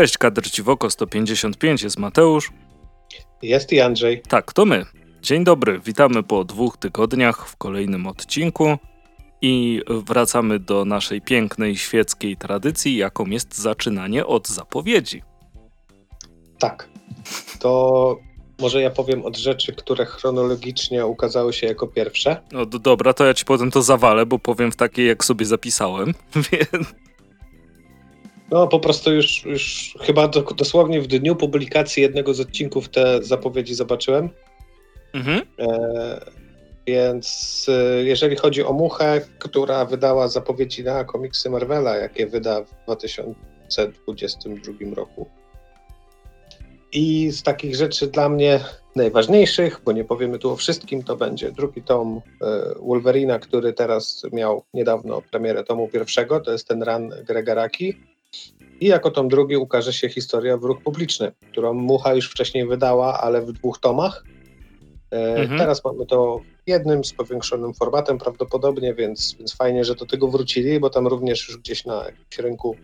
Cześć, 0.00 0.18
kadr 0.18 0.50
Ciwoko 0.50 0.90
155, 0.90 1.82
jest 1.82 1.98
Mateusz. 1.98 2.52
Jest 3.42 3.72
i 3.72 3.80
Andrzej. 3.80 4.22
Tak, 4.28 4.52
to 4.52 4.66
my. 4.66 4.86
Dzień 5.22 5.44
dobry, 5.44 5.80
witamy 5.80 6.22
po 6.22 6.44
dwóch 6.44 6.76
tygodniach 6.76 7.48
w 7.48 7.56
kolejnym 7.56 8.06
odcinku 8.06 8.76
i 9.42 9.82
wracamy 9.88 10.58
do 10.58 10.84
naszej 10.84 11.20
pięknej 11.20 11.76
świeckiej 11.76 12.36
tradycji, 12.36 12.96
jaką 12.96 13.26
jest 13.26 13.58
zaczynanie 13.58 14.26
od 14.26 14.48
zapowiedzi. 14.48 15.22
Tak. 16.58 16.88
To 17.58 18.16
może 18.60 18.82
ja 18.82 18.90
powiem 18.90 19.24
od 19.24 19.36
rzeczy, 19.36 19.72
które 19.72 20.06
chronologicznie 20.06 21.06
ukazały 21.06 21.52
się 21.52 21.66
jako 21.66 21.86
pierwsze. 21.86 22.42
No 22.52 22.66
dobra, 22.66 23.12
to 23.12 23.26
ja 23.26 23.34
ci 23.34 23.44
potem 23.44 23.70
to 23.70 23.82
zawalę, 23.82 24.26
bo 24.26 24.38
powiem 24.38 24.72
w 24.72 24.76
takiej, 24.76 25.06
jak 25.06 25.24
sobie 25.24 25.46
zapisałem. 25.46 26.14
No 28.50 28.66
po 28.66 28.80
prostu 28.80 29.12
już, 29.12 29.44
już 29.44 29.94
chyba 30.00 30.28
do, 30.28 30.42
dosłownie 30.42 31.00
w 31.00 31.06
dniu 31.06 31.36
publikacji 31.36 32.02
jednego 32.02 32.34
z 32.34 32.40
odcinków 32.40 32.88
te 32.88 33.22
zapowiedzi 33.22 33.74
zobaczyłem. 33.74 34.30
Mhm. 35.14 35.42
E, 35.58 36.20
więc 36.86 37.66
e, 37.68 38.04
jeżeli 38.04 38.36
chodzi 38.36 38.64
o 38.64 38.72
Muchę, 38.72 39.20
która 39.38 39.84
wydała 39.84 40.28
zapowiedzi 40.28 40.84
na 40.84 41.04
komiksy 41.04 41.50
Marvela, 41.50 41.96
jakie 41.96 42.26
wyda 42.26 42.64
w 42.64 42.84
2022 42.84 44.94
roku. 44.94 45.26
I 46.92 47.30
z 47.30 47.42
takich 47.42 47.76
rzeczy 47.76 48.06
dla 48.06 48.28
mnie 48.28 48.60
najważniejszych, 48.96 49.80
bo 49.84 49.92
nie 49.92 50.04
powiemy 50.04 50.38
tu 50.38 50.50
o 50.50 50.56
wszystkim, 50.56 51.02
to 51.02 51.16
będzie 51.16 51.52
drugi 51.52 51.82
tom 51.82 52.20
e, 52.42 52.74
Wolverina, 52.80 53.38
który 53.38 53.72
teraz 53.72 54.22
miał 54.32 54.62
niedawno 54.74 55.22
premierę 55.30 55.64
tomu 55.64 55.88
pierwszego, 55.88 56.40
to 56.40 56.52
jest 56.52 56.68
ten 56.68 56.82
run 56.82 57.10
Grega 57.26 57.54
Raki. 57.54 58.09
I 58.80 58.86
jako 58.86 59.10
tom 59.10 59.28
drugi 59.28 59.56
ukaże 59.56 59.92
się 59.92 60.08
historia 60.08 60.56
Wróg 60.56 60.82
Publiczny, 60.82 61.32
którą 61.52 61.74
Mucha 61.74 62.14
już 62.14 62.30
wcześniej 62.30 62.66
wydała, 62.66 63.20
ale 63.20 63.42
w 63.42 63.52
dwóch 63.52 63.78
tomach. 63.78 64.24
E, 65.12 65.36
mhm. 65.36 65.58
Teraz 65.58 65.84
mamy 65.84 66.06
to 66.06 66.40
jednym 66.66 67.04
z 67.04 67.12
powiększonym 67.12 67.74
formatem 67.74 68.18
prawdopodobnie, 68.18 68.94
więc, 68.94 69.36
więc 69.38 69.56
fajnie, 69.56 69.84
że 69.84 69.94
do 69.94 70.06
tego 70.06 70.28
wrócili, 70.28 70.80
bo 70.80 70.90
tam 70.90 71.06
również 71.06 71.48
już 71.48 71.58
gdzieś 71.58 71.84
na 71.84 72.04
jakimś 72.04 72.38
rynku 72.38 72.76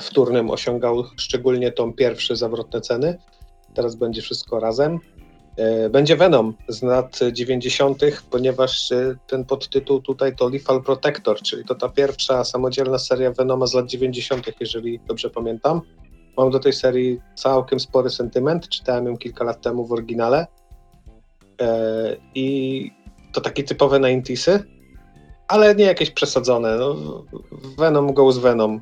wtórnym 0.00 0.50
osiągał 0.50 1.04
szczególnie 1.16 1.72
tom 1.72 1.92
pierwszy 1.92 2.36
zawrotne 2.36 2.80
ceny. 2.80 3.18
Teraz 3.74 3.94
będzie 3.94 4.22
wszystko 4.22 4.60
razem. 4.60 5.00
E, 5.56 5.90
będzie 5.90 6.16
Venom 6.16 6.54
z 6.68 6.82
lat 6.82 7.18
90., 7.32 8.02
ponieważ 8.30 8.92
e, 8.92 9.16
ten 9.26 9.44
podtytuł 9.44 10.02
tutaj 10.02 10.36
to 10.36 10.48
Lethal 10.48 10.82
Protector, 10.82 11.42
czyli 11.42 11.64
to 11.64 11.74
ta 11.74 11.88
pierwsza 11.88 12.44
samodzielna 12.44 12.98
seria 12.98 13.32
Venoma 13.32 13.66
z 13.66 13.74
lat 13.74 13.86
90., 13.86 14.46
jeżeli 14.60 15.00
dobrze 15.06 15.30
pamiętam. 15.30 15.80
Mam 16.36 16.50
do 16.50 16.58
tej 16.58 16.72
serii 16.72 17.20
całkiem 17.34 17.80
spory 17.80 18.10
sentyment, 18.10 18.68
czytałem 18.68 19.06
ją 19.06 19.16
kilka 19.16 19.44
lat 19.44 19.60
temu 19.60 19.86
w 19.86 19.92
oryginale. 19.92 20.46
E, 21.60 22.16
I 22.34 22.90
to 23.32 23.40
takie 23.40 23.64
typowe 23.64 24.00
90 24.00 24.76
ale 25.48 25.74
nie 25.74 25.84
jakieś 25.84 26.10
przesadzone. 26.10 26.76
No, 26.76 26.96
Venom 27.78 28.12
goes 28.12 28.38
Venom. 28.38 28.80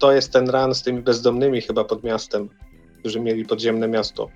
To 0.00 0.12
jest 0.12 0.32
ten 0.32 0.50
run 0.50 0.74
z 0.74 0.82
tymi 0.82 1.02
bezdomnymi 1.02 1.60
chyba 1.60 1.84
pod 1.84 2.04
miastem, 2.04 2.48
którzy 3.00 3.20
mieli 3.20 3.44
podziemne 3.44 3.88
miasto 3.88 4.28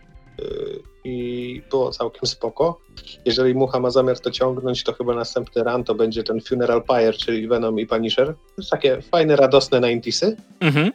i 1.05 1.63
było 1.71 1.91
całkiem 1.91 2.27
spoko. 2.27 2.81
Jeżeli 3.25 3.55
Mucha 3.55 3.81
ma 3.81 3.91
zamiar 3.91 4.21
to 4.21 4.31
ciągnąć, 4.31 4.85
to 4.85 4.93
chyba 4.93 5.15
następny 5.15 5.65
run 5.65 5.85
to 5.85 5.95
będzie 5.95 6.23
ten 6.23 6.41
Funeral 6.41 6.83
Pyre, 6.83 7.13
czyli 7.13 7.49
Venom 7.49 7.81
i 7.81 7.87
Punisher. 7.87 8.27
To 8.27 8.53
jest 8.59 8.71
takie 8.71 9.03
fajne, 9.03 9.37
radosne 9.37 9.81
90 9.81 10.37
mhm. 10.61 10.93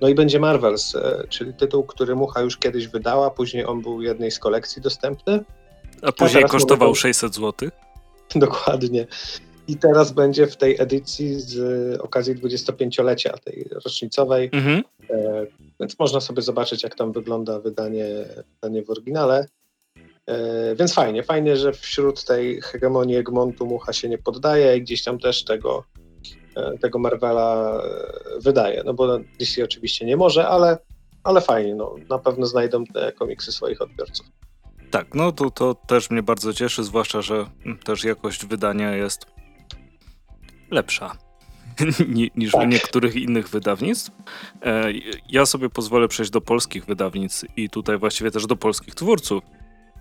No 0.00 0.08
i 0.08 0.14
będzie 0.14 0.40
Marvels, 0.40 0.94
e, 0.94 1.24
czyli 1.28 1.54
tytuł, 1.54 1.84
który 1.84 2.16
Mucha 2.16 2.40
już 2.40 2.56
kiedyś 2.56 2.88
wydała, 2.88 3.30
później 3.30 3.66
on 3.66 3.82
był 3.82 3.98
w 3.98 4.02
jednej 4.02 4.30
z 4.30 4.38
kolekcji 4.38 4.82
dostępny. 4.82 5.44
A 6.02 6.12
później 6.12 6.44
A 6.44 6.48
kosztował 6.48 6.94
600 6.94 7.34
zł? 7.34 7.70
Dokładnie. 8.34 9.06
I 9.68 9.76
teraz 9.76 10.12
będzie 10.12 10.46
w 10.46 10.56
tej 10.56 10.80
edycji 10.80 11.40
z 11.40 12.00
okazji 12.00 12.36
25-lecia 12.36 13.38
tej 13.38 13.68
rocznicowej. 13.84 14.50
Mhm. 14.52 14.82
E, 15.10 15.46
więc 15.80 15.98
można 15.98 16.20
sobie 16.20 16.42
zobaczyć, 16.42 16.82
jak 16.82 16.94
tam 16.94 17.12
wygląda 17.12 17.60
wydanie, 17.60 18.06
wydanie 18.54 18.82
w 18.82 18.90
oryginale. 18.90 19.46
E, 20.26 20.74
więc 20.76 20.94
fajnie, 20.94 21.22
fajnie, 21.22 21.56
że 21.56 21.72
wśród 21.72 22.24
tej 22.24 22.60
hegemonii 22.62 23.16
Egmontu 23.16 23.66
Mucha 23.66 23.92
się 23.92 24.08
nie 24.08 24.18
poddaje 24.18 24.76
i 24.76 24.82
gdzieś 24.82 25.04
tam 25.04 25.18
też 25.18 25.44
tego, 25.44 25.84
e, 26.56 26.78
tego 26.78 26.98
Marvela 26.98 27.80
e, 27.82 28.40
wydaje. 28.40 28.82
No 28.84 28.94
bo 28.94 29.18
DC 29.18 29.64
oczywiście 29.64 30.06
nie 30.06 30.16
może, 30.16 30.48
ale, 30.48 30.78
ale 31.22 31.40
fajnie, 31.40 31.74
no, 31.74 31.94
na 32.10 32.18
pewno 32.18 32.46
znajdą 32.46 32.84
te 32.84 33.12
komiksy 33.12 33.52
swoich 33.52 33.82
odbiorców. 33.82 34.26
Tak, 34.90 35.14
no 35.14 35.32
to, 35.32 35.50
to 35.50 35.74
też 35.74 36.10
mnie 36.10 36.22
bardzo 36.22 36.52
cieszy, 36.52 36.84
zwłaszcza, 36.84 37.22
że 37.22 37.46
też 37.84 38.04
jakość 38.04 38.46
wydania 38.46 38.96
jest 38.96 39.37
lepsza 40.70 41.16
niż 42.36 42.52
tak. 42.52 42.62
u 42.62 42.66
niektórych 42.66 43.16
innych 43.16 43.48
wydawnictw. 43.48 44.10
E, 44.62 44.84
ja 45.28 45.46
sobie 45.46 45.70
pozwolę 45.70 46.08
przejść 46.08 46.30
do 46.30 46.40
polskich 46.40 46.84
wydawnictw 46.84 47.44
i 47.56 47.70
tutaj 47.70 47.98
właściwie 47.98 48.30
też 48.30 48.46
do 48.46 48.56
polskich 48.56 48.94
twórców, 48.94 49.44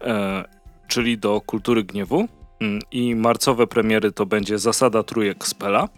e, 0.02 0.44
czyli 0.88 1.18
do 1.18 1.42
Kultury 1.42 1.84
Gniewu. 1.84 2.28
Mm, 2.60 2.80
I 2.92 3.16
marcowe 3.16 3.68
premiery 3.68 4.12
to 4.12 4.26
będzie 4.26 4.60
Zasada 4.60 5.04
Trójek 5.04 5.48
Spela, 5.48 5.90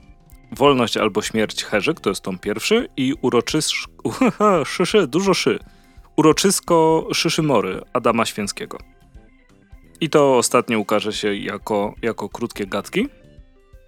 Wolność 0.51 0.97
albo 0.97 1.21
Śmierć 1.21 1.63
Herzyk, 1.63 1.99
to 1.99 2.09
jest 2.09 2.21
tom 2.21 2.39
pierwszy 2.39 2.89
i 2.97 3.13
Uroczys... 3.21 3.71
szyszy, 4.65 5.07
dużo 5.07 5.33
szy. 5.33 5.59
Uroczysko 6.15 7.07
Szyszymory 7.13 7.81
Adama 7.93 8.25
Święckiego. 8.25 8.77
I 10.01 10.09
to 10.09 10.37
ostatnie 10.37 10.79
ukaże 10.79 11.13
się 11.13 11.35
jako, 11.35 11.93
jako 12.01 12.29
krótkie 12.29 12.65
gadki. 12.65 13.07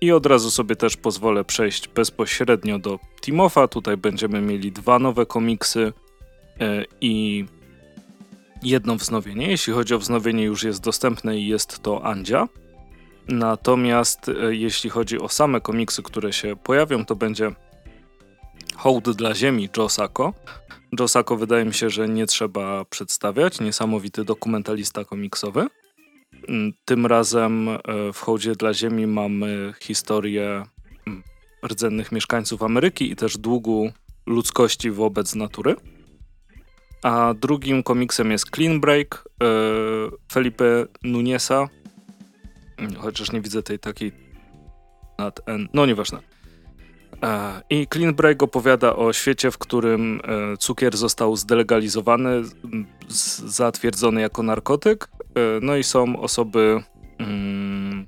I 0.02 0.12
od 0.12 0.26
razu 0.26 0.52
sobie 0.52 0.76
też 0.76 0.98
pozwolę 0.98 1.44
przejść 1.44 1.88
bezpośrednio 1.88 2.80
do 2.80 3.00
Timofa. 3.22 3.68
Tutaj 3.68 3.98
będziemy 3.98 4.42
mieli 4.42 4.72
dwa 4.72 5.00
nowe 5.00 5.26
komiksy 5.26 5.94
e, 6.60 6.86
i 7.02 7.46
jedno 8.64 8.96
wznowienie. 8.96 9.48
Jeśli 9.48 9.74
chodzi 9.74 9.94
o 9.94 10.00
wznowienie, 10.00 10.44
już 10.44 10.64
jest 10.64 10.84
dostępne 10.84 11.38
i 11.38 11.48
jest 11.48 11.80
to 11.80 12.06
Andzia. 12.06 12.48
Natomiast 13.28 14.30
e, 14.30 14.56
jeśli 14.56 14.90
chodzi 14.90 15.20
o 15.20 15.30
same 15.30 15.62
komiksy, 15.62 16.04
które 16.04 16.34
się 16.34 16.56
pojawią, 16.56 17.06
to 17.06 17.16
będzie 17.16 17.52
Hołd 18.76 19.10
dla 19.10 19.36
Ziemi. 19.36 19.70
Joe 21.00 21.08
Sacco 21.08 21.38
wydaje 21.38 21.66
mi 21.66 21.74
się, 21.74 21.90
że 21.90 22.10
nie 22.10 22.26
trzeba 22.26 22.86
przedstawiać. 22.86 23.60
Niesamowity 23.60 24.24
dokumentalista 24.24 25.06
komiksowy. 25.06 25.68
Mm, 26.48 26.74
tym 26.86 27.06
razem 27.06 27.70
e, 27.70 27.80
w 28.14 28.20
hołdzie 28.20 28.56
dla 28.56 28.74
Ziemi 28.74 29.08
mamy 29.08 29.74
historię 29.80 30.64
mm, 31.08 31.24
rdzennych 31.68 32.12
mieszkańców 32.12 32.64
Ameryki 32.64 33.12
i 33.12 33.16
też 33.16 33.38
długu 33.38 33.92
ludzkości 34.26 34.92
wobec 34.92 35.36
natury. 35.36 35.76
A 37.04 37.34
drugim 37.34 37.84
komiksem 37.84 38.32
jest 38.32 38.50
Clean 38.56 38.80
Break 38.80 39.28
e, 39.44 39.46
Felipe 40.32 40.86
Nunesa. 41.04 41.68
Chociaż 42.98 43.32
nie 43.32 43.42
widzę 43.42 43.64
tej 43.64 43.80
takiej 43.80 44.12
nad 45.18 45.40
N. 45.46 45.68
No 45.74 45.86
nieważne. 45.86 46.20
E, 47.24 47.62
I 47.70 47.88
Clean 47.94 48.14
Break 48.14 48.44
opowiada 48.44 48.96
o 48.96 49.14
świecie, 49.14 49.52
w 49.52 49.58
którym 49.58 50.22
cukier 50.60 50.98
został 50.98 51.36
zdelegalizowany, 51.36 52.42
zatwierdzony 53.46 54.22
jako 54.22 54.44
narkotyk, 54.44 55.10
no 55.62 55.76
i 55.76 55.84
są 55.84 56.20
osoby, 56.20 56.84
mm, 57.20 58.06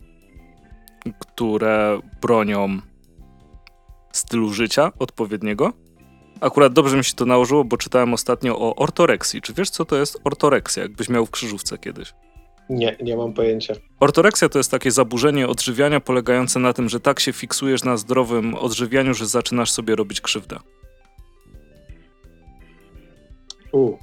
które 1.20 2.00
bronią 2.22 2.81
stylu 4.12 4.54
życia 4.54 4.92
odpowiedniego. 5.00 5.74
Akurat 6.42 6.74
dobrze 6.74 6.98
mi 6.98 7.04
się 7.04 7.14
to 7.14 7.25
nałożyło, 7.25 7.64
bo 7.64 7.78
czytałem 7.78 8.14
ostatnio 8.14 8.60
o 8.60 8.75
ortoreksji. 8.75 9.42
Czy 9.42 9.54
wiesz, 9.54 9.70
co 9.70 9.86
to 9.86 9.96
jest 9.96 10.20
ortoreksja, 10.24 10.84
jakbyś 10.84 11.10
miał 11.10 11.25
w 11.25 11.31
krzyżówce 11.31 11.78
kiedyś? 11.78 12.14
Nie, 12.70 12.98
nie 13.02 13.18
mam 13.18 13.34
pojęcia. 13.34 13.74
Ortoreksja 14.00 14.50
to 14.50 14.60
jest 14.60 14.72
takie 14.72 14.92
zaburzenie 14.92 15.48
odżywiania 15.48 16.00
polegające 16.00 16.60
na 16.60 16.74
tym, 16.74 16.90
że 16.90 17.00
tak 17.00 17.19
się 17.19 17.34
fiksujesz 17.34 17.84
na 17.84 17.98
zdrowym 17.98 18.56
odżywianiu, 18.56 19.14
że 19.14 19.26
zaczynasz 19.26 19.72
sobie 19.72 19.96
robić 19.96 20.22
krzywdę. 20.22 20.60
U, 23.72 23.98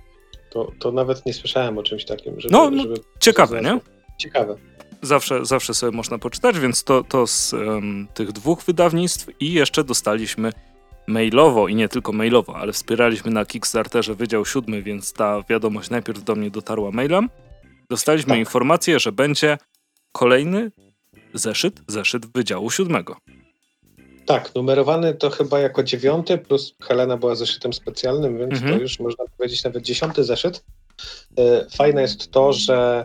to, 0.51 0.73
to 0.79 0.93
nawet 0.93 1.27
nie 1.27 1.35
słyszałem 1.35 1.79
o 1.79 1.83
czymś 1.83 2.05
takim. 2.05 2.41
Żeby, 2.41 2.53
no, 2.53 2.71
no 2.71 2.83
żeby 2.83 2.95
ciekawe, 3.21 3.63
nie? 3.63 3.81
Ciekawe. 4.19 4.57
Zawsze, 5.03 5.45
zawsze 5.45 5.75
sobie 5.75 5.97
można 5.97 6.19
poczytać, 6.19 6.59
więc 6.59 6.85
to, 6.85 7.05
to 7.05 7.27
z 7.27 7.53
um, 7.53 8.09
tych 8.15 8.33
dwóch 8.33 8.63
wydawnictw 8.63 9.29
i 9.41 9.53
jeszcze 9.53 9.85
dostaliśmy 9.85 10.53
mailowo 11.07 11.69
i 11.69 11.75
nie 11.75 11.89
tylko 11.89 12.13
mailowo, 12.13 12.57
ale 12.57 12.73
wspieraliśmy 12.73 13.31
na 13.31 13.45
Kickstarterze 13.45 14.15
Wydział 14.15 14.45
Siódmy, 14.45 14.83
więc 14.83 15.13
ta 15.13 15.43
wiadomość 15.49 15.91
najpierw 15.91 16.25
do 16.25 16.35
mnie 16.35 16.51
dotarła 16.51 16.91
mailem. 16.91 17.29
Dostaliśmy 17.91 18.31
tak. 18.31 18.39
informację, 18.39 19.01
że 19.01 19.13
będzie 19.13 19.59
kolejny 20.13 20.71
zeszyt, 21.35 21.81
zeszyt 21.89 22.27
Wydziału 22.27 22.71
Siódmego. 22.71 23.17
Tak, 24.31 24.55
numerowany 24.55 25.15
to 25.15 25.31
chyba 25.31 25.61
jako 25.61 25.83
dziewiąty, 25.83 26.39
plus 26.39 26.75
Helena 26.83 27.17
była 27.17 27.35
zeszytem 27.35 27.73
specjalnym, 27.73 28.39
więc 28.39 28.53
mhm. 28.53 28.73
to 28.73 28.83
już 28.83 29.01
można 29.01 29.25
powiedzieć 29.37 29.65
nawet 29.65 29.83
dziesiąty 29.83 30.25
zeszyt. 30.25 30.65
E, 31.39 31.67
fajne 31.77 32.03
jest 32.03 32.31
to, 32.31 32.53
że 32.53 33.05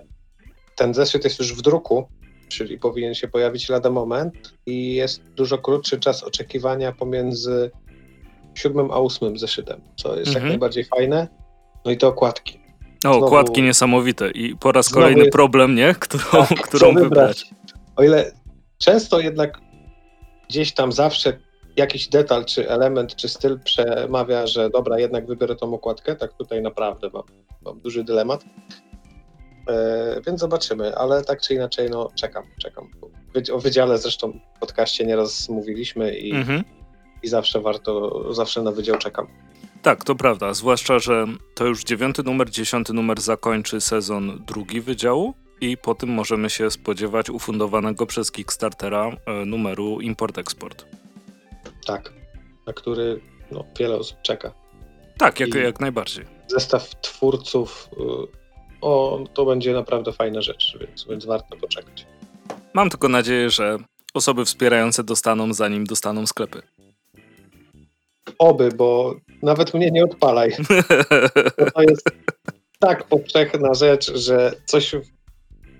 ten 0.75 0.93
zeszyt 0.93 1.23
jest 1.23 1.39
już 1.39 1.53
w 1.53 1.61
druku, 1.61 2.07
czyli 2.49 2.77
powinien 2.77 3.15
się 3.15 3.27
pojawić 3.27 3.69
lada 3.69 3.89
moment 3.89 4.53
i 4.65 4.93
jest 4.93 5.21
dużo 5.23 5.57
krótszy 5.57 5.99
czas 5.99 6.23
oczekiwania 6.23 6.91
pomiędzy 6.91 7.71
siódmym 8.55 8.91
a 8.91 8.99
ósmym 8.99 9.37
zeszytem, 9.37 9.81
co 9.95 10.15
jest 10.15 10.27
mhm. 10.27 10.45
jak 10.45 10.49
najbardziej 10.49 10.85
fajne. 10.85 11.27
No 11.85 11.91
i 11.91 11.97
te 11.97 12.07
okładki. 12.07 12.59
O, 12.97 12.99
znowu, 12.99 13.25
okładki 13.25 13.61
niesamowite 13.61 14.31
i 14.31 14.55
po 14.55 14.71
raz 14.71 14.89
kolejny 14.89 15.29
problem, 15.29 15.75
nie? 15.75 15.95
Którą, 15.99 16.45
tak, 16.47 16.61
którą 16.61 16.93
wybrać. 16.93 17.09
wybrać. 17.09 17.45
O 17.95 18.03
ile 18.03 18.31
często 18.77 19.19
jednak 19.19 19.64
gdzieś 20.49 20.73
tam 20.73 20.91
zawsze 20.91 21.37
jakiś 21.77 22.07
detal, 22.07 22.45
czy 22.45 22.69
element, 22.69 23.15
czy 23.15 23.29
styl 23.29 23.59
przemawia, 23.59 24.47
że 24.47 24.69
dobra, 24.69 24.99
jednak 24.99 25.27
wybiorę 25.27 25.55
tą 25.55 25.73
okładkę, 25.73 26.15
tak 26.15 26.33
tutaj 26.33 26.61
naprawdę 26.61 27.09
mam, 27.13 27.23
mam 27.65 27.79
duży 27.79 28.03
dylemat. 28.03 28.45
E, 29.67 30.21
więc 30.27 30.39
zobaczymy, 30.39 30.95
ale 30.95 31.23
tak 31.23 31.41
czy 31.41 31.53
inaczej, 31.53 31.89
no 31.89 32.09
czekam, 32.15 32.43
czekam. 32.61 32.91
O 33.53 33.59
wydziale 33.59 33.97
zresztą 33.97 34.39
w 34.55 34.59
podcaście 34.59 35.05
nieraz 35.05 35.49
mówiliśmy 35.49 36.17
i, 36.17 36.31
mhm. 36.31 36.63
i 37.23 37.27
zawsze 37.27 37.61
warto, 37.61 38.23
zawsze 38.33 38.61
na 38.61 38.71
wydział 38.71 38.97
czekam. 38.97 39.27
Tak, 39.81 40.03
to 40.03 40.15
prawda, 40.15 40.53
zwłaszcza, 40.53 40.99
że 40.99 41.25
to 41.55 41.65
już 41.65 41.83
dziewiąty 41.83 42.23
numer, 42.23 42.49
dziesiąty 42.49 42.93
numer 42.93 43.21
zakończy 43.21 43.81
sezon 43.81 44.43
drugi 44.47 44.81
wydziału 44.81 45.33
i 45.61 45.77
po 45.77 45.95
tym 45.95 46.09
możemy 46.09 46.49
się 46.49 46.71
spodziewać 46.71 47.29
ufundowanego 47.29 48.05
przez 48.05 48.31
Kickstartera 48.31 49.11
e, 49.25 49.45
numeru 49.45 49.99
Import-Export. 50.01 50.85
Tak, 51.85 52.13
na 52.67 52.73
który 52.73 53.21
no, 53.51 53.65
wiele 53.79 53.95
osób 53.95 54.17
czeka. 54.21 54.53
Tak, 55.17 55.39
jak, 55.39 55.53
jak 55.53 55.79
najbardziej. 55.79 56.25
Zestaw 56.47 57.01
twórców, 57.01 57.89
y, 57.93 58.01
o, 58.81 59.23
to 59.33 59.45
będzie 59.45 59.73
naprawdę 59.73 60.13
fajna 60.13 60.41
rzecz, 60.41 60.77
więc, 60.79 61.05
więc 61.09 61.25
warto 61.25 61.57
poczekać. 61.57 62.05
Mam 62.73 62.89
tylko 62.89 63.09
nadzieję, 63.09 63.49
że 63.49 63.77
osoby 64.13 64.45
wspierające 64.45 65.03
dostaną, 65.03 65.53
zanim 65.53 65.83
dostaną 65.85 66.27
sklepy. 66.27 66.61
Oby, 68.39 68.69
bo 68.69 69.15
nawet 69.43 69.73
mnie 69.73 69.91
nie 69.91 70.03
odpalaj. 70.03 70.51
To 71.73 71.81
jest 71.81 72.09
tak 72.79 73.03
powszechna 73.03 73.73
rzecz, 73.73 74.13
że 74.13 74.53
coś 74.65 74.95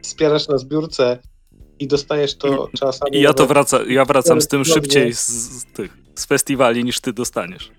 wspierasz 0.06 0.48
na 0.48 0.58
zbiórce 0.58 1.20
i 1.80 1.88
dostajesz 1.88 2.38
to 2.38 2.70
czasami. 2.80 3.18
I 3.18 3.22
ja 3.22 3.34
to 3.34 3.48
wraca, 3.48 3.80
ja 3.88 4.06
wracam 4.06 4.42
z 4.42 4.48
tym 4.48 4.66
szybciej 4.66 5.14
z, 5.14 5.28
z, 5.28 5.66
tych, 5.66 5.98
z 6.16 6.26
festiwali 6.26 6.84
niż 6.84 7.00
ty 7.00 7.14
dostaniesz. 7.14 7.72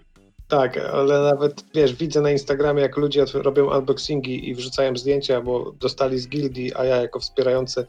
Tak, 0.48 0.76
ale 0.78 1.20
nawet 1.20 1.64
wiesz, 1.74 1.94
widzę 1.94 2.20
na 2.20 2.30
Instagramie, 2.30 2.82
jak 2.82 2.96
ludzie 2.96 3.24
robią 3.34 3.78
unboxingi 3.78 4.48
i 4.48 4.54
wrzucają 4.54 4.96
zdjęcia, 4.96 5.40
bo 5.40 5.72
dostali 5.72 6.18
z 6.18 6.28
gildii, 6.28 6.74
a 6.74 6.84
ja 6.84 6.96
jako 6.96 7.20
wspierający 7.20 7.86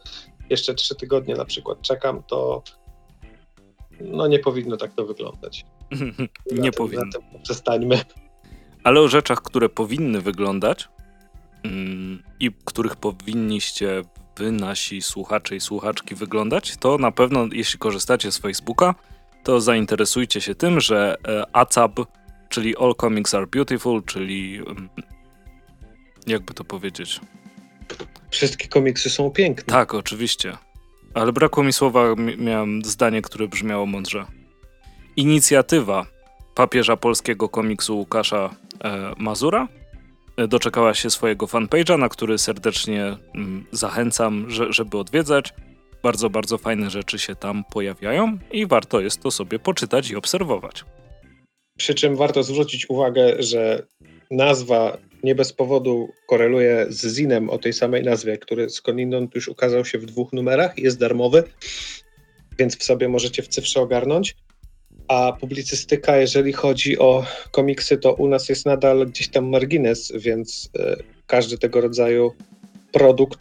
jeszcze 0.50 0.74
trzy 0.74 0.94
tygodnie 0.94 1.34
na 1.34 1.44
przykład 1.44 1.82
czekam, 1.82 2.22
to 2.22 2.62
no 4.00 4.26
nie 4.26 4.38
powinno 4.38 4.76
tak 4.76 4.94
to 4.94 5.06
wyglądać. 5.06 5.64
nie 6.52 6.56
zatem, 6.56 6.72
powinno. 6.72 7.04
Zatem 7.12 7.42
przestańmy. 7.42 8.00
Ale 8.84 9.00
o 9.00 9.08
rzeczach, 9.08 9.42
które 9.42 9.68
powinny 9.68 10.20
wyglądać 10.20 10.88
mm, 11.62 12.22
i 12.40 12.50
których 12.64 12.96
powinniście 12.96 14.02
wy, 14.38 14.52
nasi 14.52 15.02
słuchacze 15.02 15.56
i 15.56 15.60
słuchaczki 15.60 16.14
wyglądać, 16.14 16.76
to 16.76 16.98
na 16.98 17.12
pewno 17.12 17.46
jeśli 17.52 17.78
korzystacie 17.78 18.32
z 18.32 18.38
Facebooka, 18.38 18.94
to 19.44 19.60
zainteresujcie 19.60 20.40
się 20.40 20.54
tym, 20.54 20.80
że 20.80 21.16
e, 21.28 21.56
ACAB, 21.56 22.00
czyli 22.48 22.76
All 22.76 22.94
Comics 23.00 23.34
Are 23.34 23.46
Beautiful, 23.46 24.02
czyli 24.02 24.56
mm, 24.56 24.88
jakby 26.26 26.54
to 26.54 26.64
powiedzieć? 26.64 27.20
Wszystkie 28.30 28.68
komiksy 28.68 29.10
są 29.10 29.30
piękne. 29.30 29.64
Tak, 29.64 29.94
oczywiście. 29.94 30.56
Ale 31.14 31.32
brakło 31.32 31.64
mi 31.64 31.72
słowa, 31.72 32.14
miałem 32.38 32.84
zdanie, 32.84 33.22
które 33.22 33.48
brzmiało 33.48 33.86
mądrze. 33.86 34.26
Inicjatywa 35.16 36.06
papieża 36.54 36.96
polskiego 36.96 37.48
komiksu 37.48 37.96
Łukasza 37.96 38.50
e, 38.84 39.12
Mazura 39.18 39.68
doczekała 40.48 40.94
się 40.94 41.10
swojego 41.10 41.46
fanpage'a, 41.46 41.98
na 41.98 42.08
który 42.08 42.38
serdecznie 42.38 43.16
mm, 43.34 43.66
zachęcam, 43.72 44.46
żeby 44.48 44.98
odwiedzać. 44.98 45.54
Bardzo, 46.02 46.30
bardzo 46.30 46.58
fajne 46.58 46.90
rzeczy 46.90 47.18
się 47.18 47.36
tam 47.36 47.64
pojawiają 47.72 48.38
i 48.52 48.66
warto 48.66 49.00
jest 49.00 49.22
to 49.22 49.30
sobie 49.30 49.58
poczytać 49.58 50.10
i 50.10 50.16
obserwować. 50.16 50.84
Przy 51.78 51.94
czym 51.94 52.16
warto 52.16 52.42
zwrócić 52.42 52.90
uwagę, 52.90 53.42
że 53.42 53.86
nazwa 54.30 54.98
nie 55.22 55.34
bez 55.34 55.52
powodu 55.52 56.08
koreluje 56.26 56.86
z 56.88 57.14
Zinem 57.14 57.50
o 57.50 57.58
tej 57.58 57.72
samej 57.72 58.02
nazwie, 58.02 58.38
który 58.38 58.70
skądinąd 58.70 59.34
już 59.34 59.48
ukazał 59.48 59.84
się 59.84 59.98
w 59.98 60.06
dwóch 60.06 60.32
numerach, 60.32 60.78
jest 60.78 60.98
darmowy, 60.98 61.44
więc 62.58 62.78
w 62.78 62.84
sobie 62.84 63.08
możecie 63.08 63.42
w 63.42 63.48
cyfrze 63.48 63.80
ogarnąć 63.80 64.36
a 65.08 65.32
publicystyka, 65.32 66.16
jeżeli 66.16 66.52
chodzi 66.52 66.98
o 66.98 67.24
komiksy, 67.50 67.98
to 67.98 68.14
u 68.14 68.28
nas 68.28 68.48
jest 68.48 68.66
nadal 68.66 69.06
gdzieś 69.06 69.28
tam 69.28 69.48
margines, 69.48 70.12
więc 70.16 70.70
y, 70.76 71.02
każdy 71.26 71.58
tego 71.58 71.80
rodzaju 71.80 72.32
produkt, 72.92 73.38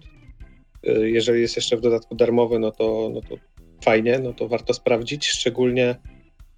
y, 0.87 1.09
jeżeli 1.09 1.41
jest 1.41 1.55
jeszcze 1.55 1.77
w 1.77 1.81
dodatku 1.81 2.15
darmowy, 2.15 2.59
no 2.59 2.71
to, 2.71 3.11
no 3.13 3.21
to 3.21 3.35
fajnie, 3.83 4.19
no 4.19 4.33
to 4.33 4.47
warto 4.47 4.73
sprawdzić, 4.73 5.27
szczególnie, 5.27 5.95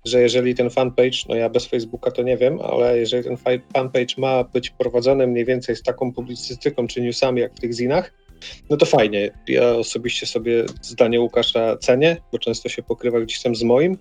że 0.06 0.21
jeżeli 0.21 0.56
ten 0.56 0.69
fanpage, 0.69 1.17
no 1.29 1.35
ja 1.35 1.50
bez 1.50 1.65
Facebooka 1.65 2.12
to 2.12 2.23
nie 2.23 2.38
wiem, 2.38 2.59
ale 2.62 3.00
jeżeli 3.00 3.23
ten 3.23 3.38
fanpage 3.73 4.15
ma 4.17 4.44
być 4.44 4.69
prowadzony 4.69 5.27
mniej 5.27 5.45
więcej 5.45 5.75
z 5.75 5.83
taką 5.83 6.13
publicystyką 6.13 6.88
czy 6.88 7.01
newsami 7.01 7.41
jak 7.41 7.55
w 7.55 7.59
tych 7.59 7.73
zinach, 7.73 8.13
no 8.69 8.77
to 8.77 8.85
fajnie. 8.85 9.31
Ja 9.48 9.69
osobiście 9.69 10.25
sobie 10.27 10.65
zdanie 10.81 11.22
Łukasza 11.22 11.77
cenię, 11.77 12.17
bo 12.31 12.39
często 12.39 12.69
się 12.69 12.84
pokrywa 12.84 13.19
gdzieś 13.19 13.41
tam 13.41 13.55
z 13.55 13.63
moim, 13.63 13.98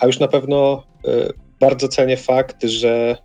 a 0.00 0.06
już 0.06 0.18
na 0.18 0.28
pewno 0.28 0.84
y, 1.08 1.32
bardzo 1.60 1.88
cenię 1.88 2.16
fakt, 2.16 2.64
że 2.64 3.16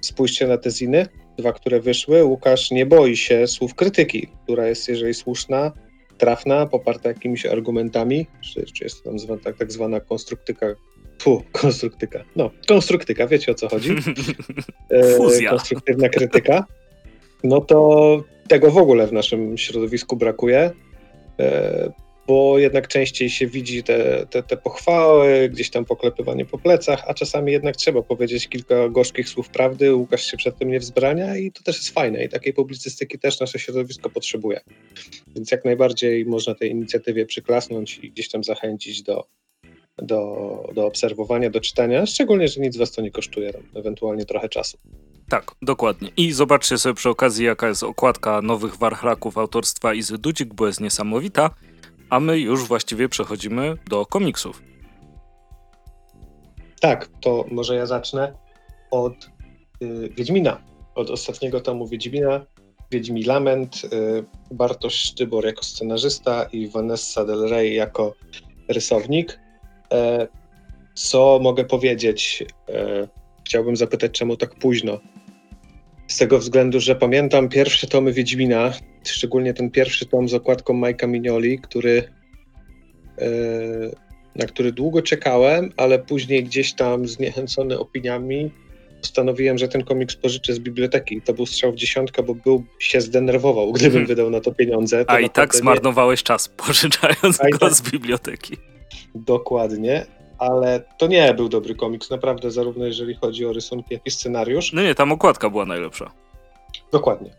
spójrzcie 0.00 0.46
na 0.46 0.58
te 0.58 0.70
ziny, 0.70 1.06
dwa, 1.38 1.52
które 1.52 1.80
wyszły. 1.80 2.24
Łukasz 2.24 2.70
nie 2.70 2.86
boi 2.86 3.16
się 3.16 3.46
słów 3.46 3.74
krytyki, 3.74 4.28
która 4.44 4.66
jest, 4.66 4.88
jeżeli 4.88 5.14
słuszna, 5.14 5.72
trafna, 6.18 6.66
poparta 6.66 7.08
jakimiś 7.08 7.46
argumentami, 7.46 8.26
czy, 8.40 8.64
czy 8.64 8.84
jest 8.84 9.04
to 9.04 9.18
zwana, 9.18 9.40
tak, 9.42 9.56
tak 9.56 9.72
zwana 9.72 10.00
konstruktyka. 10.00 10.66
Fu, 11.22 11.42
konstruktyka. 11.52 12.24
No, 12.36 12.50
konstruktyka, 12.68 13.26
wiecie 13.26 13.52
o 13.52 13.54
co 13.54 13.68
chodzi. 13.68 13.96
Fuzja. 15.16 15.50
konstruktywna 15.50 16.08
krytyka. 16.08 16.64
No 17.44 17.60
to 17.60 18.20
tego 18.48 18.70
w 18.70 18.78
ogóle 18.78 19.06
w 19.06 19.12
naszym 19.12 19.58
środowisku 19.58 20.16
brakuje. 20.16 20.70
E, 21.40 21.92
bo 22.26 22.58
jednak 22.58 22.88
częściej 22.88 23.30
się 23.30 23.46
widzi 23.46 23.82
te, 23.82 24.26
te, 24.26 24.42
te 24.42 24.56
pochwały, 24.56 25.48
gdzieś 25.48 25.70
tam 25.70 25.84
poklepywanie 25.84 26.44
po 26.44 26.58
plecach, 26.58 27.04
a 27.06 27.14
czasami 27.14 27.52
jednak 27.52 27.76
trzeba 27.76 28.02
powiedzieć 28.02 28.48
kilka 28.48 28.88
gorzkich 28.88 29.28
słów 29.28 29.48
prawdy, 29.48 29.94
Łukasz 29.94 30.24
się 30.30 30.36
przed 30.36 30.58
tym 30.58 30.70
nie 30.70 30.80
wzbrania 30.80 31.36
i 31.36 31.52
to 31.52 31.62
też 31.62 31.76
jest 31.76 31.90
fajne 31.90 32.24
i 32.24 32.28
takiej 32.28 32.52
publicystyki 32.52 33.18
też 33.18 33.40
nasze 33.40 33.58
środowisko 33.58 34.10
potrzebuje. 34.10 34.60
Więc 35.34 35.50
jak 35.50 35.64
najbardziej 35.64 36.26
można 36.26 36.54
tej 36.54 36.70
inicjatywie 36.70 37.26
przyklasnąć 37.26 37.98
i 37.98 38.10
gdzieś 38.10 38.28
tam 38.28 38.44
zachęcić 38.44 39.02
do, 39.02 39.26
do, 39.98 40.72
do 40.74 40.86
obserwowania, 40.86 41.50
do 41.50 41.60
czytania, 41.60 42.06
szczególnie, 42.06 42.48
że 42.48 42.60
nic 42.60 42.76
was 42.76 42.92
to 42.92 43.02
nie 43.02 43.10
kosztuje, 43.10 43.52
ewentualnie 43.74 44.24
trochę 44.24 44.48
czasu. 44.48 44.78
Tak, 45.28 45.54
dokładnie. 45.62 46.10
I 46.16 46.32
zobaczcie 46.32 46.78
sobie 46.78 46.94
przy 46.94 47.08
okazji, 47.08 47.44
jaka 47.44 47.68
jest 47.68 47.82
okładka 47.82 48.42
nowych 48.42 48.76
warchlaków 48.76 49.38
autorstwa 49.38 49.94
Izy 49.94 50.18
Dudzik, 50.18 50.54
bo 50.54 50.66
jest 50.66 50.80
niesamowita. 50.80 51.50
A 52.10 52.20
my 52.20 52.38
już 52.38 52.64
właściwie 52.64 53.08
przechodzimy 53.08 53.74
do 53.90 54.06
komiksów. 54.06 54.62
Tak, 56.80 57.08
to 57.20 57.44
może 57.50 57.76
ja 57.76 57.86
zacznę 57.86 58.32
od 58.90 59.30
y, 59.82 60.08
Wiedźmina, 60.16 60.60
od 60.94 61.10
ostatniego 61.10 61.60
tomu 61.60 61.88
Wiedźmina. 61.88 62.46
Wiedźmi 62.90 63.24
Lament, 63.24 63.82
y, 63.84 64.24
Bartosz 64.50 64.94
Sztybor 64.94 65.46
jako 65.46 65.62
scenarzysta 65.62 66.44
i 66.52 66.68
Vanessa 66.68 67.24
Del 67.24 67.48
Rey 67.48 67.74
jako 67.74 68.14
rysownik. 68.68 69.40
E, 69.92 70.28
co 70.94 71.38
mogę 71.42 71.64
powiedzieć? 71.64 72.44
E, 72.68 73.08
chciałbym 73.44 73.76
zapytać, 73.76 74.12
czemu 74.12 74.36
tak 74.36 74.54
późno? 74.54 75.00
Z 76.08 76.18
tego 76.18 76.38
względu, 76.38 76.80
że 76.80 76.96
pamiętam 76.96 77.48
pierwsze 77.48 77.86
tomy 77.86 78.12
Wiedźmina, 78.12 78.72
szczególnie 79.04 79.54
ten 79.54 79.70
pierwszy 79.70 80.06
tom 80.06 80.28
z 80.28 80.34
okładką 80.34 80.74
Majka 80.74 81.06
Mignoli, 81.06 81.58
który, 81.58 82.02
e, 83.18 83.28
na 84.36 84.46
który 84.46 84.72
długo 84.72 85.02
czekałem, 85.02 85.72
ale 85.76 85.98
później 85.98 86.44
gdzieś 86.44 86.72
tam 86.72 87.08
zniechęcony 87.08 87.78
opiniami 87.78 88.50
postanowiłem, 89.00 89.58
że 89.58 89.68
ten 89.68 89.84
komiks 89.84 90.16
pożyczę 90.16 90.54
z 90.54 90.58
biblioteki. 90.58 91.22
To 91.22 91.34
był 91.34 91.46
strzał 91.46 91.72
w 91.72 91.76
dziesiątkę, 91.76 92.22
bo 92.22 92.34
był 92.34 92.64
się 92.78 93.00
zdenerwował, 93.00 93.72
gdybym 93.72 93.92
hmm. 93.92 94.06
wydał 94.06 94.30
na 94.30 94.40
to 94.40 94.54
pieniądze. 94.54 95.04
To 95.04 95.10
A 95.10 95.20
i 95.20 95.30
tak 95.30 95.54
zmarnowałeś 95.54 96.20
nie... 96.20 96.24
czas, 96.24 96.48
pożyczając 96.66 97.38
go 97.52 97.58
tak... 97.58 97.74
z 97.74 97.90
biblioteki. 97.90 98.56
Dokładnie. 99.14 100.06
Ale 100.38 100.82
to 100.98 101.06
nie 101.06 101.34
był 101.34 101.48
dobry 101.48 101.74
komiks, 101.74 102.10
naprawdę, 102.10 102.50
zarówno 102.50 102.86
jeżeli 102.86 103.14
chodzi 103.14 103.46
o 103.46 103.52
rysunki, 103.52 103.94
jak 103.94 104.06
i 104.06 104.10
scenariusz. 104.10 104.72
No 104.72 104.82
nie, 104.82 104.94
tam 104.94 105.12
okładka 105.12 105.50
była 105.50 105.64
najlepsza. 105.64 106.12
Dokładnie. 106.92 107.30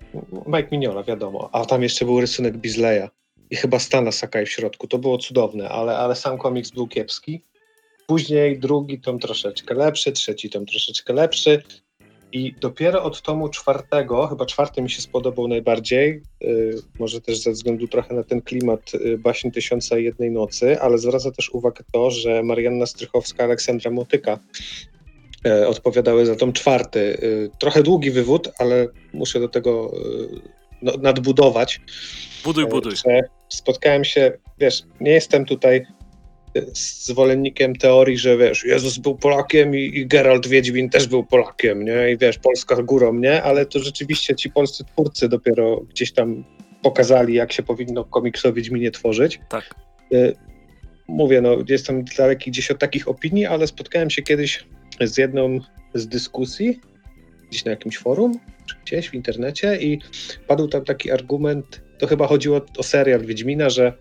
Mike 0.48 0.68
Mignola, 0.72 1.04
wiadomo. 1.04 1.50
A 1.52 1.66
tam 1.66 1.84
jeszcze 1.84 2.06
był 2.06 2.22
rysunek 2.22 2.58
Bizleya 2.58 3.10
i 3.50 3.56
chyba 3.56 3.80
Stana 3.80 4.12
Sakai 4.12 4.46
w 4.46 4.50
środku. 4.50 4.88
To 4.88 4.98
było 4.98 5.18
cudowne, 5.18 5.70
ale, 5.70 5.98
ale 5.98 6.16
sam 6.16 6.38
komiks 6.38 6.72
był 6.72 6.88
kiepski. 6.88 7.44
Później 8.08 8.60
drugi 8.60 9.02
tom 9.02 9.20
troszeczkę 9.20 9.74
lepszy, 9.74 10.12
trzeci 10.12 10.50
tom 10.50 10.66
troszeczkę 10.66 11.14
lepszy. 11.14 11.64
I 12.38 12.56
dopiero 12.62 13.04
od 13.04 13.22
tomu 13.22 13.50
czwartego, 13.50 14.28
chyba 14.28 14.46
czwarty 14.46 14.82
mi 14.82 14.90
się 14.90 15.02
spodobał 15.02 15.48
najbardziej, 15.48 16.22
yy, 16.42 16.82
może 17.00 17.22
też 17.22 17.38
ze 17.38 17.52
względu 17.52 17.88
trochę 17.88 18.14
na 18.14 18.24
ten 18.24 18.42
klimat 18.42 18.94
yy, 18.94 19.18
baśń 19.18 19.52
Tysiąca 19.52 19.98
Jednej 19.98 20.32
Nocy, 20.32 20.82
ale 20.82 20.98
zwraca 20.98 21.32
też 21.32 21.50
uwagę 21.50 21.84
to, 21.94 22.12
że 22.12 22.44
Marianna 22.44 22.86
Strychowska, 22.86 23.44
Aleksandra 23.44 23.92
Motyka 23.92 24.40
yy, 25.46 25.68
odpowiadały 25.68 26.26
za 26.26 26.36
tom 26.36 26.54
czwarty. 26.54 27.00
Y, 27.00 27.50
trochę 27.60 27.84
długi 27.84 28.12
wywód, 28.12 28.50
ale 28.60 28.88
muszę 29.14 29.40
do 29.40 29.50
tego 29.50 29.94
y, 29.98 30.42
no, 30.82 30.94
nadbudować. 31.02 31.82
Buduj, 32.44 32.64
y, 32.64 32.68
buduj. 32.68 32.94
spotkałem 33.50 34.04
się, 34.04 34.32
wiesz, 34.60 34.84
nie 35.00 35.12
jestem 35.12 35.46
tutaj 35.46 35.86
zwolennikiem 36.74 37.76
teorii, 37.76 38.18
że 38.18 38.38
wiesz, 38.38 38.66
Jezus 38.66 38.98
był 38.98 39.16
Polakiem 39.16 39.76
i, 39.76 39.80
i 39.80 40.08
Geralt 40.08 40.48
Wiedźmin 40.48 40.90
też 40.90 41.08
był 41.08 41.24
Polakiem, 41.24 41.86
nie? 41.86 42.12
I 42.12 42.18
wiesz, 42.18 42.38
Polska 42.38 42.84
górą, 42.84 43.14
nie? 43.14 43.44
Ale 43.44 43.66
to 43.66 43.80
rzeczywiście 43.80 44.36
ci 44.36 44.50
polscy 44.50 44.84
twórcy 44.84 45.30
dopiero 45.30 45.82
gdzieś 45.90 46.12
tam 46.12 46.44
pokazali, 46.82 47.34
jak 47.34 47.54
się 47.54 47.64
powinno 47.64 48.04
komiks 48.04 48.46
o 48.46 48.54
Wiedźminie 48.54 48.92
tworzyć. 48.92 49.40
Tak. 49.50 49.76
Y, 50.14 50.36
mówię, 51.08 51.42
no, 51.42 51.58
jestem 51.70 52.06
daleki 52.18 52.52
gdzieś 52.52 52.72
od 52.72 52.80
takich 52.80 53.08
opinii, 53.08 53.46
ale 53.46 53.68
spotkałem 53.68 54.10
się 54.10 54.22
kiedyś 54.22 54.66
z 55.02 55.18
jedną 55.18 55.60
z 55.94 56.08
dyskusji, 56.08 56.80
gdzieś 57.50 57.66
na 57.66 57.72
jakimś 57.72 57.98
forum, 57.98 58.40
czy 58.66 58.76
gdzieś 58.86 59.10
w 59.10 59.14
internecie 59.14 59.78
i 59.82 60.00
padł 60.48 60.68
tam 60.68 60.86
taki 60.86 61.12
argument, 61.12 61.82
to 62.00 62.08
chyba 62.08 62.28
chodziło 62.28 62.62
o 62.78 62.84
serial 62.84 63.26
Wiedźmina, 63.26 63.70
że 63.70 63.94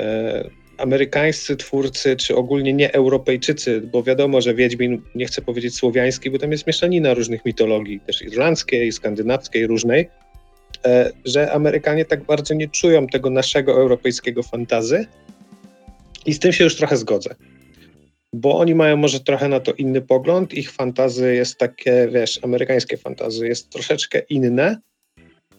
e, 0.00 0.50
amerykańscy 0.78 1.56
twórcy, 1.56 2.16
czy 2.16 2.36
ogólnie 2.36 2.72
nie 2.72 2.92
Europejczycy, 2.92 3.80
bo 3.80 4.02
wiadomo, 4.02 4.40
że 4.40 4.54
Wiedźmin, 4.54 5.02
nie 5.14 5.26
chcę 5.26 5.42
powiedzieć 5.42 5.74
słowiański, 5.74 6.30
bo 6.30 6.38
tam 6.38 6.52
jest 6.52 6.66
mieszanina 6.66 7.14
różnych 7.14 7.44
mitologii, 7.44 8.00
też 8.00 8.22
irlandzkiej, 8.22 8.92
skandynawskiej, 8.92 9.66
różnej, 9.66 10.08
e, 10.84 11.12
że 11.24 11.52
Amerykanie 11.52 12.04
tak 12.04 12.24
bardzo 12.24 12.54
nie 12.54 12.68
czują 12.68 13.06
tego 13.06 13.30
naszego 13.30 13.72
europejskiego 13.72 14.42
fantazy 14.42 15.06
i 16.26 16.32
z 16.32 16.38
tym 16.38 16.52
się 16.52 16.64
już 16.64 16.76
trochę 16.76 16.96
zgodzę. 16.96 17.34
Bo 18.32 18.58
oni 18.58 18.74
mają 18.74 18.96
może 18.96 19.20
trochę 19.20 19.48
na 19.48 19.60
to 19.60 19.72
inny 19.72 20.00
pogląd, 20.00 20.54
ich 20.54 20.72
fantazy 20.72 21.34
jest 21.34 21.58
takie, 21.58 22.08
wiesz, 22.12 22.40
amerykańskie 22.42 22.96
fantazy 22.96 23.48
jest 23.48 23.70
troszeczkę 23.70 24.18
inne 24.18 24.80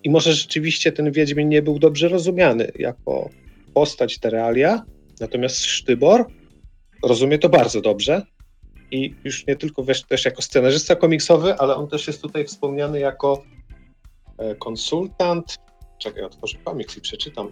i 0.04 0.10
może 0.10 0.34
rzeczywiście 0.34 0.92
ten 0.92 1.12
Wiedźmin 1.12 1.50
nie 1.50 1.62
był 1.62 1.80
dobrze 1.80 2.08
rozumiany 2.08 2.72
jako 2.76 3.30
postać, 3.74 4.20
te 4.20 4.30
realia, 4.30 4.86
Natomiast 5.20 5.66
Sztybor 5.66 6.26
rozumie 7.04 7.40
to 7.40 7.50
bardzo 7.50 7.82
dobrze 7.82 8.26
i 8.92 9.16
już 9.24 9.48
nie 9.48 9.56
tylko 9.56 9.84
wiesz, 9.84 10.04
też 10.04 10.26
jako 10.26 10.42
scenarzysta 10.42 10.96
komiksowy, 10.96 11.56
ale 11.56 11.76
on 11.76 11.88
też 11.88 12.08
jest 12.08 12.22
tutaj 12.22 12.46
wspomniany 12.46 13.00
jako 13.00 13.44
e, 14.38 14.56
konsultant. 14.56 15.58
Czekaj, 15.98 16.24
otworzę 16.24 16.58
komiks 16.58 16.98
i 16.98 17.02
przeczytam. 17.02 17.52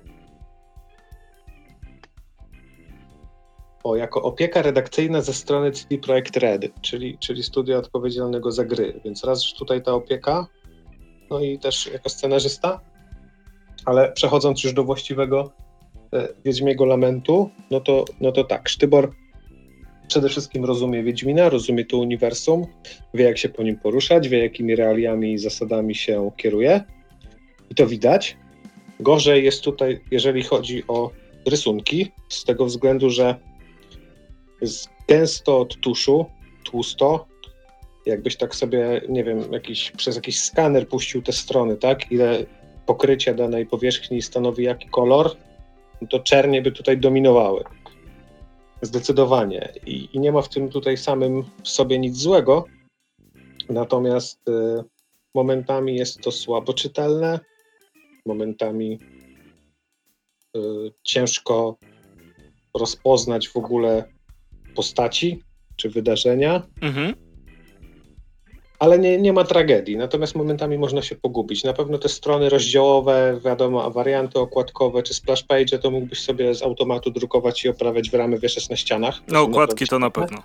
O, 3.84 3.96
jako 3.96 4.22
opieka 4.22 4.62
redakcyjna 4.62 5.22
ze 5.22 5.34
strony 5.34 5.72
CD 5.72 5.98
Projekt 5.98 6.38
Red, 6.38 6.82
czyli, 6.82 7.18
czyli 7.18 7.44
studia 7.44 7.78
odpowiedzialnego 7.78 8.52
za 8.52 8.66
gry. 8.66 9.02
Więc 9.06 9.24
raz 9.24 9.54
tutaj 9.54 9.84
ta 9.84 9.94
opieka, 9.94 10.48
no 11.30 11.40
i 11.40 11.60
też 11.60 11.88
jako 11.94 12.10
scenarzysta, 12.10 12.82
ale 13.86 14.12
przechodząc 14.12 14.64
już 14.64 14.74
do 14.74 14.84
właściwego 14.84 15.52
Wiedźmiego 16.46 16.86
Lamentu, 16.86 17.50
no 17.72 17.80
to, 17.80 18.06
no 18.22 18.32
to 18.32 18.44
tak, 18.44 18.70
Sztybor 18.70 19.12
przede 20.08 20.30
wszystkim 20.30 20.66
rozumie 20.66 21.04
Wiedźmina, 21.04 21.50
rozumie 21.50 21.86
to 21.86 21.98
uniwersum, 21.98 22.66
wie 23.14 23.26
jak 23.26 23.38
się 23.38 23.50
po 23.50 23.64
nim 23.64 23.80
poruszać, 23.80 24.30
wie 24.30 24.40
jakimi 24.40 24.76
realiami 24.76 25.34
i 25.34 25.38
zasadami 25.38 25.96
się 25.96 26.32
kieruje. 26.38 26.84
I 27.70 27.76
to 27.76 27.88
widać. 27.88 28.38
Gorzej 29.00 29.46
jest 29.46 29.62
tutaj, 29.62 30.02
jeżeli 30.12 30.44
chodzi 30.44 30.84
o 30.88 31.12
rysunki, 31.46 32.12
z 32.30 32.44
tego 32.44 32.66
względu, 32.66 33.10
że 33.10 33.36
jest 34.62 34.90
gęsto 35.08 35.60
od 35.60 35.80
tuszu, 35.80 36.26
tłusto, 36.64 37.28
jakbyś 38.06 38.38
tak 38.38 38.56
sobie, 38.56 39.02
nie 39.10 39.24
wiem, 39.24 39.54
jakiś, 39.54 39.92
przez 39.92 40.16
jakiś 40.16 40.40
skaner 40.40 40.88
puścił 40.88 41.22
te 41.22 41.34
strony, 41.34 41.78
tak, 41.78 42.12
ile 42.12 42.46
pokrycia 42.86 43.34
danej 43.34 43.66
powierzchni 43.66 44.22
stanowi 44.22 44.64
jaki 44.64 44.90
kolor, 44.90 45.36
to 46.10 46.20
czernie 46.20 46.62
by 46.62 46.72
tutaj 46.72 46.98
dominowały. 46.98 47.64
Zdecydowanie. 48.82 49.74
I, 49.86 50.10
I, 50.14 50.20
nie 50.20 50.32
ma 50.32 50.42
w 50.42 50.50
tym 50.50 50.70
tutaj 50.70 50.98
samym 50.98 51.44
w 51.64 51.68
sobie 51.70 52.00
nic 52.00 52.18
złego. 52.18 52.66
Natomiast 53.70 54.50
y, 54.50 54.84
momentami 55.36 55.96
jest 55.96 56.22
to 56.22 56.32
słabo 56.32 56.74
czytelne, 56.74 57.40
momentami 58.26 59.00
y, 60.58 60.60
ciężko 61.04 61.78
rozpoznać 62.74 63.50
w 63.50 63.58
ogóle 63.58 64.04
postaci 64.76 65.44
czy 65.76 65.90
wydarzenia. 65.90 66.68
Mhm 66.82 67.27
ale 68.80 69.00
nie, 69.00 69.18
nie 69.18 69.34
ma 69.34 69.44
tragedii. 69.44 69.98
Natomiast 69.98 70.36
momentami 70.36 70.78
można 70.78 71.02
się 71.02 71.16
pogubić. 71.16 71.64
Na 71.64 71.74
pewno 71.74 71.98
te 71.98 72.10
strony 72.10 72.50
rozdziałowe, 72.50 73.40
wiadomo, 73.46 73.84
a 73.84 73.90
warianty 73.90 74.40
okładkowe 74.40 75.04
czy 75.04 75.14
splash 75.14 75.44
page, 75.44 75.80
to 75.80 75.92
mógłbyś 75.92 76.22
sobie 76.22 76.56
z 76.56 76.64
automatu 76.64 77.12
drukować 77.12 77.66
i 77.66 77.70
oprawiać 77.70 78.10
w 78.10 78.14
ramy, 78.14 78.40
wieszać 78.40 78.70
na 78.70 78.76
ścianach. 78.76 79.22
No, 79.28 79.42
okładki 79.42 79.88
to 79.88 80.00
na 80.00 80.10
pewno. 80.10 80.44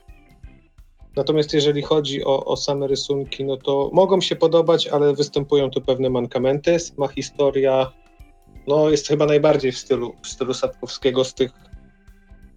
Natomiast 1.17 1.55
jeżeli 1.55 1.83
chodzi 1.83 2.25
o, 2.25 2.45
o, 2.45 2.57
same 2.57 2.87
rysunki, 2.87 3.45
no 3.45 3.57
to 3.57 3.91
mogą 3.93 4.21
się 4.21 4.37
podobać, 4.37 4.87
ale 4.87 5.15
występują 5.15 5.71
tu 5.71 5.81
pewne 5.81 6.11
mankamenty. 6.11 6.77
Ma 6.97 7.09
historia, 7.09 7.93
no 8.67 8.91
jest 8.91 9.09
chyba 9.09 9.27
najbardziej 9.27 9.73
w 9.73 9.79
stylu, 9.79 10.15
w 10.23 10.29
stylu 10.29 10.55
Sapkowskiego 10.55 11.25
z 11.25 11.35
tych 11.35 11.53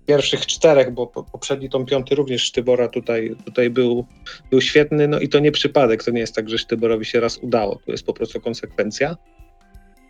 pierwszych 0.05 0.45
czterech, 0.45 0.91
bo 0.91 1.07
poprzedni 1.07 1.69
tom 1.69 1.85
piąty 1.85 2.15
również 2.15 2.43
Sztybora 2.43 2.87
tutaj, 2.87 3.35
tutaj 3.45 3.69
był, 3.69 4.05
był 4.51 4.61
świetny, 4.61 5.07
no 5.07 5.19
i 5.19 5.29
to 5.29 5.39
nie 5.39 5.51
przypadek, 5.51 6.03
to 6.03 6.11
nie 6.11 6.19
jest 6.19 6.35
tak, 6.35 6.49
że 6.49 6.57
Sztyborowi 6.57 7.05
się 7.05 7.19
raz 7.19 7.37
udało, 7.37 7.79
to 7.85 7.91
jest 7.91 8.05
po 8.05 8.13
prostu 8.13 8.41
konsekwencja. 8.41 9.17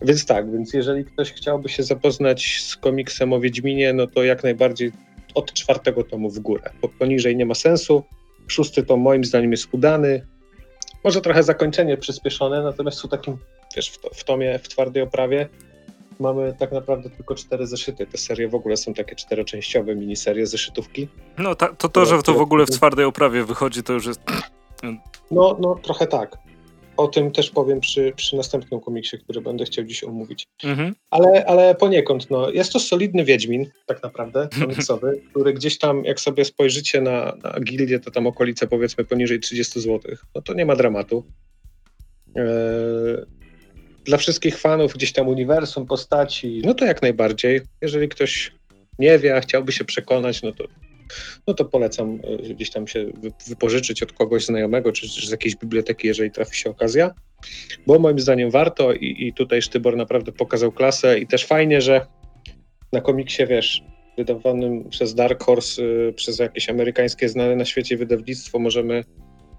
Więc 0.02 0.26
tak, 0.26 0.52
więc 0.52 0.74
jeżeli 0.74 1.06
ktoś 1.06 1.34
chciałby 1.34 1.70
się 1.70 1.84
zapoznać 1.84 2.62
z 2.62 2.78
komiksem 2.78 3.34
o 3.34 3.40
Wiedźminie, 3.40 3.94
no 3.94 4.08
to 4.08 4.24
jak 4.24 4.44
najbardziej 4.44 4.92
od 5.36 5.54
czwartego 5.54 6.04
tomu 6.04 6.30
w 6.30 6.40
górę, 6.40 6.70
bo 6.82 6.90
poniżej 6.90 7.36
nie 7.36 7.46
ma 7.46 7.56
sensu. 7.56 8.04
Szósty 8.48 8.84
tom 8.84 9.00
moim 9.00 9.26
zdaniem 9.26 9.52
jest 9.52 9.74
udany, 9.74 10.22
może 11.06 11.22
trochę 11.22 11.44
zakończenie 11.44 11.98
przyspieszone, 11.98 12.64
natomiast 12.64 13.02
w 13.02 13.08
takim, 13.08 13.38
wiesz, 13.76 13.90
w, 13.90 14.02
to, 14.02 14.10
w 14.14 14.24
tomie, 14.24 14.60
w 14.60 14.68
twardej 14.68 15.04
oprawie 15.04 15.50
mamy 16.20 16.56
tak 16.60 16.72
naprawdę 16.72 17.10
tylko 17.10 17.36
cztery 17.36 17.68
zeszyty. 17.68 18.06
Te 18.06 18.18
serie 18.18 18.48
w 18.48 18.56
ogóle 18.56 18.78
są 18.78 18.94
takie 18.94 19.16
czteroczęściowe 19.16 19.96
miniserie 19.96 20.48
zeszytówki. 20.48 21.08
No 21.38 21.56
ta, 21.56 21.68
to 21.68 21.90
to, 21.90 22.06
że 22.06 22.22
to 22.22 22.34
w 22.34 22.42
ogóle 22.42 22.66
w 22.66 22.70
twardej 22.70 23.06
oprawie 23.06 23.44
wychodzi, 23.44 23.84
to 23.84 23.94
już 23.94 24.06
jest... 24.06 24.22
No, 25.32 25.58
no 25.60 25.76
trochę 25.76 26.08
tak. 26.08 26.38
O 26.98 27.08
tym 27.08 27.32
też 27.32 27.50
powiem 27.50 27.80
przy, 27.80 28.14
przy 28.16 28.36
następnym 28.36 28.80
komiksie, 28.80 29.18
który 29.20 29.42
będę 29.42 29.66
chciał 29.66 29.86
dziś 29.86 30.04
omówić. 30.04 30.48
Mhm. 30.64 30.96
Ale, 31.10 31.46
ale 31.46 31.76
poniekąd, 31.76 32.30
no, 32.30 32.50
jest 32.50 32.74
to 32.74 32.80
solidny 32.80 33.26
Wiedźmin, 33.26 33.70
tak 33.86 34.04
naprawdę, 34.04 34.48
komiksowy, 34.62 35.22
który 35.30 35.54
gdzieś 35.54 35.78
tam, 35.78 36.06
jak 36.06 36.20
sobie 36.20 36.46
spojrzycie 36.46 37.02
na, 37.02 37.38
na 37.44 37.60
gildię, 37.60 38.00
to 38.00 38.12
tam 38.12 38.28
okolice 38.28 38.68
powiedzmy 38.68 39.06
poniżej 39.06 39.40
30 39.40 39.82
zł. 39.82 40.16
No 40.36 40.42
to 40.42 40.54
nie 40.54 40.66
ma 40.66 40.76
dramatu. 40.76 41.26
Eee, 42.36 42.46
dla 44.06 44.18
wszystkich 44.18 44.58
fanów 44.58 44.94
gdzieś 44.94 45.14
tam 45.14 45.28
uniwersum, 45.28 45.86
postaci, 45.86 46.62
no 46.66 46.74
to 46.74 46.86
jak 46.86 47.02
najbardziej. 47.02 47.62
Jeżeli 47.82 48.10
ktoś 48.10 48.52
nie 49.00 49.20
wie, 49.20 49.38
a 49.38 49.40
chciałby 49.40 49.72
się 49.72 49.86
przekonać, 49.86 50.42
no 50.42 50.52
to, 50.52 50.64
no 51.48 51.54
to 51.54 51.66
polecam 51.66 52.20
e, 52.24 52.54
gdzieś 52.54 52.72
tam 52.72 52.88
się 52.88 53.06
wypożyczyć 53.48 54.04
od 54.04 54.14
kogoś 54.14 54.46
znajomego, 54.46 54.92
czy, 54.92 55.10
czy 55.10 55.28
z 55.28 55.32
jakiejś 55.32 55.56
biblioteki, 55.56 56.08
jeżeli 56.08 56.32
trafi 56.32 56.58
się 56.58 56.70
okazja. 56.70 57.12
Bo 57.88 58.00
moim 58.00 58.20
zdaniem 58.20 58.52
warto 58.52 58.94
i, 58.94 59.28
i 59.28 59.34
tutaj 59.34 59.62
Sztybor 59.62 59.98
naprawdę 59.98 60.32
pokazał 60.32 60.72
klasę 60.72 61.20
i 61.20 61.28
też 61.28 61.46
fajnie, 61.46 61.82
że 61.82 62.06
na 62.94 63.02
komiksie, 63.02 63.46
wiesz, 63.46 63.84
wydawanym 64.18 64.90
przez 64.90 65.16
Dark 65.16 65.44
Horse, 65.44 65.84
e, 65.84 66.14
przez 66.14 66.40
jakieś 66.40 66.70
amerykańskie 66.70 67.30
znane 67.30 67.56
na 67.56 67.66
świecie 67.66 67.98
wydawnictwo, 67.98 68.60
możemy 68.60 69.04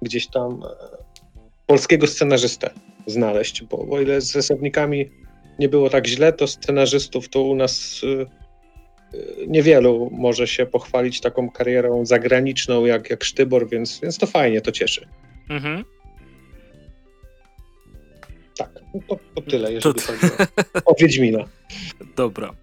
gdzieś 0.02 0.26
tam 0.26 0.62
e, 0.62 1.05
polskiego 1.66 2.06
scenarzystę 2.06 2.70
znaleźć, 3.06 3.62
bo 3.62 3.88
o 3.90 4.00
ile 4.00 4.20
z 4.20 4.36
rysownikami 4.36 5.10
nie 5.58 5.68
było 5.68 5.90
tak 5.90 6.06
źle, 6.06 6.32
to 6.32 6.46
scenarzystów 6.46 7.28
to 7.28 7.42
u 7.42 7.54
nas 7.54 8.02
y, 8.02 8.26
niewielu 9.46 10.10
może 10.12 10.46
się 10.46 10.66
pochwalić 10.66 11.20
taką 11.20 11.50
karierą 11.50 12.06
zagraniczną 12.06 12.84
jak, 12.84 13.10
jak 13.10 13.24
Sztybor, 13.24 13.68
więc, 13.68 14.00
więc 14.00 14.18
to 14.18 14.26
fajnie, 14.26 14.60
to 14.60 14.72
cieszy. 14.72 15.08
Mhm. 15.50 15.84
Tak, 18.58 18.70
no 18.94 19.00
to, 19.08 19.18
to 19.34 19.50
tyle, 19.50 19.72
jeżeli 19.72 19.94
to... 19.94 20.12
chodzi 20.12 20.32
o, 20.74 20.92
o 20.92 20.94
Wiedźmina. 21.00 21.44
Dobra. 22.16 22.54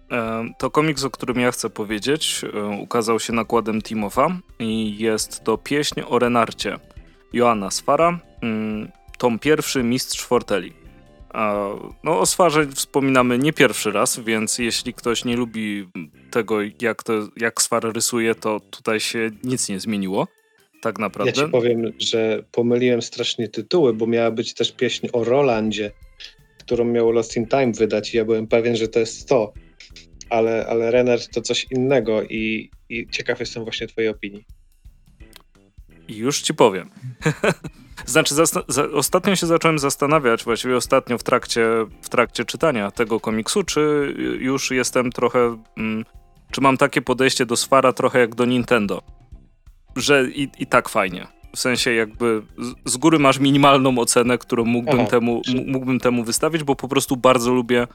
To 0.58 0.70
komiks, 0.70 1.04
o 1.04 1.10
którym 1.10 1.40
ja 1.40 1.52
chcę 1.52 1.70
powiedzieć, 1.70 2.42
ukazał 2.80 3.20
się 3.20 3.32
nakładem 3.32 3.82
Timofa 3.82 4.38
i 4.58 4.98
jest 4.98 5.44
to 5.44 5.58
pieśń 5.58 6.00
o 6.08 6.18
Renarcie 6.18 6.76
Joanna 7.32 7.70
Sfara, 7.70 8.18
tom 9.18 9.38
pierwszy, 9.38 9.82
Mistrz 9.82 10.24
Forteli. 10.24 10.72
No, 12.04 12.20
o 12.20 12.26
Sfarze 12.26 12.66
wspominamy 12.66 13.38
nie 13.38 13.52
pierwszy 13.52 13.90
raz, 13.90 14.20
więc 14.20 14.58
jeśli 14.58 14.94
ktoś 14.94 15.24
nie 15.24 15.36
lubi 15.36 15.88
tego, 16.30 16.58
jak, 16.82 17.02
to, 17.02 17.12
jak 17.36 17.62
Sfar 17.62 17.94
rysuje, 17.94 18.34
to 18.34 18.60
tutaj 18.60 19.00
się 19.00 19.30
nic 19.44 19.68
nie 19.68 19.80
zmieniło. 19.80 20.28
Tak 20.82 20.98
naprawdę. 20.98 21.32
Ja 21.36 21.46
ci 21.46 21.52
powiem, 21.52 21.92
że 21.98 22.44
pomyliłem 22.52 23.02
strasznie 23.02 23.48
tytuły, 23.48 23.94
bo 23.94 24.06
miała 24.06 24.30
być 24.30 24.54
też 24.54 24.72
pieśń 24.72 25.08
o 25.12 25.24
Rolandzie, 25.24 25.92
którą 26.58 26.84
miał 26.84 27.12
Lost 27.12 27.36
in 27.36 27.46
Time 27.46 27.72
wydać 27.72 28.14
i 28.14 28.16
ja 28.16 28.24
byłem 28.24 28.46
pewien, 28.46 28.76
że 28.76 28.88
to 28.88 28.98
jest 29.00 29.28
to. 29.28 29.52
Ale, 30.30 30.66
ale 30.66 30.90
Renard 30.90 31.34
to 31.34 31.40
coś 31.40 31.66
innego 31.70 32.22
i, 32.22 32.70
i 32.88 33.06
ciekaw 33.10 33.40
jestem 33.40 33.64
właśnie 33.64 33.86
twojej 33.86 34.10
opinii. 34.10 34.44
Już 36.08 36.40
ci 36.40 36.54
powiem. 36.54 36.90
znaczy, 38.06 38.34
ostatnio 38.92 39.36
się 39.36 39.46
zacząłem 39.46 39.78
zastanawiać, 39.78 40.44
właściwie 40.44 40.76
ostatnio 40.76 41.18
w 41.18 41.22
trakcie, 41.22 41.66
w 42.02 42.08
trakcie 42.08 42.44
czytania 42.44 42.90
tego 42.90 43.20
komiksu, 43.20 43.62
czy 43.62 44.14
już 44.38 44.70
jestem 44.70 45.12
trochę. 45.12 45.58
Mm, 45.76 46.04
czy 46.50 46.60
mam 46.60 46.76
takie 46.76 47.02
podejście 47.02 47.46
do 47.46 47.56
Sfara 47.56 47.92
trochę 47.92 48.18
jak 48.18 48.34
do 48.34 48.44
Nintendo. 48.44 49.02
Że 49.96 50.24
i, 50.30 50.48
i 50.58 50.66
tak 50.66 50.88
fajnie. 50.88 51.26
W 51.56 51.58
sensie 51.58 51.92
jakby 51.92 52.42
z, 52.58 52.92
z 52.92 52.96
góry 52.96 53.18
masz 53.18 53.38
minimalną 53.38 53.98
ocenę, 53.98 54.38
którą 54.38 54.64
mógłbym, 54.64 55.00
Aha, 55.00 55.10
temu, 55.10 55.42
mógłbym 55.66 56.00
temu 56.00 56.24
wystawić, 56.24 56.64
bo 56.64 56.76
po 56.76 56.88
prostu 56.88 57.16
bardzo 57.16 57.54
lubię 57.54 57.86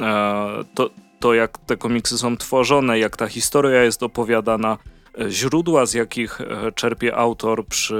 e, 0.00 0.64
to, 0.74 0.90
to, 1.20 1.34
jak 1.34 1.58
te 1.58 1.76
komiksy 1.76 2.18
są 2.18 2.36
tworzone, 2.36 2.98
jak 2.98 3.16
ta 3.16 3.28
historia 3.28 3.82
jest 3.82 4.02
opowiadana 4.02 4.78
źródła, 5.28 5.86
z 5.86 5.94
jakich 5.94 6.40
e, 6.40 6.72
czerpie 6.72 7.16
autor 7.16 7.66
przy, 7.66 7.94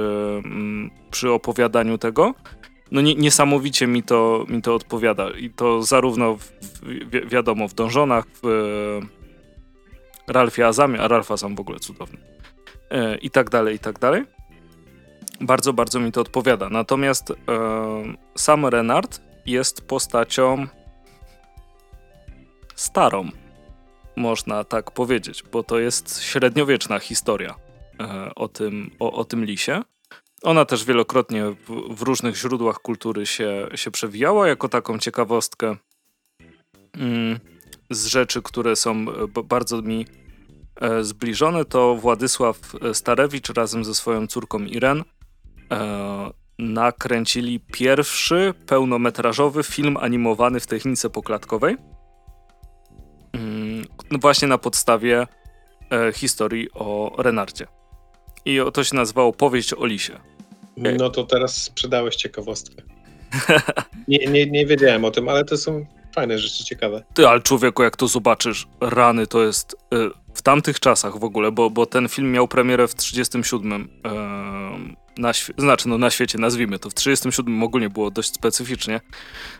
mm, 0.45 0.91
przy 1.11 1.31
opowiadaniu 1.31 1.97
tego, 1.97 2.33
no 2.91 3.01
nie, 3.01 3.15
niesamowicie 3.15 3.87
mi 3.87 4.03
to, 4.03 4.45
mi 4.47 4.61
to 4.61 4.75
odpowiada. 4.75 5.29
I 5.29 5.49
to 5.49 5.83
zarówno 5.83 6.35
w, 6.35 6.51
wi 6.83 7.27
wiadomo 7.27 7.67
w 7.67 7.73
Dążonach, 7.73 8.25
w 8.43 8.45
e, 8.45 10.33
Ralfie 10.33 10.67
Azamie, 10.67 11.01
a 11.01 11.07
Ralf 11.07 11.31
Azam 11.31 11.55
w 11.55 11.59
ogóle 11.59 11.79
cudowny. 11.79 12.17
E, 12.91 13.17
I 13.17 13.29
tak 13.29 13.49
dalej, 13.49 13.75
i 13.75 13.79
tak 13.79 13.99
dalej. 13.99 14.23
Bardzo, 15.41 15.73
bardzo 15.73 15.99
mi 15.99 16.11
to 16.11 16.21
odpowiada. 16.21 16.69
Natomiast 16.69 17.31
e, 17.31 17.35
sam 18.35 18.65
Renard 18.65 19.21
jest 19.45 19.87
postacią 19.87 20.67
starą 22.75 23.29
można 24.17 24.63
tak 24.63 24.91
powiedzieć, 24.91 25.43
bo 25.51 25.63
to 25.63 25.79
jest 25.79 26.21
średniowieczna 26.21 26.99
historia 26.99 27.55
e, 27.99 28.31
o 28.35 28.47
tym, 28.47 28.91
o, 28.99 29.11
o 29.11 29.25
tym 29.25 29.45
lisie. 29.45 29.81
Ona 30.43 30.65
też 30.65 30.85
wielokrotnie 30.85 31.45
w, 31.45 31.95
w, 31.95 32.01
różnych 32.01 32.35
źródłach 32.35 32.79
kultury 32.79 33.25
się, 33.25 33.67
się 33.75 33.91
przewijała 33.91 34.47
jako 34.47 34.69
taką 34.69 34.99
ciekawostkę 34.99 35.75
mm, 36.93 37.39
z 37.89 38.05
rzeczy, 38.05 38.41
które 38.41 38.75
są 38.75 38.93
e, 39.37 39.43
bardzo 39.43 39.81
mi 39.81 40.05
e, 40.75 41.03
zbliżone. 41.03 41.65
To 41.65 41.95
Władysław 41.95 42.59
Starewicz 42.93 43.49
razem 43.49 43.85
ze 43.85 43.95
swoją 43.95 44.27
córką 44.27 44.59
Iren 44.59 45.03
nakręcili 46.59 47.59
pierwszy 47.59 48.53
pełnometrażowy 48.65 49.63
film 49.63 49.97
animowany 49.97 50.59
w 50.59 50.67
technice 50.67 51.09
poklatkowej 51.09 51.77
właśnie 54.21 54.47
na 54.47 54.57
podstawie 54.57 55.27
e, 55.91 56.11
historii 56.13 56.67
o 56.73 57.15
Renardzie. 57.17 57.67
I 58.45 58.59
to 58.73 58.83
się 58.83 58.95
nazywało 58.95 59.33
Powieść 59.33 59.73
o 59.73 59.85
Lisie. 59.85 60.19
No 60.77 61.09
to 61.09 61.23
teraz 61.23 61.63
sprzedałeś 61.63 62.15
ciekawostkę. 62.15 62.81
nie, 64.07 64.17
nie, 64.17 64.45
nie 64.45 64.65
wiedziałem 64.65 65.05
o 65.05 65.11
tym, 65.11 65.29
ale 65.29 65.45
to 65.45 65.57
są 65.57 65.85
fajne 66.15 66.39
rzeczy, 66.39 66.63
ciekawe. 66.63 67.03
Ty, 67.13 67.27
ale 67.27 67.41
człowieku, 67.41 67.83
jak 67.83 67.95
to 67.95 68.07
zobaczysz, 68.07 68.67
rany 68.81 69.27
to 69.27 69.43
jest 69.43 69.73
y, 69.73 69.77
w 70.33 70.41
tamtych 70.41 70.79
czasach 70.79 71.19
w 71.19 71.23
ogóle, 71.23 71.51
bo, 71.51 71.69
bo 71.69 71.85
ten 71.85 72.09
film 72.09 72.31
miał 72.31 72.47
premierę 72.47 72.87
w 72.87 72.95
37. 72.95 73.89
Y, 75.11 75.17
na 75.21 75.31
znaczy, 75.57 75.89
no 75.89 75.97
na 75.97 76.09
świecie, 76.09 76.37
nazwijmy 76.37 76.79
to. 76.79 76.89
W 76.89 76.93
37 76.93 77.63
ogólnie 77.63 77.89
było 77.89 78.11
dość 78.11 78.33
specyficznie. 78.33 79.01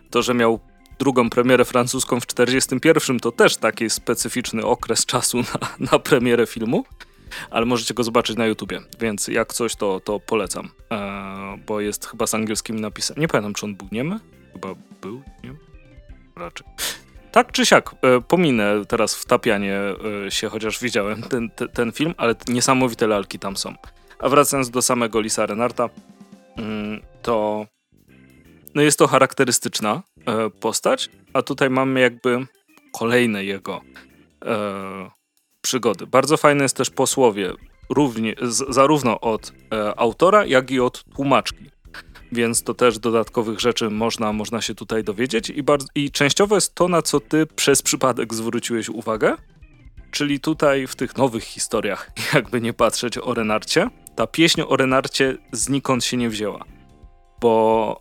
To, 0.10 0.22
że 0.22 0.34
miał 0.34 0.60
drugą 1.00 1.30
premierę 1.30 1.66
francuską 1.66 2.20
w 2.20 2.28
41 2.28 3.20
to 3.20 3.32
też 3.32 3.58
taki 3.58 3.90
specyficzny 3.90 4.66
okres 4.66 5.06
czasu 5.06 5.38
na, 5.38 5.88
na 5.92 6.00
premierę 6.00 6.46
filmu, 6.46 6.86
ale 7.50 7.66
możecie 7.66 7.94
go 7.94 8.04
zobaczyć 8.04 8.38
na 8.38 8.46
YouTubie, 8.46 8.82
więc 9.00 9.28
jak 9.28 9.54
coś 9.54 9.76
to, 9.76 10.00
to 10.00 10.20
polecam, 10.20 10.70
e, 10.92 11.58
bo 11.68 11.82
jest 11.82 12.06
chyba 12.06 12.28
z 12.28 12.34
angielskim 12.34 12.80
napisem. 12.80 13.18
Nie 13.20 13.28
pamiętam, 13.28 13.54
czy 13.54 13.66
on 13.66 13.76
był 13.76 13.88
niemy? 13.92 14.20
Chyba 14.54 14.68
był, 15.02 15.22
nie? 15.44 15.56
Raczej. 16.36 16.68
Tak 17.32 17.52
czy 17.52 17.66
siak, 17.66 17.96
e, 18.02 18.22
pominę 18.22 18.86
teraz 18.88 19.16
wtapianie 19.16 19.80
e, 20.28 20.32
się, 20.32 20.50
chociaż 20.50 20.80
widziałem 20.80 21.22
ten, 21.22 21.50
ten, 21.50 21.70
ten, 21.70 21.92
film, 21.92 22.14
ale 22.18 22.36
niesamowite 22.48 23.08
lalki 23.08 23.40
tam 23.40 23.58
są. 23.58 23.74
A 24.20 24.30
wracając 24.30 24.70
do 24.70 24.82
samego 24.82 25.22
Lisa 25.22 25.46
Renarta, 25.46 25.90
mm, 26.58 27.02
to 27.22 27.66
no 28.76 28.82
jest 28.82 29.00
to 29.00 29.08
charakterystyczna 29.08 30.02
postać, 30.60 31.10
a 31.34 31.42
tutaj 31.42 31.70
mamy 31.70 32.00
jakby 32.00 32.48
kolejne 33.00 33.46
jego 33.46 33.82
e, 34.46 35.10
przygody. 35.62 36.08
Bardzo 36.08 36.38
fajne 36.38 36.64
jest 36.64 36.78
też 36.78 36.90
posłowie, 36.90 37.54
równie, 37.90 38.36
z, 38.42 38.76
zarówno 38.76 39.20
od 39.20 39.54
e, 39.74 40.00
autora, 40.00 40.46
jak 40.46 40.72
i 40.72 40.80
od 40.80 41.04
tłumaczki. 41.16 41.66
Więc 42.32 42.64
to 42.64 42.74
też 42.74 43.00
dodatkowych 43.00 43.60
rzeczy 43.60 43.90
można, 43.90 44.34
można 44.34 44.62
się 44.62 44.76
tutaj 44.76 45.04
dowiedzieć. 45.04 45.50
I, 45.50 45.64
bardzo, 45.64 45.88
I 45.96 46.12
częściowo 46.12 46.56
jest 46.56 46.76
to, 46.76 46.88
na 46.88 47.02
co 47.02 47.20
ty 47.20 47.46
przez 47.46 47.82
przypadek 47.82 48.34
zwróciłeś 48.34 48.90
uwagę. 48.90 49.36
Czyli 50.12 50.40
tutaj 50.40 50.88
w 50.88 50.96
tych 50.96 51.18
nowych 51.18 51.44
historiach, 51.44 52.12
jakby 52.34 52.62
nie 52.62 52.74
patrzeć 52.74 53.18
o 53.18 53.34
Renarcie, 53.34 53.90
ta 54.16 54.28
pieśń 54.28 54.62
o 54.62 54.76
Renarcie 54.76 55.38
znikąd 55.52 56.06
się 56.06 56.18
nie 56.18 56.30
wzięła 56.30 56.77
bo 57.42 58.00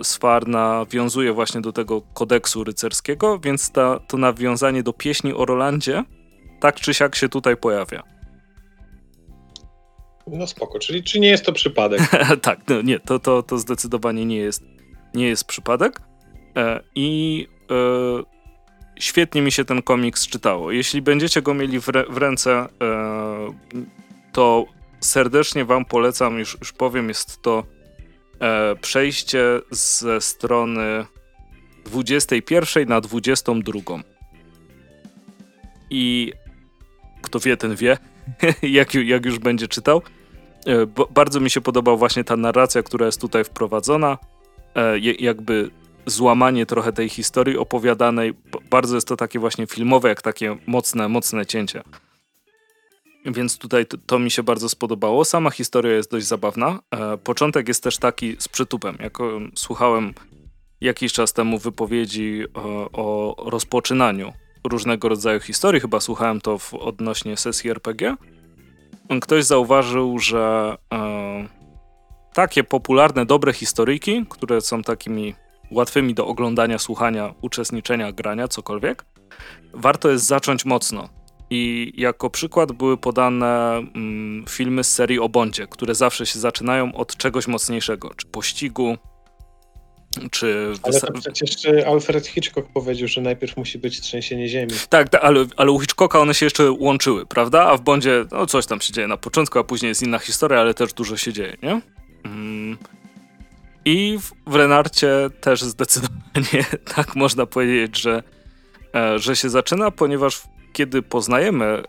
e, 0.00 0.04
Sfar 0.04 0.48
nawiązuje 0.48 1.32
właśnie 1.32 1.60
do 1.60 1.72
tego 1.72 2.02
kodeksu 2.14 2.64
rycerskiego, 2.64 3.38
więc 3.38 3.70
ta, 3.70 4.00
to 4.00 4.16
nawiązanie 4.16 4.82
do 4.82 4.92
pieśni 4.92 5.32
o 5.34 5.44
Rolandzie 5.44 6.04
tak 6.60 6.80
czy 6.80 6.94
siak 6.94 7.16
się 7.16 7.28
tutaj 7.28 7.56
pojawia. 7.56 8.02
No 10.26 10.46
spoko, 10.46 10.78
czyli 10.78 11.02
czy 11.02 11.20
nie 11.20 11.28
jest 11.28 11.44
to 11.44 11.52
przypadek? 11.52 12.00
tak, 12.42 12.60
no 12.68 12.82
nie, 12.82 13.00
to, 13.00 13.18
to, 13.18 13.42
to 13.42 13.58
zdecydowanie 13.58 14.24
nie 14.24 14.36
jest, 14.36 14.62
nie 15.14 15.28
jest 15.28 15.44
przypadek. 15.44 16.00
E, 16.56 16.80
I 16.94 17.46
e, 17.70 17.74
świetnie 19.00 19.42
mi 19.42 19.52
się 19.52 19.64
ten 19.64 19.82
komiks 19.82 20.26
czytało. 20.26 20.72
Jeśli 20.72 21.02
będziecie 21.02 21.42
go 21.42 21.54
mieli 21.54 21.80
w, 21.80 21.88
re, 21.88 22.04
w 22.10 22.16
ręce, 22.16 22.50
e, 22.52 22.68
to 24.32 24.64
serdecznie 25.00 25.64
wam 25.64 25.84
polecam, 25.84 26.38
już, 26.38 26.56
już 26.60 26.72
powiem, 26.72 27.08
jest 27.08 27.42
to 27.42 27.64
e, 28.40 28.76
przejście 28.76 29.60
ze 29.70 30.20
strony 30.20 31.06
21 31.84 32.88
na 32.88 33.00
22. 33.00 33.80
I 35.90 36.32
kto 37.22 37.40
wie, 37.40 37.56
ten 37.56 37.76
wie, 37.76 37.98
jak, 38.62 38.94
jak 38.94 39.26
już 39.26 39.38
będzie 39.38 39.68
czytał. 39.68 40.02
E, 40.66 40.86
bardzo 41.10 41.40
mi 41.40 41.50
się 41.50 41.60
podoba 41.60 41.96
właśnie 41.96 42.24
ta 42.24 42.36
narracja, 42.36 42.82
która 42.82 43.06
jest 43.06 43.20
tutaj 43.20 43.44
wprowadzona. 43.44 44.18
E, 44.74 44.98
jakby 44.98 45.70
złamanie 46.06 46.66
trochę 46.66 46.92
tej 46.92 47.08
historii 47.08 47.56
opowiadanej. 47.56 48.34
Bardzo 48.70 48.94
jest 48.94 49.08
to 49.08 49.16
takie 49.16 49.38
właśnie 49.38 49.66
filmowe, 49.66 50.08
jak 50.08 50.22
takie 50.22 50.56
mocne, 50.66 51.08
mocne 51.08 51.46
cięcie. 51.46 51.82
Więc 53.32 53.58
tutaj 53.58 53.86
to, 53.86 53.96
to, 54.06 54.18
mi 54.18 54.30
się 54.30 54.42
bardzo 54.42 54.68
spodobało. 54.68 55.24
Sama 55.24 55.50
historia 55.50 55.92
jest 55.92 56.10
dość 56.10 56.26
zabawna. 56.26 56.78
E, 56.90 57.16
początek 57.16 57.68
jest 57.68 57.82
też 57.82 57.98
taki 57.98 58.36
z 58.38 58.48
przytupem. 58.48 58.96
Jak 59.00 59.18
słuchałem 59.54 60.14
jakiś 60.80 61.12
czas 61.12 61.32
temu 61.32 61.58
wypowiedzi 61.58 62.44
o, 62.54 62.90
o 62.92 63.50
rozpoczynaniu 63.50 64.32
różnego 64.64 65.08
rodzaju 65.08 65.40
historii, 65.40 65.80
chyba 65.80 66.00
słuchałem 66.00 66.40
to 66.40 66.58
w 66.58 66.74
odnośnie 66.74 67.36
sesji 67.36 67.70
RPG, 67.70 68.16
ktoś 69.20 69.44
zauważył, 69.44 70.18
że 70.18 70.76
e, 70.94 71.48
takie 72.34 72.64
popularne, 72.64 73.26
dobre 73.26 73.52
historyjki, 73.52 74.26
które 74.28 74.60
są 74.60 74.82
takimi 74.82 75.34
łatwymi 75.70 76.14
do 76.14 76.26
oglądania, 76.26 76.78
słuchania, 76.78 77.34
uczestniczenia, 77.40 78.12
grania, 78.12 78.48
cokolwiek, 78.48 79.04
warto 79.72 80.10
jest 80.10 80.26
zacząć 80.26 80.64
mocno 80.64 81.17
i 81.50 81.92
jako 81.96 82.30
przykład 82.30 82.72
były 82.72 82.96
podane 82.96 83.76
mm, 83.76 84.44
filmy 84.48 84.84
z 84.84 84.94
serii 84.94 85.18
o 85.18 85.28
Bondzie, 85.28 85.66
które 85.66 85.94
zawsze 85.94 86.26
się 86.26 86.38
zaczynają 86.38 86.94
od 86.94 87.16
czegoś 87.16 87.46
mocniejszego, 87.46 88.14
czy 88.16 88.26
pościgu, 88.26 88.96
czy... 90.30 90.72
Ale 90.82 91.00
to 91.00 91.12
przecież 91.12 91.50
Alfred 91.86 92.26
Hitchcock 92.26 92.68
powiedział, 92.68 93.08
że 93.08 93.20
najpierw 93.20 93.56
musi 93.56 93.78
być 93.78 94.00
trzęsienie 94.00 94.48
ziemi. 94.48 94.72
Tak, 94.88 95.08
tak 95.08 95.24
ale, 95.24 95.46
ale 95.56 95.70
u 95.70 95.80
Hitchcocka 95.80 96.20
one 96.20 96.34
się 96.34 96.46
jeszcze 96.46 96.70
łączyły, 96.70 97.26
prawda? 97.26 97.62
A 97.64 97.76
w 97.76 97.80
Bondzie 97.80 98.24
no, 98.32 98.46
coś 98.46 98.66
tam 98.66 98.80
się 98.80 98.92
dzieje 98.92 99.08
na 99.08 99.16
początku, 99.16 99.58
a 99.58 99.64
później 99.64 99.88
jest 99.88 100.02
inna 100.02 100.18
historia, 100.18 100.60
ale 100.60 100.74
też 100.74 100.92
dużo 100.92 101.16
się 101.16 101.32
dzieje, 101.32 101.56
nie? 101.62 101.80
Mm. 102.24 102.78
I 103.84 104.18
w, 104.18 104.50
w 104.50 104.54
Renarcie 104.54 105.10
też 105.40 105.62
zdecydowanie 105.62 106.64
tak 106.96 107.16
można 107.16 107.46
powiedzieć, 107.46 108.00
że, 108.00 108.22
e, 108.94 109.18
że 109.18 109.36
się 109.36 109.50
zaczyna, 109.50 109.90
ponieważ 109.90 110.42
kiedy 110.72 111.02
poznajemy 111.02 111.64
e, 111.64 111.82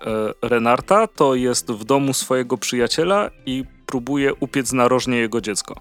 Renarta, 0.47 1.07
to 1.07 1.35
jest 1.35 1.71
w 1.71 1.83
domu 1.83 2.13
swojego 2.13 2.57
przyjaciela 2.57 3.29
i 3.45 3.63
próbuje 3.85 4.33
upiec 4.33 4.73
narożnie 4.73 5.17
jego 5.17 5.41
dziecko. 5.41 5.75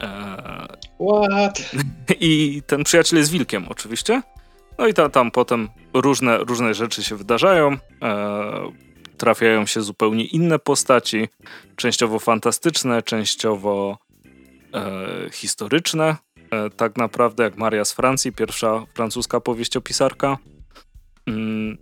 E, 0.00 0.66
What? 1.00 1.70
I 2.20 2.62
ten 2.66 2.84
przyjaciel 2.84 3.18
jest 3.18 3.30
wilkiem, 3.30 3.68
oczywiście. 3.68 4.22
No 4.78 4.86
i 4.86 4.94
ta, 4.94 5.08
tam 5.08 5.30
potem 5.30 5.68
różne, 5.94 6.38
różne 6.38 6.74
rzeczy 6.74 7.04
się 7.04 7.16
wydarzają. 7.16 7.76
E, 8.02 8.72
trafiają 9.16 9.66
się 9.66 9.82
zupełnie 9.82 10.24
inne 10.24 10.58
postaci, 10.58 11.28
częściowo 11.76 12.18
fantastyczne, 12.18 13.02
częściowo 13.02 13.98
e, 14.74 15.30
historyczne. 15.32 16.16
E, 16.50 16.70
tak 16.70 16.96
naprawdę 16.96 17.44
jak 17.44 17.56
Maria 17.56 17.84
z 17.84 17.92
Francji, 17.92 18.32
pierwsza 18.32 18.84
francuska 18.94 19.40
powieściopisarka. 19.40 20.38
Mm, 21.26 21.78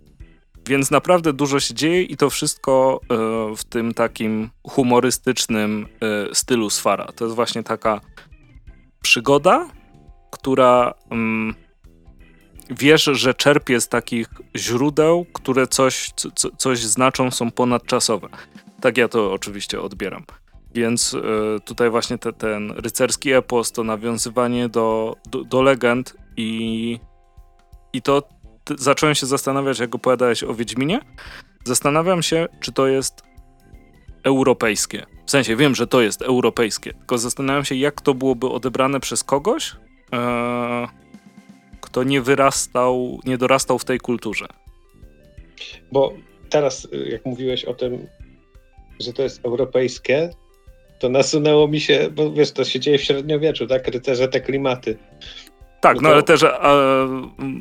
więc 0.67 0.91
naprawdę 0.91 1.33
dużo 1.33 1.59
się 1.59 1.73
dzieje 1.73 2.03
i 2.03 2.17
to 2.17 2.29
wszystko 2.29 3.01
e, 3.03 3.55
w 3.55 3.63
tym 3.63 3.93
takim 3.93 4.49
humorystycznym 4.67 5.87
e, 6.29 6.35
stylu 6.35 6.69
Sfara. 6.69 7.05
To 7.05 7.25
jest 7.25 7.35
właśnie 7.35 7.63
taka 7.63 8.01
przygoda, 9.01 9.69
która 10.31 10.93
mm, 11.09 11.55
wiesz, 12.69 13.03
że 13.03 13.33
czerpie 13.33 13.81
z 13.81 13.87
takich 13.87 14.27
źródeł, 14.55 15.25
które 15.33 15.67
coś, 15.67 16.11
co, 16.35 16.49
coś 16.57 16.79
znaczą, 16.79 17.31
są 17.31 17.51
ponadczasowe. 17.51 18.29
Tak 18.81 18.97
ja 18.97 19.07
to 19.07 19.33
oczywiście 19.33 19.81
odbieram. 19.81 20.25
Więc 20.73 21.13
y, 21.13 21.21
tutaj 21.65 21.89
właśnie 21.89 22.17
te, 22.17 22.33
ten 22.33 22.71
rycerski 22.71 23.33
epos, 23.33 23.71
to 23.71 23.83
nawiązywanie 23.83 24.69
do, 24.69 25.15
do, 25.29 25.43
do 25.43 25.61
legend 25.61 26.15
i, 26.37 26.99
i 27.93 28.01
to 28.01 28.23
zacząłem 28.77 29.15
się 29.15 29.25
zastanawiać, 29.25 29.79
jak 29.79 29.95
opowiadałeś 29.95 30.43
o 30.43 30.53
Wiedźminie. 30.53 30.99
Zastanawiam 31.63 32.23
się, 32.23 32.47
czy 32.59 32.71
to 32.71 32.87
jest 32.87 33.23
europejskie. 34.23 35.05
W 35.25 35.31
sensie 35.31 35.55
wiem, 35.55 35.75
że 35.75 35.87
to 35.87 36.01
jest 36.01 36.21
europejskie, 36.21 36.93
tylko 36.93 37.17
zastanawiam 37.17 37.65
się, 37.65 37.75
jak 37.75 38.01
to 38.01 38.13
byłoby 38.13 38.49
odebrane 38.49 38.99
przez 38.99 39.23
kogoś, 39.23 39.75
e, 40.13 40.87
kto 41.81 42.03
nie 42.03 42.21
wyrastał, 42.21 43.19
nie 43.25 43.37
dorastał 43.37 43.79
w 43.79 43.85
tej 43.85 43.99
kulturze. 43.99 44.47
Bo 45.91 46.13
teraz, 46.49 46.87
jak 47.05 47.25
mówiłeś 47.25 47.65
o 47.65 47.73
tym, 47.73 48.07
że 48.99 49.13
to 49.13 49.23
jest 49.23 49.45
europejskie, 49.45 50.29
to 50.99 51.09
nasunęło 51.09 51.67
mi 51.67 51.79
się, 51.79 52.09
bo 52.15 52.31
wiesz, 52.31 52.51
to 52.51 52.63
się 52.63 52.79
dzieje 52.79 52.97
w 52.97 53.03
średniowieczu, 53.03 53.67
tak? 53.67 53.87
Rycerze 53.87 54.27
te 54.27 54.41
klimaty. 54.41 54.97
Tak, 55.85 56.01
no, 56.01 56.01
no 56.01 56.09
ale 56.09 56.23
też 56.23 56.43
a, 56.43 56.77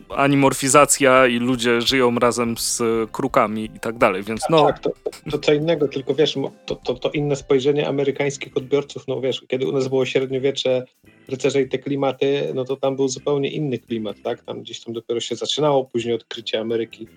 animorfizacja 0.09 1.27
i 1.27 1.39
ludzie 1.39 1.81
żyją 1.81 2.15
razem 2.15 2.59
z 2.59 2.83
krukami 3.11 3.65
i 3.65 3.81
tak 3.81 3.99
dalej, 3.99 4.23
więc 4.23 4.43
no... 4.51 4.67
Tak, 4.67 4.79
to, 4.79 4.91
to 5.31 5.39
co 5.39 5.53
innego, 5.53 5.89
tylko 5.89 6.15
wiesz, 6.15 6.35
to, 6.67 6.77
to, 6.77 6.95
to 6.95 7.11
inne 7.11 7.37
spojrzenie 7.37 7.89
amerykańskich 7.89 8.57
odbiorców, 8.57 9.09
no 9.09 9.21
wiesz, 9.21 9.45
kiedy 9.49 9.67
u 9.67 9.73
nas 9.73 9.89
było 9.89 10.07
średniowiecze, 10.07 10.85
rycerze 11.29 11.63
i 11.63 11.69
te 11.69 11.79
klimaty, 11.79 12.53
no 12.55 12.65
to 12.65 12.77
tam 12.77 12.97
był 12.97 13.09
zupełnie 13.09 13.51
inny 13.51 13.79
klimat, 13.79 14.17
tak? 14.23 14.43
Tam 14.43 14.63
gdzieś 14.63 14.81
tam 14.81 14.95
dopiero 14.95 15.21
się 15.21 15.37
zaczynało 15.37 15.85
później 15.85 16.15
odkrycie 16.15 16.61
Ameryki. 16.61 17.09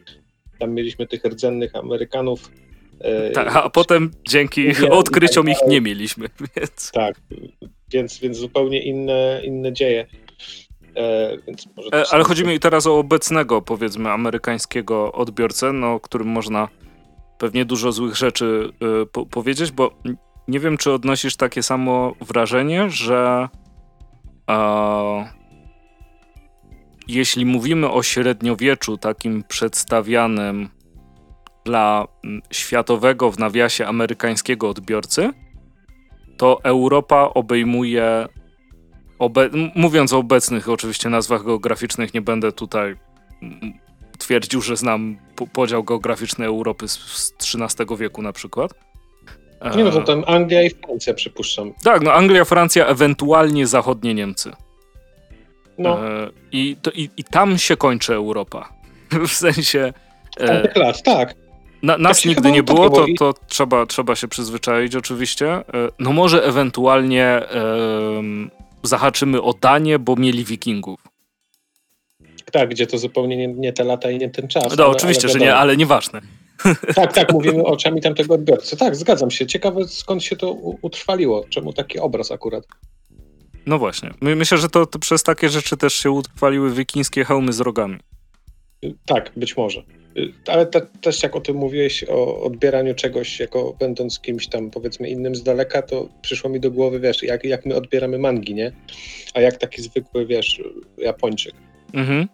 Tam 0.59 0.73
mieliśmy 0.73 1.07
tych 1.07 1.25
rdzennych 1.25 1.75
Amerykanów, 1.75 2.51
e, 2.99 3.31
tak, 3.31 3.55
a 3.55 3.69
potem 3.69 4.11
dzięki 4.27 4.73
tak 4.73 4.91
odkryciom 4.91 5.49
ich 5.49 5.57
nie 5.67 5.81
mieliśmy, 5.81 6.27
więc... 6.55 6.91
Tak, 6.91 7.21
więc, 7.91 8.19
więc 8.19 8.37
zupełnie 8.37 8.83
inne, 8.83 9.41
inne 9.43 9.73
dzieje. 9.73 10.07
E, 10.97 11.37
e, 11.93 12.03
ale 12.11 12.23
chodzi 12.23 12.45
mi 12.45 12.59
teraz 12.59 12.87
o 12.87 12.99
obecnego, 12.99 13.61
powiedzmy, 13.61 14.11
amerykańskiego 14.11 15.11
odbiorcę, 15.11 15.73
no, 15.73 15.99
którym 15.99 16.27
można 16.27 16.67
pewnie 17.37 17.65
dużo 17.65 17.91
złych 17.91 18.15
rzeczy 18.15 18.73
y, 19.03 19.05
po 19.05 19.25
powiedzieć, 19.25 19.71
bo 19.71 19.91
nie 20.47 20.59
wiem, 20.59 20.77
czy 20.77 20.91
odnosisz 20.91 21.35
takie 21.35 21.63
samo 21.63 22.13
wrażenie, 22.21 22.89
że 22.89 23.49
jeśli 27.07 27.45
mówimy 27.45 27.91
o 27.91 28.03
średniowieczu 28.03 28.97
takim 28.97 29.43
przedstawianym 29.43 30.69
dla 31.65 32.07
światowego 32.51 33.31
w 33.31 33.39
nawiasie 33.39 33.87
amerykańskiego 33.87 34.69
odbiorcy, 34.69 35.29
to 36.37 36.63
Europa 36.63 37.29
obejmuje 37.33 38.27
Obe 39.19 39.49
mówiąc 39.75 40.13
o 40.13 40.17
obecnych 40.17 40.69
oczywiście 40.69 41.09
nazwach 41.09 41.43
geograficznych, 41.43 42.13
nie 42.13 42.21
będę 42.21 42.51
tutaj 42.51 42.95
twierdził, 44.17 44.61
że 44.61 44.77
znam 44.77 45.17
podział 45.53 45.83
geograficzny 45.83 46.45
Europy 46.45 46.87
z, 46.87 46.99
z 47.37 47.55
XIII 47.55 47.97
wieku 47.97 48.21
na 48.21 48.33
przykład. 48.33 48.71
Nie 49.75 49.83
no, 49.83 49.91
to 49.91 50.01
tam 50.01 50.23
Anglia 50.27 50.63
i 50.63 50.69
Francja 50.69 51.13
przypuszczam. 51.13 51.73
Tak, 51.83 52.01
no 52.01 52.13
Anglia, 52.13 52.45
Francja, 52.45 52.85
ewentualnie 52.85 53.67
zachodnie 53.67 54.13
Niemcy. 54.13 54.51
No. 55.77 56.07
E, 56.07 56.29
I, 56.51 56.77
to, 56.81 56.91
i, 56.91 57.09
I 57.17 57.23
tam 57.23 57.57
się 57.57 57.77
kończy 57.77 58.13
Europa. 58.13 58.69
w 59.27 59.31
sensie... 59.31 59.93
E, 60.39 60.79
lat, 60.79 61.03
tak. 61.03 61.35
Na, 61.83 61.97
nas 61.97 62.17
tak 62.17 62.25
nigdy 62.25 62.51
nie 62.51 62.63
było, 62.63 62.89
to, 62.89 63.05
to 63.17 63.33
trzeba, 63.47 63.85
trzeba 63.85 64.15
się 64.15 64.27
przyzwyczaić 64.27 64.95
oczywiście. 64.95 65.51
E, 65.51 65.63
no 65.99 66.13
może 66.13 66.43
ewentualnie 66.43 67.25
e, 67.25 67.43
zahaczymy 68.83 69.41
o 69.41 69.53
Danię, 69.53 69.99
bo 69.99 70.15
mieli 70.15 70.45
wikingów. 70.45 70.99
Tak, 72.51 72.69
gdzie 72.69 72.87
to 72.87 72.97
zupełnie 72.97 73.37
nie, 73.37 73.47
nie 73.47 73.73
te 73.73 73.83
lata 73.83 74.11
i 74.11 74.17
nie 74.17 74.29
ten 74.29 74.47
czas. 74.47 74.77
No 74.77 74.83
ale, 74.83 74.87
oczywiście, 74.87 75.23
ale 75.23 75.33
że 75.33 75.39
nie, 75.39 75.55
ale 75.55 75.77
nieważne. 75.77 76.21
Tak, 76.95 77.13
tak, 77.13 77.33
mówimy 77.33 77.63
oczami 77.63 78.01
tamtego 78.01 78.33
odbiorcy. 78.33 78.77
Tak, 78.77 78.95
zgadzam 78.95 79.31
się. 79.31 79.47
Ciekawe 79.47 79.87
skąd 79.87 80.23
się 80.23 80.35
to 80.35 80.51
utrwaliło, 80.81 81.45
czemu 81.49 81.73
taki 81.73 81.99
obraz 81.99 82.31
akurat. 82.31 82.63
No 83.65 83.79
właśnie. 83.79 84.13
Myślę, 84.21 84.57
że 84.57 84.69
to, 84.69 84.85
to 84.85 84.99
przez 84.99 85.23
takie 85.23 85.49
rzeczy 85.49 85.77
też 85.77 85.93
się 85.93 86.11
utrwaliły 86.11 86.73
wikińskie 86.73 87.25
hełmy 87.25 87.53
z 87.53 87.59
rogami. 87.59 87.99
Tak, 89.05 89.31
być 89.35 89.57
może. 89.57 89.83
Y, 90.17 90.33
ale 90.47 90.65
te, 90.65 90.81
też 91.01 91.23
jak 91.23 91.35
o 91.35 91.41
tym 91.41 91.55
mówiłeś, 91.55 92.03
o 92.03 92.43
odbieraniu 92.43 92.95
czegoś 92.95 93.39
jako 93.39 93.75
będąc 93.79 94.19
kimś 94.19 94.47
tam 94.47 94.69
powiedzmy 94.71 95.09
innym 95.09 95.35
z 95.35 95.43
daleka, 95.43 95.81
to 95.81 96.09
przyszło 96.21 96.49
mi 96.49 96.59
do 96.59 96.71
głowy, 96.71 96.99
wiesz, 96.99 97.23
jak, 97.23 97.43
jak 97.43 97.65
my 97.65 97.75
odbieramy 97.75 98.17
mangi, 98.17 98.53
nie? 98.53 98.71
A 99.33 99.41
jak 99.41 99.57
taki 99.57 99.81
zwykły, 99.81 100.25
wiesz, 100.25 100.61
Japończyk. 100.97 101.53
Mhm. 101.93 102.27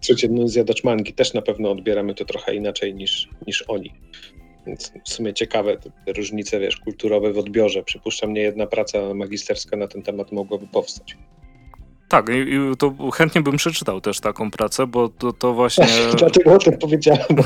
Codzienny 0.00 0.48
zjadacz 0.48 0.84
mangi 0.84 1.12
też 1.12 1.34
na 1.34 1.42
pewno 1.42 1.70
odbieramy 1.70 2.14
to 2.14 2.24
trochę 2.24 2.54
inaczej 2.54 2.94
niż, 2.94 3.28
niż 3.46 3.64
oni. 3.68 3.92
Więc 4.66 4.92
w 5.04 5.08
sumie 5.08 5.34
ciekawe 5.34 5.76
te, 5.76 5.90
te 6.06 6.12
różnice, 6.12 6.60
wiesz, 6.60 6.76
kulturowe 6.76 7.32
w 7.32 7.38
odbiorze. 7.38 7.82
Przypuszczam, 7.82 8.32
nie 8.32 8.40
jedna 8.40 8.66
praca 8.66 9.14
magisterska 9.14 9.76
na 9.76 9.88
ten 9.88 10.02
temat 10.02 10.32
mogłaby 10.32 10.66
powstać. 10.66 11.16
Tak, 12.08 12.28
i, 12.28 12.32
i 12.32 12.76
to 12.78 13.10
chętnie 13.10 13.40
bym 13.40 13.56
przeczytał 13.56 14.00
też 14.00 14.20
taką 14.20 14.50
pracę, 14.50 14.86
bo 14.86 15.08
to, 15.08 15.32
to 15.32 15.54
właśnie. 15.54 15.86
Dlatego 16.18 16.52
o 16.54 16.58
tym 16.58 16.78
powiedziałem, 16.78 17.26
bo, 17.30 17.44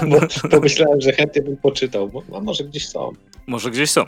pomyślałem, 0.56 1.00
że 1.00 1.12
chętnie 1.12 1.42
bym 1.42 1.56
poczytał, 1.56 2.08
bo 2.08 2.40
może 2.40 2.64
gdzieś 2.64 2.88
są. 2.88 3.12
Może 3.46 3.70
gdzieś 3.70 3.90
są. 3.90 4.04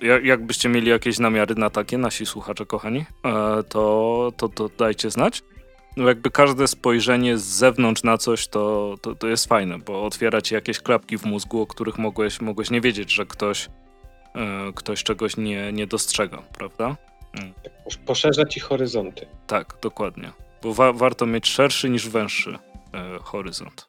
Jak, 0.00 0.24
jakbyście 0.24 0.68
mieli 0.68 0.90
jakieś 0.90 1.18
namiary 1.18 1.54
na 1.54 1.70
takie, 1.70 1.98
nasi 1.98 2.26
słuchacze 2.26 2.66
kochani, 2.66 3.04
e, 3.24 3.62
to, 3.62 4.32
to, 4.36 4.48
to 4.48 4.70
dajcie 4.78 5.10
znać. 5.10 5.42
No 5.96 6.08
jakby 6.08 6.30
każde 6.30 6.68
spojrzenie 6.68 7.38
z 7.38 7.44
zewnątrz 7.44 8.02
na 8.02 8.18
coś, 8.18 8.48
to, 8.48 8.94
to, 9.00 9.14
to 9.14 9.26
jest 9.26 9.46
fajne, 9.46 9.78
bo 9.78 10.04
otwiera 10.04 10.40
ci 10.40 10.54
jakieś 10.54 10.80
klapki 10.80 11.18
w 11.18 11.24
mózgu, 11.24 11.60
o 11.60 11.66
których 11.66 11.98
mogłeś, 11.98 12.40
mogłeś 12.40 12.70
nie 12.70 12.80
wiedzieć, 12.80 13.12
że 13.12 13.26
ktoś, 13.26 13.68
e, 14.34 14.72
ktoś 14.74 15.02
czegoś 15.02 15.36
nie, 15.36 15.72
nie 15.72 15.86
dostrzega, 15.86 16.42
prawda? 16.58 16.96
Mm. 17.36 17.52
Poszerza 18.06 18.44
ci 18.44 18.60
horyzonty. 18.60 19.26
Tak, 19.46 19.74
dokładnie. 19.82 20.32
Bo 20.62 20.74
wa 20.74 20.92
warto 20.92 21.26
mieć 21.26 21.48
szerszy 21.48 21.90
niż 21.90 22.08
węższy 22.08 22.58
e, 22.94 23.18
horyzont. 23.18 23.88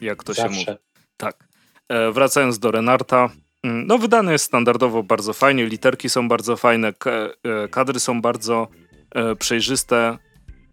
Jak 0.00 0.24
to 0.24 0.34
Zawsze. 0.34 0.54
się 0.54 0.58
mówi. 0.58 0.78
Tak. 1.16 1.48
E, 1.88 2.12
wracając 2.12 2.58
do 2.58 2.70
Renarta. 2.70 3.30
Mm, 3.62 3.86
no, 3.86 3.98
wydany 3.98 4.32
jest 4.32 4.44
standardowo 4.44 5.02
bardzo 5.02 5.32
fajnie, 5.32 5.66
literki 5.66 6.08
są 6.08 6.28
bardzo 6.28 6.56
fajne, 6.56 6.88
e, 6.88 7.68
kadry 7.68 8.00
są 8.00 8.22
bardzo 8.22 8.68
e, 9.14 9.36
przejrzyste 9.36 10.18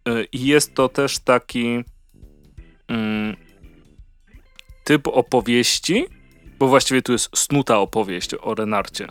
e, 0.06 0.24
i 0.24 0.46
jest 0.46 0.74
to 0.74 0.90
też 0.90 1.20
taki 1.20 1.84
mm, 2.88 3.36
typ 4.84 5.08
opowieści, 5.08 6.06
bo 6.60 6.68
właściwie 6.68 7.02
tu 7.02 7.12
jest 7.12 7.38
snuta 7.38 7.80
opowieść 7.80 8.32
o 8.42 8.56
Renarcie, 8.56 9.08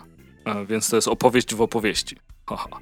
więc 0.67 0.89
to 0.89 0.95
jest 0.95 1.07
opowieść 1.07 1.55
w 1.55 1.61
opowieści. 1.61 2.17
Haha. 2.49 2.79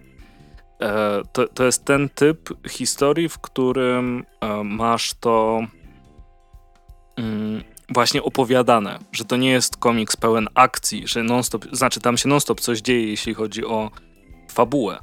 E, 0.84 1.22
to, 1.34 1.48
to 1.48 1.64
jest 1.64 1.86
ten 1.86 2.10
typ 2.10 2.50
historii, 2.70 3.30
w 3.30 3.40
którym 3.40 4.26
e, 4.42 4.64
masz 4.64 5.14
to 5.14 5.62
mm, 7.16 7.64
właśnie 7.90 8.24
opowiadane, 8.24 9.00
że 9.12 9.26
to 9.26 9.38
nie 9.38 9.50
jest 9.50 9.78
komiks 9.78 10.16
pełen 10.16 10.48
akcji, 10.56 11.08
że 11.08 11.24
non-stop, 11.24 11.66
znaczy 11.72 12.00
tam 12.00 12.18
się 12.18 12.30
non-stop 12.30 12.62
coś 12.62 12.82
dzieje, 12.82 13.08
jeśli 13.08 13.34
chodzi 13.34 13.66
o 13.66 13.92
fabułę. 14.52 15.00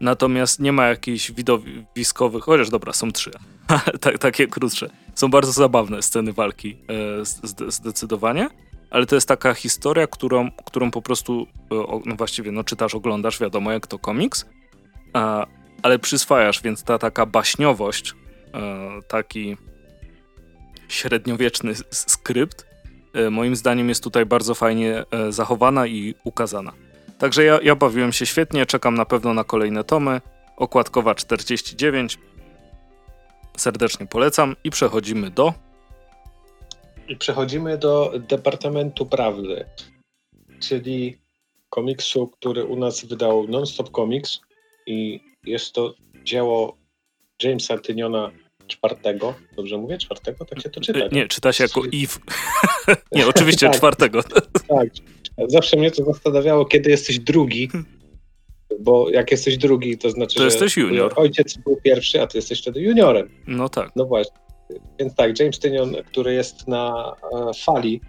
Natomiast 0.00 0.60
nie 0.60 0.72
ma 0.72 0.86
jakichś 0.86 1.32
widowiskowych, 1.32 2.44
chociaż 2.44 2.70
dobra, 2.70 2.92
są 2.92 3.12
trzy, 3.12 3.30
tak, 4.00 4.18
takie 4.18 4.46
krótsze. 4.46 4.90
Są 5.14 5.28
bardzo 5.30 5.52
zabawne 5.52 6.02
sceny 6.02 6.32
walki, 6.32 6.76
e, 6.88 7.24
zdecydowanie, 7.68 8.48
ale 8.90 9.06
to 9.06 9.14
jest 9.14 9.28
taka 9.28 9.54
historia, 9.54 10.06
którą, 10.06 10.50
którą 10.50 10.90
po 10.90 11.02
prostu, 11.02 11.46
no 12.06 12.16
właściwie, 12.16 12.52
no 12.52 12.64
czytasz, 12.64 12.94
oglądasz, 12.94 13.40
wiadomo 13.40 13.72
jak 13.72 13.86
to 13.86 13.98
komiks, 13.98 14.46
ale 15.82 15.98
przyswajasz, 15.98 16.62
więc 16.62 16.84
ta 16.84 16.98
taka 16.98 17.26
baśniowość, 17.26 18.14
e, 18.54 19.00
taki 19.08 19.56
średniowieczny 20.88 21.74
skrypt, 21.90 22.66
e, 23.14 23.30
moim 23.30 23.56
zdaniem 23.56 23.88
jest 23.88 24.02
tutaj 24.02 24.26
bardzo 24.26 24.54
fajnie 24.54 25.04
e, 25.10 25.32
zachowana 25.32 25.86
i 25.86 26.14
ukazana. 26.24 26.72
Także 27.18 27.44
ja, 27.44 27.58
ja 27.62 27.76
bawiłem 27.76 28.12
się 28.12 28.26
świetnie, 28.26 28.66
czekam 28.66 28.94
na 28.94 29.04
pewno 29.04 29.34
na 29.34 29.44
kolejne 29.44 29.84
tomy. 29.84 30.20
Okładkowa 30.56 31.14
49. 31.14 32.18
Serdecznie 33.56 34.06
polecam 34.06 34.56
i 34.64 34.70
przechodzimy 34.70 35.30
do. 35.30 35.54
I 37.08 37.16
przechodzimy 37.16 37.78
do 37.78 38.12
Departamentu 38.28 39.06
Prawdy, 39.06 39.64
czyli 40.60 41.18
komiksu, 41.70 42.28
który 42.28 42.64
u 42.64 42.76
nas 42.76 43.04
wydał 43.04 43.48
Nonstop 43.48 43.90
Comics 43.90 44.40
i 44.86 45.20
jest 45.44 45.72
to 45.72 45.94
dzieło 46.24 46.76
Jamesa 47.42 47.78
Tyniona 47.78 48.30
czwartego, 48.66 49.34
dobrze 49.56 49.78
mówię? 49.78 49.98
Czwartego? 49.98 50.44
Tak 50.44 50.62
się 50.62 50.70
to 50.70 50.80
czyta. 50.80 50.98
Nie, 51.12 51.28
czyta 51.28 51.52
się 51.52 51.64
jako 51.64 51.80
Eve. 51.80 52.18
nie, 53.16 53.26
oczywiście 53.26 53.66
tak, 53.66 53.76
czwartego. 53.76 54.22
tak. 54.68 54.88
Zawsze 55.48 55.76
mnie 55.76 55.90
to 55.90 56.04
zastanawiało, 56.04 56.64
kiedy 56.64 56.90
jesteś 56.90 57.18
drugi, 57.18 57.68
bo 58.80 59.10
jak 59.10 59.30
jesteś 59.30 59.58
drugi, 59.58 59.98
to 59.98 60.10
znaczy, 60.10 60.34
to 60.34 60.40
że 60.40 60.44
jesteś 60.44 60.76
junior. 60.76 61.12
ojciec 61.16 61.56
był 61.56 61.76
pierwszy, 61.76 62.22
a 62.22 62.26
ty 62.26 62.38
jesteś 62.38 62.60
wtedy 62.62 62.80
juniorem. 62.80 63.28
No 63.46 63.68
tak. 63.68 63.90
No 63.96 64.04
właśnie. 64.04 64.36
Więc 64.98 65.14
tak, 65.14 65.38
James 65.40 65.58
Tynion, 65.58 65.94
który 66.06 66.34
jest 66.34 66.68
na 66.68 67.14
e, 67.32 67.50
fali, 67.64 68.00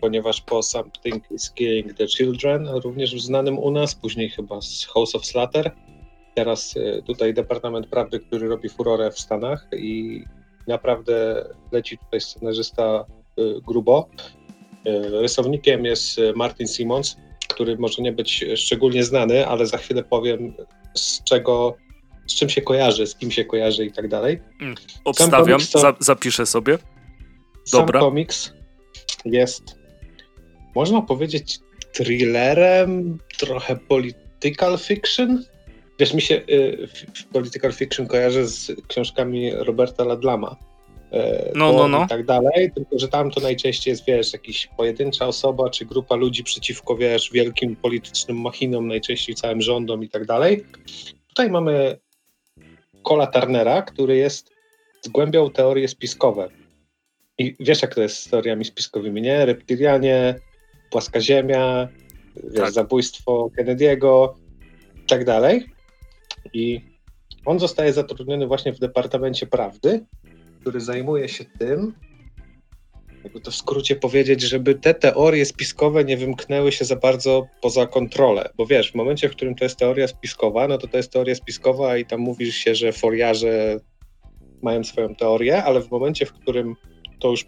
ponieważ 0.00 0.40
po 0.40 0.62
Something 0.62 1.30
is 1.30 1.50
Killing 1.50 1.94
the 1.94 2.06
Children, 2.06 2.68
również 2.68 3.22
znanym 3.22 3.58
u 3.58 3.70
nas, 3.70 3.94
później 3.94 4.30
chyba 4.30 4.60
z 4.60 4.86
House 4.86 5.14
of 5.14 5.26
Slaughter, 5.26 5.70
teraz 6.34 6.74
e, 6.76 7.02
tutaj 7.02 7.34
Departament 7.34 7.86
Prawdy, 7.86 8.20
który 8.20 8.48
robi 8.48 8.68
furorę 8.68 9.10
w 9.10 9.20
Stanach 9.20 9.68
i 9.76 10.24
naprawdę 10.66 11.44
leci 11.72 11.98
tutaj 11.98 12.20
scenarzysta 12.20 13.04
grubo. 13.66 14.08
Rysownikiem 15.10 15.84
jest 15.84 16.20
Martin 16.34 16.68
Simons, 16.68 17.16
który 17.48 17.78
może 17.78 18.02
nie 18.02 18.12
być 18.12 18.44
szczególnie 18.56 19.04
znany, 19.04 19.46
ale 19.46 19.66
za 19.66 19.78
chwilę 19.78 20.02
powiem 20.02 20.54
z 20.94 21.24
czego 21.24 21.76
z 22.26 22.34
czym 22.34 22.48
się 22.48 22.62
kojarzy, 22.62 23.06
z 23.06 23.14
kim 23.14 23.30
się 23.30 23.44
kojarzy 23.44 23.84
i 23.84 23.92
tak 23.92 24.08
dalej. 24.08 24.40
Mm, 24.60 24.74
obstawiam, 25.04 25.60
za, 25.60 25.94
zapiszę 26.00 26.46
sobie. 26.46 26.78
Dobra. 27.72 28.00
Sam 28.00 28.08
komiks 28.08 28.52
jest, 29.32 29.62
można 30.74 31.02
powiedzieć, 31.02 31.58
thrillerem, 31.92 33.18
trochę 33.38 33.76
political 33.76 34.78
fiction. 34.78 35.44
Wiesz, 35.98 36.14
mi 36.14 36.22
się 36.22 36.34
y, 36.34 36.88
political 37.32 37.72
fiction 37.72 38.06
kojarzy 38.06 38.46
z 38.46 38.72
książkami 38.88 39.50
Roberta 39.54 40.04
Ladlama. 40.04 40.56
Y, 41.12 41.52
no, 41.54 41.72
no, 41.72 41.88
no. 41.88 42.04
I 42.04 42.08
tak 42.08 42.26
dalej, 42.26 42.70
tylko 42.74 42.98
że 42.98 43.08
tam 43.08 43.30
to 43.30 43.40
najczęściej 43.40 43.92
jest, 43.92 44.04
wiesz, 44.06 44.32
jakaś 44.32 44.68
pojedyncza 44.76 45.26
osoba, 45.26 45.70
czy 45.70 45.84
grupa 45.84 46.16
ludzi 46.16 46.44
przeciwko, 46.44 46.96
wiesz, 46.96 47.30
wielkim 47.32 47.76
politycznym 47.76 48.40
machinom, 48.40 48.88
najczęściej 48.88 49.34
całym 49.34 49.62
rządom 49.62 50.04
i 50.04 50.08
tak 50.08 50.26
dalej. 50.26 50.64
Tutaj 51.28 51.50
mamy 51.50 51.98
Cola 53.02 53.26
Turnera, 53.26 53.82
który 53.82 54.16
jest 54.16 54.50
zgłębiał 55.02 55.50
teorie 55.50 55.88
spiskowe. 55.88 56.48
I 57.38 57.56
wiesz, 57.60 57.82
jak 57.82 57.94
to 57.94 58.02
jest 58.02 58.18
z 58.18 58.30
teoriami 58.30 58.64
spiskowymi, 58.64 59.22
nie? 59.22 59.46
Reptilianie, 59.46 60.34
płaska 60.90 61.20
ziemia, 61.20 61.88
wiesz, 62.44 62.54
tak. 62.54 62.70
zabójstwo 62.70 63.50
Kennedy'ego 63.58 64.28
i 65.04 65.06
tak 65.06 65.24
dalej. 65.24 65.66
I 66.52 66.80
on 67.44 67.58
zostaje 67.58 67.92
zatrudniony 67.92 68.46
właśnie 68.46 68.72
w 68.72 68.78
Departamencie 68.78 69.46
Prawdy, 69.46 70.04
który 70.60 70.80
zajmuje 70.80 71.28
się 71.28 71.44
tym, 71.58 71.94
jakby 73.24 73.40
to 73.40 73.50
w 73.50 73.56
skrócie 73.56 73.96
powiedzieć, 73.96 74.40
żeby 74.40 74.74
te 74.74 74.94
teorie 74.94 75.44
spiskowe 75.44 76.04
nie 76.04 76.16
wymknęły 76.16 76.72
się 76.72 76.84
za 76.84 76.96
bardzo 76.96 77.46
poza 77.60 77.86
kontrolę. 77.86 78.50
Bo 78.56 78.66
wiesz, 78.66 78.92
w 78.92 78.94
momencie, 78.94 79.28
w 79.28 79.32
którym 79.32 79.54
to 79.54 79.64
jest 79.64 79.78
teoria 79.78 80.08
spiskowa, 80.08 80.68
no 80.68 80.78
to 80.78 80.88
to 80.88 80.96
jest 80.96 81.12
teoria 81.12 81.34
spiskowa 81.34 81.96
i 81.96 82.06
tam 82.06 82.20
mówisz 82.20 82.56
się, 82.56 82.74
że 82.74 82.92
foliarze 82.92 83.80
mają 84.62 84.84
swoją 84.84 85.14
teorię, 85.14 85.64
ale 85.64 85.80
w 85.80 85.90
momencie, 85.90 86.26
w 86.26 86.32
którym 86.32 86.76
to 87.18 87.30
już 87.30 87.46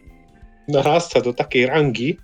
narasta 0.69 1.21
do 1.21 1.33
takiej 1.33 1.67
rangi, 1.67 2.19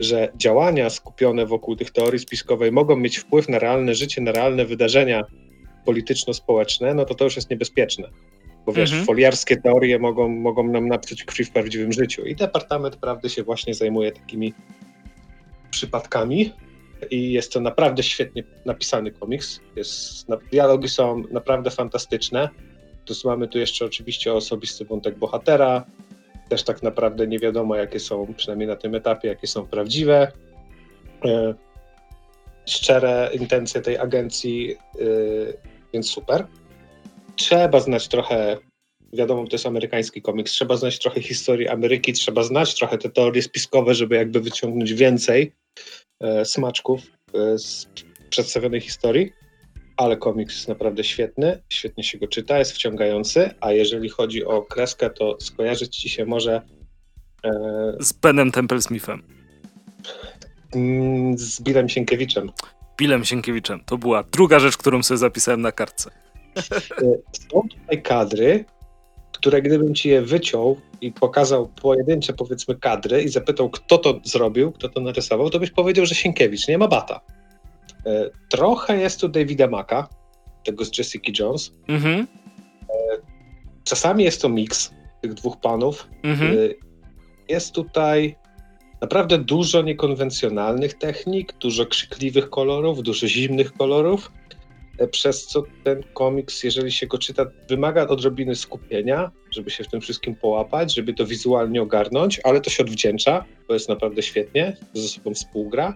że 0.00 0.32
działania 0.36 0.90
skupione 0.90 1.46
wokół 1.46 1.76
tych 1.76 1.90
teorii 1.90 2.18
spiskowej 2.20 2.72
mogą 2.72 2.96
mieć 2.96 3.18
wpływ 3.18 3.48
na 3.48 3.58
realne 3.58 3.94
życie, 3.94 4.20
na 4.20 4.32
realne 4.32 4.64
wydarzenia 4.64 5.24
polityczno-społeczne, 5.84 6.94
no 6.94 7.04
to 7.04 7.14
to 7.14 7.24
już 7.24 7.36
jest 7.36 7.50
niebezpieczne. 7.50 8.08
Bo 8.66 8.72
wiesz, 8.72 8.90
mhm. 8.90 9.06
foliarskie 9.06 9.56
teorie 9.56 9.98
mogą, 9.98 10.28
mogą 10.28 10.68
nam 10.68 10.88
napsuć 10.88 11.24
krwi 11.24 11.44
w 11.44 11.50
prawdziwym 11.50 11.92
życiu. 11.92 12.26
I 12.26 12.36
Departament 12.36 12.96
Prawdy 12.96 13.30
się 13.30 13.42
właśnie 13.42 13.74
zajmuje 13.74 14.12
takimi 14.12 14.54
przypadkami. 15.70 16.52
I 17.10 17.32
jest 17.32 17.52
to 17.52 17.60
naprawdę 17.60 18.02
świetnie 18.02 18.44
napisany 18.66 19.10
komiks. 19.10 19.60
Jest, 19.76 20.26
dialogi 20.52 20.88
są 20.88 21.22
naprawdę 21.30 21.70
fantastyczne. 21.70 22.48
Plus 23.06 23.24
mamy 23.24 23.48
tu 23.48 23.58
jeszcze 23.58 23.84
oczywiście 23.84 24.32
osobisty 24.32 24.84
wątek 24.84 25.18
bohatera. 25.18 25.84
Też 26.48 26.62
tak 26.62 26.82
naprawdę 26.82 27.26
nie 27.26 27.38
wiadomo, 27.38 27.76
jakie 27.76 28.00
są, 28.00 28.34
przynajmniej 28.36 28.68
na 28.68 28.76
tym 28.76 28.94
etapie, 28.94 29.28
jakie 29.28 29.46
są 29.46 29.66
prawdziwe. 29.66 30.32
E, 31.24 31.54
szczere 32.66 33.30
intencje 33.32 33.80
tej 33.80 33.98
agencji, 33.98 34.72
e, 34.72 35.04
więc 35.92 36.10
super 36.10 36.46
trzeba 37.38 37.80
znać 37.80 38.08
trochę, 38.08 38.58
wiadomo, 39.12 39.46
to 39.46 39.54
jest 39.54 39.66
amerykański 39.66 40.22
komiks, 40.22 40.52
trzeba 40.52 40.76
znać 40.76 40.98
trochę 40.98 41.20
historii 41.22 41.68
Ameryki, 41.68 42.12
trzeba 42.12 42.42
znać 42.42 42.74
trochę 42.74 42.98
te 42.98 43.10
teorie 43.10 43.42
spiskowe, 43.42 43.94
żeby 43.94 44.16
jakby 44.16 44.40
wyciągnąć 44.40 44.94
więcej 44.94 45.52
e, 46.20 46.44
smaczków 46.44 47.00
z 47.56 47.86
przedstawionej 48.30 48.80
historii, 48.80 49.32
ale 49.98 50.16
komiks 50.16 50.54
jest 50.54 50.68
naprawdę 50.68 51.04
świetny, 51.04 51.62
świetnie 51.68 52.04
się 52.04 52.18
go 52.18 52.28
czyta, 52.28 52.58
jest 52.58 52.72
wciągający, 52.72 53.50
a 53.60 53.72
jeżeli 53.72 54.08
chodzi 54.08 54.44
o 54.44 54.62
kreskę, 54.62 55.10
to 55.10 55.36
skojarzyć 55.40 55.96
ci 55.96 56.08
się 56.08 56.26
może 56.26 56.62
e, 57.44 57.50
z 58.00 58.12
Benem 58.12 58.52
Templesmithem. 58.52 59.22
Mm, 60.74 61.38
z 61.38 61.60
Billem 61.60 61.88
Sienkiewiczem. 61.88 62.50
Billem 62.96 63.24
Sienkiewiczem. 63.24 63.80
To 63.84 63.98
była 63.98 64.22
druga 64.22 64.58
rzecz, 64.58 64.76
którą 64.76 65.02
sobie 65.02 65.18
zapisałem 65.18 65.60
na 65.60 65.72
kartce. 65.72 66.10
Są 67.32 67.62
tutaj 67.68 68.02
kadry, 68.02 68.64
które 69.32 69.62
gdybym 69.62 69.94
ci 69.94 70.08
je 70.08 70.22
wyciął 70.22 70.80
i 71.00 71.12
pokazał 71.12 71.68
pojedyncze, 71.82 72.32
powiedzmy, 72.32 72.74
kadry 72.74 73.22
i 73.22 73.28
zapytał, 73.28 73.70
kto 73.70 73.98
to 73.98 74.20
zrobił, 74.24 74.72
kto 74.72 74.88
to 74.88 75.00
narysował, 75.00 75.50
to 75.50 75.58
byś 75.58 75.70
powiedział, 75.70 76.06
że 76.06 76.14
Sienkiewicz, 76.14 76.68
nie 76.68 76.78
ma 76.78 76.88
bata. 76.88 77.20
E, 78.06 78.30
trochę 78.48 78.96
jest 78.96 79.20
tu 79.20 79.28
Davida 79.28 79.66
Maka, 79.66 80.08
tego 80.64 80.84
z 80.84 80.98
Jessica 80.98 81.32
Jones. 81.38 81.74
Mhm. 81.88 82.20
E, 82.20 82.96
czasami 83.84 84.24
jest 84.24 84.42
to 84.42 84.48
miks 84.48 84.94
tych 85.22 85.34
dwóch 85.34 85.60
panów. 85.60 86.08
Mhm. 86.22 86.52
E, 86.52 86.56
jest 87.48 87.72
tutaj 87.72 88.36
naprawdę 89.00 89.38
dużo 89.38 89.82
niekonwencjonalnych 89.82 90.94
technik, 90.94 91.52
dużo 91.52 91.86
krzykliwych 91.86 92.50
kolorów, 92.50 93.02
dużo 93.02 93.28
zimnych 93.28 93.72
kolorów 93.72 94.32
przez 95.06 95.46
co 95.46 95.62
ten 95.84 96.02
komiks, 96.14 96.64
jeżeli 96.64 96.92
się 96.92 97.06
go 97.06 97.18
czyta, 97.18 97.46
wymaga 97.68 98.06
odrobiny 98.06 98.54
skupienia, 98.54 99.30
żeby 99.50 99.70
się 99.70 99.84
w 99.84 99.88
tym 99.88 100.00
wszystkim 100.00 100.34
połapać, 100.34 100.94
żeby 100.94 101.14
to 101.14 101.26
wizualnie 101.26 101.82
ogarnąć, 101.82 102.40
ale 102.44 102.60
to 102.60 102.70
się 102.70 102.82
odwdzięcza, 102.82 103.44
to 103.68 103.74
jest 103.74 103.88
naprawdę 103.88 104.22
świetnie, 104.22 104.76
ze 104.94 105.08
sobą 105.08 105.34
współgra. 105.34 105.94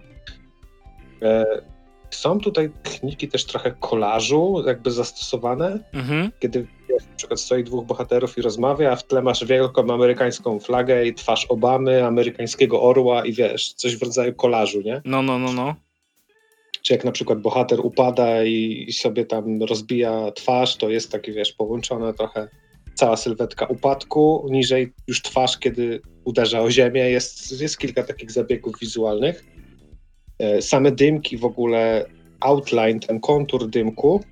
Są 2.15 2.39
tutaj 2.39 2.69
techniki 2.83 3.27
też 3.27 3.45
trochę 3.45 3.71
kolażu 3.71 4.63
jakby 4.67 4.91
zastosowane, 4.91 5.79
mhm. 5.93 6.31
kiedy 6.39 6.67
na 6.89 7.15
przykład 7.17 7.39
stoi 7.39 7.63
dwóch 7.63 7.85
bohaterów 7.85 8.37
i 8.37 8.41
rozmawia, 8.41 8.91
a 8.91 8.95
w 8.95 9.03
tle 9.03 9.21
masz 9.21 9.45
wielką 9.45 9.93
amerykańską 9.93 10.59
flagę 10.59 11.05
i 11.05 11.13
twarz 11.13 11.45
Obamy, 11.45 12.05
amerykańskiego 12.05 12.81
orła 12.81 13.25
i 13.25 13.33
wiesz, 13.33 13.73
coś 13.73 13.97
w 13.97 14.03
rodzaju 14.03 14.33
kolażu, 14.33 14.81
nie? 14.81 15.01
No, 15.05 15.21
no, 15.21 15.39
no, 15.39 15.53
no. 15.53 15.75
Czy 16.81 16.93
jak 16.93 17.05
na 17.05 17.11
przykład 17.11 17.41
bohater 17.41 17.79
upada 17.79 18.43
i, 18.43 18.85
i 18.87 18.93
sobie 18.93 19.25
tam 19.25 19.63
rozbija 19.63 20.31
twarz, 20.31 20.75
to 20.75 20.89
jest 20.89 21.11
taki, 21.11 21.31
wiesz, 21.31 21.53
połączona 21.53 22.13
trochę 22.13 22.47
cała 22.93 23.17
sylwetka 23.17 23.65
upadku, 23.65 24.47
niżej 24.49 24.93
już 25.07 25.21
twarz, 25.21 25.59
kiedy 25.59 26.01
uderza 26.23 26.61
o 26.61 26.71
ziemię. 26.71 27.09
Jest, 27.09 27.61
jest 27.61 27.77
kilka 27.77 28.03
takich 28.03 28.31
zabiegów 28.31 28.79
wizualnych. 28.79 29.45
E, 30.43 30.61
same 30.61 30.91
dymki 30.91 31.37
w 31.37 31.45
ogóle, 31.45 32.05
outline, 32.39 32.99
ten 32.99 33.19
kontur 33.19 33.69
dymku 33.69 34.23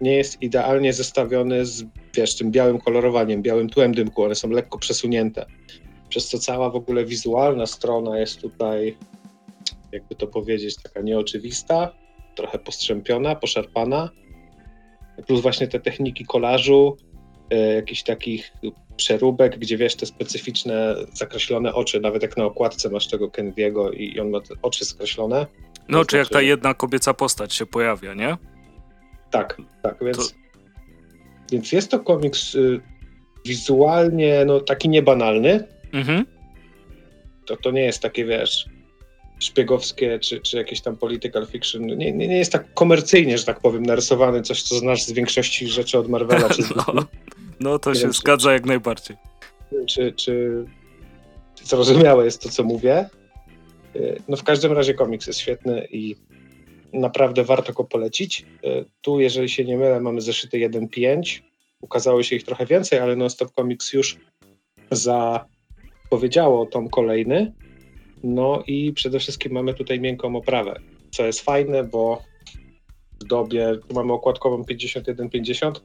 nie 0.00 0.16
jest 0.16 0.42
idealnie 0.42 0.92
zestawiony 0.92 1.66
z, 1.66 1.84
wiesz, 2.14 2.36
tym 2.36 2.50
białym 2.50 2.78
kolorowaniem, 2.78 3.42
białym 3.42 3.68
tłem 3.68 3.94
dymku. 3.94 4.22
One 4.22 4.34
są 4.34 4.48
lekko 4.48 4.78
przesunięte. 4.78 5.46
Przez 6.08 6.28
co 6.28 6.38
cała 6.38 6.70
w 6.70 6.76
ogóle 6.76 7.04
wizualna 7.04 7.66
strona 7.66 8.18
jest 8.18 8.40
tutaj, 8.40 8.96
jakby 9.92 10.14
to 10.14 10.26
powiedzieć, 10.26 10.76
taka 10.82 11.00
nieoczywista, 11.00 11.92
trochę 12.34 12.58
postrzępiona, 12.58 13.34
poszarpana. 13.34 14.10
Plus 15.26 15.40
właśnie 15.40 15.68
te 15.68 15.80
techniki 15.80 16.24
kolażu, 16.24 16.96
E, 17.50 17.74
jakichś 17.74 18.02
takich 18.02 18.52
przeróbek, 19.00 19.58
gdzie 19.58 19.76
wiesz, 19.76 19.96
te 19.96 20.06
specyficzne, 20.06 20.96
zakreślone 21.12 21.74
oczy, 21.74 22.00
nawet 22.00 22.22
jak 22.22 22.36
na 22.36 22.44
okładce 22.44 22.90
masz 22.90 23.08
tego 23.08 23.28
Kennedy'ego 23.28 23.94
i 23.94 24.20
on 24.20 24.30
ma 24.30 24.40
te 24.40 24.54
oczy 24.62 24.84
skreślone. 24.84 25.46
No, 25.88 26.04
czy 26.04 26.16
jak 26.16 26.28
ta 26.28 26.42
jedna 26.42 26.74
kobieca 26.74 27.14
postać 27.14 27.54
się 27.54 27.66
pojawia, 27.66 28.14
nie? 28.14 28.36
Tak, 29.30 29.56
tak, 29.82 30.04
więc, 30.04 30.16
to... 30.16 30.36
więc 31.52 31.72
jest 31.72 31.90
to 31.90 32.00
komiks 32.00 32.54
y, 32.54 32.80
wizualnie 33.44 34.44
no, 34.46 34.60
taki 34.60 34.88
niebanalny. 34.88 35.68
Mhm. 35.92 36.26
To, 37.46 37.56
to 37.56 37.70
nie 37.70 37.82
jest 37.82 38.02
takie, 38.02 38.24
wiesz, 38.24 38.66
szpiegowskie, 39.38 40.18
czy, 40.18 40.40
czy 40.40 40.56
jakieś 40.56 40.80
tam 40.80 40.96
political 40.96 41.46
fiction. 41.46 41.86
Nie, 41.86 41.96
nie, 41.96 42.28
nie 42.28 42.38
jest 42.38 42.52
tak 42.52 42.74
komercyjnie, 42.74 43.38
że 43.38 43.44
tak 43.44 43.60
powiem, 43.60 43.82
narysowany 43.82 44.42
coś, 44.42 44.62
co 44.62 44.78
znasz 44.78 45.02
z 45.02 45.12
większości 45.12 45.68
rzeczy 45.68 45.98
od 45.98 46.08
Marvela. 46.08 46.48
Czy 46.48 46.62
z 46.62 46.70
no. 46.94 47.04
No 47.60 47.78
to 47.78 47.94
się 47.94 48.12
zgadza 48.12 48.52
jak 48.52 48.66
najbardziej. 48.66 49.16
Czy, 49.88 50.12
czy 50.12 50.64
zrozumiałe 51.62 52.24
jest 52.24 52.42
to, 52.42 52.48
co 52.48 52.64
mówię? 52.64 53.08
Y, 53.96 54.22
no 54.28 54.36
w 54.36 54.44
każdym 54.44 54.72
razie 54.72 54.94
komiks 54.94 55.26
jest 55.26 55.38
świetny 55.38 55.88
i 55.90 56.16
naprawdę 56.92 57.44
warto 57.44 57.72
go 57.72 57.84
polecić. 57.84 58.46
Y, 58.64 58.84
tu, 59.00 59.20
jeżeli 59.20 59.48
się 59.48 59.64
nie 59.64 59.76
mylę, 59.76 60.00
mamy 60.00 60.20
zeszyty 60.20 60.58
1.5. 60.58 61.40
Ukazało 61.80 62.22
się 62.22 62.36
ich 62.36 62.44
trochę 62.44 62.66
więcej, 62.66 62.98
ale 62.98 63.16
Non-Stop 63.16 63.50
Comics 63.50 63.92
już 63.92 64.16
zapowiedziało 64.90 66.66
tom 66.66 66.88
kolejny. 66.88 67.52
No 68.22 68.62
i 68.66 68.92
przede 68.92 69.18
wszystkim 69.18 69.52
mamy 69.52 69.74
tutaj 69.74 70.00
miękką 70.00 70.36
oprawę, 70.36 70.80
co 71.10 71.26
jest 71.26 71.40
fajne, 71.40 71.84
bo 71.84 72.22
w 73.20 73.24
dobie, 73.24 73.76
tu 73.88 73.94
mamy 73.94 74.12
okładkową 74.12 74.62
51,50, 74.62 75.76
y, 75.76 75.80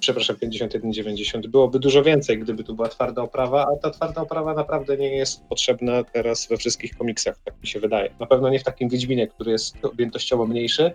przepraszam, 0.00 0.36
51,90. 0.36 1.48
Byłoby 1.48 1.78
dużo 1.78 2.02
więcej, 2.02 2.38
gdyby 2.38 2.64
tu 2.64 2.74
była 2.74 2.88
twarda 2.88 3.22
oprawa, 3.22 3.66
a 3.72 3.76
ta 3.76 3.90
twarda 3.90 4.22
oprawa 4.22 4.54
naprawdę 4.54 4.96
nie 4.96 5.16
jest 5.16 5.44
potrzebna 5.48 6.04
teraz 6.04 6.48
we 6.48 6.56
wszystkich 6.56 6.96
komiksach, 6.96 7.38
tak 7.44 7.54
mi 7.60 7.66
się 7.66 7.80
wydaje. 7.80 8.14
Na 8.20 8.26
pewno 8.26 8.48
nie 8.48 8.58
w 8.58 8.64
takim 8.64 8.88
Wiedźminie, 8.88 9.26
który 9.26 9.52
jest 9.52 9.84
objętościowo 9.84 10.46
mniejszy, 10.46 10.92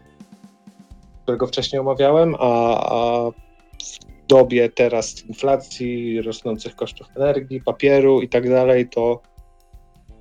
którego 1.24 1.48
wcześniej 1.48 1.80
omawiałem, 1.80 2.36
a, 2.39 2.78
a 2.91 3.32
w 3.32 4.28
dobie 4.28 4.69
teraz 4.69 5.26
inflacji, 5.26 6.22
rosnących 6.22 6.76
kosztów 6.76 7.08
energii, 7.15 7.62
papieru 7.62 8.22
i 8.22 8.30
tak 8.30 8.50
dalej, 8.50 8.89
to 8.89 9.22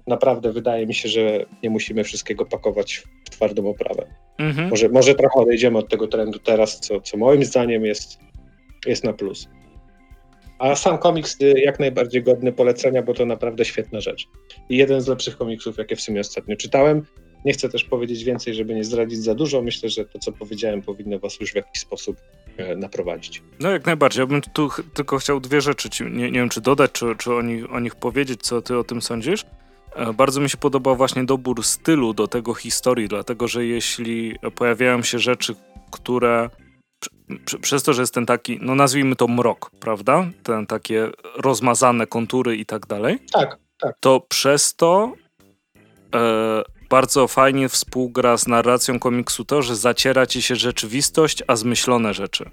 naprawdę 0.07 0.53
wydaje 0.53 0.87
mi 0.87 0.95
się, 0.95 1.09
że 1.09 1.47
nie 1.63 1.71
musimy 1.71 2.05
wszystkiego 2.05 2.47
pakować 2.47 3.03
w 3.25 3.31
twardą 3.31 3.69
oprawę. 3.69 4.07
Mhm. 4.39 4.69
Może, 4.69 4.89
może 4.89 5.15
trochę 5.15 5.41
odejdziemy 5.41 5.79
od 5.79 5.89
tego 5.89 6.07
trendu 6.07 6.39
teraz, 6.39 6.81
co, 6.81 7.01
co 7.01 7.17
moim 7.17 7.45
zdaniem 7.45 7.85
jest, 7.85 8.19
jest 8.87 9.05
na 9.05 9.13
plus. 9.13 9.49
A 10.59 10.77
sam 10.77 10.99
komiks 10.99 11.41
y, 11.41 11.61
jak 11.61 11.81
najbardziej 11.81 12.23
godny 12.23 12.53
polecenia, 12.53 13.03
bo 13.03 13.15
to 13.15 13.27
naprawdę 13.27 13.65
świetna 13.65 14.01
rzecz. 14.01 14.29
I 14.69 14.77
jeden 14.77 15.01
z 15.01 15.09
lepszych 15.09 15.37
komiksów, 15.37 15.79
jakie 15.79 15.97
w 15.97 16.01
sumie 16.01 16.21
ostatnio 16.21 16.57
czytałem. 16.57 17.03
Nie 17.45 17.53
chcę 17.53 17.69
też 17.69 17.85
powiedzieć 17.85 18.25
więcej, 18.25 18.55
żeby 18.55 18.75
nie 18.75 18.85
zdradzić 18.85 19.19
za 19.19 19.35
dużo. 19.35 19.63
Myślę, 19.63 19.89
że 19.89 20.05
to, 20.05 20.19
co 20.19 20.33
powiedziałem, 20.33 20.83
powinno 20.83 21.19
Was 21.19 21.41
już 21.41 21.53
w 21.53 21.55
jakiś 21.55 21.83
sposób 21.83 22.17
e, 22.57 22.77
naprowadzić. 22.77 23.43
No 23.61 23.71
jak 23.71 23.87
najbardziej. 23.87 24.21
Ja 24.21 24.27
bym 24.27 24.41
tu 24.41 24.71
tylko 24.95 25.19
chciał 25.19 25.41
dwie 25.41 25.61
rzeczy, 25.61 25.91
ci, 25.91 26.05
nie, 26.05 26.11
nie 26.11 26.41
wiem 26.41 26.49
czy 26.49 26.61
dodać, 26.61 26.93
czy, 26.93 27.07
czy 27.19 27.35
o, 27.35 27.43
nich, 27.43 27.73
o 27.73 27.81
nich 27.81 27.95
powiedzieć, 27.95 28.43
co 28.43 28.63
Ty 28.63 28.79
o 28.79 28.85
tym 28.85 29.03
sądzisz. 29.03 29.45
E, 29.97 30.13
bardzo 30.13 30.41
mi 30.41 30.51
się 30.51 30.57
podobał 30.57 30.97
właśnie 30.97 31.25
dobór 31.25 31.65
stylu 31.65 32.15
do 32.15 32.29
tego 32.29 32.55
historii, 32.55 33.09
dlatego 33.09 33.49
że 33.49 33.67
jeśli 33.67 34.37
pojawiają 34.55 35.03
się 35.03 35.19
rzeczy, 35.19 35.55
które 35.91 36.51
przez 37.61 37.83
to, 37.83 37.93
że 37.93 38.03
jest 38.03 38.15
ten 38.15 38.27
taki, 38.27 38.59
no 38.63 38.75
nazwijmy 38.75 39.17
to 39.17 39.29
mrok, 39.29 39.71
prawda? 39.81 40.27
Ten 40.43 40.67
takie 40.67 41.11
rozmazane 41.37 42.07
kontury 42.07 42.57
i 42.57 42.67
tak 42.67 42.87
dalej. 42.87 43.19
Tak, 43.33 43.59
tak. 43.79 43.97
To 44.01 44.21
przez 44.29 44.75
to 44.75 45.13
e, 46.15 46.63
bardzo 46.91 47.29
fajnie 47.29 47.69
współgra 47.69 48.37
z 48.37 48.47
narracją 48.47 48.99
komiksu 48.99 49.45
to, 49.45 49.63
że 49.63 49.77
zaciera 49.77 50.27
ci 50.27 50.43
się 50.43 50.57
rzeczywistość, 50.57 51.43
a 51.47 51.57
zmyślone 51.57 52.15
rzeczy. 52.15 52.51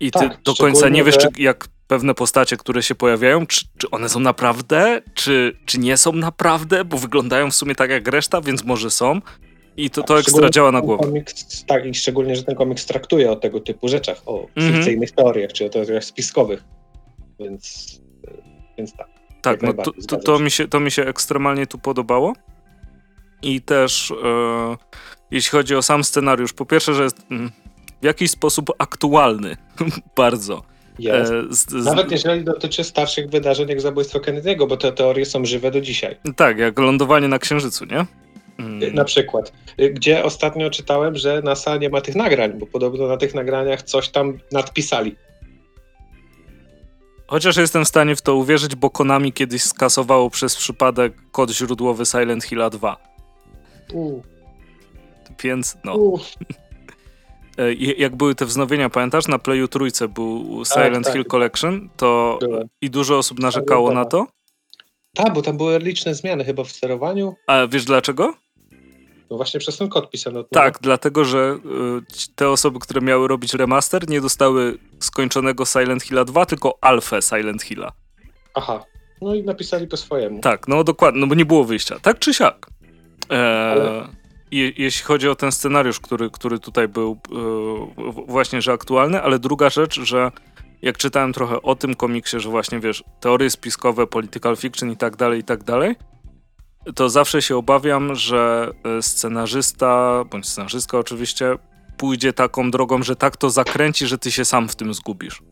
I 0.00 0.10
ty 0.10 0.18
tak, 0.18 0.42
do 0.42 0.54
końca 0.54 0.88
nie 0.88 1.04
wiesz, 1.04 1.18
czy 1.18 1.28
jak 1.38 1.68
pewne 1.86 2.14
postacie, 2.14 2.56
które 2.56 2.82
się 2.82 2.94
pojawiają, 2.94 3.46
czy, 3.46 3.64
czy 3.78 3.90
one 3.90 4.08
są 4.08 4.20
naprawdę, 4.20 5.02
czy, 5.14 5.56
czy 5.66 5.78
nie 5.78 5.96
są 5.96 6.12
naprawdę, 6.12 6.84
bo 6.84 6.98
wyglądają 6.98 7.50
w 7.50 7.54
sumie 7.54 7.74
tak 7.74 7.90
jak 7.90 8.08
reszta, 8.08 8.40
więc 8.40 8.64
może 8.64 8.90
są. 8.90 9.20
I 9.76 9.90
to, 9.90 10.02
to 10.02 10.18
ekstra 10.18 10.50
działa 10.50 10.72
na 10.72 10.80
głowę. 10.80 11.04
Komiks, 11.04 11.64
tak, 11.64 11.86
i 11.86 11.94
szczególnie, 11.94 12.36
że 12.36 12.44
ten 12.44 12.54
komiks 12.54 12.86
traktuje 12.86 13.30
o 13.30 13.36
tego 13.36 13.60
typu 13.60 13.88
rzeczach, 13.88 14.22
o 14.26 14.46
mm 14.56 14.74
fikcyjnych 14.74 15.12
teoriach, 15.12 15.52
czy 15.52 15.66
o 15.66 15.68
teoriach 15.68 16.04
spiskowych. 16.04 16.64
Więc, 17.38 18.00
więc 18.78 18.96
tak. 18.96 19.08
Tak, 19.42 19.62
no 19.62 19.72
to, 19.72 19.92
to, 20.08 20.16
to, 20.16 20.38
mi 20.38 20.50
się, 20.50 20.68
to 20.68 20.80
mi 20.80 20.90
się 20.90 21.06
ekstremalnie 21.06 21.66
tu 21.66 21.78
podobało. 21.78 22.32
I 23.42 23.60
też 23.60 24.10
e, 24.10 24.76
jeśli 25.30 25.50
chodzi 25.50 25.76
o 25.76 25.82
sam 25.82 26.04
scenariusz, 26.04 26.52
po 26.52 26.66
pierwsze, 26.66 26.94
że 26.94 27.02
jest 27.02 27.26
mm, 27.30 27.50
w 28.02 28.04
jakiś 28.04 28.30
sposób 28.30 28.70
aktualny 28.78 29.56
bardzo. 30.16 30.62
Jest. 30.98 31.32
E, 31.32 31.42
z, 31.50 31.70
z... 31.70 31.84
Nawet 31.84 32.10
jeżeli 32.10 32.44
dotyczy 32.44 32.84
starszych 32.84 33.30
wydarzeń 33.30 33.68
jak 33.68 33.80
zabójstwo 33.80 34.18
Kennedy'ego, 34.18 34.68
bo 34.68 34.76
te 34.76 34.92
teorie 34.92 35.26
są 35.26 35.44
żywe 35.44 35.70
do 35.70 35.80
dzisiaj. 35.80 36.16
Tak, 36.36 36.58
jak 36.58 36.78
lądowanie 36.78 37.28
na 37.28 37.38
Księżycu, 37.38 37.84
nie? 37.84 38.06
Mm. 38.58 38.94
Na 38.94 39.04
przykład. 39.04 39.52
Gdzie 39.92 40.24
ostatnio 40.24 40.70
czytałem, 40.70 41.16
że 41.16 41.42
NASA 41.42 41.76
nie 41.76 41.88
ma 41.88 42.00
tych 42.00 42.14
nagrań, 42.14 42.52
bo 42.58 42.66
podobno 42.66 43.06
na 43.06 43.16
tych 43.16 43.34
nagraniach 43.34 43.82
coś 43.82 44.08
tam 44.08 44.38
nadpisali. 44.52 45.16
Chociaż 47.26 47.56
jestem 47.56 47.84
w 47.84 47.88
stanie 47.88 48.16
w 48.16 48.22
to 48.22 48.34
uwierzyć, 48.34 48.74
bo 48.74 48.90
Konami 48.90 49.32
kiedyś 49.32 49.62
skasowało 49.62 50.30
przez 50.30 50.56
przypadek 50.56 51.12
kod 51.32 51.50
źródłowy 51.50 52.06
Silent 52.06 52.44
Hill 52.44 52.70
2. 52.70 52.96
U. 53.92 54.22
Więc 55.42 55.76
no. 55.84 55.96
U. 55.96 56.18
E, 57.58 57.72
jak 57.74 58.16
były 58.16 58.34
te 58.34 58.46
wznowienia, 58.46 58.90
pamiętasz? 58.90 59.28
Na 59.28 59.38
Playu 59.38 59.68
Trójce 59.68 60.08
był 60.08 60.64
tak, 60.64 60.84
Silent 60.84 61.06
tak, 61.06 61.14
Hill 61.14 61.24
Collection, 61.24 61.88
to 61.96 62.38
Byłem. 62.40 62.68
i 62.80 62.90
dużo 62.90 63.18
osób 63.18 63.38
narzekało 63.38 63.92
na 63.92 64.04
to. 64.04 64.26
Tak, 65.14 65.32
bo 65.34 65.42
tam 65.42 65.56
były 65.56 65.78
liczne 65.78 66.14
zmiany 66.14 66.44
chyba 66.44 66.64
w 66.64 66.70
sterowaniu. 66.70 67.34
A 67.46 67.66
wiesz 67.66 67.84
dlaczego? 67.84 68.34
No 69.30 69.36
właśnie 69.36 69.60
przez 69.60 69.76
ten 69.78 69.88
kod 69.88 70.10
pisano. 70.10 70.44
Tak, 70.44 70.78
dlatego 70.80 71.24
że 71.24 71.58
y, 72.28 72.34
te 72.34 72.48
osoby, 72.48 72.78
które 72.78 73.00
miały 73.00 73.28
robić 73.28 73.54
remaster, 73.54 74.08
nie 74.08 74.20
dostały 74.20 74.78
skończonego 74.98 75.64
Silent 75.64 76.02
Hilla 76.02 76.24
2, 76.24 76.46
tylko 76.46 76.78
alfę 76.80 77.22
Silent 77.22 77.62
Hilla. 77.62 77.92
Aha, 78.54 78.84
no 79.22 79.34
i 79.34 79.42
napisali 79.42 79.86
po 79.86 79.96
swojemu. 79.96 80.40
Tak, 80.40 80.68
no 80.68 80.84
dokładnie, 80.84 81.20
no 81.20 81.26
bo 81.26 81.34
nie 81.34 81.44
było 81.44 81.64
wyjścia. 81.64 81.98
Tak 82.02 82.18
czy 82.18 82.34
siak. 82.34 82.66
E, 83.30 83.70
Ale... 83.70 84.08
je, 84.50 84.72
jeśli 84.76 85.04
chodzi 85.04 85.28
o 85.28 85.34
ten 85.34 85.52
scenariusz, 85.52 86.00
który, 86.00 86.30
który 86.30 86.58
tutaj 86.58 86.88
był 86.88 87.12
y, 87.12 88.26
właśnie, 88.26 88.62
że 88.62 88.72
aktualny, 88.72 89.22
ale 89.22 89.38
druga 89.38 89.70
rzecz, 89.70 90.00
że 90.00 90.30
jak 90.82 90.98
czytałem 90.98 91.32
trochę 91.32 91.62
o 91.62 91.74
tym 91.74 91.94
komiksie, 91.94 92.40
że 92.40 92.48
właśnie 92.48 92.80
wiesz, 92.80 93.04
teorie 93.20 93.50
spiskowe, 93.50 94.06
political 94.06 94.56
fiction 94.56 94.90
i 94.90 94.96
tak 94.96 95.16
dalej, 95.16 95.40
i 95.40 95.44
tak 95.44 95.64
dalej, 95.64 95.96
to 96.94 97.10
zawsze 97.10 97.42
się 97.42 97.56
obawiam, 97.56 98.14
że 98.14 98.72
e, 98.98 99.02
scenarzysta, 99.02 100.24
bądź 100.30 100.48
scenarzystka 100.48 100.98
oczywiście, 100.98 101.58
pójdzie 101.96 102.32
taką 102.32 102.70
drogą, 102.70 103.02
że 103.02 103.16
tak 103.16 103.36
to 103.36 103.50
zakręci, 103.50 104.06
że 104.06 104.18
ty 104.18 104.32
się 104.32 104.44
sam 104.44 104.68
w 104.68 104.76
tym 104.76 104.94
zgubisz. 104.94 105.42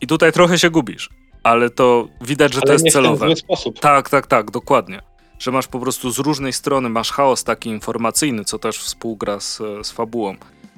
I 0.00 0.06
tutaj 0.06 0.32
trochę 0.32 0.58
się 0.58 0.70
gubisz, 0.70 1.10
ale 1.42 1.70
to 1.70 2.08
widać, 2.20 2.52
że 2.52 2.60
ale 2.60 2.66
to 2.66 2.72
jest 2.72 2.92
celowe. 2.92 3.34
W 3.34 3.38
sposób. 3.38 3.80
Tak, 3.80 4.10
tak, 4.10 4.26
tak, 4.26 4.50
dokładnie. 4.50 5.02
Że 5.38 5.50
masz 5.50 5.68
po 5.68 5.80
prostu 5.80 6.10
z 6.10 6.18
różnej 6.18 6.52
strony, 6.52 6.88
masz 6.88 7.12
chaos 7.12 7.44
taki 7.44 7.68
informacyjny, 7.68 8.44
co 8.44 8.58
też 8.58 8.78
współgra 8.78 9.40
z, 9.40 9.62
z 9.82 9.90
fabułą. 9.90 10.36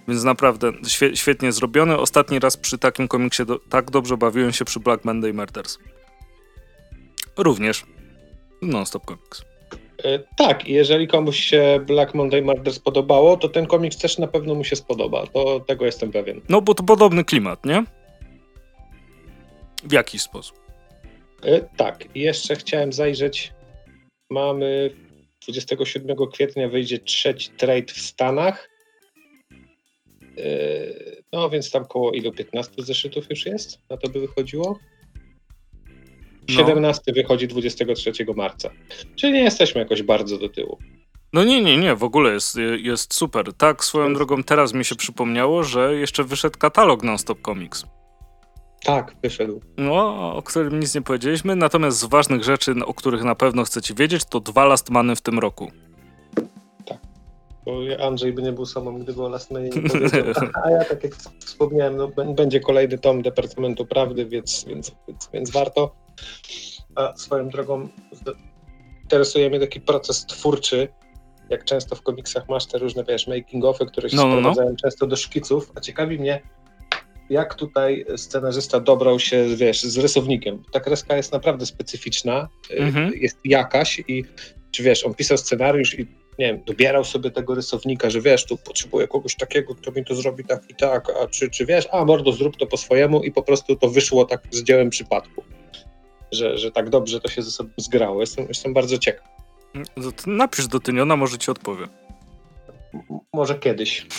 Więc 0.09 0.25
naprawdę 0.25 0.73
świe, 0.87 1.17
świetnie 1.17 1.53
zrobiony. 1.53 1.99
Ostatni 1.99 2.39
raz 2.39 2.57
przy 2.57 2.79
takim 2.79 3.09
komiksie 3.09 3.47
do, 3.47 3.59
tak 3.59 3.91
dobrze 3.91 4.17
bawiłem 4.17 4.53
się 4.53 4.65
przy 4.65 4.81
Black 4.81 5.05
Monday 5.05 5.33
Murders. 5.33 5.79
Również 7.37 7.85
non-stop 8.63 9.07
comics. 9.07 9.45
E, 10.05 10.19
tak, 10.37 10.69
jeżeli 10.69 11.09
komuś 11.09 11.41
się 11.41 11.81
Black 11.87 12.15
Monday 12.15 12.43
Murders 12.43 12.79
podobało, 12.79 13.37
to 13.37 13.49
ten 13.49 13.67
komiks 13.67 13.97
też 13.97 14.19
na 14.19 14.27
pewno 14.27 14.55
mu 14.55 14.65
się 14.65 14.77
spodoba. 14.77 15.27
To 15.27 15.61
tego 15.61 15.87
jestem 15.87 16.13
pewien. 16.13 16.41
No 16.49 16.61
bo 16.61 16.75
to 16.75 16.83
podobny 16.83 17.25
klimat, 17.25 17.65
nie? 17.65 17.85
W 19.85 19.93
jakiś 19.93 20.23
sposób. 20.23 20.57
E, 21.43 21.61
tak, 21.61 22.17
jeszcze 22.17 22.57
chciałem 22.57 22.93
zajrzeć. 22.93 23.53
Mamy 24.31 24.91
27 25.43 26.17
kwietnia 26.33 26.69
wyjdzie 26.69 26.99
trzeci 26.99 27.51
trade 27.51 27.93
w 27.93 27.99
Stanach. 27.99 28.71
E, 30.39 30.51
no 31.33 31.51
więc 31.51 31.71
tam 31.71 31.85
koło 31.85 32.13
ilu 32.13 32.33
15 32.33 32.73
zeszytów 32.79 33.31
już 33.31 33.47
jest? 33.47 33.79
Na 33.91 33.97
to 33.97 34.09
by 34.09 34.21
wychodziło? 34.21 34.79
17 36.49 37.03
no. 37.07 37.15
wychodzi 37.15 37.49
23 37.49 38.13
marca. 38.37 38.71
Czyli 39.17 39.33
nie 39.33 39.43
jesteśmy 39.43 39.81
jakoś 39.81 40.03
bardzo 40.03 40.39
do 40.39 40.49
tyłu. 40.49 40.79
No 41.33 41.45
nie, 41.45 41.63
nie, 41.63 41.77
nie, 41.77 41.95
w 41.95 42.05
ogóle 42.05 42.33
jest, 42.33 42.57
jest 42.83 43.15
super. 43.15 43.53
Tak, 43.53 43.85
swoją 43.85 44.15
drogą 44.15 44.43
teraz 44.43 44.75
mi 44.75 44.85
się 44.85 44.95
przypomniało, 44.95 45.63
że 45.63 45.95
jeszcze 45.95 46.25
wyszedł 46.25 46.59
katalog 46.59 47.03
Non-Stop 47.03 47.39
Comics. 47.43 47.85
Tak, 48.85 49.17
wyszedł. 49.23 49.61
No, 49.77 50.33
o 50.37 50.43
którym 50.43 50.81
nic 50.81 50.95
nie 50.95 51.03
powiedzieliśmy, 51.03 51.57
natomiast 51.57 51.99
z 51.99 52.05
ważnych 52.05 52.45
rzeczy, 52.45 52.75
o 52.87 52.95
których 52.95 53.25
na 53.25 53.35
pewno 53.35 53.65
chcecie 53.65 53.95
wiedzieć, 53.95 54.25
to 54.25 54.41
dwa 54.41 54.65
Last 54.65 54.91
Many 54.91 55.17
w 55.17 55.21
tym 55.21 55.39
roku. 55.39 55.71
Tak, 56.87 56.99
bo 57.65 57.81
Andrzej 58.07 58.33
by 58.33 58.43
nie 58.43 58.53
był 58.53 58.67
samą, 58.67 58.99
gdyby 58.99 59.25
o 59.25 59.29
Last 59.29 59.51
Manie 59.51 59.69
nie 59.69 59.83
powiedział. 59.83 60.23
A 60.65 60.71
ja, 60.71 60.85
tak 60.85 61.05
jak 61.05 61.15
wspomniałem, 61.39 61.97
no, 61.97 62.09
będzie 62.35 62.61
kolejny 62.61 62.99
tom 62.99 63.23
Departamentu 63.23 63.87
Prawdy, 63.87 64.27
więc, 64.27 64.65
więc, 64.65 64.93
więc, 65.09 65.31
więc 65.33 65.51
warto. 65.51 66.08
A 66.95 67.17
swoją 67.17 67.49
drogą 67.49 67.89
interesuje 69.03 69.51
mnie 69.51 69.61
taki 69.61 69.81
proces 69.81 70.27
twórczy, 70.27 70.89
jak 71.51 71.65
często 71.65 71.97
w 71.97 72.03
komiksach 72.03 72.49
masz 72.49 72.67
te 72.67 72.79
różne, 72.79 73.05
wiesz, 73.05 73.29
making-offy, 73.29 73.87
które 73.87 74.11
się 74.11 74.17
no, 74.17 74.23
sprowadzają 74.23 74.69
no, 74.69 74.75
no. 74.75 74.77
często 74.83 75.07
do 75.07 75.17
szkiców, 75.17 75.73
a 75.75 75.81
ciekawi 75.81 76.19
mnie, 76.19 76.43
jak 77.31 77.55
tutaj 77.55 78.05
scenarzysta 78.17 78.81
dobrał 78.81 79.19
się, 79.19 79.47
wiesz, 79.57 79.83
z 79.83 79.99
rysownikiem. 79.99 80.63
Ta 80.73 80.81
kreska 80.81 81.17
jest 81.17 81.33
naprawdę 81.33 81.67
specyficzna, 81.67 82.49
mhm. 82.71 83.13
jest 83.15 83.39
jakaś 83.45 84.03
i 84.09 84.25
czy 84.71 84.83
wiesz, 84.83 85.05
on 85.05 85.15
pisał 85.15 85.39
scenariusz 85.39 85.99
i 85.99 86.07
nie 86.39 86.47
wiem, 86.47 86.63
dobierał 86.67 87.05
sobie 87.05 87.31
tego 87.31 87.55
rysownika, 87.55 88.11
że 88.11 88.21
wiesz, 88.21 88.47
tu 88.47 88.57
potrzebuję 88.57 89.09
kogoś 89.09 89.35
takiego, 89.35 89.75
kto 89.75 89.93
mi 89.93 90.05
to 90.05 90.15
zrobi 90.15 90.45
tak 90.45 90.71
i 90.71 90.75
tak, 90.75 91.11
a 91.23 91.27
czy, 91.27 91.51
czy 91.51 91.67
wiesz, 91.67 91.89
a 91.93 92.05
mordo, 92.05 92.33
zrób 92.33 92.57
to 92.57 92.67
po 92.67 92.77
swojemu 92.77 93.23
i 93.23 93.33
po 93.33 93.43
prostu 93.43 93.77
to 93.77 93.89
wyszło 93.89 94.25
tak 94.25 94.43
z 94.51 94.63
dziełem 94.63 94.91
przypadku 94.91 95.45
że, 96.33 96.59
że 96.59 96.71
tak 96.71 96.91
dobrze 96.91 97.21
to 97.21 97.29
się 97.29 97.43
ze 97.43 97.51
sobą 97.51 97.71
zgrało. 97.77 98.21
Jestem, 98.21 98.49
jestem 98.49 98.75
bardzo 98.75 98.99
ciekaw. 98.99 99.29
No 99.75 100.11
napisz 100.27 100.67
do 100.67 100.81
Tyniona, 100.81 101.17
może 101.17 101.39
ci 101.39 101.51
odpowie. 101.51 101.89
M 102.95 103.19
może 103.33 103.55
kiedyś. 103.55 104.07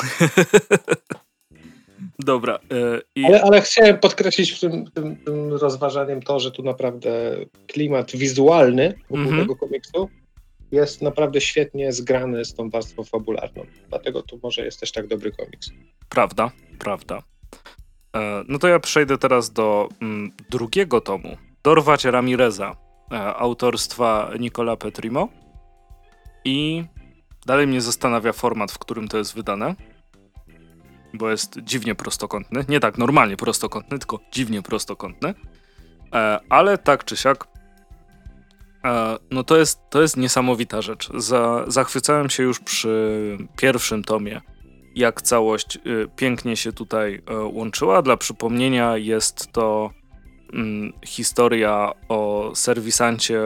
Dobra. 2.20 2.60
Yy, 2.70 3.02
i... 3.16 3.26
ale, 3.26 3.42
ale 3.42 3.62
chciałem 3.62 4.00
podkreślić 4.00 4.60
tym, 4.60 4.92
tym, 4.92 5.16
tym, 5.16 5.54
rozważaniem 5.54 6.22
to, 6.22 6.40
że 6.40 6.52
tu 6.52 6.64
naprawdę 6.64 7.36
klimat 7.68 8.12
wizualny 8.12 8.94
wokół 9.10 9.18
mm 9.18 9.36
-hmm. 9.36 9.42
tego 9.42 9.56
komiksu 9.56 10.10
jest 10.72 11.02
naprawdę 11.02 11.42
świetnie 11.42 11.92
zgrany 11.92 12.46
z 12.46 12.54
tą 12.54 12.70
warstwą 12.70 13.04
fabularną. 13.04 13.66
Dlatego 13.90 14.24
tu 14.24 14.40
może 14.44 14.66
jest 14.66 14.80
też 14.80 14.92
tak 14.92 15.08
dobry 15.08 15.32
komiks. 15.32 15.70
Prawda, 16.10 16.52
prawda. 16.80 17.24
E, 18.16 18.44
no 18.48 18.60
to 18.60 18.68
ja 18.68 18.80
przejdę 18.80 19.18
teraz 19.18 19.52
do 19.52 19.90
mm, 20.02 20.32
drugiego 20.50 21.02
tomu 21.02 21.38
Dorwać 21.64 22.06
Ramireza 22.06 22.76
e, 23.12 23.36
autorstwa 23.36 24.32
Nicola 24.40 24.76
Petrimo. 24.76 25.30
I 26.46 26.86
dalej 27.46 27.68
mnie 27.68 27.82
zastanawia 27.82 28.34
format, 28.34 28.72
w 28.72 28.80
którym 28.80 29.08
to 29.08 29.18
jest 29.18 29.36
wydane, 29.36 29.76
bo 31.14 31.30
jest 31.30 31.60
dziwnie 31.64 31.96
prostokątny. 31.96 32.66
Nie 32.70 32.80
tak 32.80 32.98
normalnie 32.98 33.38
prostokątny, 33.38 34.00
tylko 34.00 34.20
dziwnie 34.32 34.62
prostokątny. 34.62 35.34
E, 36.14 36.40
ale 36.50 36.78
tak 36.78 37.06
czy 37.06 37.18
siak, 37.18 37.48
e, 38.86 39.18
no 39.32 39.44
to 39.44 39.58
jest, 39.58 39.80
to 39.90 40.02
jest 40.02 40.18
niesamowita 40.18 40.82
rzecz. 40.82 41.10
Za, 41.14 41.66
zachwycałem 41.68 42.30
się 42.30 42.44
już 42.44 42.60
przy 42.60 43.38
pierwszym 43.58 44.04
tomie, 44.04 44.42
jak 44.96 45.22
całość 45.22 45.80
pięknie 46.16 46.58
się 46.58 46.74
tutaj 46.74 47.22
łączyła. 47.54 48.02
Dla 48.02 48.18
przypomnienia 48.18 48.98
jest 48.98 49.52
to 49.52 49.99
historia 51.06 51.92
o 52.10 52.52
serwisancie 52.56 53.42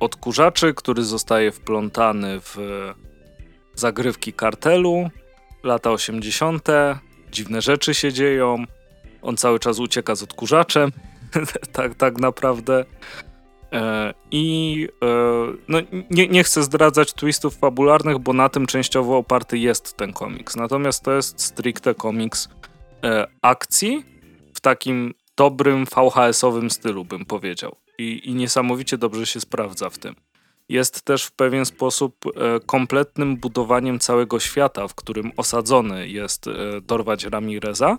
odkurzaczy, 0.00 0.74
który 0.74 1.04
zostaje 1.04 1.52
wplątany 1.52 2.40
w 2.40 2.56
zagrywki 3.74 4.32
kartelu. 4.32 5.10
Lata 5.62 5.90
80. 5.90 6.68
Dziwne 7.32 7.62
rzeczy 7.62 7.94
się 7.94 8.12
dzieją. 8.12 8.64
On 9.22 9.36
cały 9.36 9.58
czas 9.58 9.78
ucieka 9.78 10.14
z 10.14 10.22
odkurzaczem. 10.22 10.92
tak, 11.72 11.94
tak 11.94 12.18
naprawdę. 12.18 12.84
E, 13.72 14.14
I 14.30 14.88
e, 15.02 15.06
no, 15.68 15.78
nie, 16.10 16.28
nie 16.28 16.44
chcę 16.44 16.62
zdradzać 16.62 17.12
twistów 17.12 17.56
fabularnych, 17.56 18.18
bo 18.18 18.32
na 18.32 18.48
tym 18.48 18.66
częściowo 18.66 19.16
oparty 19.16 19.58
jest 19.58 19.96
ten 19.96 20.12
komiks. 20.12 20.56
Natomiast 20.56 21.04
to 21.04 21.12
jest 21.12 21.40
stricte 21.40 21.94
komiks 21.94 22.48
e, 23.04 23.26
akcji 23.42 24.04
w 24.54 24.60
takim 24.60 25.14
dobrym 25.36 25.84
VHS-owym 25.86 26.70
stylu, 26.70 27.04
bym 27.04 27.24
powiedział. 27.24 27.76
I, 27.98 28.30
I 28.30 28.34
niesamowicie 28.34 28.98
dobrze 28.98 29.26
się 29.26 29.40
sprawdza 29.40 29.90
w 29.90 29.98
tym. 29.98 30.14
Jest 30.68 31.02
też 31.02 31.24
w 31.24 31.32
pewien 31.32 31.64
sposób 31.64 32.16
e, 32.26 32.60
kompletnym 32.60 33.36
budowaniem 33.36 33.98
całego 33.98 34.40
świata, 34.40 34.88
w 34.88 34.94
którym 34.94 35.32
osadzony 35.36 36.08
jest 36.08 36.46
e, 36.46 36.52
Dorwać 36.80 37.24
Ramireza 37.24 37.96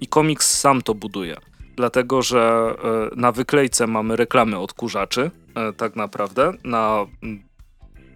i 0.00 0.06
komiks 0.06 0.58
sam 0.58 0.82
to 0.82 0.94
buduje. 0.94 1.36
Dlatego, 1.76 2.22
że 2.22 2.74
e, 3.12 3.16
na 3.16 3.32
wyklejce 3.32 3.86
mamy 3.86 4.16
reklamy 4.16 4.58
odkurzaczy, 4.58 5.30
tak 5.76 5.96
naprawdę. 5.96 6.52
Na, 6.64 7.06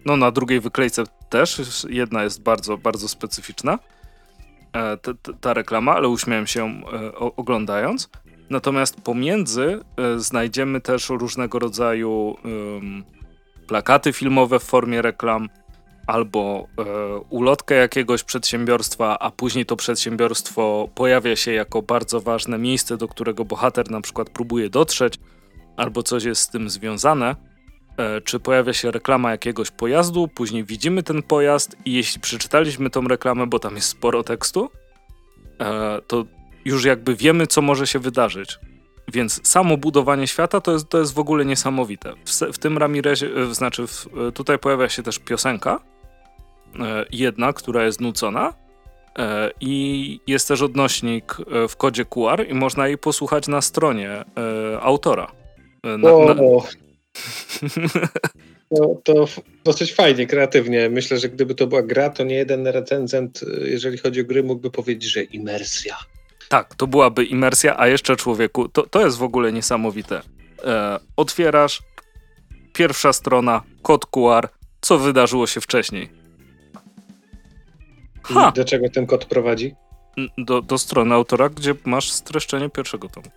no, 0.05 0.17
na 0.17 0.31
drugiej 0.31 0.59
wyklejce 0.59 1.03
też. 1.29 1.61
Jedna 1.89 2.23
jest 2.23 2.43
bardzo, 2.43 2.77
bardzo 2.77 3.07
specyficzna, 3.07 3.79
ta, 4.71 5.33
ta 5.41 5.53
reklama, 5.53 5.95
ale 5.95 6.09
uśmiałem 6.09 6.47
się 6.47 6.81
oglądając. 7.37 8.09
Natomiast 8.51 9.01
pomiędzy 9.01 9.79
y, 10.15 10.19
znajdziemy 10.19 10.81
też 10.81 11.09
różnego 11.09 11.59
rodzaju 11.59 12.35
plakaty 13.67 14.13
filmowe 14.13 14.59
w 14.59 14.63
formie 14.63 15.01
reklam 15.01 15.49
albo 16.07 16.67
y, 16.79 16.83
ulotkę 17.29 17.75
jakiegoś 17.75 18.23
przedsiębiorstwa, 18.23 19.19
a 19.19 19.31
później 19.31 19.65
to 19.65 19.75
przedsiębiorstwo 19.75 20.89
pojawia 20.95 21.35
się 21.35 21.53
jako 21.53 21.81
bardzo 21.81 22.21
ważne 22.21 22.57
miejsce, 22.57 22.97
do 22.97 23.07
którego 23.07 23.45
bohater 23.45 23.91
na 23.91 24.01
przykład 24.01 24.29
próbuje 24.29 24.69
dotrzeć, 24.69 25.19
albo 25.77 26.03
coś 26.03 26.23
jest 26.23 26.41
z 26.41 26.49
tym 26.49 26.69
związane. 26.69 27.35
E, 27.97 28.21
czy 28.21 28.39
pojawia 28.39 28.73
się 28.73 28.91
reklama 28.91 29.31
jakiegoś 29.31 29.71
pojazdu, 29.71 30.27
później 30.27 30.63
widzimy 30.63 31.03
ten 31.03 31.23
pojazd 31.23 31.77
i 31.85 31.93
jeśli 31.93 32.21
przeczytaliśmy 32.21 32.89
tą 32.89 33.07
reklamę, 33.07 33.47
bo 33.47 33.59
tam 33.59 33.75
jest 33.75 33.87
sporo 33.87 34.23
tekstu, 34.23 34.69
e, 35.59 35.99
to 36.07 36.25
już 36.65 36.85
jakby 36.85 37.15
wiemy, 37.15 37.47
co 37.47 37.61
może 37.61 37.87
się 37.87 37.99
wydarzyć. 37.99 38.59
Więc 39.13 39.47
samo 39.47 39.77
budowanie 39.77 40.27
świata 40.27 40.61
to 40.61 40.71
jest, 40.71 40.89
to 40.89 40.99
jest 40.99 41.13
w 41.13 41.19
ogóle 41.19 41.45
niesamowite. 41.45 42.13
W, 42.25 42.31
w 42.53 42.57
tym 42.57 42.77
Ramirezie, 42.77 43.29
znaczy 43.51 43.87
w, 43.87 44.07
e, 44.27 44.31
tutaj 44.31 44.59
pojawia 44.59 44.89
się 44.89 45.03
też 45.03 45.19
piosenka, 45.19 45.79
e, 46.79 47.05
jedna, 47.11 47.53
która 47.53 47.85
jest 47.85 48.01
nucona 48.01 48.53
e, 49.19 49.51
i 49.59 50.19
jest 50.27 50.47
też 50.47 50.61
odnośnik 50.61 51.37
w 51.69 51.75
kodzie 51.75 52.05
QR 52.05 52.45
i 52.49 52.53
można 52.53 52.87
jej 52.87 52.97
posłuchać 52.97 53.47
na 53.47 53.61
stronie 53.61 54.25
autora. 54.81 55.31
Na, 55.83 56.11
o, 56.11 56.33
na... 56.33 56.41
To, 58.75 59.01
to 59.03 59.25
dosyć 59.63 59.93
fajnie, 59.93 60.27
kreatywnie. 60.27 60.89
Myślę, 60.89 61.17
że 61.17 61.29
gdyby 61.29 61.55
to 61.55 61.67
była 61.67 61.81
gra, 61.83 62.09
to 62.09 62.23
nie 62.23 62.35
jeden 62.35 62.67
recenzent, 62.67 63.41
jeżeli 63.65 63.97
chodzi 63.97 64.21
o 64.21 64.23
gry, 64.23 64.43
mógłby 64.43 64.71
powiedzieć, 64.71 65.11
że 65.11 65.23
imersja. 65.23 65.97
Tak, 66.51 66.75
to 66.75 66.87
byłaby 66.87 67.25
imersja, 67.25 67.79
a 67.79 67.87
jeszcze 67.87 68.15
człowieku, 68.15 68.69
to, 68.69 68.83
to 68.83 69.01
jest 69.05 69.17
w 69.17 69.23
ogóle 69.23 69.51
niesamowite. 69.51 70.21
E, 70.63 70.99
otwierasz, 71.17 71.81
pierwsza 72.73 73.13
strona, 73.13 73.61
kod 73.81 74.05
QR, 74.05 74.49
co 74.81 74.97
wydarzyło 74.97 75.47
się 75.47 75.61
wcześniej. 75.61 76.09
Ha. 78.23 78.49
I 78.49 78.53
do 78.53 78.65
czego 78.65 78.89
ten 78.89 79.05
kod 79.05 79.25
prowadzi? 79.25 79.75
Do, 80.37 80.61
do 80.61 80.77
strony 80.77 81.15
autora, 81.15 81.49
gdzie 81.49 81.75
masz 81.85 82.11
streszczenie 82.11 82.69
pierwszego 82.69 83.09
tomu. 83.09 83.27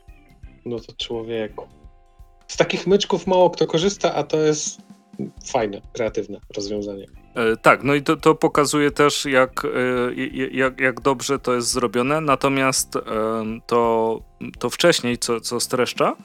No 0.65 0.81
to 0.81 0.93
człowieku. 0.93 1.69
Z 2.49 2.57
takich 2.57 2.87
myczków 2.87 3.27
mało 3.27 3.51
kto 3.51 3.67
korzysta, 3.67 4.15
a 4.15 4.23
to 4.23 4.37
jest 4.37 4.81
fajne, 5.53 5.81
kreatywne 5.93 6.41
rozwiązanie. 6.57 7.07
E, 7.35 7.57
tak, 7.57 7.83
no 7.83 7.95
i 7.95 8.03
to, 8.03 8.17
to 8.17 8.35
pokazuje 8.35 8.91
też, 8.91 9.25
jak, 9.25 9.65
e, 9.65 10.15
jak, 10.51 10.81
jak 10.81 11.01
dobrze 11.01 11.39
to 11.39 11.55
jest 11.55 11.69
zrobione. 11.69 12.21
Natomiast 12.21 12.97
e, 12.97 13.01
to, 13.67 14.21
to 14.59 14.71
wcześniej, 14.71 15.19
co, 15.19 15.41
co 15.41 15.61
streszcza, 15.61 16.17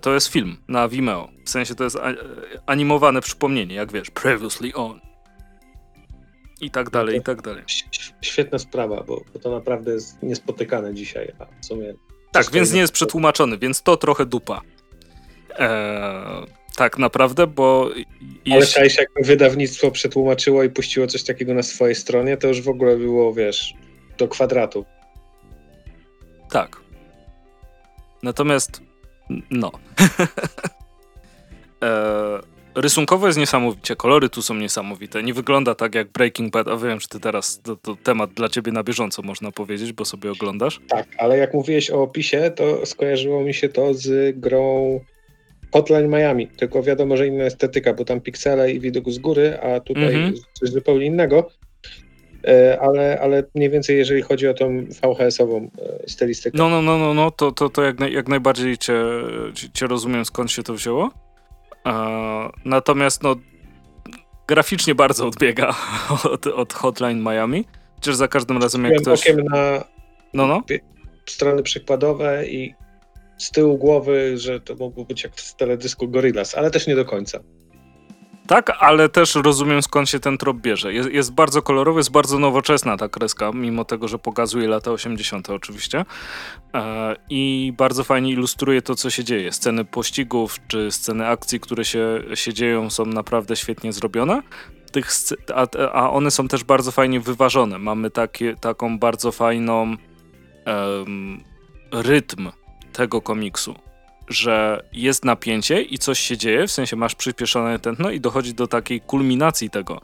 to 0.00 0.14
jest 0.14 0.26
film 0.26 0.56
na 0.68 0.88
Vimeo. 0.88 1.28
W 1.44 1.50
sensie 1.50 1.74
to 1.74 1.84
jest 1.84 1.98
animowane 2.66 3.20
przypomnienie, 3.20 3.74
jak 3.74 3.92
wiesz, 3.92 4.10
previously 4.10 4.74
on. 4.74 5.00
I 6.60 6.70
tak 6.70 6.90
dalej, 6.90 7.16
i 7.18 7.22
tak 7.22 7.42
dalej. 7.42 7.62
Świetna 8.20 8.58
sprawa, 8.58 9.02
bo, 9.02 9.22
bo 9.32 9.38
to 9.38 9.50
naprawdę 9.50 9.92
jest 9.92 10.22
niespotykane 10.22 10.94
dzisiaj, 10.94 11.32
a 11.38 11.46
w 11.62 11.66
sumie... 11.66 11.94
Tak, 12.32 12.50
więc 12.50 12.72
nie 12.72 12.80
jest 12.80 12.92
przetłumaczony, 12.92 13.58
więc 13.58 13.82
to 13.82 13.96
trochę 13.96 14.26
dupa. 14.26 14.60
Eee, 15.58 16.46
tak 16.76 16.98
naprawdę, 16.98 17.46
bo... 17.46 17.90
Ale 18.50 18.60
jeśli... 18.60 18.82
jak 18.82 19.26
wydawnictwo 19.26 19.90
przetłumaczyło 19.90 20.62
i 20.62 20.70
puściło 20.70 21.06
coś 21.06 21.22
takiego 21.22 21.54
na 21.54 21.62
swojej 21.62 21.94
stronie, 21.94 22.36
to 22.36 22.48
już 22.48 22.62
w 22.62 22.68
ogóle 22.68 22.96
było, 22.96 23.34
wiesz, 23.34 23.74
do 24.18 24.28
kwadratu. 24.28 24.84
Tak. 26.50 26.76
Natomiast, 28.22 28.82
no. 29.50 29.72
e, 31.82 32.40
rysunkowo 32.74 33.26
jest 33.26 33.38
niesamowicie, 33.38 33.96
kolory 33.96 34.28
tu 34.28 34.42
są 34.42 34.54
niesamowite. 34.54 35.22
Nie 35.22 35.34
wygląda 35.34 35.74
tak 35.74 35.94
jak 35.94 36.08
Breaking 36.08 36.52
Bad, 36.52 36.68
a 36.68 36.76
wiem, 36.76 37.00
że 37.00 37.08
ty 37.08 37.20
teraz 37.20 37.60
to, 37.62 37.76
to 37.76 37.96
temat 38.02 38.32
dla 38.32 38.48
ciebie 38.48 38.72
na 38.72 38.82
bieżąco 38.82 39.22
można 39.22 39.52
powiedzieć, 39.52 39.92
bo 39.92 40.04
sobie 40.04 40.30
oglądasz. 40.30 40.80
Tak, 40.88 41.06
ale 41.18 41.38
jak 41.38 41.54
mówiłeś 41.54 41.90
o 41.90 42.02
opisie, 42.02 42.52
to 42.56 42.86
skojarzyło 42.86 43.40
mi 43.40 43.54
się 43.54 43.68
to 43.68 43.94
z 43.94 44.38
grą 44.38 45.00
Hotline 45.72 46.08
Miami, 46.08 46.48
tylko 46.48 46.82
wiadomo, 46.82 47.16
że 47.16 47.26
inna 47.26 47.44
estetyka, 47.44 47.94
bo 47.94 48.04
tam 48.04 48.20
piksele 48.20 48.72
i 48.72 48.80
widok 48.80 49.10
z 49.10 49.18
góry, 49.18 49.58
a 49.60 49.80
tutaj 49.80 50.14
mm 50.14 50.32
-hmm. 50.32 50.38
coś 50.52 50.70
zupełnie 50.70 51.06
innego. 51.06 51.50
E, 52.46 52.78
ale, 52.80 53.20
ale 53.20 53.44
mniej 53.54 53.70
więcej 53.70 53.96
jeżeli 53.98 54.22
chodzi 54.22 54.48
o 54.48 54.54
tą 54.54 54.84
VHS-ową 54.84 55.68
e, 55.78 56.08
stylistykę. 56.08 56.58
No, 56.58 56.68
no, 56.68 56.82
no, 56.82 56.98
no, 56.98 57.14
no 57.14 57.30
to, 57.30 57.52
to, 57.52 57.68
to 57.68 57.82
jak, 57.82 58.00
jak 58.00 58.28
najbardziej 58.28 58.78
cię, 58.78 59.02
cię 59.74 59.86
rozumiem, 59.86 60.24
skąd 60.24 60.50
się 60.50 60.62
to 60.62 60.74
wzięło. 60.74 61.10
natomiast 62.64 63.22
no, 63.22 63.36
graficznie 64.46 64.94
bardzo 64.94 65.26
odbiega 65.26 65.74
od, 66.32 66.46
od 66.46 66.72
Hotline 66.72 67.22
Miami. 67.22 67.64
Chociaż 67.94 68.14
za 68.14 68.28
każdym 68.28 68.62
razem 68.62 68.84
jak 68.84 69.02
ktoś... 69.02 69.20
okiem 69.20 69.44
na 69.44 69.84
no, 70.34 70.46
no. 70.46 70.62
strony 71.26 71.62
przykładowe 71.62 72.46
i 72.46 72.74
z 73.42 73.50
tyłu 73.50 73.78
głowy, 73.78 74.38
że 74.38 74.60
to 74.60 74.74
mogło 74.74 75.04
być 75.04 75.22
jak 75.24 75.36
w 75.36 75.56
teledysku 75.56 76.08
Gorillaz, 76.08 76.54
ale 76.54 76.70
też 76.70 76.86
nie 76.86 76.96
do 76.96 77.04
końca. 77.04 77.40
Tak, 78.46 78.72
ale 78.80 79.08
też 79.08 79.34
rozumiem 79.34 79.82
skąd 79.82 80.08
się 80.08 80.20
ten 80.20 80.38
trop 80.38 80.56
bierze. 80.56 80.92
Jest, 80.92 81.10
jest, 81.10 81.32
bardzo 81.32 81.62
kolorowy, 81.62 82.00
jest 82.00 82.10
bardzo 82.10 82.38
nowoczesna 82.38 82.96
ta 82.96 83.08
kreska, 83.08 83.50
mimo 83.54 83.84
tego, 83.84 84.08
że 84.08 84.18
pokazuje 84.18 84.68
lata 84.68 84.90
80. 84.90 85.50
oczywiście. 85.50 86.04
E, 86.74 87.16
I 87.30 87.72
bardzo 87.76 88.04
fajnie 88.04 88.30
ilustruje 88.30 88.82
to, 88.82 88.94
co 88.94 89.10
się 89.10 89.24
dzieje. 89.24 89.52
Sceny 89.52 89.84
pościgów 89.84 90.56
czy 90.68 90.90
sceny 90.90 91.26
akcji, 91.26 91.60
które 91.60 91.84
się, 91.84 92.22
się 92.34 92.54
dzieją, 92.54 92.90
są 92.90 93.06
naprawdę 93.06 93.56
świetnie 93.56 93.92
zrobione. 93.92 94.42
Tych, 94.92 95.10
a, 95.54 95.66
a 95.92 96.10
one 96.10 96.30
są 96.30 96.48
też 96.48 96.64
bardzo 96.64 96.90
fajnie 96.90 97.20
wyważone. 97.20 97.78
Mamy 97.78 98.10
takie, 98.10 98.56
taką 98.56 98.98
bardzo 98.98 99.32
fajną 99.32 99.96
um, 100.66 101.40
rytm 101.92 102.50
tego 102.92 103.20
komiksu, 103.20 103.74
że 104.28 104.84
jest 104.92 105.24
napięcie 105.24 105.82
i 105.82 105.98
coś 105.98 106.20
się 106.20 106.36
dzieje, 106.36 106.66
w 106.66 106.72
sensie 106.72 106.96
masz 106.96 107.14
przyspieszone 107.14 107.78
tętno 107.78 108.10
i 108.10 108.20
dochodzi 108.20 108.54
do 108.54 108.66
takiej 108.66 109.00
kulminacji 109.00 109.70
tego 109.70 110.00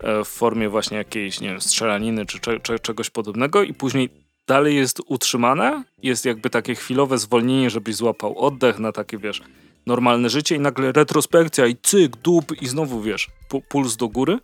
e, 0.00 0.24
w 0.24 0.28
formie 0.28 0.68
właśnie 0.68 0.96
jakiejś, 0.96 1.40
nie 1.40 1.48
wiem, 1.48 1.60
strzelaniny 1.60 2.26
czy, 2.26 2.38
czegoś 2.82 3.10
podobnego 3.10 3.62
i 3.62 3.74
później 3.74 4.10
dalej 4.46 4.76
jest 4.76 5.00
utrzymane, 5.06 5.84
jest 6.02 6.24
jakby 6.24 6.50
takie 6.50 6.74
chwilowe 6.74 7.18
zwolnienie, 7.18 7.70
żebyś 7.70 7.94
złapał 7.94 8.38
oddech 8.38 8.78
na 8.78 8.92
takie, 8.92 9.18
wiesz, 9.18 9.42
normalne 9.86 10.30
życie 10.30 10.56
i 10.56 10.60
nagle 10.60 10.92
retrospekcja 10.92 11.66
i 11.66 11.76
cyk, 11.82 12.16
dup 12.16 12.62
i 12.62 12.66
znowu, 12.66 13.02
wiesz, 13.02 13.28
puls 13.68 13.96
do 13.96 14.08
góry. 14.08 14.38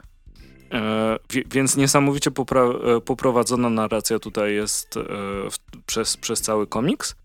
E, 0.73 1.19
więc 1.51 1.77
niesamowicie 1.77 2.31
popra- 2.31 2.97
e, 2.97 3.01
poprowadzona 3.01 3.71
narracja 3.71 4.19
tutaj 4.19 4.55
jest 4.55 4.97
e, 4.97 5.01
w, 5.51 5.57
przez, 5.87 6.17
przez 6.17 6.41
cały 6.41 6.67
komiks. 6.67 7.17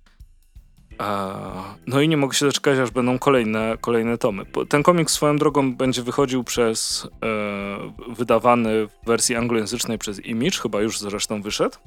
No 1.87 2.01
i 2.01 2.09
nie 2.09 2.17
mogę 2.17 2.33
się 2.33 2.45
doczekać, 2.45 2.79
aż 2.79 2.91
będą 2.91 3.19
kolejne, 3.19 3.77
kolejne 3.81 4.17
tomy. 4.17 4.45
Ten 4.69 4.83
komiks 4.83 5.13
swoją 5.13 5.37
drogą 5.37 5.75
będzie 5.75 6.03
wychodził 6.03 6.43
przez, 6.43 7.07
e, 7.23 8.13
wydawany 8.13 8.87
w 8.87 9.05
wersji 9.05 9.35
anglojęzycznej 9.35 9.97
przez 9.97 10.25
Image, 10.25 10.59
chyba 10.59 10.81
już 10.81 10.99
zresztą 10.99 11.41
wyszedł. 11.41 11.77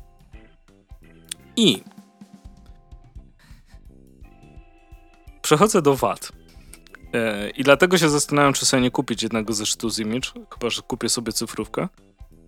I 1.57 1.83
przechodzę 5.43 5.83
do 5.83 5.95
VAT. 5.95 6.33
E, 7.15 7.51
I 7.51 7.63
dlatego 7.63 7.99
się 7.99 8.09
zastanawiam, 8.09 8.53
czy 8.53 8.67
sobie 8.67 8.83
nie 8.83 8.91
kupić 8.91 9.23
jednego 9.23 9.53
zeszytu 9.53 9.91
z 9.91 9.99
Image, 9.99 10.33
chyba 10.55 10.71
że 10.71 10.83
kupię 10.83 11.09
sobie 11.09 11.33
cyfrówkę. 11.33 11.89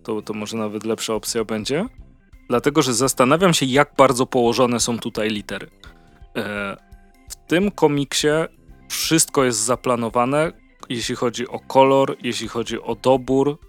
To, 0.03 0.21
to 0.21 0.33
może 0.33 0.57
nawet 0.57 0.85
lepsza 0.85 1.13
opcja 1.13 1.43
będzie. 1.45 1.85
Dlatego, 2.49 2.81
że 2.81 2.93
zastanawiam 2.93 3.53
się, 3.53 3.65
jak 3.65 3.93
bardzo 3.97 4.25
położone 4.25 4.79
są 4.79 4.99
tutaj 4.99 5.29
litery. 5.29 5.69
E, 6.35 6.77
w 7.29 7.35
tym 7.47 7.71
komiksie 7.71 8.27
wszystko 8.89 9.43
jest 9.43 9.59
zaplanowane, 9.59 10.51
jeśli 10.89 11.15
chodzi 11.15 11.47
o 11.47 11.59
kolor, 11.59 12.17
jeśli 12.23 12.47
chodzi 12.47 12.81
o 12.81 12.95
dobór 12.95 13.59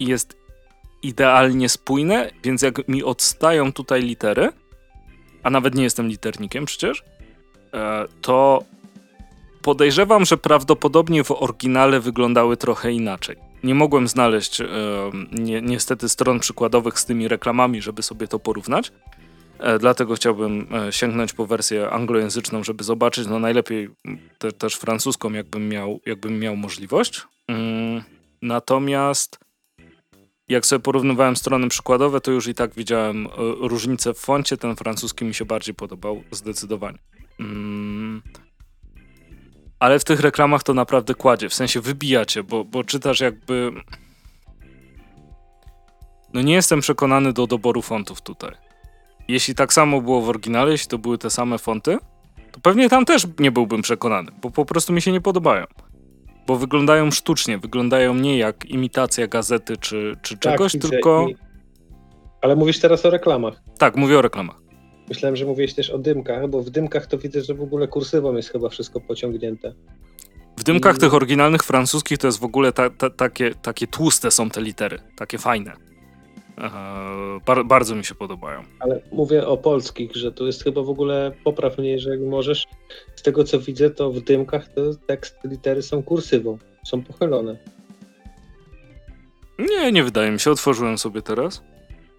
jest 0.00 0.36
idealnie 1.02 1.68
spójne, 1.68 2.30
więc 2.44 2.62
jak 2.62 2.88
mi 2.88 3.04
odstają 3.04 3.72
tutaj 3.72 4.02
litery, 4.02 4.52
a 5.42 5.50
nawet 5.50 5.74
nie 5.74 5.82
jestem 5.82 6.08
liternikiem 6.08 6.64
przecież, 6.64 7.04
e, 7.74 8.06
to 8.20 8.64
podejrzewam, 9.62 10.24
że 10.24 10.36
prawdopodobnie 10.36 11.24
w 11.24 11.30
oryginale 11.30 12.00
wyglądały 12.00 12.56
trochę 12.56 12.92
inaczej. 12.92 13.36
Nie 13.64 13.74
mogłem 13.74 14.08
znaleźć 14.08 14.62
ni 15.32 15.62
niestety 15.62 16.08
stron 16.08 16.40
przykładowych 16.40 16.98
z 16.98 17.04
tymi 17.04 17.28
reklamami, 17.28 17.82
żeby 17.82 18.02
sobie 18.02 18.28
to 18.28 18.38
porównać, 18.38 18.92
E, 18.92 19.17
dlatego 19.78 20.14
chciałbym 20.14 20.66
e, 20.74 20.92
sięgnąć 20.92 21.32
po 21.32 21.46
wersję 21.46 21.90
anglojęzyczną, 21.90 22.64
żeby 22.64 22.84
zobaczyć, 22.84 23.26
no 23.26 23.38
najlepiej 23.38 23.88
te, 24.38 24.52
też 24.52 24.74
francuską, 24.74 25.32
jakbym 25.32 25.68
miał, 25.68 26.00
jakbym 26.06 26.38
miał 26.38 26.56
możliwość. 26.56 27.22
Mm, 27.48 28.02
natomiast 28.42 29.38
jak 30.48 30.66
sobie 30.66 30.80
porównywałem 30.80 31.36
strony 31.36 31.68
przykładowe, 31.68 32.20
to 32.20 32.30
już 32.30 32.46
i 32.46 32.54
tak 32.54 32.74
widziałem 32.74 33.26
e, 33.26 33.30
różnicę 33.60 34.14
w 34.14 34.18
foncie. 34.18 34.56
Ten 34.56 34.76
francuski 34.76 35.24
mi 35.24 35.34
się 35.34 35.44
bardziej 35.44 35.74
podobał, 35.74 36.22
zdecydowanie. 36.30 36.98
Mm, 37.40 38.22
ale 39.78 39.98
w 39.98 40.04
tych 40.04 40.20
reklamach 40.20 40.62
to 40.62 40.74
naprawdę 40.74 41.14
kładzie, 41.14 41.48
w 41.48 41.54
sensie 41.54 41.80
wybijacie, 41.80 42.42
bo, 42.42 42.64
bo 42.64 42.84
czytasz 42.84 43.20
jakby. 43.20 43.72
No 46.34 46.42
nie 46.42 46.54
jestem 46.54 46.80
przekonany 46.80 47.32
do 47.32 47.46
doboru 47.46 47.82
fontów 47.82 48.20
tutaj 48.20 48.67
jeśli 49.28 49.54
tak 49.54 49.72
samo 49.72 50.00
było 50.00 50.20
w 50.20 50.28
oryginale, 50.28 50.70
jeśli 50.70 50.88
to 50.88 50.98
były 50.98 51.18
te 51.18 51.30
same 51.30 51.58
fonty, 51.58 51.98
to 52.52 52.60
pewnie 52.60 52.88
tam 52.88 53.04
też 53.04 53.26
nie 53.38 53.52
byłbym 53.52 53.82
przekonany, 53.82 54.32
bo 54.42 54.50
po 54.50 54.64
prostu 54.64 54.92
mi 54.92 55.02
się 55.02 55.12
nie 55.12 55.20
podobają. 55.20 55.64
Bo 56.46 56.56
wyglądają 56.56 57.10
sztucznie, 57.10 57.58
wyglądają 57.58 58.14
nie 58.14 58.38
jak 58.38 58.64
imitacja 58.64 59.26
gazety 59.26 59.76
czy, 59.76 60.16
czy 60.22 60.38
tak, 60.38 60.52
czegoś, 60.52 60.72
tylko. 60.72 61.28
I... 61.28 61.36
Ale 62.42 62.56
mówisz 62.56 62.78
teraz 62.80 63.06
o 63.06 63.10
reklamach. 63.10 63.62
Tak, 63.78 63.96
mówię 63.96 64.18
o 64.18 64.22
reklamach. 64.22 64.56
Myślałem, 65.08 65.36
że 65.36 65.44
mówiłeś 65.44 65.74
też 65.74 65.90
o 65.90 65.98
dymkach, 65.98 66.48
bo 66.48 66.62
w 66.62 66.70
dymkach 66.70 67.06
to 67.06 67.18
widzę, 67.18 67.40
że 67.40 67.54
w 67.54 67.62
ogóle 67.62 67.88
kursywą 67.88 68.36
jest 68.36 68.48
chyba 68.48 68.68
wszystko 68.68 69.00
pociągnięte. 69.00 69.74
W 70.56 70.64
dymkach 70.64 70.96
I... 70.96 70.98
tych 70.98 71.14
oryginalnych 71.14 71.64
francuskich 71.64 72.18
to 72.18 72.26
jest 72.26 72.38
w 72.38 72.44
ogóle 72.44 72.72
ta, 72.72 72.90
ta, 72.90 73.10
takie, 73.10 73.54
takie 73.54 73.86
tłuste 73.86 74.30
są 74.30 74.50
te 74.50 74.60
litery, 74.60 74.98
takie 75.16 75.38
fajne. 75.38 75.72
Bar 77.46 77.64
bardzo 77.64 77.94
mi 77.94 78.04
się 78.04 78.14
podobają. 78.14 78.62
Ale 78.80 79.00
mówię 79.12 79.46
o 79.46 79.56
polskich, 79.56 80.16
że 80.16 80.32
to 80.32 80.46
jest 80.46 80.64
chyba 80.64 80.82
w 80.82 80.90
ogóle 80.90 81.32
popraw 81.44 81.78
mnie, 81.78 81.98
że 81.98 82.16
możesz. 82.16 82.66
Z 83.16 83.22
tego 83.22 83.44
co 83.44 83.60
widzę, 83.60 83.90
to 83.90 84.10
w 84.10 84.20
dymkach 84.20 84.68
to 84.68 84.80
tekst, 85.06 85.38
litery 85.44 85.82
są 85.82 86.02
kursywą, 86.02 86.58
są 86.86 87.02
pochylone. 87.02 87.56
Nie, 89.58 89.92
nie 89.92 90.04
wydaje 90.04 90.30
mi 90.30 90.40
się. 90.40 90.50
Otworzyłem 90.50 90.98
sobie 90.98 91.22
teraz. 91.22 91.62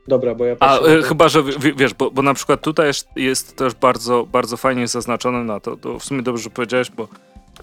Dobra, 0.08 0.36
bo 0.36 0.46
ja 0.46 0.56
A 0.60 0.80
e, 0.80 1.02
chyba, 1.02 1.30
że 1.30 1.44
wiesz, 1.76 1.94
bo, 1.94 2.12
bo 2.12 2.22
na 2.22 2.34
przykład 2.34 2.62
tutaj 2.62 2.88
jest, 2.88 3.08
jest, 3.16 3.56
też 3.56 3.74
bardzo, 3.74 4.26
bardzo 4.32 4.58
fajnie 4.58 4.88
zaznaczone 4.88 5.44
na 5.44 5.60
to. 5.60 5.78
To 5.78 6.00
w 6.00 6.04
sumie 6.04 6.22
dobrze 6.22 6.44
że 6.44 6.50
powiedziałeś, 6.50 6.92
bo 6.92 7.08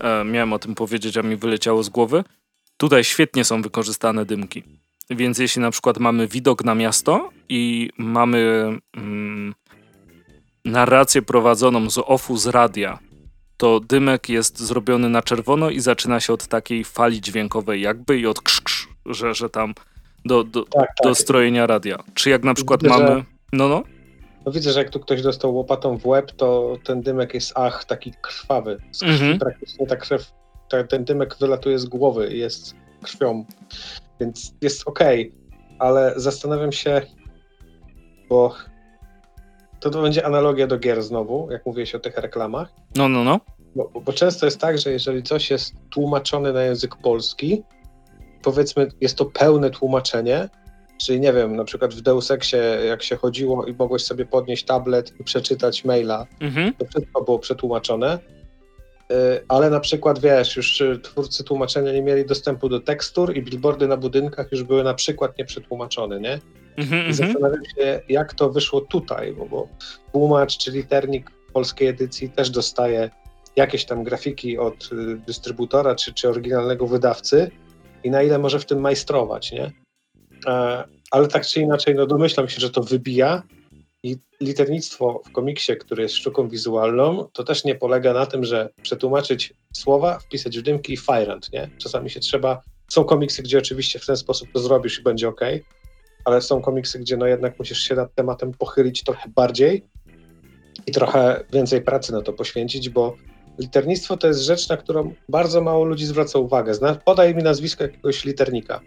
e, 0.00 0.24
miałem 0.24 0.52
o 0.52 0.58
tym 0.58 0.74
powiedzieć, 0.74 1.16
a 1.16 1.22
mi 1.22 1.36
wyleciało 1.36 1.82
z 1.82 1.88
głowy. 1.88 2.24
Tutaj 2.76 3.04
świetnie 3.04 3.44
są 3.44 3.62
wykorzystane 3.62 4.24
dymki. 4.24 4.62
Więc 5.10 5.38
jeśli 5.38 5.62
na 5.62 5.70
przykład 5.70 5.98
mamy 5.98 6.28
widok 6.28 6.64
na 6.64 6.74
miasto 6.74 7.30
i 7.48 7.90
mamy 7.98 8.70
mm, 8.96 9.54
narrację 10.64 11.22
prowadzoną 11.22 11.90
z 11.90 11.98
offu 11.98 12.36
z 12.36 12.46
radia 12.46 12.98
to 13.56 13.80
dymek 13.80 14.28
jest 14.28 14.58
zrobiony 14.58 15.08
na 15.08 15.22
czerwono 15.22 15.70
i 15.70 15.80
zaczyna 15.80 16.20
się 16.20 16.32
od 16.32 16.46
takiej 16.46 16.84
fali 16.84 17.20
dźwiękowej 17.20 17.80
jakby 17.80 18.18
i 18.18 18.26
od 18.26 18.40
krz, 18.40 18.60
krz 18.60 18.88
że, 19.06 19.34
że 19.34 19.50
tam 19.50 19.74
do, 20.24 20.44
do, 20.44 20.64
tak, 20.64 20.72
tak. 20.72 20.96
do 21.02 21.14
strojenia 21.14 21.66
radia. 21.66 21.98
Czy 22.14 22.30
jak 22.30 22.44
na 22.44 22.54
przykład 22.54 22.82
widzę, 22.82 22.98
mamy... 22.98 23.08
Że... 23.08 23.24
No, 23.52 23.68
no. 23.68 23.82
No 24.46 24.52
widzę, 24.52 24.72
że 24.72 24.78
jak 24.78 24.90
tu 24.90 25.00
ktoś 25.00 25.22
dostał 25.22 25.54
łopatą 25.54 25.98
w 25.98 26.06
łeb, 26.06 26.32
to 26.32 26.78
ten 26.84 27.02
dymek 27.02 27.34
jest 27.34 27.52
ach, 27.54 27.84
taki 27.84 28.12
krwawy. 28.22 28.80
Mhm. 29.02 29.38
Praktycznie 29.38 29.86
ta 29.86 29.96
krew, 29.96 30.32
ta, 30.68 30.84
ten 30.84 31.04
dymek 31.04 31.36
wylatuje 31.40 31.78
z 31.78 31.84
głowy 31.84 32.28
i 32.34 32.38
jest 32.38 32.74
krwią. 33.02 33.44
Więc 34.20 34.54
jest 34.62 34.88
ok, 34.88 35.00
ale 35.78 36.12
zastanawiam 36.16 36.72
się, 36.72 37.02
bo 38.28 38.54
to, 39.80 39.90
to 39.90 40.02
będzie 40.02 40.26
analogia 40.26 40.66
do 40.66 40.78
gier 40.78 41.02
znowu, 41.02 41.48
jak 41.50 41.66
mówiłeś 41.66 41.94
o 41.94 41.98
tych 41.98 42.16
reklamach. 42.16 42.72
No, 42.96 43.08
no, 43.08 43.24
no. 43.24 43.40
Bo, 43.74 43.90
bo 44.00 44.12
często 44.12 44.46
jest 44.46 44.60
tak, 44.60 44.78
że 44.78 44.90
jeżeli 44.90 45.22
coś 45.22 45.50
jest 45.50 45.74
tłumaczone 45.90 46.52
na 46.52 46.62
język 46.62 46.96
polski, 46.96 47.62
powiedzmy, 48.42 48.88
jest 49.00 49.16
to 49.16 49.24
pełne 49.24 49.70
tłumaczenie, 49.70 50.48
czyli 50.98 51.20
nie 51.20 51.32
wiem, 51.32 51.56
na 51.56 51.64
przykład 51.64 51.94
w 51.94 52.00
Deus 52.00 52.30
Exie, 52.30 52.58
jak 52.88 53.02
się 53.02 53.16
chodziło 53.16 53.64
i 53.66 53.72
mogłeś 53.72 54.04
sobie 54.04 54.26
podnieść 54.26 54.64
tablet 54.64 55.20
i 55.20 55.24
przeczytać 55.24 55.84
maila, 55.84 56.26
mhm. 56.40 56.74
to 56.74 56.84
wszystko 56.84 57.22
było 57.22 57.38
przetłumaczone, 57.38 58.18
ale 59.48 59.70
na 59.70 59.80
przykład, 59.80 60.18
wiesz, 60.18 60.56
już 60.56 60.82
twórcy 61.02 61.44
tłumaczenia 61.44 61.92
nie 61.92 62.02
mieli 62.02 62.26
dostępu 62.26 62.68
do 62.68 62.80
tekstur 62.80 63.36
i 63.36 63.42
billboardy 63.42 63.88
na 63.88 63.96
budynkach 63.96 64.52
już 64.52 64.62
były 64.62 64.84
na 64.84 64.94
przykład 64.94 65.38
nieprzetłumaczone, 65.38 66.20
nie? 66.20 66.40
Mm-hmm, 66.76 66.94
I 66.94 67.10
mhm. 67.10 67.14
zastanawiam 67.14 67.64
się, 67.76 68.00
jak 68.08 68.34
to 68.34 68.50
wyszło 68.50 68.80
tutaj, 68.80 69.32
bo, 69.32 69.46
bo 69.46 69.68
tłumacz 70.12 70.58
czy 70.58 70.70
liternik 70.70 71.30
polskiej 71.52 71.88
edycji 71.88 72.30
też 72.30 72.50
dostaje 72.50 73.10
jakieś 73.56 73.84
tam 73.84 74.04
grafiki 74.04 74.58
od 74.58 74.90
y, 74.92 75.16
dystrybutora 75.26 75.94
czy, 75.94 76.14
czy 76.14 76.28
oryginalnego 76.28 76.86
wydawcy 76.86 77.50
i 78.04 78.10
na 78.10 78.22
ile 78.22 78.38
może 78.38 78.58
w 78.58 78.66
tym 78.66 78.80
majstrować, 78.80 79.52
nie? 79.52 79.72
E, 80.46 80.84
ale 81.10 81.28
tak 81.28 81.46
czy 81.46 81.60
inaczej, 81.60 81.94
no 81.94 82.06
domyślam 82.06 82.48
się, 82.48 82.60
że 82.60 82.70
to 82.70 82.82
wybija 82.82 83.42
liternictwo 84.40 85.22
w 85.26 85.32
komiksie, 85.32 85.76
który 85.76 86.02
jest 86.02 86.14
sztuką 86.14 86.48
wizualną, 86.48 87.28
to 87.32 87.44
też 87.44 87.64
nie 87.64 87.74
polega 87.74 88.12
na 88.12 88.26
tym, 88.26 88.44
że 88.44 88.68
przetłumaczyć 88.82 89.54
słowa, 89.72 90.18
wpisać 90.18 90.62
dymki 90.62 90.92
i 90.92 90.96
fajrant, 90.96 91.52
nie? 91.52 91.70
Czasami 91.78 92.10
się 92.10 92.20
trzeba... 92.20 92.62
Są 92.88 93.04
komiksy, 93.04 93.42
gdzie 93.42 93.58
oczywiście 93.58 93.98
w 93.98 94.06
ten 94.06 94.16
sposób 94.16 94.48
to 94.52 94.58
zrobisz 94.58 94.98
i 94.98 95.02
będzie 95.02 95.28
ok, 95.28 95.40
ale 96.24 96.42
są 96.42 96.62
komiksy, 96.62 96.98
gdzie 96.98 97.16
no 97.16 97.26
jednak 97.26 97.58
musisz 97.58 97.78
się 97.78 97.94
nad 97.94 98.14
tematem 98.14 98.52
pochylić 98.52 99.04
trochę 99.04 99.28
bardziej 99.28 99.84
i 100.86 100.92
trochę 100.92 101.44
więcej 101.52 101.82
pracy 101.82 102.12
na 102.12 102.22
to 102.22 102.32
poświęcić, 102.32 102.88
bo 102.88 103.16
liternictwo 103.58 104.16
to 104.16 104.28
jest 104.28 104.40
rzecz, 104.40 104.68
na 104.68 104.76
którą 104.76 105.14
bardzo 105.28 105.60
mało 105.60 105.84
ludzi 105.84 106.06
zwraca 106.06 106.38
uwagę. 106.38 106.72
Podaj 107.04 107.34
mi 107.34 107.42
nazwisko 107.42 107.84
jakiegoś 107.84 108.24
liternika. 108.24 108.80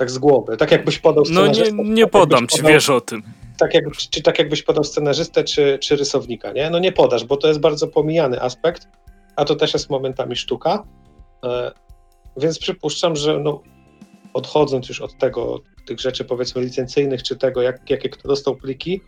Tak 0.00 0.10
z 0.10 0.18
głowy. 0.18 0.56
Tak 0.56 0.70
jakbyś 0.70 0.98
podał 0.98 1.24
No 1.30 1.46
nie, 1.46 1.72
nie 1.72 2.02
tak 2.02 2.12
podam 2.12 2.46
ci, 2.46 2.56
podał, 2.56 2.72
wiesz 2.72 2.90
o 2.90 3.00
tym. 3.00 3.22
Tak 3.58 3.74
jak, 3.74 3.84
czy 4.10 4.22
tak 4.22 4.38
jakbyś 4.38 4.62
podał 4.62 4.84
scenarzystę 4.84 5.44
czy, 5.44 5.78
czy 5.78 5.96
rysownika, 5.96 6.52
nie? 6.52 6.70
No 6.70 6.78
nie 6.78 6.92
podasz, 6.92 7.24
bo 7.24 7.36
to 7.36 7.48
jest 7.48 7.60
bardzo 7.60 7.88
pomijany 7.88 8.42
aspekt, 8.42 8.88
a 9.36 9.44
to 9.44 9.56
też 9.56 9.72
jest 9.72 9.90
momentami 9.90 10.36
sztuka. 10.36 10.84
E, 11.44 11.72
więc 12.36 12.58
przypuszczam, 12.58 13.16
że 13.16 13.38
no, 13.38 13.62
odchodząc 14.34 14.88
już 14.88 15.00
od 15.00 15.18
tego, 15.18 15.60
tych 15.86 16.00
rzeczy 16.00 16.24
powiedzmy 16.24 16.62
licencyjnych, 16.62 17.22
czy 17.22 17.36
tego, 17.36 17.62
jak, 17.62 17.90
jakie 17.90 18.08
kto 18.08 18.28
dostał 18.28 18.56
pliki, 18.56 19.00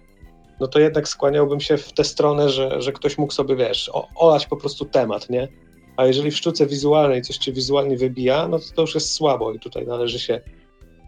no 0.61 0.67
to 0.67 0.81
jednak 0.81 1.09
skłaniałbym 1.09 1.61
się 1.61 1.77
w 1.77 1.93
tę 1.93 2.05
stronę, 2.05 2.49
że, 2.49 2.83
że 2.83 2.93
ktoś 2.93 3.19
mógł 3.19 3.33
sobie, 3.33 3.57
wiesz, 3.57 3.91
o, 3.93 4.09
olać 4.15 4.47
po 4.47 4.57
prostu 4.57 4.85
temat, 4.85 5.31
nie? 5.31 5.49
A 5.97 6.07
jeżeli 6.07 6.31
w 6.31 6.37
sztuce 6.37 6.67
wizualnej 6.67 7.23
coś 7.23 7.37
cię 7.37 7.53
wizualnie 7.53 7.97
wybija, 7.97 8.49
no 8.49 8.59
to 8.59 8.65
to 8.75 8.83
już 8.83 8.95
jest 8.95 9.13
słabo 9.13 9.53
i 9.53 9.59
tutaj 9.59 9.87
należy 9.87 10.19
się 10.19 10.41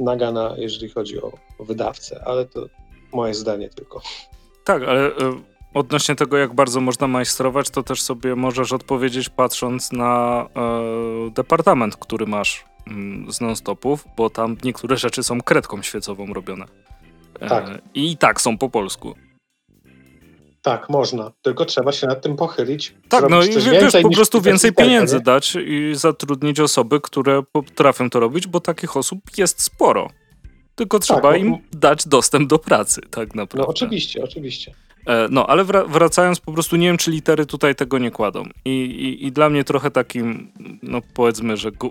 nagana, 0.00 0.54
jeżeli 0.56 0.88
chodzi 0.88 1.22
o, 1.22 1.32
o 1.58 1.64
wydawcę, 1.64 2.22
ale 2.26 2.46
to 2.46 2.66
moje 3.12 3.34
zdanie 3.34 3.68
tylko. 3.68 4.02
Tak, 4.64 4.82
ale 4.82 5.08
y, 5.08 5.12
odnośnie 5.74 6.14
tego, 6.14 6.36
jak 6.36 6.54
bardzo 6.54 6.80
można 6.80 7.06
majstrować, 7.06 7.70
to 7.70 7.82
też 7.82 8.02
sobie 8.02 8.36
możesz 8.36 8.72
odpowiedzieć 8.72 9.28
patrząc 9.28 9.92
na 9.92 10.46
y, 11.28 11.30
departament, 11.30 11.96
który 11.96 12.26
masz 12.26 12.64
Mm, 12.86 13.32
z 13.32 13.40
non-stopów, 13.40 14.04
bo 14.16 14.30
tam 14.30 14.56
niektóre 14.64 14.96
rzeczy 14.96 15.22
są 15.22 15.40
kredką 15.40 15.82
świecową 15.82 16.26
robione. 16.26 16.64
E, 17.40 17.48
tak. 17.48 17.82
I 17.94 18.16
tak 18.16 18.40
są 18.40 18.58
po 18.58 18.68
polsku. 18.68 19.14
Tak, 20.64 20.88
można. 20.88 21.32
Tylko 21.42 21.64
trzeba 21.64 21.92
się 21.92 22.06
nad 22.06 22.22
tym 22.22 22.36
pochylić. 22.36 22.94
Tak, 23.08 23.24
no 23.30 23.42
i 23.42 23.48
wiesz, 23.48 23.92
po 24.02 24.10
prostu 24.10 24.40
więcej 24.40 24.72
pieniędzy 24.72 25.16
nie? 25.16 25.22
dać 25.22 25.56
i 25.66 25.92
zatrudnić 25.94 26.60
osoby, 26.60 27.00
które 27.00 27.42
potrafią 27.52 28.10
to 28.10 28.20
robić, 28.20 28.46
bo 28.46 28.60
takich 28.60 28.96
osób 28.96 29.20
jest 29.36 29.62
sporo. 29.62 30.10
Tylko 30.74 30.98
tak, 30.98 31.04
trzeba 31.04 31.32
tak, 31.32 31.40
im 31.40 31.58
dać 31.72 32.08
dostęp 32.08 32.48
do 32.48 32.58
pracy, 32.58 33.00
tak 33.10 33.34
naprawdę. 33.34 33.58
No 33.58 33.66
oczywiście, 33.66 34.24
oczywiście. 34.24 34.74
E, 35.06 35.28
no, 35.30 35.46
ale 35.46 35.64
wracając, 35.88 36.40
po 36.40 36.52
prostu 36.52 36.76
nie 36.76 36.86
wiem, 36.86 36.96
czy 36.96 37.10
litery 37.10 37.46
tutaj 37.46 37.74
tego 37.74 37.98
nie 37.98 38.10
kładą. 38.10 38.44
I, 38.64 38.70
i, 38.70 39.26
i 39.26 39.32
dla 39.32 39.50
mnie 39.50 39.64
trochę 39.64 39.90
takim, 39.90 40.52
no 40.82 41.00
powiedzmy, 41.14 41.56
że 41.56 41.70
um, 41.70 41.90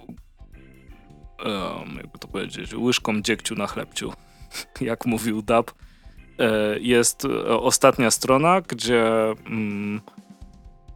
jakby 1.98 2.20
to 2.20 2.28
powiedzieć, 2.28 2.74
łyżką 2.74 3.22
dziegciu 3.22 3.56
na 3.56 3.68
chlebciu, 3.68 4.14
jak 4.82 5.06
mówił 5.06 5.42
Dab, 5.42 5.72
jest 6.80 7.26
ostatnia 7.48 8.12
strona, 8.12 8.62
gdzie 8.62 9.06
mm, 9.46 10.02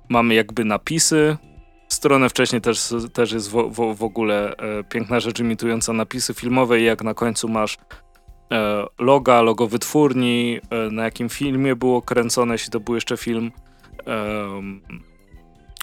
mamy 0.09 0.33
jakby 0.33 0.65
napisy. 0.65 1.37
Stronę 1.87 2.29
wcześniej 2.29 2.61
też, 2.61 2.93
też 3.13 3.31
jest 3.31 3.51
w, 3.51 3.71
w, 3.71 3.95
w 3.95 4.03
ogóle 4.03 4.57
e, 4.57 4.83
piękna 4.83 5.19
rzecz 5.19 5.39
imitująca 5.39 5.93
napisy 5.93 6.33
filmowe 6.33 6.79
i 6.79 6.83
jak 6.83 7.03
na 7.03 7.13
końcu 7.13 7.49
masz 7.49 7.77
e, 8.51 8.85
loga, 8.99 9.41
logo 9.41 9.67
wytwórni, 9.67 10.59
e, 10.69 10.91
na 10.91 11.03
jakim 11.03 11.29
filmie 11.29 11.75
było 11.75 12.01
kręcone, 12.01 12.53
jeśli 12.53 12.71
to 12.71 12.79
był 12.79 12.95
jeszcze 12.95 13.17
film 13.17 13.51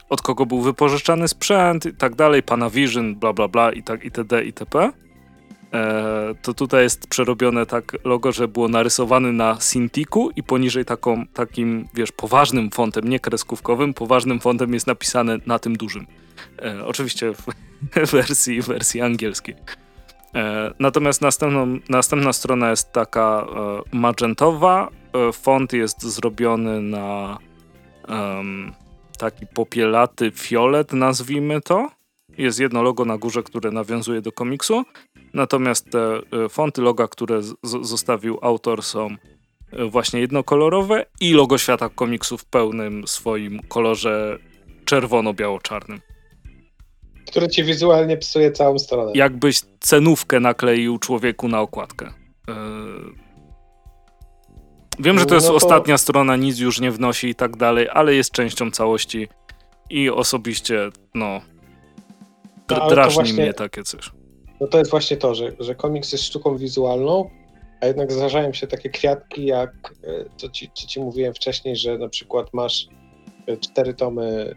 od 0.08 0.22
kogo 0.22 0.46
był 0.46 0.60
wypożyczany 0.60 1.28
sprzęt 1.28 1.86
i 1.86 1.94
tak 1.94 2.14
dalej, 2.14 2.42
Panavision, 2.42 3.14
bla 3.14 3.32
bla 3.32 3.48
bla 3.48 3.72
i 3.72 3.82
tak 3.82 4.04
itd. 4.04 4.44
itp. 4.44 4.90
E, 5.74 6.34
to 6.42 6.54
tutaj 6.54 6.82
jest 6.82 7.06
przerobione 7.06 7.66
tak 7.66 7.96
logo, 8.04 8.32
że 8.32 8.48
było 8.48 8.68
narysowane 8.68 9.32
na 9.32 9.56
Cintiku 9.72 10.30
i 10.36 10.42
poniżej 10.42 10.84
taką, 10.84 11.26
takim, 11.26 11.88
wiesz, 11.94 12.12
poważnym 12.12 12.70
fontem, 12.70 13.08
nie 13.08 13.20
kreskówkowym, 13.20 13.94
poważnym 13.94 14.40
fontem 14.40 14.74
jest 14.74 14.86
napisane 14.86 15.38
na 15.46 15.58
tym 15.58 15.76
dużym. 15.76 16.06
E, 16.62 16.86
oczywiście 16.86 17.32
w 17.34 18.10
wersji, 18.12 18.62
wersji 18.62 19.00
angielskiej. 19.00 19.54
E, 20.34 20.74
natomiast 20.78 21.22
następną, 21.22 21.78
następna 21.88 22.32
strona 22.32 22.70
jest 22.70 22.92
taka 22.92 23.46
e, 23.92 23.96
magentowa. 23.96 24.88
E, 25.28 25.32
font 25.32 25.72
jest 25.72 26.02
zrobiony 26.02 26.82
na 26.82 27.38
taki 29.18 29.46
popielaty 29.46 30.30
fiolet, 30.30 30.92
nazwijmy 30.92 31.60
to. 31.60 31.90
Jest 32.38 32.60
jedno 32.60 32.82
logo 32.82 33.04
na 33.04 33.18
górze, 33.18 33.42
które 33.42 33.70
nawiązuje 33.70 34.20
do 34.20 34.32
komiksu, 34.32 34.84
natomiast 35.34 35.90
te 35.90 35.98
e, 36.44 36.48
fonty 36.48 36.82
loga, 36.82 37.08
które 37.08 37.40
zostawił 37.62 38.38
autor 38.42 38.82
są 38.82 39.08
e, 39.72 39.84
właśnie 39.84 40.20
jednokolorowe 40.20 41.06
i 41.20 41.32
logo 41.32 41.58
świata 41.58 41.88
komiksu 41.88 42.38
w 42.38 42.44
pełnym 42.44 43.06
swoim 43.06 43.60
kolorze 43.68 44.38
czerwono-biało-czarnym. 44.84 46.00
Które 47.26 47.48
ci 47.48 47.64
wizualnie 47.64 48.16
psuje 48.16 48.52
całą 48.52 48.78
stronę. 48.78 49.12
Jakbyś 49.14 49.60
cenówkę 49.80 50.40
nakleił 50.40 50.98
człowieku 50.98 51.48
na 51.48 51.60
okładkę. 51.60 52.12
E, 52.48 52.54
Wiem, 54.98 55.18
że 55.18 55.26
to 55.26 55.34
jest 55.34 55.46
no 55.46 55.50
to... 55.50 55.56
ostatnia 55.56 55.98
strona, 55.98 56.36
nic 56.36 56.58
już 56.58 56.80
nie 56.80 56.90
wnosi 56.90 57.28
i 57.28 57.34
tak 57.34 57.56
dalej, 57.56 57.88
ale 57.92 58.14
jest 58.14 58.30
częścią 58.30 58.70
całości 58.70 59.28
i 59.90 60.10
osobiście, 60.10 60.90
no, 61.14 61.40
no 62.70 62.88
drażni 62.88 63.14
właśnie, 63.14 63.42
mnie 63.42 63.54
takie 63.54 63.82
coś. 63.82 64.10
No 64.64 64.68
to 64.68 64.78
jest 64.78 64.90
właśnie 64.90 65.16
to, 65.16 65.34
że, 65.34 65.52
że 65.60 65.74
komiks 65.74 66.12
jest 66.12 66.24
sztuką 66.24 66.56
wizualną, 66.56 67.30
a 67.80 67.86
jednak 67.86 68.12
zdarzają 68.12 68.52
się 68.52 68.66
takie 68.66 68.90
kwiatki, 68.90 69.46
jak 69.46 69.94
e, 70.04 70.24
co 70.36 70.48
ci, 70.48 70.70
co 70.74 70.86
ci 70.86 71.00
mówiłem 71.00 71.34
wcześniej, 71.34 71.76
że 71.76 71.98
na 71.98 72.08
przykład 72.08 72.54
masz 72.54 72.88
e, 73.46 73.56
cztery 73.56 73.94
tomy 73.94 74.54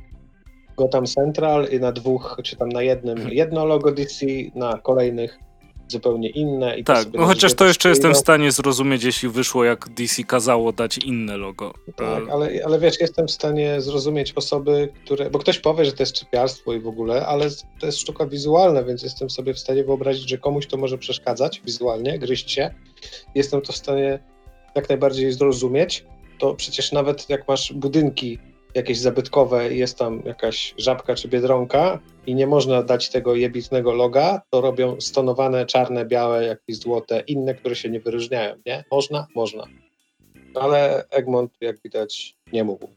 Gotham 0.78 1.06
Central 1.06 1.68
i 1.72 1.80
na 1.80 1.92
dwóch, 1.92 2.40
czy 2.44 2.56
tam 2.56 2.70
na 2.70 2.82
jednym 2.82 3.18
mhm. 3.18 3.36
jedno 3.36 3.66
logo 3.66 3.92
DC, 3.92 4.26
na 4.56 4.78
kolejnych 4.78 5.40
zupełnie 5.88 6.30
inne. 6.30 6.80
I 6.80 6.84
tak, 6.84 7.08
no 7.14 7.26
chociaż 7.26 7.54
to 7.54 7.66
jeszcze 7.66 7.90
jestem 7.90 8.14
w 8.14 8.18
stanie 8.18 8.52
zrozumieć, 8.52 9.04
jeśli 9.04 9.30
wyszło, 9.30 9.64
jak 9.64 9.90
DC 9.90 10.24
kazało 10.24 10.72
dać 10.72 10.98
inne 10.98 11.38
logo. 11.38 11.74
Tak, 11.96 12.24
ale, 12.32 12.50
ale 12.66 12.80
wiesz, 12.80 13.00
jestem 13.00 13.28
w 13.28 13.32
stanie 13.32 13.82
zrozumieć 13.82 14.34
osoby, 14.34 14.90
które, 15.06 15.30
bo 15.30 15.40
ktoś 15.40 15.60
powie, 15.60 15.86
że 15.86 15.92
to 15.92 16.04
jest 16.04 16.14
czepiarstwo 16.14 16.74
i 16.74 16.80
w 16.80 16.88
ogóle, 16.88 17.28
ale 17.28 17.46
to 17.80 17.86
jest 17.86 18.00
sztuka 18.00 18.26
wizualna, 18.28 18.84
więc 18.84 19.04
jestem 19.04 19.30
sobie 19.30 19.54
w 19.54 19.60
stanie 19.60 19.84
wyobrazić, 19.84 20.30
że 20.30 20.38
komuś 20.38 20.68
to 20.68 20.78
może 20.78 20.98
przeszkadzać 20.98 21.62
wizualnie, 21.66 22.20
gryźć 22.20 22.52
się. 22.52 22.74
Jestem 23.36 23.62
to 23.62 23.74
w 23.74 23.78
stanie 23.78 24.20
jak 24.76 24.90
najbardziej 24.90 25.32
zrozumieć. 25.32 26.06
To 26.40 26.54
przecież 26.54 26.92
nawet 26.92 27.30
jak 27.30 27.48
masz 27.48 27.74
budynki 27.74 28.40
jakieś 28.76 29.00
zabytkowe 29.00 29.74
i 29.74 29.78
jest 29.78 29.98
tam 29.98 30.22
jakaś 30.26 30.74
żabka 30.78 31.16
czy 31.16 31.28
biedronka 31.28 32.00
i 32.26 32.36
nie 32.36 32.48
można 32.48 32.84
dać 32.84 33.10
tego 33.10 33.36
jebitnego 33.36 33.94
loga, 33.94 34.42
to 34.50 34.62
robią 34.62 35.02
stonowane 35.02 35.66
czarne, 35.66 36.06
białe, 36.06 36.46
jakieś 36.46 36.78
złote, 36.78 37.24
inne, 37.28 37.56
które 37.56 37.76
się 37.76 37.90
nie 37.90 38.00
wyróżniają, 38.00 38.56
nie? 38.66 38.84
Można? 38.92 39.28
Można. 39.36 39.64
Ale 40.56 41.06
Egmont, 41.10 41.52
jak 41.62 41.82
widać, 41.82 42.36
nie 42.54 42.64
mógł. 42.64 42.88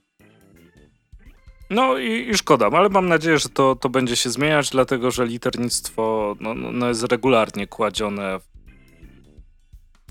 No 1.71 1.99
i, 1.99 2.29
i, 2.31 2.35
szkoda, 2.35 2.66
ale 2.73 2.89
mam 2.89 3.09
nadzieję, 3.09 3.39
że 3.39 3.49
to, 3.49 3.77
to 3.77 3.89
będzie 3.89 4.16
się 4.16 4.31
zmieniać, 4.31 4.71
dlatego 4.71 5.11
że 5.11 5.27
liternictwo 5.27 6.37
no, 6.41 6.55
no, 6.55 6.73
no 6.73 6.89
jest 6.89 7.05
regularnie 7.05 7.66
kładzione 7.66 8.39
w, 8.39 8.45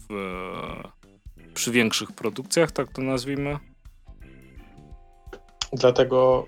w, 0.09 0.13
przy 1.53 1.71
większych 1.71 2.11
produkcjach, 2.11 2.71
tak 2.71 2.91
to 2.91 3.01
nazwijmy. 3.01 3.68
Dlatego 5.73 6.45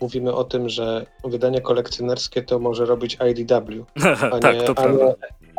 mówimy 0.00 0.34
o 0.34 0.44
tym, 0.44 0.68
że 0.68 1.06
wydanie 1.24 1.60
kolekcjonerskie 1.60 2.42
to 2.42 2.58
może 2.58 2.86
robić 2.86 3.18
IDW, 3.30 3.86
a, 4.32 4.38
tak, 4.40 4.56
nie, 4.56 4.62
to 4.62 4.78
a, 4.78 4.86
nie, 4.86 5.14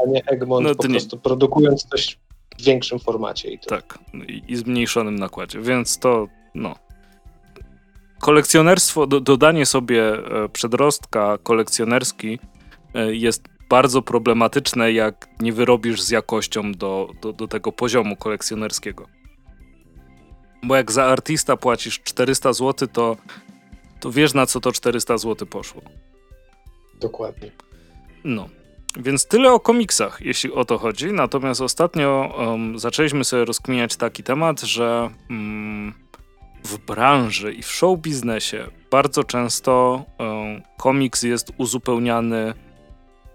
a 0.05 0.09
nie 0.09 0.25
Egmont 0.25 0.67
no, 0.67 0.75
po 0.75 0.87
nie... 0.87 0.93
prostu 0.93 1.17
produkując 1.17 1.83
coś 1.83 2.19
w 2.59 2.63
większym 2.63 2.99
formacie. 2.99 3.49
I 3.49 3.59
tak, 3.59 3.99
i, 4.27 4.43
i 4.47 4.55
zmniejszonym 4.55 5.15
nakładzie, 5.15 5.61
więc 5.61 5.99
to 5.99 6.27
no 6.55 6.75
kolekcjonerstwo, 8.25 9.07
do, 9.07 9.19
dodanie 9.19 9.65
sobie 9.65 10.13
e, 10.13 10.49
przedrostka 10.49 11.37
kolekcjonerski 11.43 12.39
e, 12.93 13.15
jest 13.15 13.43
bardzo 13.69 14.01
problematyczne, 14.01 14.91
jak 14.91 15.27
nie 15.39 15.53
wyrobisz 15.53 16.01
z 16.01 16.09
jakością 16.09 16.71
do, 16.71 17.09
do, 17.21 17.33
do 17.33 17.47
tego 17.47 17.71
poziomu 17.71 18.15
kolekcjonerskiego. 18.15 19.05
Bo 20.65 20.75
jak 20.75 20.91
za 20.91 21.05
artista 21.05 21.57
płacisz 21.57 21.99
400 22.03 22.53
zł, 22.53 22.87
to, 22.93 23.17
to 23.99 24.11
wiesz 24.11 24.33
na 24.33 24.45
co 24.45 24.59
to 24.59 24.71
400 24.71 25.17
zł 25.17 25.47
poszło. 25.47 25.81
Dokładnie. 26.99 27.51
No. 28.23 28.49
Więc 28.97 29.27
tyle 29.27 29.51
o 29.51 29.59
komiksach, 29.59 30.21
jeśli 30.21 30.51
o 30.51 30.65
to 30.65 30.77
chodzi. 30.77 31.13
Natomiast 31.13 31.61
ostatnio 31.61 32.35
um, 32.37 32.79
zaczęliśmy 32.79 33.23
sobie 33.23 33.45
rozkminiać 33.45 33.95
taki 33.95 34.23
temat, 34.23 34.61
że 34.61 35.09
um, 35.29 35.93
w 36.63 36.77
branży 36.77 37.53
i 37.53 37.61
w 37.61 37.71
show 37.71 37.99
biznesie 37.99 38.67
bardzo 38.91 39.23
często 39.23 40.03
um, 40.19 40.61
komiks 40.77 41.23
jest 41.23 41.51
uzupełniany, 41.57 42.53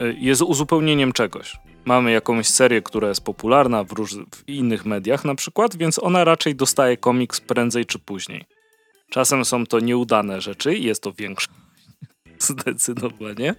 y, 0.03 0.16
jest 0.18 0.43
uzupełnieniem 0.43 1.12
czegoś. 1.12 1.57
Mamy 1.85 2.12
jakąś 2.12 2.47
serię, 2.49 2.83
która 2.83 3.09
jest 3.09 3.24
popularna 3.24 3.85
w, 3.85 3.89
róż- 3.93 4.24
w 4.35 4.49
innych 4.49 4.87
mediach 4.87 5.24
na 5.24 5.35
przykład, 5.35 5.76
więc 5.76 5.99
ona 5.99 6.24
raczej 6.24 6.55
dostaje 6.55 6.97
komiks 6.97 7.41
prędzej 7.41 7.87
czy 7.87 7.99
później. 7.99 8.45
Czasem 9.11 9.45
są 9.45 9.66
to 9.66 9.81
nieudane 9.81 10.41
rzeczy 10.41 10.74
i 10.74 10.85
jest 10.85 11.03
to 11.03 11.12
większe. 11.12 11.49
Zdecydowanie. 12.39 13.55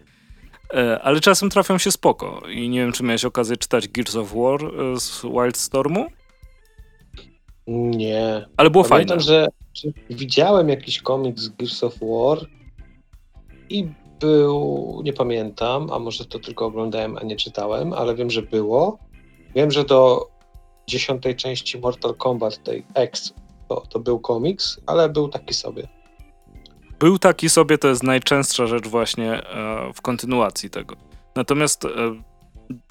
E, 0.73 0.99
ale 1.01 1.19
czasem 1.19 1.49
trafią 1.49 1.77
się 1.77 1.91
spoko. 1.91 2.41
I 2.49 2.69
nie 2.69 2.79
wiem, 2.79 2.91
czy 2.91 3.03
miałeś 3.03 3.25
okazję 3.25 3.57
czytać 3.57 3.87
Gears 3.87 4.15
of 4.15 4.33
War 4.33 4.65
e, 4.65 4.99
z 4.99 5.21
Wildstormu? 5.21 6.07
Nie. 7.67 8.45
Ale 8.57 8.69
było 8.69 8.83
Pamiętam, 8.83 9.19
fajne. 9.19 9.47
że 9.73 9.91
widziałem 10.09 10.69
jakiś 10.69 11.01
komiks 11.01 11.47
Gears 11.47 11.83
of 11.83 11.95
War 12.01 12.37
i 13.69 13.87
był, 14.21 15.01
nie 15.03 15.13
pamiętam, 15.13 15.89
a 15.91 15.99
może 15.99 16.25
to 16.25 16.39
tylko 16.39 16.65
oglądałem, 16.65 17.17
a 17.17 17.23
nie 17.23 17.35
czytałem, 17.35 17.93
ale 17.93 18.15
wiem, 18.15 18.29
że 18.29 18.41
było. 18.41 18.97
Wiem, 19.55 19.71
że 19.71 19.83
do 19.83 20.27
dziesiątej 20.87 21.35
części 21.35 21.79
Mortal 21.79 22.15
Kombat, 22.15 22.63
tej 22.63 22.85
X, 22.93 23.33
to, 23.69 23.83
to 23.89 23.99
był 23.99 24.19
komiks, 24.19 24.81
ale 24.85 25.09
był 25.09 25.29
taki 25.29 25.53
sobie. 25.53 25.87
Był 26.99 27.19
taki 27.19 27.49
sobie, 27.49 27.77
to 27.77 27.87
jest 27.87 28.03
najczęstsza 28.03 28.67
rzecz 28.67 28.87
właśnie 28.87 29.33
e, 29.33 29.91
w 29.93 30.01
kontynuacji 30.01 30.69
tego. 30.69 30.95
Natomiast 31.35 31.85
e, 31.85 31.89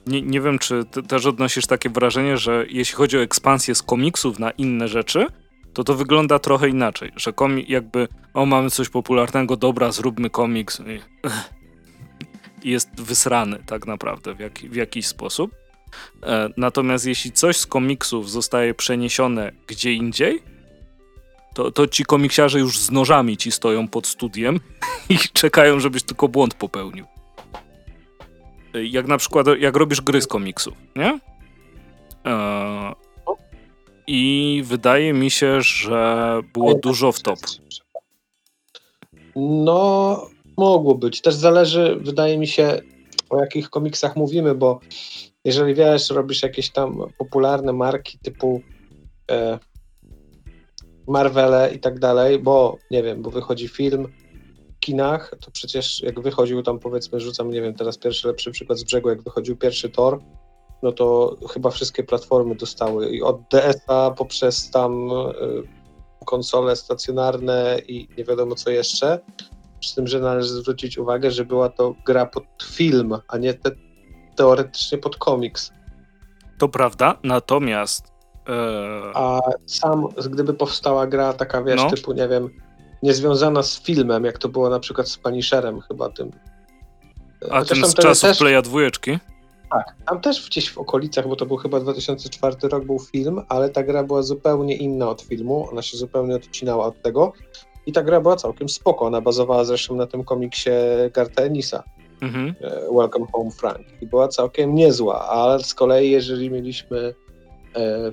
nie, 0.07 0.22
nie 0.22 0.41
wiem, 0.41 0.59
czy 0.59 0.85
też 1.09 1.26
odnosisz 1.26 1.66
takie 1.66 1.91
wrażenie, 1.91 2.37
że 2.37 2.66
jeśli 2.68 2.97
chodzi 2.97 3.18
o 3.18 3.22
ekspansję 3.22 3.74
z 3.74 3.83
komiksów 3.83 4.39
na 4.39 4.51
inne 4.51 4.89
rzeczy, 4.89 5.26
to 5.74 5.84
to 5.84 5.94
wygląda 5.94 6.38
trochę 6.38 6.68
inaczej, 6.68 7.12
że 7.16 7.32
komik 7.32 7.68
jakby, 7.68 8.08
o 8.34 8.46
mamy 8.46 8.70
coś 8.70 8.88
popularnego, 8.88 9.56
dobra, 9.56 9.92
zróbmy 9.92 10.30
komiks 10.30 10.80
i, 10.80 11.00
jest 12.72 13.00
wysrany 13.00 13.62
tak 13.66 13.86
naprawdę 13.86 14.34
w, 14.34 14.40
jak, 14.40 14.58
w 14.58 14.74
jakiś 14.74 15.06
sposób. 15.06 15.50
E, 16.22 16.48
natomiast 16.56 17.06
jeśli 17.06 17.32
coś 17.32 17.56
z 17.56 17.66
komiksów 17.66 18.30
zostaje 18.30 18.74
przeniesione 18.74 19.52
gdzie 19.66 19.92
indziej, 19.92 20.42
to, 21.54 21.70
to 21.70 21.86
ci 21.86 22.04
komiksiarze 22.04 22.58
już 22.58 22.78
z 22.78 22.90
nożami 22.90 23.36
ci 23.36 23.52
stoją 23.52 23.88
pod 23.88 24.06
studiem 24.06 24.60
i 25.08 25.18
czekają, 25.18 25.80
żebyś 25.80 26.02
tylko 26.02 26.28
błąd 26.28 26.54
popełnił. 26.54 27.06
E, 28.74 28.84
jak 28.84 29.06
na 29.06 29.18
przykład, 29.18 29.46
jak 29.58 29.76
robisz 29.76 30.00
gry 30.00 30.20
z 30.20 30.26
komiksów, 30.26 30.74
nie? 30.96 31.20
E, 32.26 32.92
i 34.12 34.62
wydaje 34.62 35.12
mi 35.12 35.30
się, 35.30 35.61
że 35.61 36.40
było 36.52 36.74
dużo 36.74 37.12
w 37.12 37.20
top. 37.20 37.38
No, 39.36 40.26
mogło 40.56 40.94
być. 40.94 41.20
Też 41.20 41.34
zależy, 41.34 41.96
wydaje 42.00 42.38
mi 42.38 42.46
się, 42.46 42.80
o 43.30 43.40
jakich 43.40 43.70
komiksach 43.70 44.16
mówimy, 44.16 44.54
bo 44.54 44.80
jeżeli 45.44 45.74
wiesz, 45.74 46.11
robisz 46.11 46.42
jakieś 46.42 46.70
tam 46.70 46.98
popularne 47.18 47.72
marki 47.72 48.18
typu 48.18 48.62
e, 49.30 49.58
Marvele 51.08 51.74
i 51.74 51.78
tak 51.78 51.98
dalej, 51.98 52.38
bo 52.38 52.76
nie 52.90 53.02
wiem, 53.02 53.22
bo 53.22 53.30
wychodzi 53.30 53.68
film 53.68 54.12
w 54.76 54.80
kinach, 54.80 55.34
to 55.40 55.50
przecież 55.50 56.02
jak 56.02 56.20
wychodził 56.20 56.62
tam 56.62 56.78
powiedzmy, 56.78 57.20
rzucam, 57.20 57.50
nie 57.50 57.62
wiem, 57.62 57.74
teraz 57.74 57.98
pierwszy 57.98 58.28
lepszy 58.28 58.50
przykład 58.50 58.78
z 58.78 58.84
brzegu, 58.84 59.08
jak 59.08 59.22
wychodził 59.22 59.56
pierwszy 59.56 59.90
Thor, 59.90 60.20
no 60.83 60.93
to 60.93 61.37
chyba 61.51 61.70
wszystkie 61.70 62.05
platformy 62.05 62.55
dostały 62.55 63.11
i 63.11 63.22
od 63.22 63.41
DS-a 63.51 64.11
poprzez 64.11 64.70
tam 64.70 65.11
y, 65.11 66.24
konsole 66.24 66.76
stacjonarne 66.76 67.78
i 67.89 68.09
nie 68.18 68.24
wiadomo 68.24 68.55
co 68.55 68.70
jeszcze. 68.70 69.18
Przy 69.81 69.95
tym, 69.95 70.07
że 70.07 70.20
należy 70.20 70.49
zwrócić 70.49 70.99
uwagę, 70.99 71.31
że 71.31 71.45
była 71.45 71.68
to 71.68 71.95
gra 72.07 72.26
pod 72.26 72.45
film, 72.62 73.16
a 73.28 73.39
nie 73.39 73.55
te, 73.55 73.70
teoretycznie 74.37 74.99
pod 74.99 75.16
komiks. 75.16 75.72
To 76.59 76.68
prawda, 76.68 77.18
natomiast. 77.22 78.12
E... 78.49 78.53
A 79.14 79.41
sam, 79.66 80.09
gdyby 80.31 80.55
powstała 80.55 81.07
gra 81.07 81.33
taka, 81.33 81.62
wiesz, 81.62 81.81
no. 81.81 81.91
typu, 81.91 82.12
nie 82.12 82.28
wiem, 82.28 82.51
niezwiązana 83.03 83.62
z 83.62 83.83
filmem, 83.83 84.24
jak 84.24 84.39
to 84.39 84.49
było 84.49 84.70
na 84.70 84.81
przykład 84.81 85.09
z 85.09 85.18
Punisherem, 85.18 85.81
chyba 85.81 86.09
tym. 86.09 86.31
A 87.51 87.64
tym 87.64 87.87
z 87.87 87.95
czasów 87.95 88.22
też... 88.22 88.39
Playa 88.39 88.62
dwójeczki? 88.62 89.18
Tak, 89.70 89.94
tam 90.06 90.20
też 90.20 90.46
gdzieś 90.46 90.70
w 90.70 90.78
okolicach, 90.78 91.28
bo 91.28 91.36
to 91.36 91.46
był 91.46 91.56
chyba 91.56 91.80
2004 91.80 92.56
rok, 92.62 92.84
był 92.84 92.98
film, 92.98 93.42
ale 93.48 93.70
ta 93.70 93.82
gra 93.82 94.04
była 94.04 94.22
zupełnie 94.22 94.76
inna 94.76 95.08
od 95.08 95.22
filmu, 95.22 95.68
ona 95.70 95.82
się 95.82 95.96
zupełnie 95.96 96.34
odcinała 96.34 96.86
od 96.86 97.02
tego. 97.02 97.32
I 97.86 97.92
ta 97.92 98.02
gra 98.02 98.20
była 98.20 98.36
całkiem 98.36 98.68
spoko, 98.68 99.06
ona 99.06 99.20
bazowała 99.20 99.64
zresztą 99.64 99.96
na 99.96 100.06
tym 100.06 100.24
komiksie 100.24 100.70
Garta 101.12 101.42
Enisa, 101.42 101.82
mhm. 102.20 102.54
E, 102.60 102.70
Welcome 102.94 103.26
Home 103.32 103.50
Frank. 103.50 104.02
I 104.02 104.06
była 104.06 104.28
całkiem 104.28 104.74
niezła, 104.74 105.28
ale 105.28 105.64
z 105.64 105.74
kolei 105.74 106.10
jeżeli 106.10 106.50
mieliśmy 106.50 107.14
e, 107.76 108.12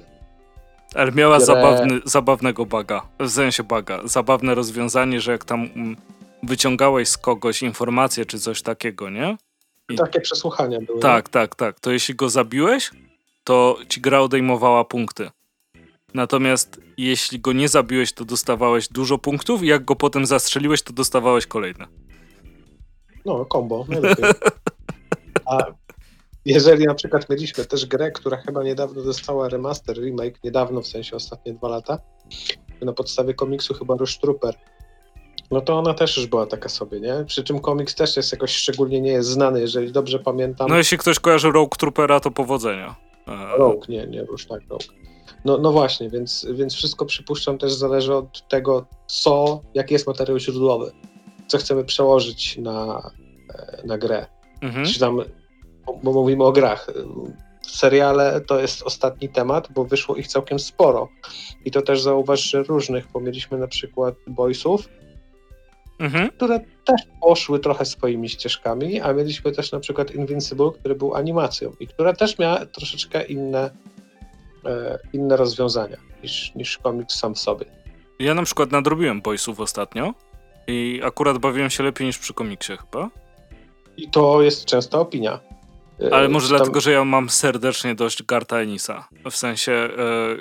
ale 0.96 1.12
miała 1.12 1.38
grę... 1.38 1.46
zabawny, 1.46 2.00
zabawnego 2.06 2.66
baga, 2.66 3.02
w 3.20 3.30
sensie 3.30 3.64
baga, 3.64 4.02
zabawne 4.06 4.56
rozwiązanie, 4.56 5.22
że 5.22 5.32
jak 5.32 5.46
tam 5.46 5.70
mm, 5.76 5.96
wyciągałeś 6.44 7.10
z 7.10 7.18
kogoś 7.18 7.62
informację 7.62 8.26
czy 8.26 8.40
coś 8.40 8.62
takiego, 8.62 9.10
nie? 9.10 9.38
Takie 9.96 10.22
przesłuchania 10.22 10.82
były. 10.82 11.00
Tak, 11.00 11.26
nie? 11.26 11.32
tak, 11.32 11.56
tak. 11.56 11.80
To 11.80 11.92
jeśli 11.92 12.16
go 12.16 12.30
zabiłeś, 12.30 12.92
to 13.44 13.78
ci 13.90 14.02
gra 14.02 14.20
odejmowała 14.20 14.86
punkty. 14.86 15.30
Natomiast 16.14 16.82
jeśli 16.98 17.40
go 17.40 17.54
nie 17.54 17.70
zabiłeś, 17.70 18.14
to 18.14 18.26
dostawałeś 18.26 18.88
dużo 18.88 19.18
punktów 19.18 19.64
i 19.64 19.68
jak 19.68 19.86
go 19.86 19.96
potem 19.96 20.26
zastrzeliłeś, 20.26 20.82
to 20.82 20.94
dostawałeś 20.94 21.48
kolejne. 21.48 21.88
No, 23.26 23.46
najlepiej. 23.88 24.26
A 25.46 25.58
jeżeli 26.46 26.86
na 26.86 26.94
przykład 26.94 27.30
mieliśmy 27.30 27.66
też 27.66 27.86
grę, 27.86 28.12
która 28.12 28.38
chyba 28.38 28.64
niedawno 28.64 29.04
dostała 29.04 29.50
remaster, 29.50 29.98
remake, 29.98 30.44
niedawno, 30.44 30.82
w 30.82 30.88
sensie 30.88 31.16
ostatnie 31.16 31.54
dwa 31.54 31.70
lata, 31.70 32.00
na 32.82 32.94
podstawie 32.94 33.34
komiksu 33.34 33.74
chyba 33.74 33.96
Rush 33.96 34.18
Trooper, 34.18 34.56
no 35.52 35.62
to 35.62 35.80
ona 35.80 35.94
też 35.94 36.18
już 36.18 36.28
była 36.28 36.46
taka 36.46 36.70
sobie, 36.70 37.00
nie? 37.00 37.26
Przy 37.28 37.44
czym 37.44 37.60
komiks 37.60 37.96
też 37.96 38.18
jest 38.18 38.32
jakoś 38.32 38.56
szczególnie 38.56 39.02
nie 39.02 39.12
jest 39.12 39.30
znany, 39.30 39.60
jeżeli 39.60 39.92
dobrze 39.92 40.20
pamiętam. 40.20 40.70
No 40.70 40.78
jeśli 40.78 40.98
ktoś 40.98 41.20
kojarzy 41.20 41.52
Rogue 41.52 41.76
Troopera, 41.80 42.20
to 42.20 42.32
powodzenia. 42.32 42.96
E, 43.28 43.58
Rogue, 43.58 43.84
nie, 43.90 44.08
nie, 44.08 44.20
już 44.20 44.46
tak, 44.46 44.62
Rogue. 44.70 44.84
No, 45.46 45.58
no 45.58 45.72
właśnie, 45.72 46.10
więc, 46.10 46.48
więc 46.54 46.74
wszystko 46.74 47.06
przypuszczam 47.06 47.58
też 47.58 47.74
zależy 47.74 48.16
od 48.16 48.48
tego, 48.48 48.86
co, 49.08 49.62
jaki 49.74 49.94
jest 49.94 50.08
materiał 50.08 50.40
źródłowy, 50.40 50.92
co 51.48 51.58
chcemy 51.58 51.84
przełożyć 51.84 52.58
na, 52.58 53.10
e, 53.54 53.88
na 53.88 53.98
grę. 53.98 54.26
Mhm. 54.62 54.86
Czy 54.86 55.00
tam, 55.00 55.22
bo 56.04 56.14
mówimy 56.14 56.44
o 56.44 56.52
grach, 56.52 56.88
seriale 57.62 58.42
to 58.42 58.60
jest 58.60 58.84
ostatni 58.84 59.30
temat, 59.30 59.68
bo 59.72 59.86
wyszło 59.86 60.16
ich 60.16 60.28
całkiem 60.28 60.60
sporo. 60.60 61.10
I 61.66 61.72
to 61.72 61.82
też 61.82 62.02
zauważ, 62.02 62.42
że 62.42 62.64
różnych, 62.64 63.08
bo 63.14 63.20
mieliśmy 63.20 63.58
na 63.58 63.68
przykład 63.68 64.16
Boysów, 64.28 64.90
mhm. 66.00 66.30
które 66.30 66.60
też 66.60 67.02
poszły 67.22 67.60
trochę 67.60 67.86
swoimi 67.86 68.30
ścieżkami, 68.30 69.02
a 69.02 69.14
mieliśmy 69.14 69.52
też 69.52 69.72
na 69.72 69.80
przykład 69.80 70.12
Invincible, 70.12 70.72
który 70.80 70.96
był 70.96 71.16
animacją 71.16 71.72
i 71.80 71.88
która 71.88 72.14
też 72.14 72.40
miała 72.40 72.66
troszeczkę 72.66 73.26
inne, 73.26 73.70
e, 74.66 75.00
inne 75.14 75.38
rozwiązania 75.38 75.98
niż, 76.24 76.56
niż 76.56 76.78
komiks 76.78 77.16
sam 77.16 77.36
w 77.36 77.40
sobie. 77.40 77.66
Ja 78.20 78.34
na 78.34 78.44
przykład 78.44 78.72
nadrobiłem 78.72 79.22
Boysów 79.22 79.60
ostatnio 79.60 80.14
i 80.68 81.02
akurat 81.04 81.38
bawiłem 81.38 81.70
się 81.70 81.84
lepiej 81.84 82.08
niż 82.08 82.18
przy 82.18 82.34
komiksie 82.34 82.74
chyba. 82.78 83.10
I 83.98 84.10
to 84.10 84.42
jest 84.42 84.66
częsta 84.66 85.00
opinia. 85.00 85.40
E, 86.02 86.14
Ale 86.14 86.30
może 86.30 86.48
Tam... 86.48 86.58
dlatego, 86.58 86.82
że 86.82 86.92
ja 86.92 87.06
mam 87.06 87.30
serdecznie 87.30 87.96
dość 87.96 88.24
Garta 88.24 88.60
Enisa. 88.60 89.08
W 89.32 89.36
sensie 89.36 89.72
e, 89.72 89.90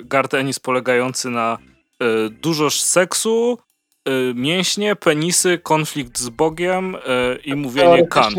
Gart 0.03 0.33
Enis 0.33 0.59
polegający 0.59 1.29
na 1.29 1.57
e, 1.99 2.29
dużo 2.29 2.69
seksu, 2.69 3.57
mięśnie, 4.35 4.95
penisy, 4.95 5.57
konflikt 5.57 6.19
z 6.19 6.29
Bogiem 6.29 6.95
e, 6.95 6.99
i 7.45 7.55
mówienie 7.55 8.07
kant. 8.07 8.35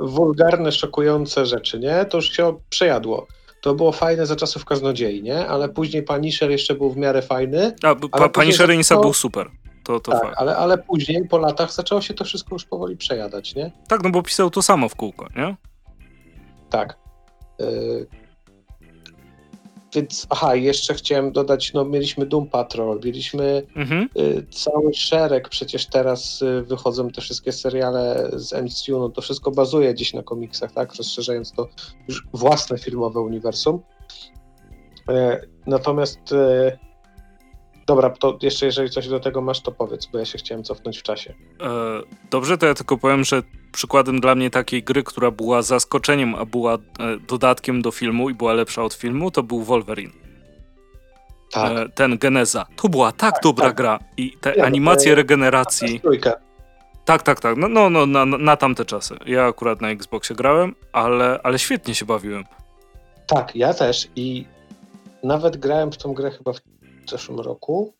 wulgarne, 0.00 0.72
szokujące 0.72 1.46
rzeczy, 1.46 1.78
nie? 1.78 2.04
To 2.04 2.18
już 2.18 2.32
się 2.32 2.56
przejadło. 2.70 3.26
To 3.60 3.74
było 3.74 3.92
fajne 3.92 4.26
za 4.26 4.36
czasów 4.36 4.64
kaznodziei, 4.64 5.22
nie? 5.22 5.46
Ale 5.46 5.68
później 5.68 6.02
Punisher 6.02 6.50
jeszcze 6.50 6.74
był 6.74 6.90
w 6.90 6.96
miarę 6.96 7.22
fajny. 7.22 7.72
A, 7.82 7.94
pa, 7.94 8.28
Punisher 8.28 8.70
Enisa 8.70 8.96
był 8.96 9.12
super. 9.12 9.50
To, 9.84 10.00
to 10.00 10.12
tak, 10.12 10.34
ale, 10.36 10.56
ale 10.56 10.78
później, 10.78 11.28
po 11.28 11.38
latach, 11.38 11.72
zaczęło 11.72 12.00
się 12.00 12.14
to 12.14 12.24
wszystko 12.24 12.54
już 12.54 12.64
powoli 12.64 12.96
przejadać, 12.96 13.54
nie? 13.54 13.72
Tak, 13.88 14.02
no 14.02 14.10
bo 14.10 14.22
pisał 14.22 14.50
to 14.50 14.62
samo 14.62 14.88
w 14.88 14.94
kółko, 14.94 15.26
nie? 15.36 15.56
Tak. 16.70 16.98
Yy... 17.58 18.19
Więc, 19.94 20.26
aha, 20.30 20.54
jeszcze 20.54 20.94
chciałem 20.94 21.32
dodać, 21.32 21.72
no 21.72 21.84
mieliśmy 21.84 22.26
Doom 22.26 22.46
Patrol, 22.46 23.00
mieliśmy 23.04 23.62
mhm. 23.76 24.08
y, 24.18 24.46
cały 24.50 24.94
szereg, 24.94 25.48
przecież 25.48 25.86
teraz 25.86 26.42
y, 26.42 26.62
wychodzą 26.62 27.10
te 27.10 27.20
wszystkie 27.20 27.52
seriale 27.52 28.30
z 28.32 28.52
MCU, 28.52 28.98
no 28.98 29.08
to 29.08 29.22
wszystko 29.22 29.50
bazuje 29.50 29.94
gdzieś 29.94 30.14
na 30.14 30.22
komiksach, 30.22 30.72
tak, 30.72 30.94
rozszerzając 30.94 31.52
to 31.52 31.68
już 32.08 32.26
własne 32.32 32.78
filmowe 32.78 33.20
uniwersum. 33.20 33.80
Y, 35.10 35.48
natomiast 35.66 36.32
y, 36.32 36.78
Dobra, 37.90 38.10
to 38.10 38.38
jeszcze 38.42 38.66
jeżeli 38.66 38.90
coś 38.90 39.08
do 39.08 39.20
tego 39.20 39.40
masz, 39.40 39.60
to 39.60 39.72
powiedz, 39.72 40.06
bo 40.06 40.18
ja 40.18 40.24
się 40.24 40.38
chciałem 40.38 40.64
cofnąć 40.64 40.98
w 40.98 41.02
czasie. 41.02 41.34
E, 41.62 41.66
dobrze, 42.30 42.58
to 42.58 42.66
ja 42.66 42.74
tylko 42.74 42.98
powiem, 42.98 43.24
że 43.24 43.42
przykładem 43.72 44.20
dla 44.20 44.34
mnie 44.34 44.50
takiej 44.50 44.82
gry, 44.82 45.02
która 45.02 45.30
była 45.30 45.62
zaskoczeniem, 45.62 46.34
a 46.34 46.44
była 46.44 46.74
e, 46.74 46.78
dodatkiem 47.28 47.82
do 47.82 47.90
filmu 47.90 48.30
i 48.30 48.34
była 48.34 48.52
lepsza 48.52 48.82
od 48.82 48.94
filmu, 48.94 49.30
to 49.30 49.42
był 49.42 49.62
Wolverine. 49.62 50.12
Tak. 51.52 51.78
E, 51.78 51.88
ten 51.88 52.18
Geneza. 52.18 52.66
To 52.76 52.88
była 52.88 53.12
tak, 53.12 53.34
tak 53.34 53.42
dobra 53.42 53.66
tak. 53.66 53.76
gra 53.76 53.98
i 54.16 54.36
te 54.40 54.54
ja, 54.54 54.64
animacje 54.64 55.14
regeneracji. 55.14 56.00
Tak, 57.04 57.22
tak, 57.22 57.40
tak. 57.40 57.56
No, 57.56 57.68
no, 57.68 57.90
no 57.90 58.06
na, 58.06 58.24
na 58.24 58.56
tamte 58.56 58.84
czasy. 58.84 59.14
Ja 59.26 59.46
akurat 59.46 59.80
na 59.80 59.90
Xboxie 59.90 60.36
grałem, 60.36 60.74
ale, 60.92 61.40
ale 61.42 61.58
świetnie 61.58 61.94
się 61.94 62.06
bawiłem. 62.06 62.44
Tak, 63.26 63.56
ja 63.56 63.74
też 63.74 64.08
i 64.16 64.44
nawet 65.22 65.56
grałem 65.56 65.92
w 65.92 65.96
tą 65.96 66.14
grę 66.14 66.30
chyba 66.30 66.52
w 66.52 66.60
w 67.06 67.10
zeszłym 67.10 67.40
roku, 67.40 67.94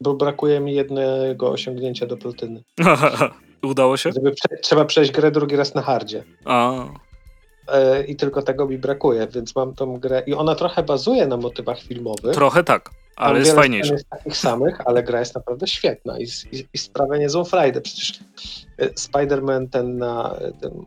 bo 0.00 0.14
brakuje 0.14 0.60
mi 0.60 0.74
jednego 0.74 1.50
osiągnięcia 1.50 2.06
do 2.06 2.16
platyny. 2.16 2.62
Udało 3.62 3.96
się? 3.96 4.10
Prze 4.10 4.58
trzeba 4.62 4.84
przejść 4.84 5.12
grę 5.12 5.30
drugi 5.30 5.56
raz 5.56 5.74
na 5.74 5.82
hardzie. 5.82 6.24
A. 6.44 6.84
E, 7.68 8.04
I 8.04 8.16
tylko 8.16 8.42
tego 8.42 8.66
mi 8.66 8.78
brakuje, 8.78 9.26
więc 9.26 9.56
mam 9.56 9.74
tą 9.74 9.98
grę. 9.98 10.22
I 10.26 10.34
ona 10.34 10.54
trochę 10.54 10.82
bazuje 10.82 11.26
na 11.26 11.36
motywach 11.36 11.80
filmowych. 11.80 12.34
Trochę 12.34 12.64
tak, 12.64 12.90
ale 13.16 13.34
Tam 13.34 13.38
jest 13.38 13.56
fajniejsza. 13.56 13.92
jest 13.92 14.08
takich 14.10 14.36
samych, 14.36 14.80
ale 14.86 15.02
gra 15.02 15.18
jest 15.20 15.34
naprawdę 15.34 15.66
świetna 15.66 16.18
i, 16.18 16.26
i, 16.52 16.66
i 16.72 16.78
sprawia 16.78 17.16
niezłą 17.16 17.44
frajdę. 17.44 17.80
Przecież 17.80 18.20
e, 18.78 18.88
Spider-Man 18.88 19.68
ten, 19.70 19.98
na, 19.98 20.36
ten 20.60 20.86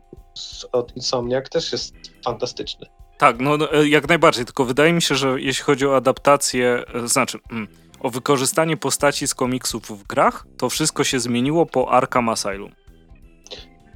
od 0.72 0.96
Insomniac 0.96 1.48
też 1.48 1.72
jest 1.72 1.94
fantastyczny. 2.24 2.86
Tak, 3.20 3.40
no, 3.40 3.56
no 3.56 3.72
e, 3.72 3.88
jak 3.88 4.08
najbardziej, 4.08 4.44
tylko 4.44 4.64
wydaje 4.64 4.92
mi 4.92 5.02
się, 5.02 5.14
że 5.14 5.40
jeśli 5.40 5.64
chodzi 5.64 5.86
o 5.86 5.96
adaptację, 5.96 6.84
e, 6.94 7.08
znaczy 7.08 7.38
mm, 7.50 7.68
o 8.00 8.10
wykorzystanie 8.10 8.76
postaci 8.76 9.28
z 9.28 9.34
komiksów 9.34 10.00
w 10.00 10.06
grach, 10.06 10.46
to 10.56 10.70
wszystko 10.70 11.04
się 11.04 11.20
zmieniło 11.20 11.66
po 11.66 11.92
Arkham 11.92 12.28
Asylum. 12.28 12.72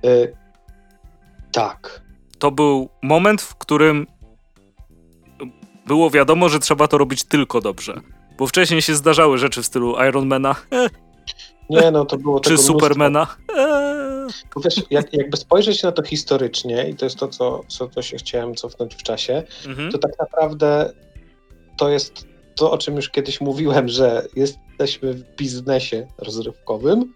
Yy, 0.02 0.36
tak. 1.52 2.02
To 2.38 2.50
był 2.50 2.88
moment, 3.02 3.42
w 3.42 3.54
którym 3.54 4.06
było 5.86 6.10
wiadomo, 6.10 6.48
że 6.48 6.58
trzeba 6.58 6.88
to 6.88 6.98
robić 6.98 7.24
tylko 7.24 7.60
dobrze. 7.60 8.00
Bo 8.38 8.46
wcześniej 8.46 8.82
się 8.82 8.94
zdarzały 8.94 9.38
rzeczy 9.38 9.62
w 9.62 9.66
stylu 9.66 9.96
Ironmana. 10.08 10.56
Nie, 11.70 11.90
no 11.90 12.04
to 12.04 12.16
było 12.16 12.40
Czy 12.48 12.58
Supermana. 12.58 13.26
Wiesz, 14.64 14.82
jak, 14.90 15.12
jakby 15.12 15.36
spojrzeć 15.36 15.82
na 15.82 15.92
to 15.92 16.02
historycznie, 16.02 16.88
i 16.88 16.94
to 16.94 17.06
jest 17.06 17.16
to, 17.16 17.28
co, 17.28 17.64
co 17.68 17.88
to 17.88 18.02
się 18.02 18.16
chciałem 18.16 18.54
cofnąć 18.54 18.94
w 18.94 19.02
czasie, 19.02 19.42
mhm. 19.66 19.92
to 19.92 19.98
tak 19.98 20.18
naprawdę 20.18 20.92
to 21.76 21.88
jest 21.88 22.26
to, 22.54 22.70
o 22.70 22.78
czym 22.78 22.96
już 22.96 23.10
kiedyś 23.10 23.40
mówiłem, 23.40 23.88
że 23.88 24.26
jesteśmy 24.36 25.14
w 25.14 25.36
biznesie 25.36 26.06
rozrywkowym 26.18 27.12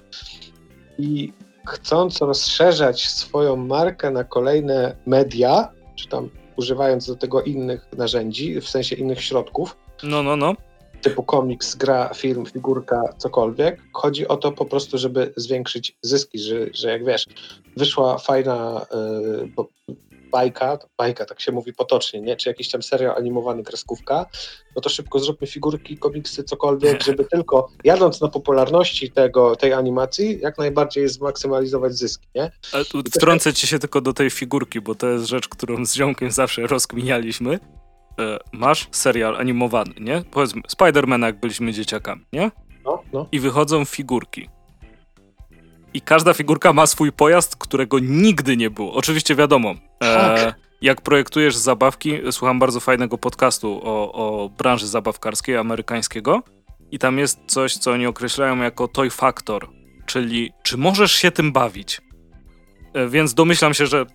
i 0.98 1.32
chcąc 1.66 2.20
rozszerzać 2.20 3.08
swoją 3.08 3.56
markę 3.56 4.10
na 4.10 4.24
kolejne 4.24 4.96
media, 5.06 5.72
czy 5.96 6.08
tam 6.08 6.30
używając 6.56 7.06
do 7.06 7.16
tego 7.16 7.42
innych 7.42 7.88
narzędzi, 7.96 8.60
w 8.60 8.68
sensie 8.68 8.96
innych 8.96 9.22
środków, 9.22 9.76
no, 10.02 10.22
no, 10.22 10.36
no 10.36 10.54
typu 11.02 11.22
komiks, 11.22 11.74
gra, 11.74 12.14
film, 12.14 12.46
figurka, 12.46 13.02
cokolwiek. 13.18 13.80
Chodzi 13.92 14.28
o 14.28 14.36
to 14.36 14.52
po 14.52 14.64
prostu, 14.64 14.98
żeby 14.98 15.32
zwiększyć 15.36 15.96
zyski, 16.02 16.38
że, 16.38 16.66
że 16.72 16.90
jak 16.90 17.04
wiesz, 17.04 17.26
wyszła 17.76 18.18
fajna 18.18 18.86
y, 19.58 19.98
bajka, 20.30 20.78
bajka 20.98 21.24
tak 21.24 21.40
się 21.40 21.52
mówi 21.52 21.72
potocznie, 21.72 22.20
nie? 22.20 22.36
czy 22.36 22.48
jakiś 22.48 22.70
tam 22.70 22.82
serial 22.82 23.16
animowany, 23.16 23.62
kreskówka, 23.62 24.26
no 24.76 24.82
to 24.82 24.88
szybko 24.88 25.18
zróbmy 25.18 25.46
figurki, 25.46 25.98
komiksy, 25.98 26.44
cokolwiek, 26.44 27.02
żeby 27.02 27.24
tylko 27.24 27.68
jadąc 27.84 28.20
na 28.20 28.28
popularności 28.28 29.10
tego, 29.10 29.56
tej 29.56 29.72
animacji, 29.72 30.40
jak 30.40 30.58
najbardziej 30.58 31.08
zmaksymalizować 31.08 31.94
zyski, 31.94 32.28
nie? 32.34 32.50
Wtrącę 33.14 33.54
ci 33.54 33.66
się 33.66 33.78
tylko 33.78 34.00
do 34.00 34.12
tej 34.12 34.30
figurki, 34.30 34.80
bo 34.80 34.94
to 34.94 35.08
jest 35.08 35.26
rzecz, 35.26 35.48
którą 35.48 35.84
z 35.84 35.94
ziomkiem 35.94 36.30
zawsze 36.30 36.66
rozkminialiśmy. 36.66 37.58
E, 38.18 38.38
masz 38.52 38.88
serial 38.90 39.36
animowany, 39.36 39.94
nie? 40.00 40.22
Powiedzmy, 40.30 40.62
Spidermana, 40.68 41.26
jak 41.26 41.40
byliśmy 41.40 41.72
dzieciakami, 41.72 42.24
nie? 42.32 42.50
No, 42.84 43.02
no. 43.12 43.26
I 43.32 43.40
wychodzą 43.40 43.84
figurki. 43.84 44.48
I 45.94 46.00
każda 46.00 46.34
figurka 46.34 46.72
ma 46.72 46.86
swój 46.86 47.12
pojazd, 47.12 47.56
którego 47.56 47.98
nigdy 47.98 48.56
nie 48.56 48.70
było. 48.70 48.92
Oczywiście 48.92 49.34
wiadomo, 49.34 49.74
e, 50.02 50.54
jak 50.80 51.00
projektujesz 51.00 51.56
zabawki, 51.56 52.18
słucham 52.30 52.58
bardzo 52.58 52.80
fajnego 52.80 53.18
podcastu 53.18 53.80
o, 53.84 54.12
o 54.12 54.48
branży 54.48 54.86
zabawkarskiej 54.86 55.56
amerykańskiego 55.56 56.42
i 56.90 56.98
tam 56.98 57.18
jest 57.18 57.38
coś, 57.46 57.76
co 57.76 57.92
oni 57.92 58.06
określają 58.06 58.62
jako 58.62 58.88
toy 58.88 59.10
factor, 59.10 59.68
czyli 60.06 60.52
czy 60.62 60.76
możesz 60.76 61.12
się 61.12 61.30
tym 61.30 61.52
bawić. 61.52 62.00
E, 62.94 63.08
więc 63.08 63.34
domyślam 63.34 63.74
się, 63.74 63.86
że 63.86 64.06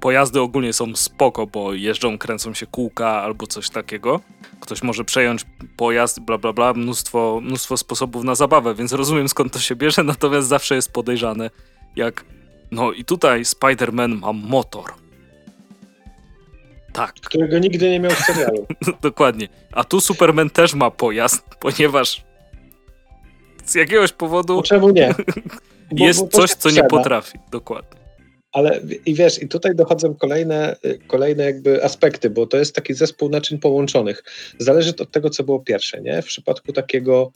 pojazdy 0.00 0.40
ogólnie 0.40 0.72
są 0.72 0.96
spoko, 0.96 1.46
bo 1.46 1.74
jeżdżą, 1.74 2.18
kręcą 2.18 2.54
się 2.54 2.66
kółka 2.66 3.08
albo 3.22 3.46
coś 3.46 3.70
takiego. 3.70 4.20
Ktoś 4.60 4.82
może 4.82 5.04
przejąć 5.04 5.46
pojazd, 5.76 6.20
bla 6.20 6.38
bla 6.38 6.52
bla, 6.52 6.72
mnóstwo, 6.72 7.40
mnóstwo 7.42 7.76
sposobów 7.76 8.24
na 8.24 8.34
zabawę, 8.34 8.74
więc 8.74 8.92
rozumiem 8.92 9.28
skąd 9.28 9.52
to 9.52 9.58
się 9.58 9.76
bierze, 9.76 10.02
natomiast 10.14 10.48
zawsze 10.48 10.74
jest 10.74 10.92
podejrzane, 10.92 11.50
jak 11.96 12.24
no 12.70 12.92
i 12.92 13.04
tutaj 13.04 13.42
Spider-Man 13.42 14.18
ma 14.20 14.32
motor. 14.32 14.92
Tak. 16.92 17.14
Którego 17.28 17.58
nigdy 17.58 17.90
nie 17.90 18.00
miał 18.00 18.12
w 18.12 18.18
serialu. 18.18 18.66
Dokładnie. 19.02 19.48
A 19.72 19.84
tu 19.84 20.00
Superman 20.00 20.50
też 20.50 20.74
ma 20.74 20.90
pojazd, 20.90 21.42
ponieważ 21.60 22.24
z 23.64 23.74
jakiegoś 23.74 24.12
powodu. 24.12 24.56
No 24.56 24.62
czemu 24.62 24.90
nie? 24.90 25.14
Bo, 25.92 26.04
jest 26.04 26.20
bo 26.20 26.28
coś, 26.28 26.50
co 26.50 26.70
nie 26.70 26.84
potrafi. 26.84 27.38
Dokładnie. 27.50 28.03
Ale 28.54 28.80
i 29.06 29.14
wiesz, 29.14 29.42
i 29.42 29.48
tutaj 29.48 29.74
dochodzą 29.74 30.14
kolejne, 30.14 30.76
kolejne 31.06 31.44
jakby 31.44 31.84
aspekty, 31.84 32.30
bo 32.30 32.46
to 32.46 32.56
jest 32.56 32.74
taki 32.74 32.94
zespół 32.94 33.28
naczyń 33.28 33.58
połączonych. 33.58 34.24
Zależy 34.58 34.92
to 34.92 35.04
od 35.04 35.10
tego, 35.10 35.30
co 35.30 35.44
było 35.44 35.60
pierwsze, 35.60 36.00
nie? 36.00 36.22
W 36.22 36.26
przypadku 36.26 36.72
takiego 36.72 37.32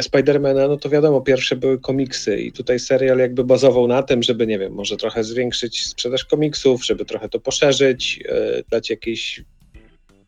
Spidermana, 0.00 0.68
no 0.68 0.76
to 0.76 0.88
wiadomo, 0.88 1.20
pierwsze 1.20 1.56
były 1.56 1.78
komiksy 1.78 2.36
i 2.36 2.52
tutaj 2.52 2.78
serial 2.78 3.18
jakby 3.18 3.44
bazował 3.44 3.86
na 3.86 4.02
tym, 4.02 4.22
żeby, 4.22 4.46
nie 4.46 4.58
wiem, 4.58 4.72
może 4.72 4.96
trochę 4.96 5.24
zwiększyć 5.24 5.86
sprzedaż 5.86 6.24
komiksów, 6.24 6.86
żeby 6.86 7.04
trochę 7.04 7.28
to 7.28 7.40
poszerzyć, 7.40 8.16
yy, 8.18 8.64
dać 8.70 8.90
jakieś 8.90 9.44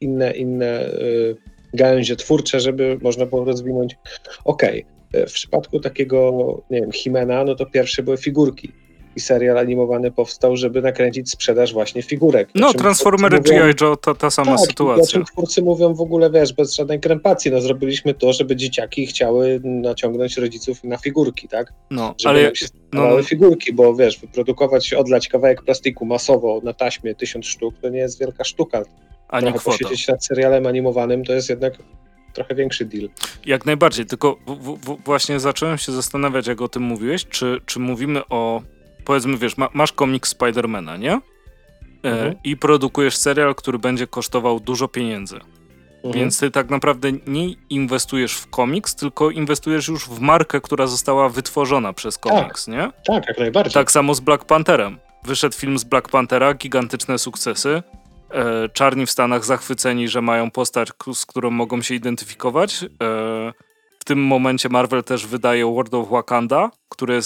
inne, 0.00 0.32
inne 0.32 0.90
yy, 1.00 1.36
gałęzie 1.74 2.16
twórcze, 2.16 2.60
żeby 2.60 2.98
można 3.02 3.26
było 3.26 3.44
rozwinąć. 3.44 3.96
Okej, 4.44 4.84
okay. 5.10 5.26
w 5.26 5.32
przypadku 5.32 5.80
takiego, 5.80 6.62
nie 6.70 6.80
wiem, 6.80 6.92
Himena, 6.92 7.44
no 7.44 7.54
to 7.54 7.66
pierwsze 7.66 8.02
były 8.02 8.16
figurki 8.16 8.72
i 9.16 9.20
serial 9.20 9.58
animowany 9.58 10.10
powstał, 10.10 10.56
żeby 10.56 10.82
nakręcić 10.82 11.30
sprzedaż 11.30 11.72
właśnie 11.72 12.02
figurek. 12.02 12.48
No, 12.54 12.74
Transformery 12.74 13.40
G.I. 13.40 13.74
Joe 13.80 13.96
to 13.96 14.14
ta 14.14 14.30
sama 14.30 14.56
tak, 14.56 14.66
sytuacja. 14.66 15.04
O 15.04 15.06
czym 15.06 15.24
twórcy 15.24 15.62
mówią 15.62 15.94
w 15.94 16.00
ogóle, 16.00 16.30
wiesz, 16.30 16.52
bez 16.52 16.74
żadnej 16.74 17.00
krępacji, 17.00 17.50
no 17.50 17.60
zrobiliśmy 17.60 18.14
to, 18.14 18.32
żeby 18.32 18.56
dzieciaki 18.56 19.06
chciały 19.06 19.60
naciągnąć 19.64 20.36
rodziców 20.36 20.84
na 20.84 20.96
figurki, 20.96 21.48
tak? 21.48 21.72
No, 21.90 22.14
żeby 22.18 22.38
ale... 22.38 22.56
się 22.56 22.66
no, 22.92 23.16
no. 23.16 23.22
figurki, 23.22 23.72
bo 23.72 23.94
wiesz, 23.94 24.18
wyprodukować, 24.18 24.94
odlać 24.94 25.28
kawałek 25.28 25.62
plastiku 25.62 26.06
masowo 26.06 26.60
na 26.64 26.72
taśmie 26.72 27.14
tysiąc 27.14 27.46
sztuk, 27.46 27.74
to 27.82 27.88
nie 27.88 27.98
jest 27.98 28.20
wielka 28.20 28.44
sztuka. 28.44 28.82
Ani 29.28 29.42
Trochę 29.42 29.58
kwota. 29.58 29.78
posiedzieć 29.78 30.08
nad 30.08 30.24
serialem 30.24 30.66
animowanym 30.66 31.24
to 31.24 31.32
jest 31.32 31.48
jednak 31.48 31.72
trochę 32.32 32.54
większy 32.54 32.84
deal. 32.84 33.08
Jak 33.46 33.66
najbardziej, 33.66 34.06
tylko 34.06 34.36
w, 34.46 34.78
w, 34.78 35.04
właśnie 35.04 35.40
zacząłem 35.40 35.78
się 35.78 35.92
zastanawiać, 35.92 36.46
jak 36.46 36.60
o 36.60 36.68
tym 36.68 36.82
mówiłeś, 36.82 37.26
czy, 37.26 37.60
czy 37.66 37.78
mówimy 37.78 38.22
o, 38.30 38.62
powiedzmy, 39.06 39.36
wiesz, 39.36 39.56
ma, 39.56 39.68
masz 39.72 39.92
komiks 39.92 40.30
Spidermana, 40.30 40.96
nie? 40.96 41.12
E, 41.12 41.20
mhm. 42.02 42.34
I 42.44 42.56
produkujesz 42.56 43.16
serial, 43.16 43.54
który 43.54 43.78
będzie 43.78 44.06
kosztował 44.06 44.60
dużo 44.60 44.88
pieniędzy. 44.88 45.36
Mhm. 45.36 46.14
Więc 46.14 46.40
ty 46.40 46.50
tak 46.50 46.70
naprawdę 46.70 47.08
nie 47.26 47.54
inwestujesz 47.70 48.34
w 48.34 48.50
komiks, 48.50 48.94
tylko 48.94 49.30
inwestujesz 49.30 49.88
już 49.88 50.08
w 50.08 50.20
markę, 50.20 50.60
która 50.60 50.86
została 50.86 51.28
wytworzona 51.28 51.92
przez 51.92 52.18
komiks, 52.18 52.66
tak. 52.66 52.74
nie? 52.74 52.92
Tak, 53.06 53.28
jak 53.28 53.38
najbardziej. 53.38 53.74
Tak 53.74 53.90
samo 53.90 54.14
z 54.14 54.20
Black 54.20 54.44
Pantherem. 54.44 54.98
Wyszedł 55.24 55.56
film 55.56 55.78
z 55.78 55.84
Black 55.84 56.08
Panthera, 56.08 56.54
gigantyczne 56.54 57.18
sukcesy. 57.18 57.82
E, 58.30 58.68
czarni 58.68 59.06
w 59.06 59.10
Stanach 59.10 59.44
zachwyceni, 59.44 60.08
że 60.08 60.22
mają 60.22 60.50
postać, 60.50 60.88
z 61.14 61.26
którą 61.26 61.50
mogą 61.50 61.82
się 61.82 61.94
identyfikować. 61.94 62.84
E, 63.02 63.52
tym 64.06 64.18
momencie 64.18 64.68
Marvel 64.68 65.04
też 65.04 65.26
wydaje 65.26 65.66
World 65.66 65.94
of 65.94 66.08
Wakanda, 66.08 66.70
który 66.88 67.20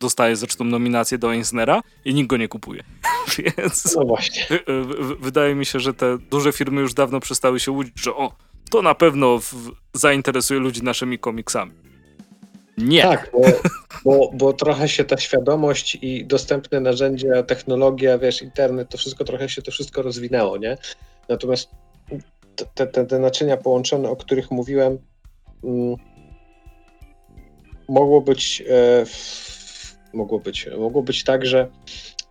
dostaje 0.00 0.36
zresztą 0.36 0.64
nominację 0.64 1.18
do 1.18 1.34
Eisnera 1.34 1.82
i 2.04 2.14
nikt 2.14 2.30
go 2.30 2.36
nie 2.36 2.48
kupuje. 2.48 2.82
Więc 3.58 3.96
no 3.96 4.04
właśnie. 4.04 4.46
wydaje 5.20 5.54
mi 5.54 5.66
się, 5.66 5.80
że 5.80 5.94
te 5.94 6.18
duże 6.18 6.52
firmy 6.52 6.80
już 6.80 6.94
dawno 6.94 7.20
przestały 7.20 7.60
się 7.60 7.72
łudzić, 7.72 8.00
że 8.00 8.14
o, 8.14 8.32
to 8.70 8.82
na 8.82 8.94
pewno 8.94 9.40
zainteresuje 9.94 10.60
ludzi 10.60 10.82
naszymi 10.82 11.18
komiksami. 11.18 11.72
Nie. 12.78 13.02
Tak, 13.02 13.30
bo, 13.32 13.40
bo, 14.04 14.30
bo, 14.34 14.52
trochę 14.52 14.88
się 14.88 15.04
ta 15.04 15.18
świadomość 15.18 15.98
i 16.02 16.24
dostępne 16.26 16.80
narzędzia, 16.80 17.42
technologia, 17.42 18.18
wiesz, 18.18 18.42
internet, 18.42 18.88
to 18.88 18.98
wszystko 18.98 19.24
trochę 19.24 19.48
się 19.48 19.62
to 19.62 19.70
wszystko 19.70 20.02
rozwinęło, 20.02 20.56
nie? 20.56 20.76
Natomiast 21.28 21.70
te, 22.74 22.86
te, 22.86 23.06
te 23.06 23.18
naczynia 23.18 23.56
połączone, 23.56 24.10
o 24.10 24.16
których 24.16 24.50
mówiłem, 24.50 24.98
mm, 25.64 25.96
mogło 27.88 28.20
być, 28.20 28.62
e, 28.70 29.04
mogło 30.12 30.38
być, 30.38 30.68
mogło 30.78 31.02
być 31.02 31.24
tak, 31.24 31.46
że 31.46 31.68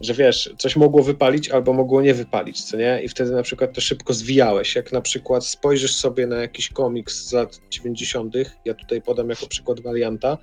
że 0.01 0.13
wiesz, 0.13 0.53
coś 0.57 0.75
mogło 0.75 1.03
wypalić 1.03 1.49
albo 1.49 1.73
mogło 1.73 2.01
nie 2.01 2.13
wypalić, 2.13 2.63
co 2.63 2.77
nie? 2.77 3.01
I 3.03 3.07
wtedy 3.07 3.31
na 3.31 3.43
przykład 3.43 3.73
to 3.73 3.81
szybko 3.81 4.13
zwijałeś. 4.13 4.75
Jak 4.75 4.91
na 4.91 5.01
przykład 5.01 5.45
spojrzysz 5.45 5.95
sobie 5.95 6.27
na 6.27 6.35
jakiś 6.35 6.69
komiks 6.69 7.27
z 7.27 7.33
lat 7.33 7.61
90., 7.71 8.35
ja 8.65 8.73
tutaj 8.73 9.01
podam 9.01 9.29
jako 9.29 9.47
przykład 9.47 9.79
warianta, 9.79 10.37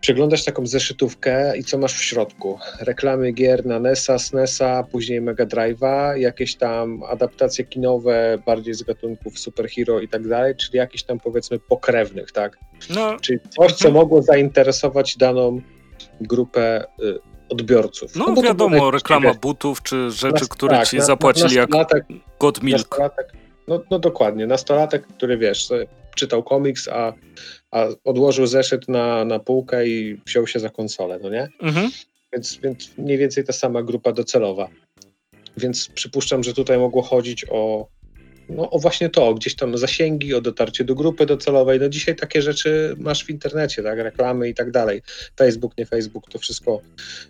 przeglądasz 0.00 0.44
taką 0.44 0.66
zeszytówkę 0.66 1.56
i 1.56 1.64
co 1.64 1.78
masz 1.78 1.94
w 1.94 2.02
środku? 2.02 2.58
Reklamy 2.80 3.32
gier 3.32 3.66
na 3.66 3.78
NESa, 3.78 4.18
SNESa, 4.18 4.84
później 4.92 5.20
Mega 5.20 5.46
Drive'a, 5.46 6.16
jakieś 6.16 6.56
tam 6.56 7.02
adaptacje 7.02 7.64
kinowe 7.64 8.38
bardziej 8.46 8.74
z 8.74 8.82
gatunków 8.82 9.38
superhero 9.38 10.00
i 10.00 10.08
tak 10.08 10.28
dalej, 10.28 10.56
czyli 10.56 10.78
jakieś 10.78 11.02
tam 11.02 11.20
powiedzmy 11.20 11.58
pokrewnych, 11.58 12.32
tak? 12.32 12.58
No. 12.94 13.16
Czyli 13.20 13.38
coś, 13.48 13.72
co 13.72 13.90
mogło 13.90 14.22
zainteresować 14.22 15.16
daną 15.16 15.60
grupę 16.20 16.84
y, 17.02 17.18
odbiorców. 17.48 18.16
No, 18.16 18.26
no 18.36 18.42
wiadomo, 18.42 18.90
reklama 18.90 19.34
butów 19.34 19.82
czy 19.82 20.10
rzeczy, 20.10 20.48
które 20.48 20.76
tak, 20.76 20.88
ci 20.88 20.96
na, 20.96 21.04
zapłacili 21.04 21.54
jak 21.54 21.70
God 22.38 22.62
Milk. 22.62 22.98
No, 23.68 23.82
no 23.90 23.98
dokładnie, 23.98 24.46
nastolatek, 24.46 25.06
który 25.06 25.38
wiesz, 25.38 25.68
czytał 26.14 26.42
komiks, 26.42 26.88
a, 26.88 27.12
a 27.70 27.86
odłożył 28.04 28.46
zeszyt 28.46 28.88
na, 28.88 29.24
na 29.24 29.38
półkę 29.38 29.88
i 29.88 30.20
wziął 30.26 30.46
się 30.46 30.60
za 30.60 30.70
konsolę, 30.70 31.18
no 31.22 31.30
nie? 31.30 31.48
Mhm. 31.62 31.90
Więc, 32.32 32.58
więc 32.62 32.98
mniej 32.98 33.18
więcej 33.18 33.44
ta 33.44 33.52
sama 33.52 33.82
grupa 33.82 34.12
docelowa. 34.12 34.68
Więc 35.56 35.88
przypuszczam, 35.88 36.44
że 36.44 36.54
tutaj 36.54 36.78
mogło 36.78 37.02
chodzić 37.02 37.44
o 37.50 37.88
no, 38.50 38.70
o 38.70 38.78
właśnie 38.78 39.08
to, 39.08 39.34
gdzieś 39.34 39.56
tam 39.56 39.78
zasięgi, 39.78 40.34
o 40.34 40.40
dotarcie 40.40 40.84
do 40.84 40.94
grupy 40.94 41.26
docelowej. 41.26 41.80
No 41.80 41.88
dzisiaj 41.88 42.16
takie 42.16 42.42
rzeczy 42.42 42.94
masz 42.98 43.24
w 43.24 43.30
internecie, 43.30 43.82
tak, 43.82 43.98
reklamy 43.98 44.48
i 44.48 44.54
tak 44.54 44.70
dalej. 44.70 45.02
Facebook, 45.36 45.78
nie 45.78 45.86
Facebook, 45.86 46.30
to 46.30 46.38
wszystko 46.38 46.80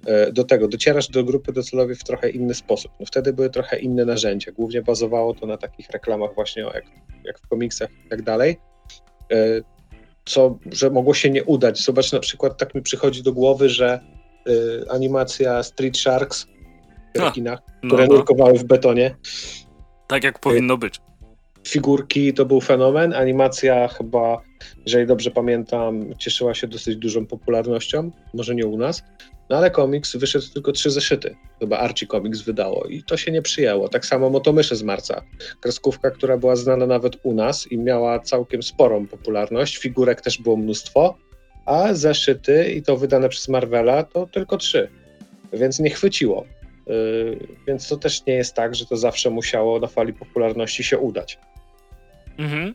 e, 0.06 0.32
do 0.32 0.44
tego. 0.44 0.68
Docierasz 0.68 1.08
do 1.08 1.24
grupy 1.24 1.52
docelowej 1.52 1.96
w 1.96 2.04
trochę 2.04 2.30
inny 2.30 2.54
sposób. 2.54 2.92
No 3.00 3.06
wtedy 3.06 3.32
były 3.32 3.50
trochę 3.50 3.78
inne 3.78 4.04
narzędzia. 4.04 4.52
Głównie 4.52 4.82
bazowało 4.82 5.34
to 5.34 5.46
na 5.46 5.56
takich 5.56 5.90
reklamach 5.90 6.34
właśnie 6.34 6.62
jak, 6.62 6.84
jak 7.24 7.38
w 7.38 7.48
komiksach 7.48 7.90
i 8.06 8.08
tak 8.08 8.22
dalej. 8.22 8.56
E, 9.30 9.36
co, 10.24 10.58
że 10.72 10.90
mogło 10.90 11.14
się 11.14 11.30
nie 11.30 11.44
udać. 11.44 11.84
Zobacz 11.84 12.12
na 12.12 12.20
przykład, 12.20 12.58
tak 12.58 12.74
mi 12.74 12.82
przychodzi 12.82 13.22
do 13.22 13.32
głowy, 13.32 13.68
że 13.68 14.00
y, 14.48 14.90
animacja 14.90 15.62
Street 15.62 15.98
Sharks 15.98 16.46
w 17.16 17.18
rekinach, 17.18 17.60
no, 17.82 17.88
które 17.88 18.06
no. 18.06 18.14
nurkowały 18.14 18.58
w 18.58 18.64
betonie. 18.64 19.16
Tak 20.08 20.24
jak 20.24 20.38
powinno 20.38 20.76
być 20.76 21.00
figurki 21.68 22.34
to 22.34 22.46
był 22.46 22.60
fenomen. 22.60 23.14
Animacja 23.14 23.88
chyba, 23.88 24.40
jeżeli 24.86 25.06
dobrze 25.06 25.30
pamiętam, 25.30 26.14
cieszyła 26.18 26.54
się 26.54 26.66
dosyć 26.66 26.96
dużą 26.96 27.26
popularnością, 27.26 28.10
może 28.34 28.54
nie 28.54 28.66
u 28.66 28.78
nas. 28.78 29.02
No 29.50 29.56
ale 29.56 29.70
komiks 29.70 30.16
wyszedł 30.16 30.46
tylko 30.54 30.72
trzy 30.72 30.90
zeszyty. 30.90 31.36
Chyba 31.58 31.78
Archie 31.78 32.06
Comics 32.06 32.40
wydało 32.40 32.84
i 32.84 33.02
to 33.02 33.16
się 33.16 33.32
nie 33.32 33.42
przyjęło. 33.42 33.88
Tak 33.88 34.06
samo 34.06 34.30
Motomysze 34.30 34.76
z 34.76 34.82
marca. 34.82 35.22
Kreskówka, 35.60 36.10
która 36.10 36.36
była 36.36 36.56
znana 36.56 36.86
nawet 36.86 37.16
u 37.22 37.34
nas 37.34 37.72
i 37.72 37.78
miała 37.78 38.18
całkiem 38.18 38.62
sporą 38.62 39.06
popularność. 39.06 39.78
Figurek 39.78 40.20
też 40.20 40.38
było 40.38 40.56
mnóstwo, 40.56 41.16
a 41.66 41.94
zeszyty 41.94 42.72
i 42.72 42.82
to 42.82 42.96
wydane 42.96 43.28
przez 43.28 43.48
Marvela 43.48 44.02
to 44.02 44.26
tylko 44.26 44.56
trzy. 44.56 44.88
Więc 45.52 45.78
nie 45.78 45.90
chwyciło. 45.90 46.44
Yy, 46.86 47.38
więc 47.66 47.88
to 47.88 47.96
też 47.96 48.26
nie 48.26 48.34
jest 48.34 48.54
tak, 48.54 48.74
że 48.74 48.86
to 48.86 48.96
zawsze 48.96 49.30
musiało 49.30 49.78
na 49.80 49.86
fali 49.86 50.12
popularności 50.12 50.84
się 50.84 50.98
udać. 50.98 51.38
Mhm. 52.38 52.74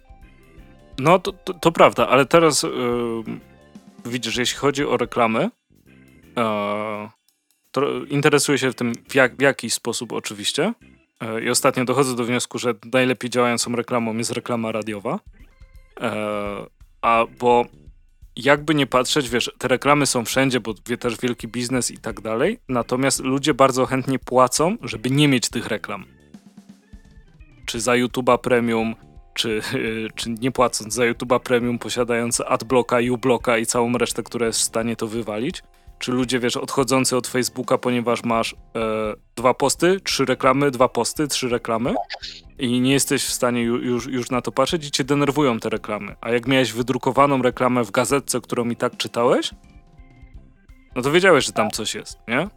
No, 0.99 1.19
to, 1.19 1.31
to, 1.31 1.53
to, 1.53 1.71
prawda, 1.71 2.07
ale 2.07 2.25
teraz 2.25 2.63
yy, 2.63 2.71
widzisz, 4.05 4.37
jeśli 4.37 4.57
chodzi 4.57 4.85
o 4.85 4.97
reklamy, 4.97 5.49
to 7.71 8.05
interesuję 8.09 8.57
się 8.57 8.71
w 8.71 8.75
tym 8.75 8.93
w, 9.09 9.15
jak, 9.15 9.35
w 9.35 9.41
jaki 9.41 9.69
sposób 9.69 10.13
oczywiście. 10.13 10.73
Yy, 11.21 11.43
I 11.43 11.49
ostatnio 11.49 11.85
dochodzę 11.85 12.15
do 12.15 12.23
wniosku, 12.23 12.59
że 12.59 12.73
najlepiej 12.93 13.29
działającą 13.29 13.75
reklamą 13.75 14.17
jest 14.17 14.31
reklama 14.31 14.71
radiowa. 14.71 15.19
Yy, 16.01 16.07
a 17.01 17.25
bo 17.39 17.65
jakby 18.35 18.75
nie 18.75 18.87
patrzeć, 18.87 19.29
wiesz, 19.29 19.51
te 19.57 19.67
reklamy 19.67 20.05
są 20.05 20.25
wszędzie, 20.25 20.59
bo 20.59 20.73
wie 20.87 20.97
też 20.97 21.17
wielki 21.21 21.47
biznes 21.47 21.91
i 21.91 21.97
tak 21.97 22.21
dalej, 22.21 22.59
natomiast 22.69 23.23
ludzie 23.23 23.53
bardzo 23.53 23.85
chętnie 23.85 24.19
płacą, 24.19 24.77
żeby 24.81 25.09
nie 25.09 25.27
mieć 25.27 25.49
tych 25.49 25.67
reklam. 25.67 26.05
Czy 27.65 27.81
za 27.81 27.91
YouTube'a 27.91 28.37
Premium, 28.37 28.95
czy, 29.33 29.61
czy 30.15 30.29
nie 30.29 30.51
płacąc 30.51 30.93
za 30.93 31.03
YouTube'a 31.03 31.39
Premium, 31.39 31.79
posiadając 31.79 32.41
adblocka, 32.41 32.97
ublocka 33.11 33.57
i 33.57 33.65
całą 33.65 33.97
resztę, 33.97 34.23
która 34.23 34.47
jest 34.47 34.59
w 34.59 34.63
stanie 34.63 34.95
to 34.95 35.07
wywalić, 35.07 35.63
czy 35.99 36.11
ludzie, 36.11 36.39
wiesz, 36.39 36.57
odchodzący 36.57 37.17
od 37.17 37.27
Facebooka, 37.27 37.77
ponieważ 37.77 38.23
masz 38.23 38.53
e, 38.53 38.57
dwa 39.35 39.53
posty, 39.53 39.99
trzy 39.99 40.25
reklamy, 40.25 40.71
dwa 40.71 40.89
posty, 40.89 41.27
trzy 41.27 41.49
reklamy 41.49 41.95
i 42.59 42.81
nie 42.81 42.93
jesteś 42.93 43.25
w 43.25 43.33
stanie 43.33 43.61
już, 43.61 44.07
już 44.07 44.31
na 44.31 44.41
to 44.41 44.51
patrzeć 44.51 44.87
i 44.87 44.91
cię 44.91 45.03
denerwują 45.03 45.59
te 45.59 45.69
reklamy. 45.69 46.15
A 46.21 46.31
jak 46.31 46.47
miałeś 46.47 46.73
wydrukowaną 46.73 47.41
reklamę 47.41 47.83
w 47.83 47.91
gazetce, 47.91 48.41
którą 48.41 48.69
i 48.69 48.75
tak 48.75 48.97
czytałeś, 48.97 49.51
no 50.95 51.01
to 51.01 51.11
wiedziałeś, 51.11 51.45
że 51.45 51.51
tam 51.51 51.71
coś 51.71 51.95
jest, 51.95 52.17
nie? 52.27 52.47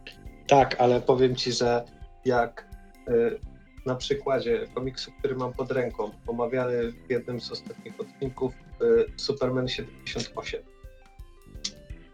Tak, 0.47 0.75
ale 0.79 1.01
powiem 1.01 1.35
ci, 1.35 1.51
że 1.51 1.85
jak 2.25 2.67
y, 3.09 3.39
na 3.85 3.95
przykładzie 3.95 4.67
komiksu, 4.75 5.11
który 5.19 5.35
mam 5.35 5.53
pod 5.53 5.71
ręką, 5.71 6.11
omawiany 6.27 6.91
w 6.91 7.11
jednym 7.11 7.41
z 7.41 7.51
ostatnich 7.51 7.99
odcinków, 7.99 8.53
y, 8.81 9.11
Superman 9.17 9.67
78. 9.67 10.61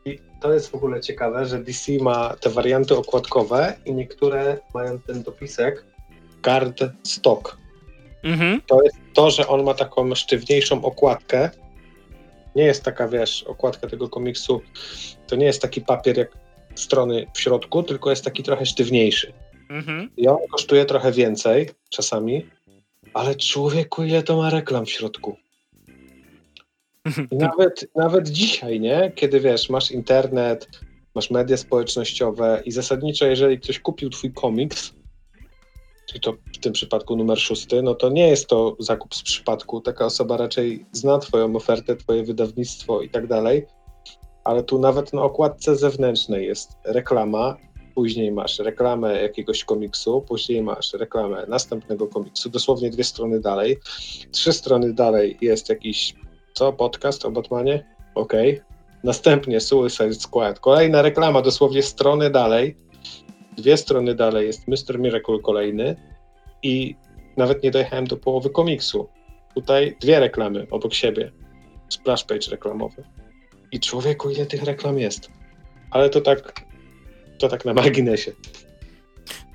I 0.06 0.20
to 0.42 0.54
jest 0.54 0.72
w 0.72 0.76
ogóle 0.76 1.02
ciekawe, 1.02 1.46
że 1.46 1.60
DC 1.60 1.92
ma 2.02 2.36
te 2.36 2.50
warianty 2.50 2.96
okładkowe 2.98 3.78
i 3.86 3.94
niektóre 3.94 4.58
mają 4.74 5.00
ten 5.00 5.24
dopisek 5.24 5.86
card 6.46 6.84
stock. 7.04 7.58
Mhm. 8.24 8.62
To 8.68 8.84
jest 8.84 8.96
to, 9.14 9.32
że 9.32 9.48
on 9.48 9.64
ma 9.64 9.74
taką 9.74 10.16
sztywniejszą 10.16 10.86
okładkę. 10.86 11.50
Nie 12.56 12.64
jest 12.64 12.84
taka, 12.84 13.08
wiesz, 13.08 13.44
okładka 13.44 13.88
tego 13.88 14.10
komiksu, 14.10 14.62
to 15.28 15.36
nie 15.36 15.46
jest 15.46 15.62
taki 15.62 15.82
papier 15.82 16.18
jak 16.18 16.38
strony 16.76 17.28
w 17.34 17.40
środku, 17.42 17.84
tylko 17.84 18.10
jest 18.10 18.24
taki 18.24 18.44
trochę 18.44 18.66
sztywniejszy. 18.66 19.34
Mhm. 19.70 20.10
I 20.18 20.28
on 20.28 20.38
kosztuje 20.52 20.86
trochę 20.86 21.12
więcej 21.12 21.70
czasami, 21.90 22.46
ale 23.14 23.36
człowieku, 23.36 24.04
ile 24.04 24.24
to 24.24 24.38
ma 24.38 24.50
reklam 24.50 24.86
w 24.86 24.90
środku. 24.90 25.38
Nawet, 27.32 27.88
nawet 27.96 28.30
dzisiaj, 28.30 28.80
nie? 28.80 29.12
Kiedy 29.16 29.40
wiesz, 29.40 29.70
masz 29.70 29.92
internet, 29.92 30.70
masz 31.16 31.32
media 31.32 31.58
społecznościowe 31.58 32.62
i 32.66 32.72
zasadniczo, 32.72 33.26
jeżeli 33.26 33.60
ktoś 33.60 33.80
kupił 33.80 34.10
twój 34.10 34.34
komiks, 34.34 34.94
czyli 36.08 36.20
to 36.20 36.34
w 36.56 36.58
tym 36.58 36.74
przypadku 36.74 37.16
numer 37.16 37.40
szósty, 37.40 37.82
no 37.82 37.96
to 37.96 38.10
nie 38.10 38.28
jest 38.28 38.48
to 38.48 38.76
zakup 38.80 39.16
z 39.16 39.24
przypadku. 39.24 39.82
Taka 39.82 40.06
osoba 40.06 40.38
raczej 40.38 40.86
zna 40.92 41.20
twoją 41.20 41.56
ofertę, 41.56 41.96
twoje 41.96 42.24
wydawnictwo 42.24 43.02
i 43.02 43.10
tak 43.10 43.28
dalej, 43.28 43.66
ale 44.44 44.64
tu 44.64 44.80
nawet 44.80 45.14
na 45.14 45.22
okładce 45.22 45.76
zewnętrznej 45.76 46.48
jest 46.48 46.72
reklama, 46.86 47.58
później 47.96 48.32
masz 48.32 48.60
reklamę 48.60 49.22
jakiegoś 49.22 49.64
komiksu, 49.64 50.22
później 50.22 50.64
masz 50.64 50.94
reklamę 50.94 51.46
następnego 51.48 52.08
komiksu, 52.08 52.50
dosłownie 52.50 52.90
dwie 52.90 53.04
strony 53.04 53.40
dalej. 53.40 53.78
Trzy 54.32 54.54
strony 54.54 54.94
dalej 54.94 55.38
jest 55.42 55.70
jakiś, 55.70 56.16
co, 56.56 56.74
podcast 56.74 57.26
o 57.26 57.32
Batmanie? 57.32 57.86
Okej. 58.16 58.54
Okay. 58.54 58.66
Następnie 59.04 59.60
Suicide 59.60 60.14
Squad, 60.14 60.60
kolejna 60.60 61.02
reklama, 61.02 61.42
dosłownie 61.42 61.84
strony 61.84 62.30
dalej. 62.30 62.78
Dwie 63.58 63.78
strony 63.78 64.16
dalej 64.16 64.48
jest 64.48 64.68
Mr. 64.68 65.00
Miracle 65.00 65.40
kolejny 65.40 65.96
i 66.64 66.96
nawet 67.38 67.64
nie 67.64 67.72
dojechałem 67.72 68.08
do 68.08 68.18
połowy 68.18 68.50
komiksu. 68.50 69.10
Tutaj 69.56 69.98
dwie 70.02 70.20
reklamy 70.20 70.68
obok 70.72 70.94
siebie. 70.94 71.32
Splash 71.90 72.24
page 72.24 72.52
reklamowy. 72.52 73.04
I 73.72 73.80
człowieku, 73.80 74.30
ile 74.30 74.46
tych 74.46 74.64
reklam 74.64 75.00
jest? 75.00 75.32
Ale 75.92 76.10
to 76.10 76.22
tak, 76.22 76.54
to 77.40 77.48
tak 77.48 77.66
na 77.66 77.74
marginesie. 77.74 78.32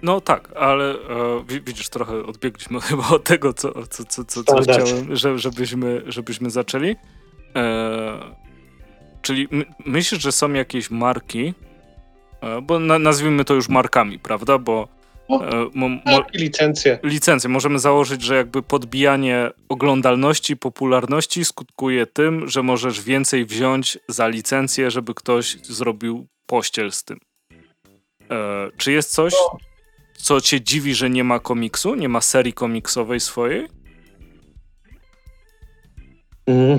No 0.03 0.21
tak, 0.21 0.53
ale 0.57 0.95
e, 0.95 1.45
widzisz, 1.67 1.89
trochę 1.89 2.25
odbiegliśmy 2.25 2.81
chyba 2.91 3.09
od 3.09 3.25
tego, 3.25 3.53
co, 3.53 3.87
co, 3.87 4.05
co, 4.05 4.25
co, 4.25 4.45
co 4.45 4.63
chciałem, 4.63 5.17
że, 5.17 5.39
żebyśmy, 5.39 6.03
żebyśmy 6.07 6.51
zaczęli. 6.51 6.97
E, 7.57 8.35
czyli 9.23 9.49
my, 9.51 9.65
myślisz, 9.87 10.23
że 10.23 10.33
są 10.33 10.53
jakieś 10.53 10.91
marki, 10.91 11.55
e, 12.41 12.61
bo 12.61 12.79
na, 12.79 12.99
nazwijmy 12.99 13.45
to 13.45 13.55
już 13.55 13.69
markami, 13.69 14.19
prawda? 14.19 14.59
Bo 14.59 14.89
e, 15.31 15.67
mo, 15.75 15.89
mo, 15.89 16.25
licencje. 16.35 16.99
Licencje. 17.03 17.51
Możemy 17.51 17.79
założyć, 17.79 18.23
że 18.23 18.37
jakby 18.37 18.63
podbijanie 18.63 19.51
oglądalności, 19.69 20.57
popularności 20.57 21.45
skutkuje 21.45 22.07
tym, 22.07 22.49
że 22.49 22.63
możesz 22.63 23.01
więcej 23.01 23.45
wziąć 23.45 23.99
za 24.09 24.29
licencję, 24.29 24.91
żeby 24.91 25.15
ktoś 25.15 25.57
zrobił 25.63 26.27
pościel 26.47 26.93
z 26.93 27.05
tym. 27.05 27.21
E, 28.31 28.71
czy 28.77 28.93
jest 28.93 29.11
coś, 29.11 29.33
no. 29.33 29.70
Co 30.21 30.41
cię 30.41 30.61
dziwi, 30.61 30.95
że 30.95 31.11
nie 31.11 31.25
ma 31.25 31.39
komiksu? 31.39 31.95
Nie 31.95 32.09
ma 32.09 32.21
serii 32.21 32.53
komiksowej 32.53 33.21
swojej? 33.21 33.67
Mm. 36.47 36.79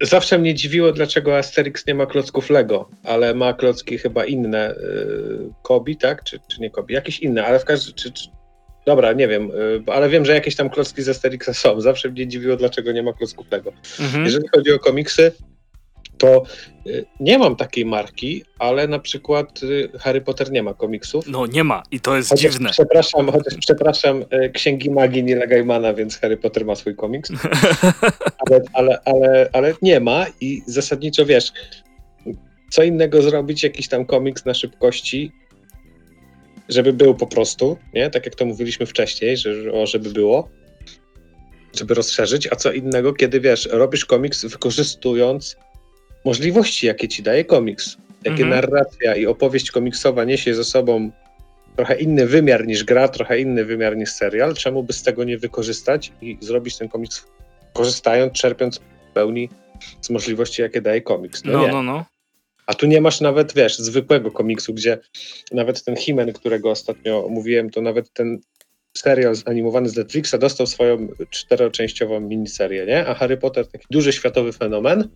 Zawsze 0.00 0.38
mnie 0.38 0.54
dziwiło, 0.54 0.92
dlaczego 0.92 1.38
Asterix 1.38 1.86
nie 1.86 1.94
ma 1.94 2.06
klocków 2.06 2.50
Lego, 2.50 2.90
ale 3.04 3.34
ma 3.34 3.52
klocki 3.52 3.98
chyba 3.98 4.24
inne. 4.24 4.74
Yy, 4.82 5.50
Kobi, 5.62 5.96
tak? 5.96 6.24
Czy, 6.24 6.38
czy 6.50 6.60
nie 6.60 6.70
Kobi? 6.70 6.94
Jakieś 6.94 7.18
inne, 7.18 7.46
ale 7.46 7.58
w 7.58 7.64
każdym 7.64 7.94
czy, 7.94 8.12
czy, 8.12 8.28
Dobra, 8.86 9.12
nie 9.12 9.28
wiem, 9.28 9.48
yy, 9.48 9.82
ale 9.86 10.08
wiem, 10.08 10.24
że 10.24 10.34
jakieś 10.34 10.56
tam 10.56 10.70
klocki 10.70 11.02
z 11.02 11.08
Asterixa 11.08 11.52
są. 11.52 11.80
Zawsze 11.80 12.10
mnie 12.10 12.28
dziwiło, 12.28 12.56
dlaczego 12.56 12.92
nie 12.92 13.02
ma 13.02 13.12
klocków 13.12 13.46
Lego. 13.50 13.72
Mhm. 14.00 14.24
Jeżeli 14.24 14.48
chodzi 14.48 14.72
o 14.72 14.78
komiksy, 14.78 15.32
to 16.18 16.42
y, 16.86 17.04
nie 17.20 17.38
mam 17.38 17.56
takiej 17.56 17.84
marki, 17.86 18.42
ale 18.58 18.88
na 18.88 18.98
przykład 18.98 19.62
y, 19.62 19.90
Harry 19.98 20.20
Potter 20.20 20.52
nie 20.52 20.62
ma 20.62 20.74
komiksów. 20.74 21.26
No 21.26 21.46
nie 21.46 21.64
ma 21.64 21.82
i 21.90 22.00
to 22.00 22.16
jest 22.16 22.28
chociaż 22.28 22.52
dziwne. 22.52 22.70
Przepraszam, 22.70 23.32
chociaż 23.32 23.54
przepraszam, 23.58 24.24
y, 24.44 24.50
Księgi 24.50 24.90
Magii 24.90 25.24
Nila 25.24 25.46
Gaimana, 25.46 25.94
więc 25.94 26.18
Harry 26.18 26.36
Potter 26.36 26.64
ma 26.64 26.74
swój 26.74 26.96
komiks. 26.96 27.30
ale, 28.46 28.60
ale, 28.72 28.98
ale, 29.04 29.48
ale 29.52 29.74
nie 29.82 30.00
ma 30.00 30.26
i 30.40 30.62
zasadniczo 30.66 31.26
wiesz, 31.26 31.52
co 32.70 32.82
innego 32.82 33.22
zrobić 33.22 33.62
jakiś 33.62 33.88
tam 33.88 34.06
komiks 34.06 34.44
na 34.44 34.54
szybkości, 34.54 35.32
żeby 36.68 36.92
był 36.92 37.14
po 37.14 37.26
prostu, 37.26 37.76
nie? 37.94 38.10
Tak 38.10 38.24
jak 38.26 38.34
to 38.34 38.44
mówiliśmy 38.44 38.86
wcześniej, 38.86 39.36
że, 39.36 39.72
o, 39.72 39.86
żeby 39.86 40.10
było, 40.10 40.48
żeby 41.78 41.94
rozszerzyć, 41.94 42.48
a 42.52 42.56
co 42.56 42.72
innego, 42.72 43.12
kiedy 43.12 43.40
wiesz, 43.40 43.68
robisz 43.72 44.04
komiks 44.04 44.44
wykorzystując 44.44 45.56
możliwości, 46.24 46.86
jakie 46.86 47.08
ci 47.08 47.22
daje 47.22 47.44
komiks. 47.44 47.96
Jakie 48.24 48.42
mhm. 48.42 48.50
narracja 48.50 49.16
i 49.16 49.26
opowieść 49.26 49.70
komiksowa 49.70 50.24
niesie 50.24 50.54
ze 50.54 50.64
sobą 50.64 51.10
trochę 51.76 51.94
inny 51.94 52.26
wymiar 52.26 52.66
niż 52.66 52.84
gra, 52.84 53.08
trochę 53.08 53.40
inny 53.40 53.64
wymiar 53.64 53.96
niż 53.96 54.10
serial. 54.10 54.54
Czemu 54.54 54.82
by 54.82 54.92
z 54.92 55.02
tego 55.02 55.24
nie 55.24 55.38
wykorzystać 55.38 56.12
i 56.22 56.38
zrobić 56.40 56.78
ten 56.78 56.88
komiks 56.88 57.26
korzystając, 57.72 58.32
czerpiąc 58.32 58.78
w 58.78 59.12
pełni 59.14 59.48
z 60.00 60.10
możliwości, 60.10 60.62
jakie 60.62 60.80
daje 60.80 61.00
komiks? 61.00 61.44
No, 61.44 61.52
no, 61.52 61.68
no, 61.68 61.82
no. 61.82 62.04
A 62.66 62.74
tu 62.74 62.86
nie 62.86 63.00
masz 63.00 63.20
nawet, 63.20 63.54
wiesz, 63.54 63.78
zwykłego 63.78 64.30
komiksu, 64.30 64.74
gdzie 64.74 64.98
nawet 65.52 65.84
ten 65.84 65.96
Himen, 65.96 66.32
którego 66.32 66.70
ostatnio 66.70 67.26
mówiłem, 67.30 67.70
to 67.70 67.80
nawet 67.80 68.12
ten 68.12 68.40
serial 68.96 69.34
animowany 69.44 69.88
z 69.88 69.96
Netflixa 69.96 70.34
dostał 70.40 70.66
swoją 70.66 71.08
czteroczęściową 71.30 72.20
miniserię, 72.20 72.86
nie? 72.86 73.06
A 73.06 73.14
Harry 73.14 73.36
Potter, 73.36 73.66
taki 73.66 73.86
duży 73.90 74.12
światowy 74.12 74.52
fenomen, 74.52 75.08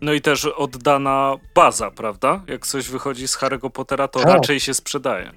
no 0.00 0.12
i 0.12 0.20
też 0.20 0.44
oddana 0.44 1.36
baza, 1.54 1.90
prawda? 1.90 2.42
Jak 2.48 2.66
coś 2.66 2.88
wychodzi 2.88 3.28
z 3.28 3.38
Harry'ego 3.38 3.70
Pottera, 3.70 4.08
to 4.08 4.20
tak. 4.20 4.28
raczej 4.28 4.60
się 4.60 4.74
sprzedaje. 4.74 5.32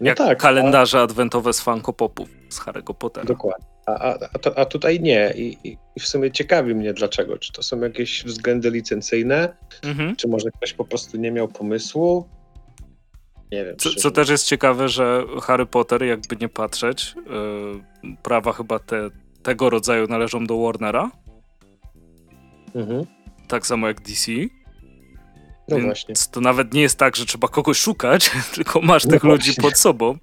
No 0.00 0.06
Jak 0.08 0.18
tak, 0.18 0.38
kalendarze 0.38 0.98
a... 0.98 1.02
adwentowe 1.02 1.52
z 1.52 1.60
Funko 1.60 1.92
Popów 1.92 2.28
z 2.48 2.60
Harry'ego 2.60 2.94
Pottera. 2.94 3.26
Dokładnie. 3.26 3.66
A, 3.86 3.92
a, 3.92 4.14
a, 4.14 4.54
a 4.56 4.64
tutaj 4.64 5.00
nie. 5.00 5.32
I, 5.36 5.58
I, 5.68 5.78
I, 5.96 6.00
w 6.00 6.08
sumie 6.08 6.30
ciekawi 6.30 6.74
mnie 6.74 6.94
dlaczego. 6.94 7.38
Czy 7.38 7.52
to 7.52 7.62
są 7.62 7.80
jakieś 7.80 8.24
względy 8.24 8.70
licencyjne? 8.70 9.56
Mhm. 9.82 10.16
Czy 10.16 10.28
może 10.28 10.50
ktoś 10.50 10.72
po 10.72 10.84
prostu 10.84 11.16
nie 11.16 11.30
miał 11.30 11.48
pomysłu? 11.48 12.28
Nie 13.52 13.64
wiem. 13.64 13.76
Co, 13.76 13.90
co 13.90 14.10
też 14.10 14.28
jest 14.28 14.46
ciekawe, 14.46 14.88
że 14.88 15.24
Harry 15.42 15.66
Potter, 15.66 16.02
jakby 16.02 16.36
nie 16.36 16.48
patrzeć, 16.48 17.14
yy, 18.02 18.16
prawa 18.22 18.52
chyba 18.52 18.78
te, 18.78 19.10
tego 19.42 19.70
rodzaju 19.70 20.06
należą 20.06 20.46
do 20.46 20.58
Warnera. 20.58 21.10
Mhm 22.74 23.06
tak 23.52 23.66
samo 23.66 23.88
jak 23.88 24.00
DC. 24.00 24.32
No 25.68 25.76
Więc 25.76 25.84
właśnie. 25.84 26.14
To 26.32 26.40
nawet 26.40 26.74
nie 26.74 26.82
jest 26.82 26.98
tak, 26.98 27.16
że 27.16 27.26
trzeba 27.26 27.48
kogoś 27.48 27.78
szukać, 27.78 28.30
tylko 28.54 28.80
masz 28.80 29.04
no 29.04 29.10
tych 29.10 29.22
właśnie. 29.22 29.50
ludzi 29.50 29.62
pod 29.62 29.78
sobą. 29.78 30.18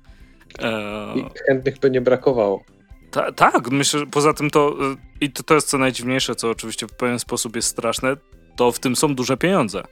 E... 0.60 1.14
I 1.16 1.26
chętnych 1.48 1.80
by 1.80 1.92
nie 1.92 2.02
brakowało. 2.02 2.64
Ta, 3.12 3.32
tak, 3.32 3.72
myślę, 3.72 4.00
że 4.00 4.08
poza 4.08 4.34
tym 4.34 4.50
to, 4.50 4.76
e, 4.92 4.96
i 5.22 5.32
to, 5.32 5.44
to 5.44 5.56
jest 5.56 5.68
co 5.68 5.78
najdziwniejsze, 5.78 6.36
co 6.36 6.50
oczywiście 6.50 6.88
w 6.88 6.94
pewien 6.94 7.20
sposób 7.20 7.56
jest 7.56 7.68
straszne, 7.68 8.18
to 8.56 8.72
w 8.72 8.80
tym 8.80 8.96
są 8.96 9.16
duże 9.16 9.38
pieniądze. 9.38 9.84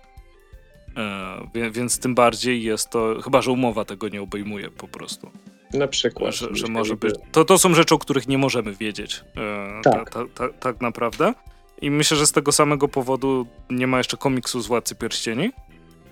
E, 0.98 1.72
więc 1.72 2.00
tym 2.00 2.16
bardziej 2.16 2.64
jest 2.64 2.90
to, 2.90 3.22
chyba 3.24 3.42
że 3.42 3.52
umowa 3.52 3.86
tego 3.86 4.10
nie 4.10 4.22
obejmuje 4.22 4.72
po 4.72 4.88
prostu. 4.88 5.32
Na 5.74 5.88
przykład. 5.88 6.36
Że, 6.36 6.48
że 6.52 6.68
może 6.68 6.96
być. 6.96 7.16
To, 7.32 7.46
to 7.46 7.58
są 7.58 7.74
rzeczy, 7.74 7.96
o 7.96 7.98
których 7.98 8.28
nie 8.28 8.38
możemy 8.38 8.74
wiedzieć. 8.74 9.24
E, 9.38 9.82
tak. 9.84 10.10
Ta, 10.10 10.20
ta, 10.20 10.48
ta, 10.48 10.54
tak 10.54 10.82
naprawdę. 10.82 11.34
I 11.82 11.92
myślę, 11.92 12.18
że 12.18 12.28
z 12.28 12.32
tego 12.32 12.52
samego 12.52 12.88
powodu 12.88 13.48
nie 13.70 13.88
ma 13.88 13.98
jeszcze 13.98 14.18
komiksu 14.18 14.62
z 14.62 14.68
Władcy 14.68 14.96
Pierścieni. 14.96 15.52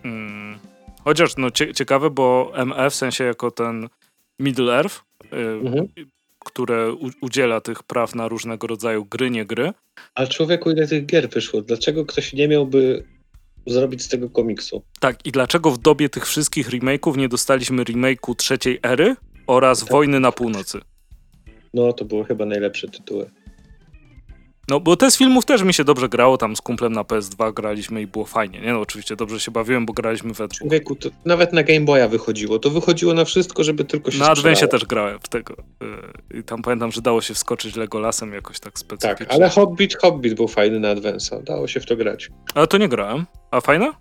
Hmm. 0.04 0.60
Chociaż 1.04 1.38
no 1.38 1.52
cie 1.52 1.74
ciekawe, 1.74 2.10
bo 2.10 2.52
MF 2.56 2.94
w 2.94 2.96
sensie 2.96 3.24
jako 3.24 3.52
ten 3.52 3.90
Middle 4.40 4.74
Earth, 4.74 5.04
y, 5.24 5.38
mhm. 5.38 5.88
które 6.40 6.94
udziela 7.22 7.62
tych 7.62 7.84
praw 7.84 8.16
na 8.16 8.28
różnego 8.28 8.68
rodzaju 8.68 9.06
gry, 9.06 9.30
nie 9.30 9.46
gry. 9.46 9.74
Ale 10.16 10.28
człowieku, 10.28 10.72
ile 10.72 10.88
tych 10.88 11.06
gier 11.06 11.30
wyszło? 11.30 11.62
Dlaczego 11.62 12.06
ktoś 12.06 12.34
nie 12.34 12.48
miałby 12.48 13.04
zrobić 13.68 14.02
z 14.02 14.08
tego 14.08 14.30
komiksu? 14.30 14.84
Tak, 15.00 15.26
i 15.26 15.32
dlaczego 15.32 15.72
w 15.72 15.78
dobie 15.78 16.10
tych 16.10 16.26
wszystkich 16.26 16.70
remake'ów 16.70 17.18
nie 17.18 17.30
dostaliśmy 17.30 17.84
remake'u 17.84 18.36
trzeciej 18.36 18.80
ery 18.84 19.16
oraz 19.48 19.80
tak. 19.80 19.90
Wojny 19.90 20.20
na 20.20 20.32
północy? 20.32 20.80
No, 21.74 21.94
to 21.94 22.06
były 22.06 22.26
chyba 22.26 22.46
najlepsze 22.46 22.88
tytuły. 22.88 23.30
No, 24.70 24.80
bo 24.80 24.96
te 24.98 25.12
z 25.12 25.18
filmów 25.18 25.46
też 25.46 25.64
mi 25.64 25.74
się 25.74 25.84
dobrze 25.84 26.10
grało, 26.10 26.38
tam 26.38 26.56
z 26.56 26.62
kumplem 26.62 26.94
na 26.94 27.04
PS2 27.04 27.54
graliśmy 27.54 28.02
i 28.02 28.08
było 28.08 28.26
fajnie, 28.26 28.62
nie? 28.62 28.74
No 28.74 28.80
oczywiście 28.80 29.16
dobrze 29.16 29.40
się 29.40 29.52
bawiłem, 29.52 29.86
bo 29.86 29.94
graliśmy 29.94 30.34
we 30.34 30.48
dwóch. 30.48 30.72
Wieku, 30.72 30.96
to 30.96 31.10
nawet 31.26 31.54
na 31.54 31.64
Game 31.64 31.82
Boya 31.82 32.08
wychodziło, 32.08 32.60
to 32.60 32.70
wychodziło 32.70 33.14
na 33.14 33.26
wszystko, 33.26 33.64
żeby 33.64 33.86
tylko 33.86 34.12
się 34.12 34.20
Na 34.20 34.30
Advencie 34.30 34.68
też 34.68 34.86
grałem 34.86 35.20
w 35.20 35.30
tego 35.30 35.54
y, 36.34 36.38
i 36.40 36.44
tam 36.44 36.62
pamiętam, 36.62 36.92
że 36.92 37.02
dało 37.02 37.22
się 37.22 37.34
wskoczyć 37.34 37.76
Legolasem 37.76 38.34
jakoś 38.34 38.60
tak 38.60 38.80
specyficznie. 38.80 39.26
Tak, 39.26 39.36
ale 39.36 39.50
Hobbit, 39.50 39.98
Hobbit 40.02 40.34
był 40.34 40.48
fajny 40.48 40.80
na 40.80 40.90
Advensa, 40.90 41.42
dało 41.42 41.68
się 41.68 41.80
w 41.80 41.86
to 41.86 41.96
grać. 41.96 42.30
Ale 42.56 42.68
to 42.68 42.78
nie 42.78 42.90
grałem. 42.90 43.26
A 43.52 43.62
fajna? 43.62 43.94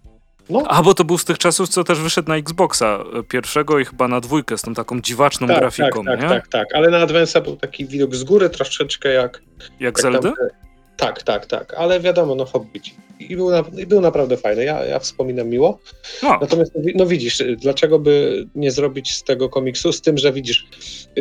No. 0.50 0.62
A, 0.68 0.82
bo 0.82 0.94
to 0.94 1.04
był 1.04 1.18
z 1.18 1.24
tych 1.24 1.38
czasów, 1.38 1.68
co 1.68 1.84
też 1.84 2.00
wyszedł 2.00 2.28
na 2.28 2.36
Xboxa 2.36 3.04
y, 3.20 3.22
pierwszego 3.22 3.78
i 3.78 3.84
chyba 3.84 4.08
na 4.08 4.20
dwójkę 4.20 4.58
z 4.58 4.62
tą 4.62 4.74
taką 4.74 5.00
dziwaczną 5.00 5.46
tak, 5.46 5.58
grafiką, 5.58 6.04
tak, 6.04 6.20
tak, 6.20 6.20
tak, 6.20 6.30
tak, 6.30 6.48
tak, 6.48 6.74
ale 6.74 6.90
na 6.90 6.98
Advensa 6.98 7.40
był 7.40 7.56
taki 7.56 7.86
widok 7.86 8.14
z 8.14 8.24
góry 8.24 8.50
troszeczkę 8.50 9.08
jak... 9.08 9.42
Jak, 9.60 9.80
jak 9.80 10.00
Zelda? 10.00 10.20
Tam, 10.20 10.48
Tak, 10.96 11.22
tak, 11.22 11.46
tak, 11.46 11.74
ale 11.76 12.00
wiadomo, 12.00 12.34
no 12.34 12.44
Hobbici. 12.44 12.94
I 13.20 13.36
był, 13.36 13.50
na, 13.50 13.64
i 13.78 13.86
był 13.86 14.00
naprawdę 14.00 14.36
fajny, 14.36 14.64
ja, 14.64 14.84
ja 14.84 14.98
wspominam 14.98 15.48
miło. 15.48 15.78
No. 16.22 16.38
Natomiast, 16.40 16.72
no 16.94 17.06
widzisz, 17.06 17.42
dlaczego 17.56 17.98
by 17.98 18.46
nie 18.54 18.70
zrobić 18.70 19.14
z 19.14 19.22
tego 19.22 19.48
komiksu, 19.48 19.92
z 19.92 20.00
tym, 20.00 20.18
że 20.18 20.32
widzisz, 20.32 20.66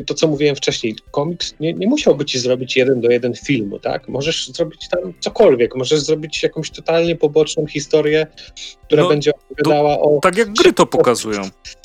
to 0.05 0.13
co 0.13 0.27
mówiłem 0.27 0.55
wcześniej, 0.55 0.95
komiks 1.11 1.53
nie, 1.59 1.73
nie 1.73 1.87
musiałby 1.87 2.25
ci 2.25 2.39
zrobić 2.39 2.75
jeden 2.75 3.01
do 3.01 3.09
jeden 3.09 3.33
filmu, 3.33 3.79
tak? 3.79 4.07
Możesz 4.07 4.47
zrobić 4.47 4.89
tam 4.89 5.13
cokolwiek, 5.19 5.75
możesz 5.75 5.99
zrobić 5.99 6.43
jakąś 6.43 6.71
totalnie 6.71 7.15
poboczną 7.15 7.67
historię, 7.67 8.27
która 8.83 9.03
no, 9.03 9.09
będzie 9.09 9.31
opowiadała 9.33 9.99
o... 9.99 10.19
Tak 10.21 10.37
jak 10.37 10.53
gry 10.53 10.73
to 10.73 10.85
pokazują. 10.85 11.41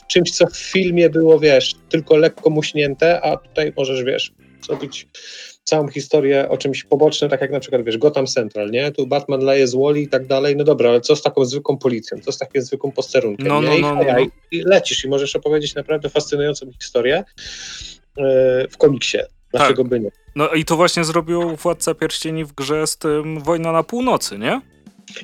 Czymś, 0.09 0.31
co 0.31 0.47
w 0.47 0.56
filmie 0.56 1.10
było, 1.10 1.39
wiesz, 1.39 1.74
tylko 1.89 2.16
lekko 2.16 2.51
muśnięte, 2.51 3.20
a 3.20 3.36
tutaj 3.36 3.73
możesz, 3.77 4.05
wiesz, 4.05 4.32
zrobić 4.66 5.06
całą 5.69 5.89
historię 5.89 6.49
o 6.49 6.57
czymś 6.57 6.85
pobocznym, 6.85 7.31
tak 7.31 7.40
jak 7.40 7.51
na 7.51 7.61
przykład, 7.61 7.85
wiesz, 7.85 7.99
Gotham 7.99 8.27
Central, 8.27 8.70
nie? 8.70 8.93
Tu 8.93 9.07
Batman 9.07 9.40
leje 9.40 9.69
z 9.69 9.74
Woli 9.74 10.03
i 10.03 10.09
tak 10.09 10.27
dalej, 10.27 10.57
no 10.57 10.65
dobra, 10.65 10.90
ale 10.90 11.01
co 11.01 11.16
z 11.16 11.23
taką 11.23 11.45
zwykłą 11.45 11.78
policją, 11.78 12.19
co 12.19 12.32
z 12.32 12.39
takim 12.39 12.62
zwykłym 12.62 12.93
posterunkiem, 12.93 13.49
no, 13.49 13.61
no, 13.61 13.78
no, 13.78 13.95
no, 13.95 14.05
no. 14.05 14.27
I, 14.51 14.61
lecisz 14.61 15.05
i 15.05 15.09
możesz 15.09 15.36
opowiedzieć 15.36 15.74
naprawdę 15.74 16.09
fascynującą 16.09 16.66
historię 16.82 17.24
yy, 18.16 18.24
w 18.70 18.77
komiksie. 18.78 19.19
Dlaczego 19.53 19.82
tak. 19.82 19.90
by 19.90 20.01
nie? 20.01 20.11
No 20.36 20.49
i 20.49 20.65
to 20.65 20.77
właśnie 20.77 21.05
zrobił 21.05 21.57
Władca 21.57 21.95
Pierścieni 21.95 22.45
w 22.45 22.53
grze 22.53 22.86
z 22.86 22.97
tym 22.97 23.40
Wojna 23.40 23.73
na 23.73 23.82
Północy, 23.82 24.39
nie? 24.39 24.61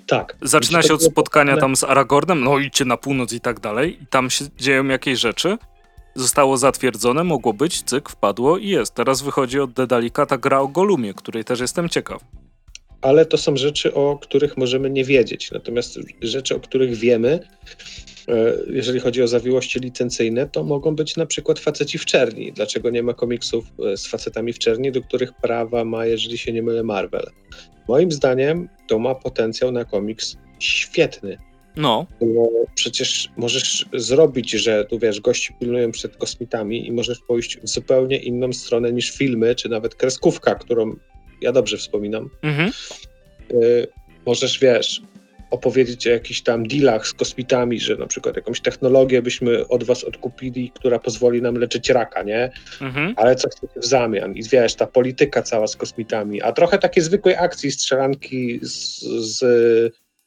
Tak. 0.07 0.37
Zaczyna 0.43 0.83
się 0.83 0.95
od 0.95 1.03
spotkania 1.03 1.57
tam 1.57 1.77
z 1.77 1.85
Aragornem, 1.85 2.45
no 2.45 2.59
idźcie 2.59 2.85
na 2.85 2.97
północ 2.97 3.33
i 3.33 3.41
tak 3.41 3.61
dalej, 3.61 4.03
i 4.03 4.07
tam 4.07 4.31
się 4.31 4.45
dzieją 4.57 4.85
jakieś 4.85 5.19
rzeczy 5.19 5.59
zostało 6.15 6.57
zatwierdzone, 6.57 7.25
mogło 7.25 7.53
być, 7.53 7.83
cyk, 7.83 8.09
wpadło 8.09 8.59
i 8.59 8.69
jest. 8.69 8.95
Teraz 8.95 9.23
wychodzi 9.23 9.61
od 9.61 9.73
Dedalika 9.73 10.27
ta 10.27 10.39
gra 10.39 10.61
o 10.61 10.69
Golumie, 10.69 11.15
której 11.15 11.45
też 11.45 11.61
jestem 11.61 11.89
ciekaw. 11.89 12.25
Ale 13.01 13.27
to 13.27 13.39
są 13.39 13.57
rzeczy, 13.57 13.95
o 13.95 14.19
których 14.23 14.57
możemy 14.57 14.91
nie 14.91 15.05
wiedzieć. 15.05 15.51
Natomiast 15.51 15.99
rzeczy, 16.23 16.57
o 16.57 16.61
których 16.61 16.95
wiemy, 16.95 17.41
e, 18.29 18.53
jeżeli 18.71 19.01
chodzi 19.01 19.23
o 19.23 19.29
zawiłości 19.29 19.81
licencyjne, 19.81 20.47
to 20.47 20.65
mogą 20.65 20.97
być 20.97 21.17
na 21.17 21.27
przykład 21.27 21.59
faceci 21.59 21.99
w 21.99 22.05
czerni. 22.05 22.53
Dlaczego 22.53 22.91
nie 22.91 23.03
ma 23.03 23.15
komiksów 23.15 23.65
e, 23.93 23.97
z 23.97 24.07
facetami 24.07 24.53
w 24.53 24.59
czerni, 24.59 24.93
do 24.93 25.03
których 25.03 25.33
prawa 25.33 25.85
ma, 25.85 26.07
jeżeli 26.07 26.39
się 26.39 26.53
nie 26.53 26.63
mylę, 26.63 26.83
Marvel? 26.83 27.27
Moim 27.89 28.13
zdaniem 28.13 28.69
to 28.89 28.99
ma 28.99 29.15
potencjał 29.15 29.73
na 29.73 29.85
komiks 29.85 30.37
świetny. 30.59 31.39
No. 31.77 32.07
Bo 32.21 32.51
przecież 32.75 33.29
możesz 33.37 33.87
zrobić, 33.93 34.51
że 34.51 34.85
tu 34.85 34.99
wiesz, 34.99 35.21
gości 35.21 35.55
pilnują 35.61 35.93
przed 35.93 36.17
kosmitami 36.17 36.87
i 36.87 36.93
możesz 36.93 37.21
pójść 37.21 37.59
w 37.59 37.69
zupełnie 37.69 38.17
inną 38.17 38.53
stronę 38.53 38.93
niż 38.93 39.11
filmy, 39.11 39.55
czy 39.55 39.69
nawet 39.69 39.95
kreskówka, 39.95 40.55
którą 40.55 40.97
ja 41.41 41.53
dobrze 41.53 41.77
wspominam. 41.77 42.31
Mhm. 42.43 42.71
Y 43.53 43.87
możesz, 44.27 44.59
wiesz, 44.59 45.03
opowiedzieć 45.51 46.07
o 46.07 46.11
jakichś 46.11 46.41
tam 46.41 46.69
dealach 46.69 47.07
z 47.07 47.13
kosmitami, 47.13 47.81
że 47.81 47.97
na 47.97 48.07
przykład 48.07 48.37
jakąś 48.37 48.61
technologię 48.61 49.23
byśmy 49.23 49.69
od 49.69 49.85
was 49.85 50.05
odkupili, 50.05 50.71
która 50.75 50.99
pozwoli 50.99 51.43
nam 51.43 51.55
leczyć 51.55 51.91
raka, 51.91 52.23
nie? 52.23 52.51
Mhm. 52.81 53.15
Ale 53.17 53.37
co 53.37 53.49
chcecie 53.49 53.81
w 53.81 53.85
zamian? 53.85 54.35
I 54.35 54.43
wiesz, 54.43 54.75
ta 54.75 54.87
polityka 54.87 55.43
cała 55.43 55.67
z 55.67 55.77
kosmitami, 55.77 56.43
a 56.43 56.53
trochę 56.53 56.79
takie 56.79 57.03
zwykłej 57.03 57.35
akcji, 57.37 57.71
strzelanki 57.71 58.61
z, 58.63 59.01
z 59.03 59.45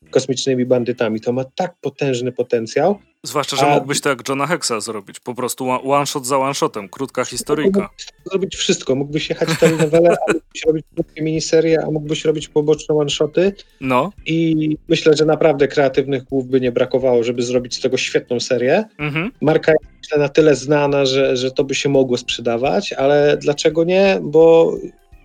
kosmicznymi 0.09 0.65
bandytami. 0.65 1.21
To 1.21 1.33
ma 1.33 1.43
tak 1.43 1.75
potężny 1.81 2.31
potencjał. 2.31 2.99
Zwłaszcza, 3.23 3.55
że 3.55 3.67
a... 3.67 3.75
mógłbyś 3.75 4.01
to 4.01 4.09
jak 4.09 4.29
Johna 4.29 4.47
Hexa 4.47 4.71
zrobić. 4.79 5.19
Po 5.19 5.35
prostu 5.35 5.69
one 5.69 6.05
shot 6.05 6.25
za 6.25 6.37
one 6.37 6.53
shotem, 6.53 6.89
krótka 6.89 7.25
historyjka. 7.25 7.81
Mógłbyś 7.81 8.05
zrobić 8.31 8.55
wszystko. 8.55 8.95
Mógłbyś 8.95 9.29
jechać 9.29 9.49
telenowelę, 9.59 10.09
a 10.09 10.33
mógłbyś 10.33 10.65
robić 10.67 10.85
krótkie 10.95 11.21
miniserie, 11.21 11.83
a 11.87 11.91
mógłbyś 11.91 12.25
robić 12.25 12.47
poboczne 12.47 12.95
one 12.95 13.09
shoty. 13.09 13.53
No. 13.81 14.11
I 14.25 14.77
myślę, 14.87 15.13
że 15.13 15.25
naprawdę 15.25 15.67
kreatywnych 15.67 16.23
głów 16.23 16.47
by 16.47 16.61
nie 16.61 16.71
brakowało, 16.71 17.23
żeby 17.23 17.41
zrobić 17.41 17.75
z 17.75 17.81
tego 17.81 17.97
świetną 17.97 18.39
serię. 18.39 18.85
Mhm. 18.99 19.31
Marka 19.41 19.71
jest 19.71 19.97
myślę 20.01 20.17
na 20.19 20.29
tyle 20.29 20.55
znana, 20.55 21.05
że, 21.05 21.37
że 21.37 21.51
to 21.51 21.63
by 21.63 21.75
się 21.75 21.89
mogło 21.89 22.17
sprzedawać, 22.17 22.93
ale 22.93 23.37
dlaczego 23.37 23.83
nie? 23.83 24.19
Bo 24.21 24.73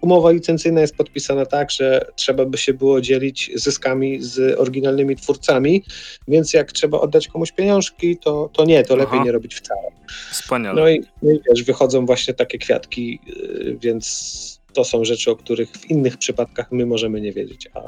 umowa 0.02 0.30
licencyjna 0.30 0.80
jest 0.80 0.96
podpisana 0.96 1.46
tak, 1.46 1.70
że 1.70 2.06
trzeba 2.16 2.44
by 2.44 2.58
się 2.58 2.74
było 2.74 3.00
dzielić 3.00 3.50
zyskami 3.54 4.22
z 4.22 4.60
oryginalnymi 4.60 5.16
twórcami, 5.16 5.84
więc 6.28 6.54
jak 6.54 6.72
trzeba 6.72 7.00
oddać 7.00 7.28
komuś 7.28 7.52
pieniążki, 7.52 8.16
to, 8.16 8.50
to 8.52 8.64
nie, 8.64 8.82
to 8.84 8.96
lepiej 8.96 9.14
Aha. 9.14 9.24
nie 9.24 9.32
robić 9.32 9.54
wcale. 9.54 9.90
Wspaniale. 10.30 10.80
No 10.80 10.88
i, 10.88 11.02
no 11.22 11.30
i 11.32 11.40
wiesz, 11.48 11.62
wychodzą 11.62 12.06
właśnie 12.06 12.34
takie 12.34 12.58
kwiatki, 12.58 13.20
y, 13.28 13.78
więc 13.82 14.60
to 14.72 14.84
są 14.84 15.04
rzeczy, 15.04 15.30
o 15.30 15.36
których 15.36 15.70
w 15.70 15.90
innych 15.90 16.16
przypadkach 16.16 16.72
my 16.72 16.86
możemy 16.86 17.20
nie 17.20 17.32
wiedzieć, 17.32 17.68
a, 17.74 17.80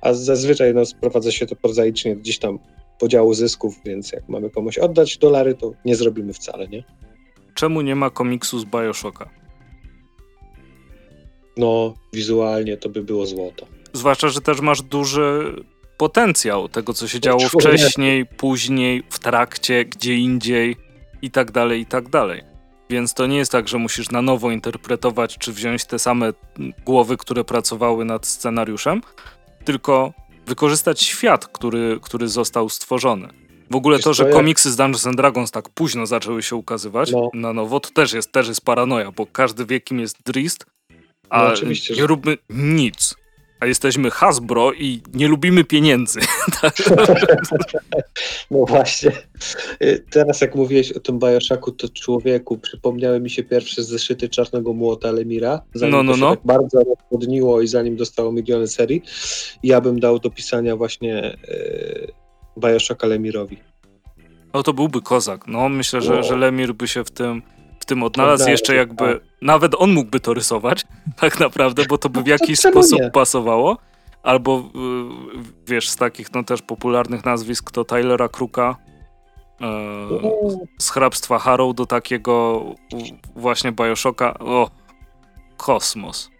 a 0.00 0.14
zazwyczaj 0.14 0.74
no, 0.74 0.86
sprowadza 0.86 1.32
się 1.32 1.46
to 1.46 1.56
prozaicznie 1.56 2.16
gdzieś 2.16 2.38
tam 2.38 2.58
podziału 2.98 3.34
zysków, 3.34 3.74
więc 3.84 4.12
jak 4.12 4.28
mamy 4.28 4.50
komuś 4.50 4.78
oddać 4.78 5.18
dolary, 5.18 5.54
to 5.54 5.72
nie 5.84 5.96
zrobimy 5.96 6.32
wcale, 6.32 6.68
nie? 6.68 6.84
Czemu 7.54 7.80
nie 7.80 7.96
ma 7.96 8.10
komiksu 8.10 8.58
z 8.58 8.64
Bioshocka? 8.64 9.39
No 11.60 11.94
wizualnie 12.12 12.76
to 12.76 12.88
by 12.88 13.02
było 13.02 13.26
złoto. 13.26 13.66
Zwłaszcza, 13.92 14.28
że 14.28 14.40
też 14.40 14.60
masz 14.60 14.82
duży 14.82 15.54
potencjał 15.96 16.68
tego, 16.68 16.94
co 16.94 17.08
się 17.08 17.20
działo 17.20 17.48
wcześniej, 17.48 18.26
później, 18.26 19.02
w 19.10 19.18
trakcie, 19.18 19.84
gdzie 19.84 20.14
indziej 20.14 20.76
i 21.22 21.30
tak 21.30 21.50
dalej, 21.50 21.80
i 21.80 21.86
tak 21.86 22.08
dalej. 22.08 22.42
Więc 22.90 23.14
to 23.14 23.26
nie 23.26 23.36
jest 23.36 23.52
tak, 23.52 23.68
że 23.68 23.78
musisz 23.78 24.10
na 24.10 24.22
nowo 24.22 24.50
interpretować, 24.50 25.38
czy 25.38 25.52
wziąć 25.52 25.84
te 25.84 25.98
same 25.98 26.32
głowy, 26.84 27.16
które 27.16 27.44
pracowały 27.44 28.04
nad 28.04 28.26
scenariuszem, 28.26 29.00
tylko 29.64 30.12
wykorzystać 30.46 31.02
świat, 31.02 31.46
który, 31.46 31.98
który 32.02 32.28
został 32.28 32.68
stworzony. 32.68 33.28
W 33.70 33.76
ogóle 33.76 33.98
to, 33.98 34.14
że 34.14 34.24
komiksy 34.24 34.70
z 34.70 34.76
Dungeons 34.76 35.06
and 35.06 35.16
Dragons 35.16 35.50
tak 35.50 35.68
późno 35.68 36.06
zaczęły 36.06 36.42
się 36.42 36.56
ukazywać 36.56 37.12
no. 37.12 37.30
na 37.34 37.52
nowo, 37.52 37.80
to 37.80 37.90
też 37.90 38.12
jest, 38.12 38.32
też 38.32 38.48
jest 38.48 38.64
paranoja, 38.64 39.12
bo 39.12 39.26
każdy 39.26 39.66
wie, 39.66 39.80
kim 39.80 40.00
jest 40.00 40.16
Drist, 40.26 40.66
a 41.30 41.42
no 41.42 41.48
oczywiście, 41.48 41.94
nie 41.94 42.00
że... 42.00 42.06
róbmy 42.06 42.36
nic. 42.50 43.14
A 43.60 43.66
jesteśmy 43.66 44.10
Hasbro 44.10 44.72
i 44.72 45.02
nie 45.14 45.28
lubimy 45.28 45.64
pieniędzy. 45.64 46.20
no 48.50 48.64
właśnie. 48.66 49.12
Y, 49.82 50.04
teraz 50.10 50.40
jak 50.40 50.54
mówiłeś 50.54 50.92
o 50.92 51.00
tym 51.00 51.18
Bioshocku, 51.18 51.72
to 51.72 51.88
człowieku, 51.88 52.58
przypomniały 52.58 53.20
mi 53.20 53.30
się 53.30 53.42
pierwsze 53.44 53.82
zeszyty 53.84 54.28
Czarnego 54.28 54.72
Młota 54.72 55.12
Lemira, 55.12 55.62
zanim 55.74 55.96
no, 55.96 56.02
no, 56.02 56.12
to 56.12 56.16
się 56.16 56.24
no. 56.24 56.30
tak 56.30 56.44
bardzo 56.44 56.78
rozpodniło 56.84 57.60
i 57.60 57.66
zanim 57.66 57.96
dostało 57.96 58.32
miliony 58.32 58.68
serii. 58.68 59.02
Ja 59.62 59.80
bym 59.80 60.00
dał 60.00 60.18
do 60.18 60.30
pisania 60.30 60.76
właśnie 60.76 61.36
yy, 61.48 62.12
Bioshocka 62.58 63.06
Lemirowi. 63.06 63.58
No 64.54 64.62
to 64.62 64.72
byłby 64.72 65.02
kozak. 65.02 65.46
No 65.46 65.68
myślę, 65.68 66.00
że, 66.00 66.22
że 66.22 66.36
Lemir 66.36 66.74
by 66.74 66.88
się 66.88 67.04
w 67.04 67.10
tym 67.10 67.42
tym 67.84 68.02
odnalazł, 68.02 68.50
jeszcze 68.50 68.74
jakby, 68.74 69.14
tak. 69.14 69.22
nawet 69.42 69.74
on 69.78 69.92
mógłby 69.92 70.20
to 70.20 70.34
rysować, 70.34 70.84
tak 71.20 71.40
naprawdę, 71.40 71.84
bo 71.88 71.98
to 71.98 72.08
by 72.08 72.22
w 72.22 72.26
no, 72.26 72.30
jakiś 72.30 72.58
sposób 72.58 73.00
pasowało. 73.12 73.78
Albo 74.22 74.58
y, 74.58 74.62
wiesz, 75.66 75.88
z 75.88 75.96
takich 75.96 76.32
no 76.34 76.44
też 76.44 76.62
popularnych 76.62 77.24
nazwisk 77.24 77.70
to 77.70 77.84
Tylera 77.84 78.28
Kruka 78.28 78.76
e, 79.60 79.66
z 80.78 80.90
hrabstwa 80.90 81.38
Harrow 81.38 81.74
do 81.74 81.86
takiego 81.86 82.64
właśnie 83.36 83.72
Bioshocka. 83.72 84.38
O, 84.38 84.70
kosmos. 85.56 86.30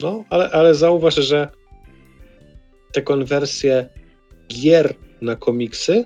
No, 0.00 0.24
ale, 0.30 0.50
ale 0.50 0.74
zauważ, 0.74 1.14
że 1.14 1.48
te 2.92 3.02
konwersje 3.02 3.88
gier 4.48 4.94
na 5.22 5.36
komiksy 5.36 6.04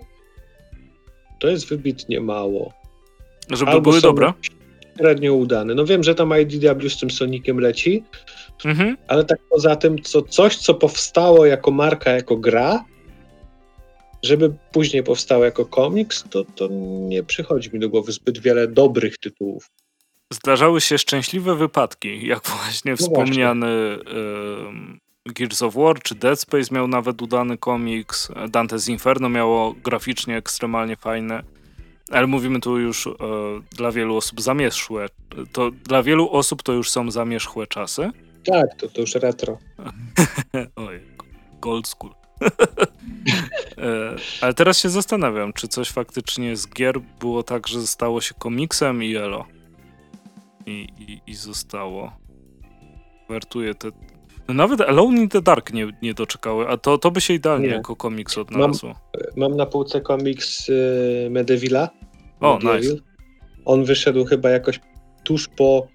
to 1.38 1.48
jest 1.48 1.68
wybitnie 1.68 2.20
mało. 2.20 2.77
Żeby 3.50 3.70
Albo 3.70 3.90
były 3.90 4.00
dobre? 4.00 4.32
Średnio 4.98 5.34
udane. 5.34 5.74
No 5.74 5.84
wiem, 5.84 6.02
że 6.04 6.14
tam 6.14 6.32
IDW 6.40 6.88
z 6.88 6.98
tym 6.98 7.10
Soniciem 7.10 7.60
leci, 7.60 8.04
mhm. 8.64 8.96
ale 9.08 9.24
tak 9.24 9.38
poza 9.50 9.76
tym, 9.76 10.02
co, 10.02 10.22
coś, 10.22 10.56
co 10.56 10.74
powstało 10.74 11.46
jako 11.46 11.70
marka, 11.70 12.10
jako 12.10 12.36
gra, 12.36 12.84
żeby 14.22 14.54
później 14.72 15.02
powstało 15.02 15.44
jako 15.44 15.66
komiks, 15.66 16.24
to, 16.30 16.44
to 16.44 16.68
nie 17.08 17.22
przychodzi 17.22 17.70
mi 17.72 17.80
do 17.80 17.88
głowy 17.88 18.12
zbyt 18.12 18.38
wiele 18.38 18.68
dobrych 18.68 19.18
tytułów. 19.18 19.70
Zdarzały 20.32 20.80
się 20.80 20.98
szczęśliwe 20.98 21.56
wypadki, 21.56 22.26
jak 22.26 22.42
właśnie 22.46 22.90
no 22.90 22.96
wspomniany 22.96 23.98
właśnie. 24.04 24.98
Gears 25.34 25.62
of 25.62 25.74
War 25.74 26.02
czy 26.02 26.14
Dead 26.14 26.40
Space 26.40 26.74
miał 26.74 26.88
nawet 26.88 27.22
udany 27.22 27.58
komiks, 27.58 28.28
Dante's 28.28 28.90
Inferno 28.90 29.28
miało 29.28 29.74
graficznie 29.84 30.36
ekstremalnie 30.36 30.96
fajne 30.96 31.42
ale 32.10 32.26
mówimy 32.26 32.60
tu 32.60 32.78
już 32.78 33.06
e, 33.06 33.10
dla 33.76 33.92
wielu 33.92 34.16
osób 34.16 34.40
zamierzchłe. 34.40 35.06
To 35.52 35.70
dla 35.70 36.02
wielu 36.02 36.30
osób 36.30 36.62
to 36.62 36.72
już 36.72 36.90
są 36.90 37.10
zamierzchłe 37.10 37.66
czasy. 37.66 38.10
Tak, 38.44 38.74
to, 38.76 38.88
to 38.88 39.00
już 39.00 39.14
retro. 39.14 39.58
Oj, 40.88 41.00
gold 41.60 41.88
school. 41.88 42.14
e, 43.78 44.16
ale 44.40 44.54
teraz 44.54 44.78
się 44.78 44.88
zastanawiam, 44.88 45.52
czy 45.52 45.68
coś 45.68 45.90
faktycznie 45.90 46.56
z 46.56 46.68
gier 46.68 47.00
było 47.20 47.42
tak, 47.42 47.68
że 47.68 47.86
stało 47.86 48.20
się 48.20 48.34
komiksem 48.38 49.02
i 49.02 49.16
elo. 49.16 49.44
I, 50.66 50.86
i, 50.98 51.20
i 51.26 51.34
zostało. 51.34 52.12
Wertuję 53.28 53.74
te 53.74 53.90
No 54.48 54.54
nawet 54.54 54.80
Alone 54.80 55.20
in 55.20 55.28
the 55.28 55.42
Dark 55.42 55.72
nie, 55.72 55.86
nie 56.02 56.14
doczekały, 56.14 56.68
a 56.68 56.76
to, 56.76 56.98
to 56.98 57.10
by 57.10 57.20
się 57.20 57.34
idealnie 57.34 57.68
nie. 57.68 57.74
jako 57.74 57.96
komiks 57.96 58.38
odnalazło. 58.38 58.88
Mam, 58.88 59.48
mam 59.50 59.56
na 59.56 59.66
półce 59.66 60.00
komiks 60.00 60.68
y, 60.68 61.28
Medevilla. 61.30 61.88
O, 62.40 62.58
nice. 62.62 62.96
On 63.64 63.84
wyszedł 63.84 64.24
chyba 64.24 64.50
jakoś 64.50 64.80
tuż 65.24 65.48
po 65.56 65.88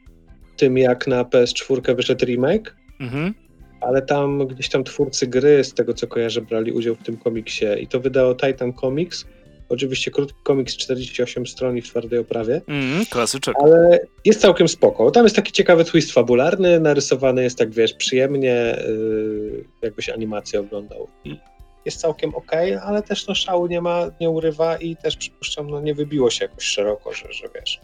tym, 0.57 0.77
jak 0.77 1.07
na 1.07 1.23
PS4 1.23 1.95
wyszedł 1.95 2.25
remake. 2.25 2.75
Mhm. 2.99 3.33
Ale 3.81 4.01
tam 4.01 4.47
gdzieś 4.47 4.69
tam 4.69 4.83
twórcy 4.83 5.27
gry, 5.27 5.63
z 5.63 5.73
tego 5.73 5.93
co 5.93 6.07
kojarzę, 6.07 6.41
brali 6.41 6.71
udział 6.71 6.95
w 6.95 7.03
tym 7.03 7.17
komiksie 7.17 7.65
i 7.79 7.87
to 7.87 7.99
wydało 7.99 8.35
Titan 8.35 8.73
Comics. 8.73 9.25
Oczywiście 9.69 10.11
krótki 10.11 10.39
komiks 10.43 10.77
48 10.77 11.47
stron 11.47 11.77
i 11.77 11.81
w 11.81 11.89
twardej 11.89 12.19
oprawie. 12.19 12.61
Mm, 12.67 13.05
klasyczek. 13.05 13.55
Ale 13.63 13.99
jest 14.25 14.41
całkiem 14.41 14.67
spoko. 14.67 15.11
Tam 15.11 15.23
jest 15.23 15.35
taki 15.35 15.51
ciekawy 15.51 15.85
twist 15.85 16.11
fabularny, 16.11 16.79
narysowany 16.79 17.43
jest 17.43 17.57
tak, 17.57 17.71
wiesz, 17.71 17.93
przyjemnie, 17.93 18.77
yy, 18.87 19.63
jakbyś 19.81 20.09
animację 20.09 20.59
oglądał. 20.59 21.07
I 21.25 21.37
jest 21.85 21.99
całkiem 21.99 22.35
ok, 22.35 22.51
ale 22.83 23.01
też 23.01 23.27
no 23.27 23.35
szału 23.35 23.67
nie 23.67 23.81
ma, 23.81 24.11
nie 24.21 24.29
urywa 24.29 24.77
i 24.77 24.95
też 24.95 25.17
przypuszczam, 25.17 25.69
no 25.69 25.81
nie 25.81 25.93
wybiło 25.93 26.29
się 26.29 26.45
jakoś 26.45 26.63
szeroko, 26.63 27.13
że, 27.13 27.33
że 27.33 27.49
wiesz, 27.55 27.81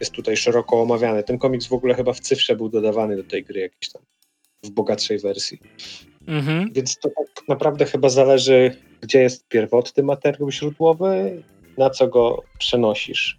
jest 0.00 0.12
tutaj 0.12 0.36
szeroko 0.36 0.82
omawiany. 0.82 1.22
Ten 1.22 1.38
komiks 1.38 1.66
w 1.66 1.72
ogóle 1.72 1.94
chyba 1.94 2.12
w 2.12 2.20
cyfrze 2.20 2.56
był 2.56 2.68
dodawany 2.68 3.16
do 3.16 3.24
tej 3.24 3.44
gry 3.44 3.60
jakiś 3.60 3.92
tam 3.92 4.02
w 4.62 4.70
bogatszej 4.70 5.18
wersji. 5.18 5.60
Mhm. 6.26 6.72
Więc 6.72 6.98
to 6.98 7.08
tak 7.08 7.48
naprawdę 7.48 7.84
chyba 7.84 8.08
zależy, 8.08 8.76
gdzie 9.00 9.22
jest 9.22 9.48
pierwotny 9.48 10.02
materiał 10.02 10.50
źródłowy, 10.50 11.42
na 11.78 11.90
co 11.90 12.08
go 12.08 12.42
przenosisz. 12.58 13.38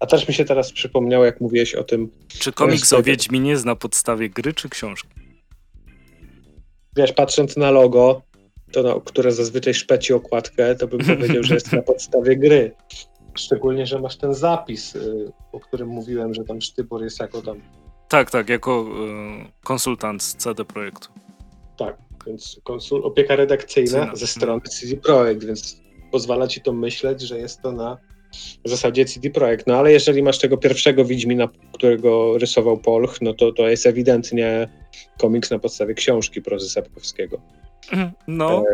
A 0.00 0.06
też 0.06 0.28
mi 0.28 0.34
się 0.34 0.44
teraz 0.44 0.72
przypomniało, 0.72 1.24
jak 1.24 1.40
mówiłeś 1.40 1.74
o 1.74 1.84
tym. 1.84 2.10
Czy 2.28 2.52
komiks 2.52 2.92
o 2.92 3.02
Wiedźminie 3.02 3.50
jest 3.50 3.64
na 3.64 3.76
podstawie 3.76 4.30
gry 4.30 4.52
czy 4.52 4.68
książki? 4.68 5.08
Wiesz, 6.96 7.12
patrząc 7.12 7.56
na 7.56 7.70
logo, 7.70 8.22
to 8.72 8.82
no, 8.82 9.00
które 9.00 9.32
zazwyczaj 9.32 9.74
szpeci 9.74 10.12
okładkę, 10.12 10.74
to 10.74 10.88
bym 10.88 11.00
powiedział, 11.16 11.42
że 11.42 11.54
jest 11.54 11.72
na 11.72 11.82
podstawie 11.82 12.36
gry. 12.36 12.74
Szczególnie, 13.34 13.86
że 13.86 14.00
masz 14.00 14.16
ten 14.16 14.34
zapis, 14.34 14.94
y, 14.96 15.32
o 15.52 15.60
którym 15.60 15.88
mówiłem, 15.88 16.34
że 16.34 16.44
tam 16.44 16.60
Sztybor 16.60 17.02
jest 17.02 17.20
jako 17.20 17.42
tam. 17.42 17.60
Tak, 18.08 18.30
tak, 18.30 18.48
jako 18.48 18.86
y, 19.50 19.64
konsultant 19.64 20.22
z 20.22 20.36
CD 20.36 20.64
Projektu. 20.64 21.08
Tak, 21.76 21.96
więc 22.26 22.60
konsul, 22.64 23.04
opieka 23.04 23.36
redakcyjna 23.36 24.16
ze 24.16 24.26
strony 24.26 24.60
CD 24.60 24.96
Projekt, 24.96 25.44
więc 25.44 25.80
pozwala 26.12 26.46
ci 26.46 26.60
to 26.60 26.72
myśleć, 26.72 27.20
że 27.20 27.38
jest 27.38 27.62
to 27.62 27.72
na 27.72 27.98
zasadzie 28.64 29.04
CD 29.04 29.30
Projekt. 29.30 29.66
No 29.66 29.76
ale 29.76 29.92
jeżeli 29.92 30.22
masz 30.22 30.38
tego 30.38 30.56
pierwszego 30.56 31.04
Wiedźmina, 31.04 31.48
którego 31.72 32.38
rysował 32.38 32.78
Polch, 32.78 33.20
no 33.20 33.34
to 33.34 33.52
to 33.52 33.68
jest 33.68 33.86
ewidentnie 33.86 34.68
komiks 35.18 35.50
na 35.50 35.58
podstawie 35.58 35.94
książki 35.94 36.42
prozy 36.42 36.70
Sapkowskiego. 36.70 37.40
No. 38.28 38.64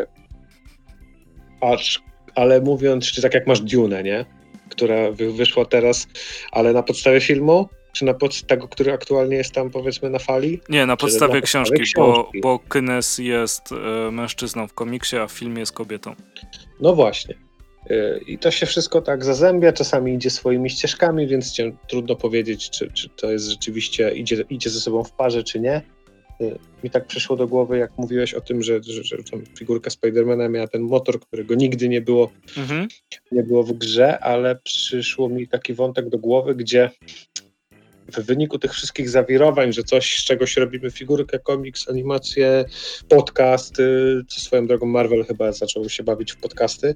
E, 1.62 1.76
ale 2.34 2.60
mówiąc, 2.60 3.12
czy 3.12 3.22
tak 3.22 3.34
jak 3.34 3.46
masz 3.46 3.60
Dune, 3.60 4.02
nie? 4.02 4.24
Która 4.68 5.10
wyszła 5.10 5.64
teraz, 5.64 6.06
ale 6.52 6.72
na 6.72 6.82
podstawie 6.82 7.20
filmu, 7.20 7.68
czy 7.92 8.04
na 8.04 8.14
podstawie 8.14 8.48
tego, 8.48 8.68
który 8.68 8.92
aktualnie 8.92 9.36
jest 9.36 9.52
tam 9.52 9.70
powiedzmy 9.70 10.10
na 10.10 10.18
fali? 10.18 10.60
Nie, 10.68 10.86
na 10.86 10.96
podstawie, 10.96 11.34
na 11.34 11.40
książki, 11.40 11.82
książki, 11.82 11.94
bo, 11.96 12.30
bo 12.42 12.58
Kynes 12.58 13.18
jest 13.18 13.72
e, 13.72 14.10
mężczyzną 14.10 14.68
w 14.68 14.74
komiksie, 14.74 15.16
a 15.16 15.26
w 15.26 15.32
filmie 15.32 15.60
jest 15.60 15.72
kobietą. 15.72 16.14
No 16.80 16.94
właśnie. 16.94 17.34
E, 17.90 18.18
I 18.18 18.38
to 18.38 18.50
się 18.50 18.66
wszystko 18.66 19.02
tak 19.02 19.24
zazębia, 19.24 19.72
czasami 19.72 20.14
idzie 20.14 20.30
swoimi 20.30 20.70
ścieżkami, 20.70 21.26
więc 21.26 21.56
trudno 21.88 22.16
powiedzieć, 22.16 22.70
czy, 22.70 22.92
czy 22.92 23.08
to 23.08 23.30
jest 23.30 23.48
rzeczywiście, 23.48 24.10
idzie, 24.10 24.44
idzie 24.50 24.70
ze 24.70 24.80
sobą 24.80 25.04
w 25.04 25.12
parze, 25.12 25.44
czy 25.44 25.60
nie. 25.60 25.82
E, 26.40 26.58
mi 26.84 26.90
tak 26.90 27.06
przyszło 27.06 27.36
do 27.36 27.46
głowy, 27.46 27.78
jak 27.78 27.98
mówiłeś 27.98 28.34
o 28.34 28.40
tym, 28.40 28.62
że, 28.62 28.82
że, 28.82 29.04
że 29.04 29.16
figurka 29.58 29.90
Spidermana 29.90 30.48
miała 30.48 30.68
ten 30.68 30.82
motor, 30.82 31.20
którego 31.20 31.54
nigdy 31.54 31.88
nie 31.88 32.00
było, 32.00 32.32
mhm. 32.56 32.88
nie 33.32 33.42
było 33.42 33.62
w 33.62 33.72
grze, 33.72 34.18
ale 34.18 34.56
przyszło 34.56 35.28
mi 35.28 35.48
taki 35.48 35.74
wątek 35.74 36.08
do 36.08 36.18
głowy, 36.18 36.54
gdzie 36.54 36.90
w 38.12 38.20
wyniku 38.20 38.58
tych 38.58 38.72
wszystkich 38.72 39.10
zawirowań, 39.10 39.72
że 39.72 39.82
coś, 39.82 40.18
z 40.18 40.24
czegoś 40.24 40.56
robimy 40.56 40.90
figurkę, 40.90 41.38
komiks, 41.38 41.88
animację, 41.88 42.64
podcast, 43.08 43.80
y, 43.80 44.22
co 44.28 44.40
swoją 44.40 44.66
drogą 44.66 44.86
Marvel 44.86 45.24
chyba 45.24 45.52
zaczął 45.52 45.88
się 45.88 46.02
bawić 46.02 46.32
w 46.32 46.36
podcasty, 46.36 46.94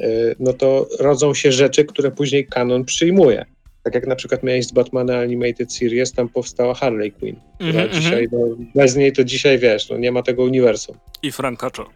y, 0.00 0.36
no 0.38 0.52
to 0.52 0.88
rodzą 0.98 1.34
się 1.34 1.52
rzeczy, 1.52 1.84
które 1.84 2.10
później 2.10 2.46
kanon 2.46 2.84
przyjmuje. 2.84 3.44
Tak 3.82 3.94
jak 3.94 4.06
na 4.06 4.16
przykład 4.16 4.42
miałeś 4.42 4.66
z 4.66 4.72
Batmana 4.72 5.18
Animated 5.18 5.72
Series, 5.72 6.12
tam 6.12 6.28
powstała 6.28 6.74
Harley 6.74 7.12
Quinn, 7.12 7.36
mm 7.60 7.76
-hmm, 7.76 7.94
dzisiaj, 7.94 8.28
no, 8.32 8.38
bez 8.74 8.96
niej 8.96 9.12
to 9.12 9.24
dzisiaj 9.24 9.58
wiesz, 9.58 9.90
no, 9.90 9.96
nie 9.96 10.12
ma 10.12 10.22
tego 10.22 10.42
uniwersum. 10.42 10.96
I 11.22 11.32
Frankacho. 11.32 11.90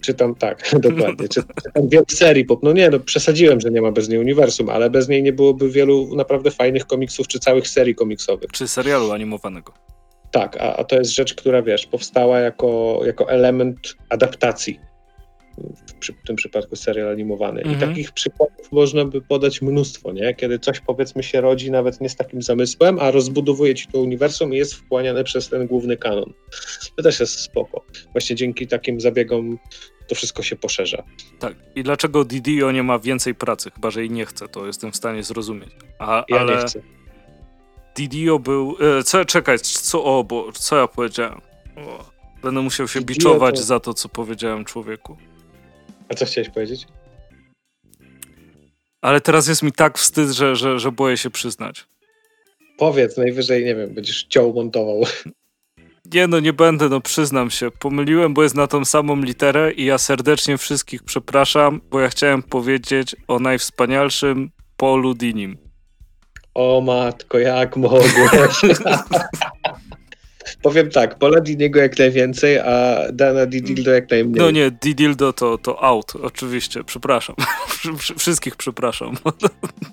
Czytam 0.00 0.34
tak, 0.34 0.70
dokładnie. 0.88 1.28
Czytam, 1.28 1.56
czytam 1.64 1.88
wiele 1.88 2.04
serii, 2.08 2.46
no 2.62 2.72
nie, 2.72 2.90
no 2.90 3.00
przesadziłem, 3.00 3.60
że 3.60 3.70
nie 3.70 3.82
ma 3.82 3.92
bez 3.92 4.08
niej 4.08 4.18
uniwersum, 4.18 4.68
ale 4.68 4.90
bez 4.90 5.08
niej 5.08 5.22
nie 5.22 5.32
byłoby 5.32 5.70
wielu 5.70 6.16
naprawdę 6.16 6.50
fajnych 6.50 6.86
komiksów, 6.86 7.28
czy 7.28 7.38
całych 7.38 7.68
serii 7.68 7.94
komiksowych. 7.94 8.50
Czy 8.52 8.68
serialu 8.68 9.12
animowanego. 9.12 9.72
Tak, 10.30 10.56
a, 10.56 10.76
a 10.76 10.84
to 10.84 10.96
jest 10.96 11.14
rzecz, 11.14 11.34
która 11.34 11.62
wiesz, 11.62 11.86
powstała 11.86 12.40
jako, 12.40 13.00
jako 13.06 13.30
element 13.30 13.94
adaptacji 14.08 14.80
w 16.00 16.26
tym 16.26 16.36
przypadku 16.36 16.76
serial 16.76 17.08
animowany. 17.08 17.62
Mhm. 17.62 17.76
I 17.76 17.86
takich 17.88 18.12
przykładów 18.12 18.72
można 18.72 19.04
by 19.04 19.20
podać 19.20 19.62
mnóstwo, 19.62 20.12
nie? 20.12 20.34
Kiedy 20.34 20.58
coś 20.58 20.80
powiedzmy 20.80 21.22
się 21.22 21.40
rodzi 21.40 21.70
nawet 21.70 22.00
nie 22.00 22.08
z 22.08 22.16
takim 22.16 22.42
zamysłem, 22.42 22.98
a 22.98 23.10
rozbudowuje 23.10 23.74
ci 23.74 23.86
to 23.86 23.98
uniwersum 23.98 24.54
i 24.54 24.56
jest 24.56 24.74
wchłaniane 24.74 25.24
przez 25.24 25.48
ten 25.48 25.66
główny 25.66 25.96
kanon. 25.96 26.32
To 26.96 27.02
też 27.02 27.20
jest 27.20 27.40
spoko. 27.40 27.84
Właśnie 28.12 28.36
dzięki 28.36 28.66
takim 28.66 29.00
zabiegom 29.00 29.58
to 30.06 30.14
wszystko 30.14 30.42
się 30.42 30.56
poszerza. 30.56 31.02
Tak. 31.38 31.54
I 31.74 31.82
dlaczego 31.82 32.24
Didio 32.24 32.72
nie 32.72 32.82
ma 32.82 32.98
więcej 32.98 33.34
pracy? 33.34 33.70
Chyba, 33.70 33.90
że 33.90 34.00
jej 34.00 34.10
nie 34.10 34.26
chce, 34.26 34.48
to 34.48 34.66
jestem 34.66 34.92
w 34.92 34.96
stanie 34.96 35.22
zrozumieć. 35.22 35.70
A, 35.98 36.24
ja 36.28 36.40
ale... 36.40 36.56
nie 36.56 36.62
chcę. 36.62 36.80
Didio 37.96 38.38
był... 38.38 38.76
E, 38.98 39.02
co, 39.02 39.24
czekaj, 39.24 39.58
co, 39.58 40.04
o, 40.04 40.24
bo, 40.24 40.52
co 40.52 40.76
ja 40.76 40.88
powiedziałem? 40.88 41.40
O, 41.76 42.04
będę 42.42 42.60
musiał 42.60 42.88
się 42.88 43.00
Didio 43.00 43.14
biczować 43.14 43.56
to... 43.56 43.62
za 43.62 43.80
to, 43.80 43.94
co 43.94 44.08
powiedziałem 44.08 44.64
człowieku. 44.64 45.16
A 46.08 46.14
co 46.14 46.26
chciałeś 46.26 46.50
powiedzieć? 46.50 46.86
Ale 49.02 49.20
teraz 49.20 49.48
jest 49.48 49.62
mi 49.62 49.72
tak 49.72 49.98
wstyd, 49.98 50.30
że, 50.30 50.56
że, 50.56 50.78
że 50.78 50.92
boję 50.92 51.16
się 51.16 51.30
przyznać. 51.30 51.86
Powiedz, 52.78 53.16
najwyżej, 53.16 53.64
nie 53.64 53.74
wiem, 53.74 53.94
będziesz 53.94 54.22
ciął 54.22 54.54
montował. 54.54 55.02
Nie 56.12 56.26
no, 56.26 56.40
nie 56.40 56.52
będę, 56.52 56.88
no 56.88 57.00
przyznam 57.00 57.50
się. 57.50 57.70
Pomyliłem, 57.70 58.34
bo 58.34 58.42
jest 58.42 58.54
na 58.54 58.66
tą 58.66 58.84
samą 58.84 59.22
literę 59.22 59.72
i 59.72 59.84
ja 59.84 59.98
serdecznie 59.98 60.58
wszystkich 60.58 61.02
przepraszam, 61.02 61.80
bo 61.90 62.00
ja 62.00 62.08
chciałem 62.08 62.42
powiedzieć 62.42 63.16
o 63.28 63.38
najwspanialszym 63.38 64.50
Polu 64.76 65.14
Dinim. 65.14 65.58
O 66.54 66.80
matko, 66.80 67.38
jak 67.38 67.76
mogłeś? 67.76 68.60
Powiem 70.64 70.90
tak, 70.90 71.18
pola 71.18 71.40
Diniego 71.40 71.80
jak 71.80 71.98
najwięcej, 71.98 72.58
a 72.58 72.96
Dana 73.12 73.46
Didildo 73.46 73.90
jak 73.90 74.10
najmniej. 74.10 74.44
No 74.44 74.50
nie, 74.50 74.70
Didildo 74.70 75.32
to, 75.32 75.58
to 75.58 75.82
out, 75.82 76.12
oczywiście, 76.22 76.84
przepraszam. 76.84 77.36
Wszystkich 78.18 78.56
przepraszam. 78.56 79.16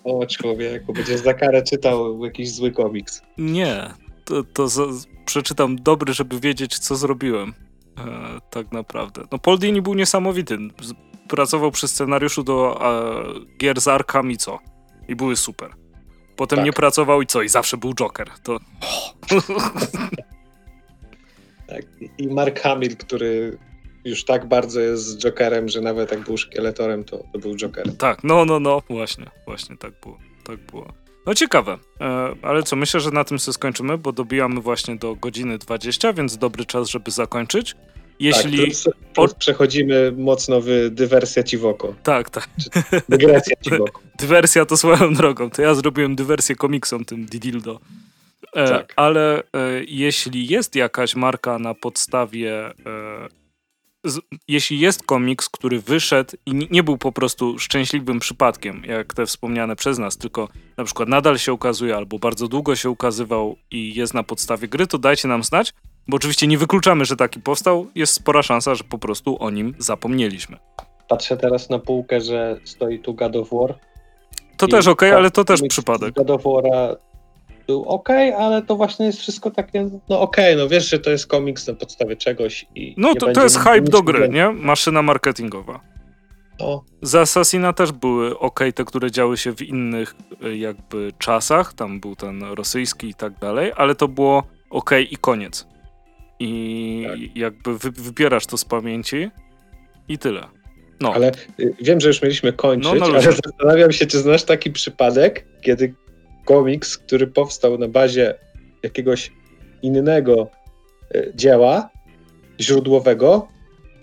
O 0.03 0.25
człowieku, 0.25 0.93
będziesz 0.93 1.21
za 1.21 1.33
karę 1.33 1.63
czytał 1.63 2.25
jakiś 2.25 2.51
zły 2.51 2.71
komiks. 2.71 3.21
Nie, 3.37 3.89
to, 4.25 4.43
to 4.43 4.67
za, 4.67 4.83
przeczytam 5.25 5.75
dobry, 5.75 6.13
żeby 6.13 6.39
wiedzieć, 6.39 6.79
co 6.79 6.95
zrobiłem. 6.95 7.53
E, 7.97 8.39
tak 8.49 8.71
naprawdę. 8.71 9.23
No 9.31 9.39
Paul 9.39 9.59
Dini 9.59 9.81
był 9.81 9.93
niesamowity. 9.93 10.57
Pracował 11.27 11.71
przy 11.71 11.87
scenariuszu 11.87 12.43
do 12.43 12.79
e, 12.81 13.57
gier 13.57 13.81
z 13.81 13.87
Arkham 13.87 14.31
i 14.31 14.37
co? 14.37 14.59
I 15.07 15.15
były 15.15 15.35
super. 15.35 15.69
Potem 16.35 16.57
tak. 16.57 16.65
nie 16.65 16.73
pracował 16.73 17.21
i 17.21 17.25
co? 17.25 17.41
I 17.41 17.49
zawsze 17.49 17.77
był 17.77 17.93
Joker. 17.93 18.29
To... 18.43 18.59
Tak. 21.71 21.85
I 22.17 22.27
Mark 22.27 22.59
Hamill, 22.59 22.97
który 22.97 23.57
już 24.05 24.25
tak 24.25 24.47
bardzo 24.47 24.79
jest 24.79 25.17
Jokerem, 25.17 25.69
że 25.69 25.81
nawet 25.81 26.11
jak 26.11 26.19
był 26.19 26.37
szkieletorem, 26.37 27.03
to, 27.03 27.23
to 27.33 27.39
był 27.39 27.55
Jokerem. 27.55 27.97
Tak, 27.97 28.23
no, 28.23 28.45
no, 28.45 28.59
no, 28.59 28.81
właśnie, 28.89 29.25
właśnie 29.45 29.77
tak 29.77 29.93
było. 30.03 30.17
Tak 30.43 30.59
było. 30.71 30.93
No 31.25 31.35
ciekawe, 31.35 31.77
e, 32.01 32.35
ale 32.41 32.63
co, 32.63 32.75
myślę, 32.75 32.99
że 32.99 33.11
na 33.11 33.23
tym 33.23 33.39
sobie 33.39 33.53
skończymy, 33.53 33.97
bo 33.97 34.11
dobijamy 34.11 34.61
właśnie 34.61 34.95
do 34.95 35.15
godziny 35.15 35.57
20, 35.57 36.13
więc 36.13 36.37
dobry 36.37 36.65
czas, 36.65 36.89
żeby 36.89 37.11
zakończyć. 37.11 37.75
Jeśli... 38.19 38.71
Tak, 39.13 39.33
przechodzimy 39.39 40.11
mocno 40.17 40.61
w 40.61 40.67
dywersja 40.91 41.43
ci 41.43 41.57
w 41.57 41.65
oko. 41.65 41.95
Tak, 42.03 42.29
tak. 42.29 42.49
Dygresja 43.09 43.55
ci 43.63 43.69
w 43.69 43.81
oko. 43.81 44.01
Dywersja 44.19 44.65
to 44.65 44.77
swoją 44.77 45.13
drogą. 45.13 45.49
To 45.49 45.61
ja 45.61 45.75
zrobiłem 45.75 46.15
dywersję 46.15 46.55
komiksom 46.55 47.05
tym 47.05 47.25
Didildo. 47.25 47.79
E, 48.55 48.67
tak. 48.67 48.93
Ale 48.95 49.39
e, 49.39 49.43
jeśli 49.87 50.47
jest 50.47 50.75
jakaś 50.75 51.15
marka 51.15 51.59
na 51.59 51.73
podstawie. 51.73 52.65
E, 52.65 52.71
z, 54.03 54.19
jeśli 54.47 54.79
jest 54.79 55.03
komiks, 55.03 55.49
który 55.49 55.79
wyszedł 55.79 56.31
i 56.45 56.67
nie 56.71 56.83
był 56.83 56.97
po 56.97 57.11
prostu 57.11 57.59
szczęśliwym 57.59 58.19
przypadkiem, 58.19 58.83
jak 58.85 59.13
te 59.13 59.25
wspomniane 59.25 59.75
przez 59.75 59.99
nas, 59.99 60.17
tylko 60.17 60.47
na 60.77 60.83
przykład 60.83 61.09
nadal 61.09 61.37
się 61.37 61.53
ukazuje 61.53 61.95
albo 61.95 62.19
bardzo 62.19 62.47
długo 62.47 62.75
się 62.75 62.89
ukazywał 62.89 63.55
i 63.71 63.93
jest 63.95 64.13
na 64.13 64.23
podstawie 64.23 64.67
gry, 64.67 64.87
to 64.87 64.97
dajcie 64.97 65.27
nam 65.27 65.43
znać, 65.43 65.73
Bo 66.07 66.15
oczywiście 66.15 66.47
nie 66.47 66.57
wykluczamy, 66.57 67.05
że 67.05 67.15
taki 67.15 67.39
powstał. 67.39 67.87
Jest 67.95 68.13
spora 68.13 68.43
szansa, 68.43 68.75
że 68.75 68.83
po 68.83 68.97
prostu 68.97 69.37
o 69.39 69.49
nim 69.49 69.75
zapomnieliśmy. 69.77 70.57
Patrzę 71.07 71.37
teraz 71.37 71.69
na 71.69 71.79
półkę, 71.79 72.21
że 72.21 72.57
stoi 72.63 72.99
tu 72.99 73.13
God 73.13 73.35
of 73.35 73.49
War. 73.51 73.75
To 74.57 74.67
też 74.67 74.87
ok, 74.87 74.99
tak, 74.99 75.13
ale 75.13 75.31
to 75.31 75.43
też 75.43 75.61
przypadek. 75.69 76.13
God 76.13 76.29
of 76.29 76.43
War'a 76.43 76.95
był 77.71 77.83
ok, 77.89 78.09
ale 78.37 78.61
to 78.61 78.75
właśnie 78.75 79.05
jest 79.05 79.19
wszystko 79.19 79.51
takie, 79.51 79.89
no 80.09 80.21
ok, 80.21 80.37
no 80.57 80.67
wiesz, 80.69 80.89
że 80.89 80.99
to 80.99 81.09
jest 81.09 81.27
komiks 81.27 81.67
na 81.67 81.73
podstawie 81.73 82.15
czegoś 82.15 82.65
i 82.75 82.93
No 82.97 83.15
to, 83.15 83.31
to 83.31 83.43
jest 83.43 83.57
hype 83.59 83.81
do 83.81 84.01
gry, 84.03 84.29
nie? 84.29 84.49
Maszyna 84.51 85.01
marketingowa. 85.01 85.79
No, 86.59 86.83
Z 87.01 87.15
Assassina 87.15 87.73
też 87.73 87.91
były 87.91 88.39
ok, 88.39 88.59
te, 88.75 88.85
które 88.85 89.11
działy 89.11 89.37
się 89.37 89.55
w 89.55 89.61
innych 89.61 90.15
y, 90.45 90.57
jakby 90.57 91.11
czasach. 91.17 91.73
Tam 91.73 91.99
był 91.99 92.15
ten 92.15 92.43
rosyjski 92.43 93.07
i 93.07 93.13
tak 93.13 93.39
dalej, 93.39 93.71
ale 93.75 93.95
to 93.95 94.07
było 94.07 94.43
ok 94.69 94.91
i 95.09 95.17
koniec. 95.17 95.67
I 96.39 97.05
Tak. 97.09 97.35
jakby 97.35 97.77
wy, 97.77 97.91
wybierasz 97.91 98.45
to 98.45 98.57
z 98.57 98.65
pamięci 98.65 99.29
i 100.07 100.17
tyle. 100.17 100.47
No, 101.01 101.13
ale 101.13 101.31
y, 101.59 101.75
wiem, 101.81 101.99
że 101.99 102.07
już 102.07 102.21
mieliśmy 102.21 102.53
kończyć, 102.53 102.91
No, 102.93 102.99
no, 102.99 103.05
ale 103.05 103.13
ludzie. 103.15 103.31
zastanawiam 103.45 103.91
się, 103.91 104.05
czy 104.05 104.19
znasz 104.19 104.43
taki 104.43 104.71
przypadek, 104.71 105.45
kiedy 105.61 105.93
komiks, 106.55 106.97
który 106.97 107.27
powstał 107.27 107.77
na 107.77 107.87
bazie 107.87 108.35
jakiegoś 108.83 109.31
innego 109.81 110.47
y, 111.15 111.31
dzieła 111.35 111.89
źródłowego, 112.59 113.47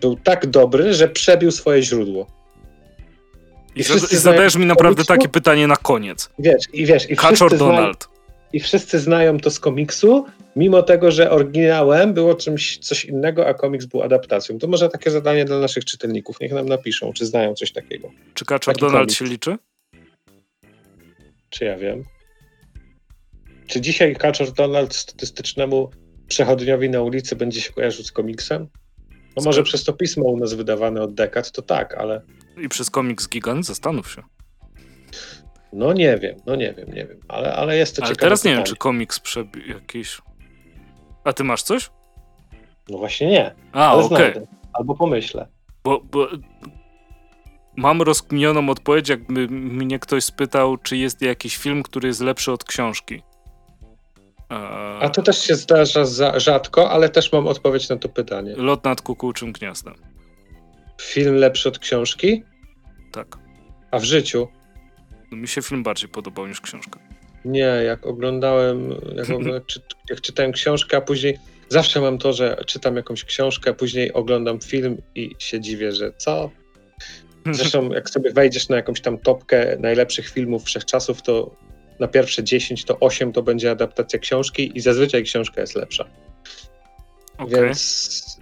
był 0.00 0.16
tak 0.16 0.46
dobry, 0.46 0.94
że 0.94 1.08
przebił 1.08 1.50
swoje 1.50 1.82
źródło. 1.82 2.26
i, 3.76 3.78
i 3.78 3.82
i 3.82 3.84
znają 3.84 4.08
zadajesz 4.08 4.56
mi 4.56 4.66
naprawdę 4.66 4.94
komiksu? 5.04 5.14
takie 5.14 5.28
pytanie 5.28 5.66
na 5.66 5.76
koniec. 5.76 6.30
Wiesz, 6.38 6.62
i 6.72 6.86
wiesz, 6.86 7.10
i 7.10 7.16
Kaczor 7.16 7.36
wszyscy, 7.36 7.56
znają, 7.56 7.74
Donald. 7.76 8.08
i 8.52 8.60
wszyscy 8.60 8.98
znają 8.98 9.38
to 9.40 9.50
z 9.50 9.60
komiksu, 9.60 10.26
mimo 10.56 10.82
tego, 10.82 11.10
że 11.10 11.30
oryginałem 11.30 12.14
było 12.14 12.34
czymś 12.34 12.78
coś 12.78 13.04
innego, 13.04 13.46
a 13.46 13.54
komiks 13.54 13.86
był 13.86 14.02
adaptacją. 14.02 14.58
To 14.58 14.66
może 14.66 14.88
takie 14.88 15.10
zadanie 15.10 15.44
dla 15.44 15.58
naszych 15.58 15.84
czytelników. 15.84 16.40
Niech 16.40 16.52
nam 16.52 16.66
napiszą, 16.68 17.12
czy 17.12 17.26
znają 17.26 17.54
coś 17.54 17.72
takiego. 17.72 18.10
Czy 18.34 18.44
Kaczor 18.44 18.74
Taki 18.74 18.80
Donald 18.86 19.00
komiks. 19.02 19.14
się 19.14 19.24
liczy? 19.24 19.56
Czy 21.50 21.64
ja 21.64 21.76
wiem? 21.76 22.04
Czy 23.68 23.80
dzisiaj 23.80 24.16
Kaczor 24.16 24.52
Donald 24.52 24.94
statystycznemu 24.94 25.90
przechodniowi 26.28 26.90
na 26.90 27.02
ulicy 27.02 27.36
będzie 27.36 27.60
się 27.60 27.72
kojarzył 27.72 28.04
z 28.04 28.12
komiksem? 28.12 28.68
No 29.36 29.42
może 29.44 29.62
przez 29.62 29.84
to 29.84 29.92
pismo 29.92 30.24
u 30.24 30.36
nas 30.36 30.54
wydawane 30.54 31.02
od 31.02 31.14
dekad, 31.14 31.52
to 31.52 31.62
tak, 31.62 31.94
ale 31.94 32.22
I 32.60 32.68
przez 32.68 32.90
komiks 32.90 33.28
Gigant? 33.28 33.66
Zastanów 33.66 34.10
się. 34.12 34.22
no 35.72 35.92
nie 35.92 36.18
wiem, 36.18 36.36
no 36.46 36.56
nie 36.56 36.72
wiem, 36.74 36.88
nie 36.88 37.06
wiem. 37.06 37.20
Ale, 37.28 37.54
ale 37.54 37.76
jest 37.76 37.96
to 37.96 38.02
Ale 38.02 38.08
ciekawe 38.14 38.26
teraz 38.26 38.44
nie 38.44 38.50
wiem, 38.50 38.58
pytanie. 38.58 38.74
czy 38.74 38.78
komiks 38.78 39.20
przebił 39.20 39.62
jakiś... 39.68 40.18
A 41.24 41.32
ty 41.32 41.44
masz 41.44 41.62
coś? 41.62 41.90
No 42.88 42.98
właśnie 42.98 43.26
nie, 43.26 43.54
A, 43.72 43.94
okej. 43.94 44.08
znajdę. 44.08 44.46
Albo 44.72 44.94
pomyślę. 44.94 45.48
Bo, 45.84 46.00
bo 46.00 46.28
mam 47.76 48.02
rozkminioną 48.02 48.68
odpowiedź, 48.70 49.08
jakby 49.08 49.48
mnie 49.48 49.98
ktoś 49.98 50.24
spytał, 50.24 50.76
czy 50.76 50.96
jest 50.96 51.22
jakiś 51.22 51.56
film, 51.56 51.82
który 51.82 52.08
jest 52.08 52.20
lepszy 52.20 52.52
od 52.52 52.64
książki. 52.64 53.22
Eee, 54.50 54.58
A 55.00 55.08
to 55.08 55.22
też 55.22 55.38
się 55.38 55.54
zdarza 55.54 56.04
za, 56.04 56.40
rzadko, 56.40 56.90
ale 56.90 57.08
też 57.08 57.32
mam 57.32 57.46
odpowiedź 57.46 57.88
na 57.88 57.96
to 57.96 58.08
pytanie. 58.08 58.54
Lot 58.56 58.84
nad 58.84 59.00
kukułczym 59.02 59.52
gniazdem. 59.52 59.94
Film 61.02 61.34
lepszy 61.34 61.68
od 61.68 61.78
książki, 61.78 62.42
Tak. 63.12 63.38
a 63.90 63.98
w 63.98 64.04
życiu 64.04 64.48
No, 65.32 65.36
Mi 65.38 65.48
się 65.48 65.62
film 65.62 65.82
bardziej 65.82 66.08
podobał 66.08 66.46
niż 66.46 66.60
książka. 66.60 67.00
nie. 67.44 67.60
Jak 67.60 68.06
oglądałem, 68.06 68.90
jak, 69.16 69.24
oglądałem, 69.30 69.62
czy, 69.70 69.80
jak 70.10 70.20
czytałem 70.20 70.52
książkę, 70.52 70.96
a 70.96 71.00
później 71.00 71.38
zawsze 71.68 72.00
mam 72.00 72.18
to, 72.18 72.32
że 72.32 72.56
czytam 72.66 72.96
jakąś 72.96 73.24
książkę, 73.24 73.70
a 73.70 73.74
później 73.74 74.12
oglądam 74.12 74.60
film 74.60 75.02
i 75.14 75.30
się 75.38 75.60
dziwię, 75.60 75.92
że 75.92 76.12
co? 76.16 76.50
Zresztą 77.52 77.90
jak 77.90 78.10
sobie 78.10 78.32
wejdziesz 78.32 78.68
na 78.68 78.76
jakąś 78.76 79.00
tam 79.00 79.18
topkę 79.18 79.76
najlepszych 79.80 80.28
filmów 80.28 80.64
wszechczasów, 80.64 81.22
to 81.22 81.50
na 82.00 82.08
pierwsze 82.08 82.44
10 82.44 82.84
to 82.84 82.98
8 83.00 83.32
to 83.32 83.42
będzie 83.42 83.70
adaptacja 83.70 84.18
książki 84.18 84.72
i 84.74 84.80
zazwyczaj 84.80 85.24
książka 85.24 85.60
jest 85.60 85.74
lepsza. 85.74 86.04
Okej. 87.38 87.62
Więc 87.64 88.38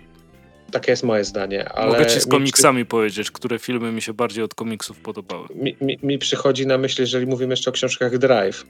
takie 0.71 0.91
jest 0.91 1.03
moje 1.03 1.25
zdanie. 1.25 1.69
Ale 1.69 1.93
Mogę 1.93 2.07
ci 2.07 2.11
z 2.13 2.15
mi 2.15 2.21
przy- 2.21 2.29
komiksami 2.29 2.87
powiedzieć, 2.87 3.31
które 3.31 3.59
filmy 3.59 3.93
mi 3.93 4.03
się 4.03 4.15
bardziej 4.15 4.45
od 4.45 4.55
komiksów 4.55 5.01
podobały. 5.01 5.49
mi, 5.55 5.77
mi, 5.81 5.99
mi 6.03 6.19
przychodzi 6.19 6.67
na 6.67 6.79
myśl, 6.79 7.03
jeżeli 7.03 7.27
mówimy 7.27 7.53
jeszcze 7.53 7.71
o 7.71 7.73
książkach 7.73 8.19
Drive, 8.19 8.65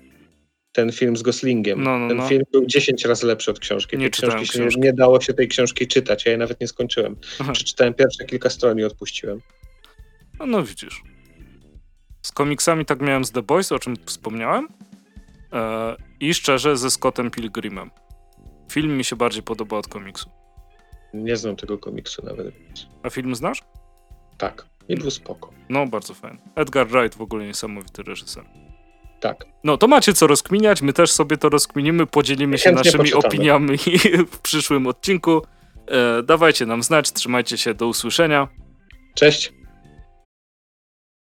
ten 0.72 0.92
film 0.92 1.16
z 1.16 1.22
Goslingiem. 1.22 1.82
No, 1.82 1.98
no, 1.98 2.08
ten 2.08 2.16
no. 2.16 2.28
film 2.28 2.42
był 2.52 2.66
10 2.66 3.04
razy 3.04 3.26
lepszy 3.26 3.50
od 3.50 3.58
książki. 3.60 3.98
Nie 3.98 4.10
książki 4.10 4.46
się 4.46 4.68
nie 4.76 4.92
dało 4.92 5.20
się 5.20 5.34
tej 5.34 5.48
książki 5.48 5.86
czytać, 5.86 6.26
ja 6.26 6.32
jej 6.32 6.38
nawet 6.38 6.60
nie 6.60 6.68
skończyłem. 6.68 7.16
Aha. 7.40 7.52
Przeczytałem 7.52 7.94
pierwsze 7.94 8.24
kilka 8.24 8.50
stron 8.50 8.78
i 8.78 8.84
odpuściłem. 8.84 9.40
No, 10.38 10.46
no 10.46 10.62
widzisz. 10.62 11.02
Z 12.22 12.32
komiksami 12.32 12.84
tak 12.84 13.00
miałem 13.00 13.24
z 13.24 13.32
The 13.32 13.42
Boys, 13.42 13.72
o 13.72 13.78
czym 13.78 13.96
wspomniałem. 14.06 14.68
Eee, 15.52 15.96
I 16.20 16.34
szczerze 16.34 16.76
ze 16.76 16.90
Scottem 16.90 17.30
Pilgrimem. 17.30 17.90
Film 18.72 18.96
mi 18.96 19.04
się 19.04 19.16
bardziej 19.16 19.42
podoba 19.42 19.76
od 19.78 19.88
komiksu. 19.88 20.30
Nie 21.14 21.36
znam 21.36 21.56
tego 21.56 21.78
komiksu 21.78 22.26
nawet. 22.26 22.54
A 23.02 23.10
film 23.10 23.34
znasz? 23.34 23.62
Tak. 24.38 24.66
I 24.88 24.96
był 24.96 25.10
spoko. 25.10 25.50
No, 25.68 25.86
bardzo 25.86 26.14
fajny. 26.14 26.38
Edgar 26.54 26.88
Wright 26.88 27.18
w 27.18 27.20
ogóle 27.20 27.46
niesamowity 27.46 28.02
reżyser. 28.02 28.44
Tak. 29.20 29.44
No, 29.64 29.76
to 29.76 29.88
macie 29.88 30.12
co 30.12 30.26
rozkminiać, 30.26 30.82
my 30.82 30.92
też 30.92 31.12
sobie 31.12 31.36
to 31.36 31.48
rozkminimy, 31.48 32.06
podzielimy 32.06 32.58
się 32.58 32.72
naszymi 32.72 32.96
poczytamy. 32.98 33.26
opiniami 33.26 33.78
w 34.32 34.38
przyszłym 34.38 34.86
odcinku. 34.86 35.42
E, 35.86 36.22
dawajcie 36.22 36.66
nam 36.66 36.82
znać, 36.82 37.12
trzymajcie 37.12 37.58
się, 37.58 37.74
do 37.74 37.86
usłyszenia. 37.86 38.48
Cześć. 39.14 39.52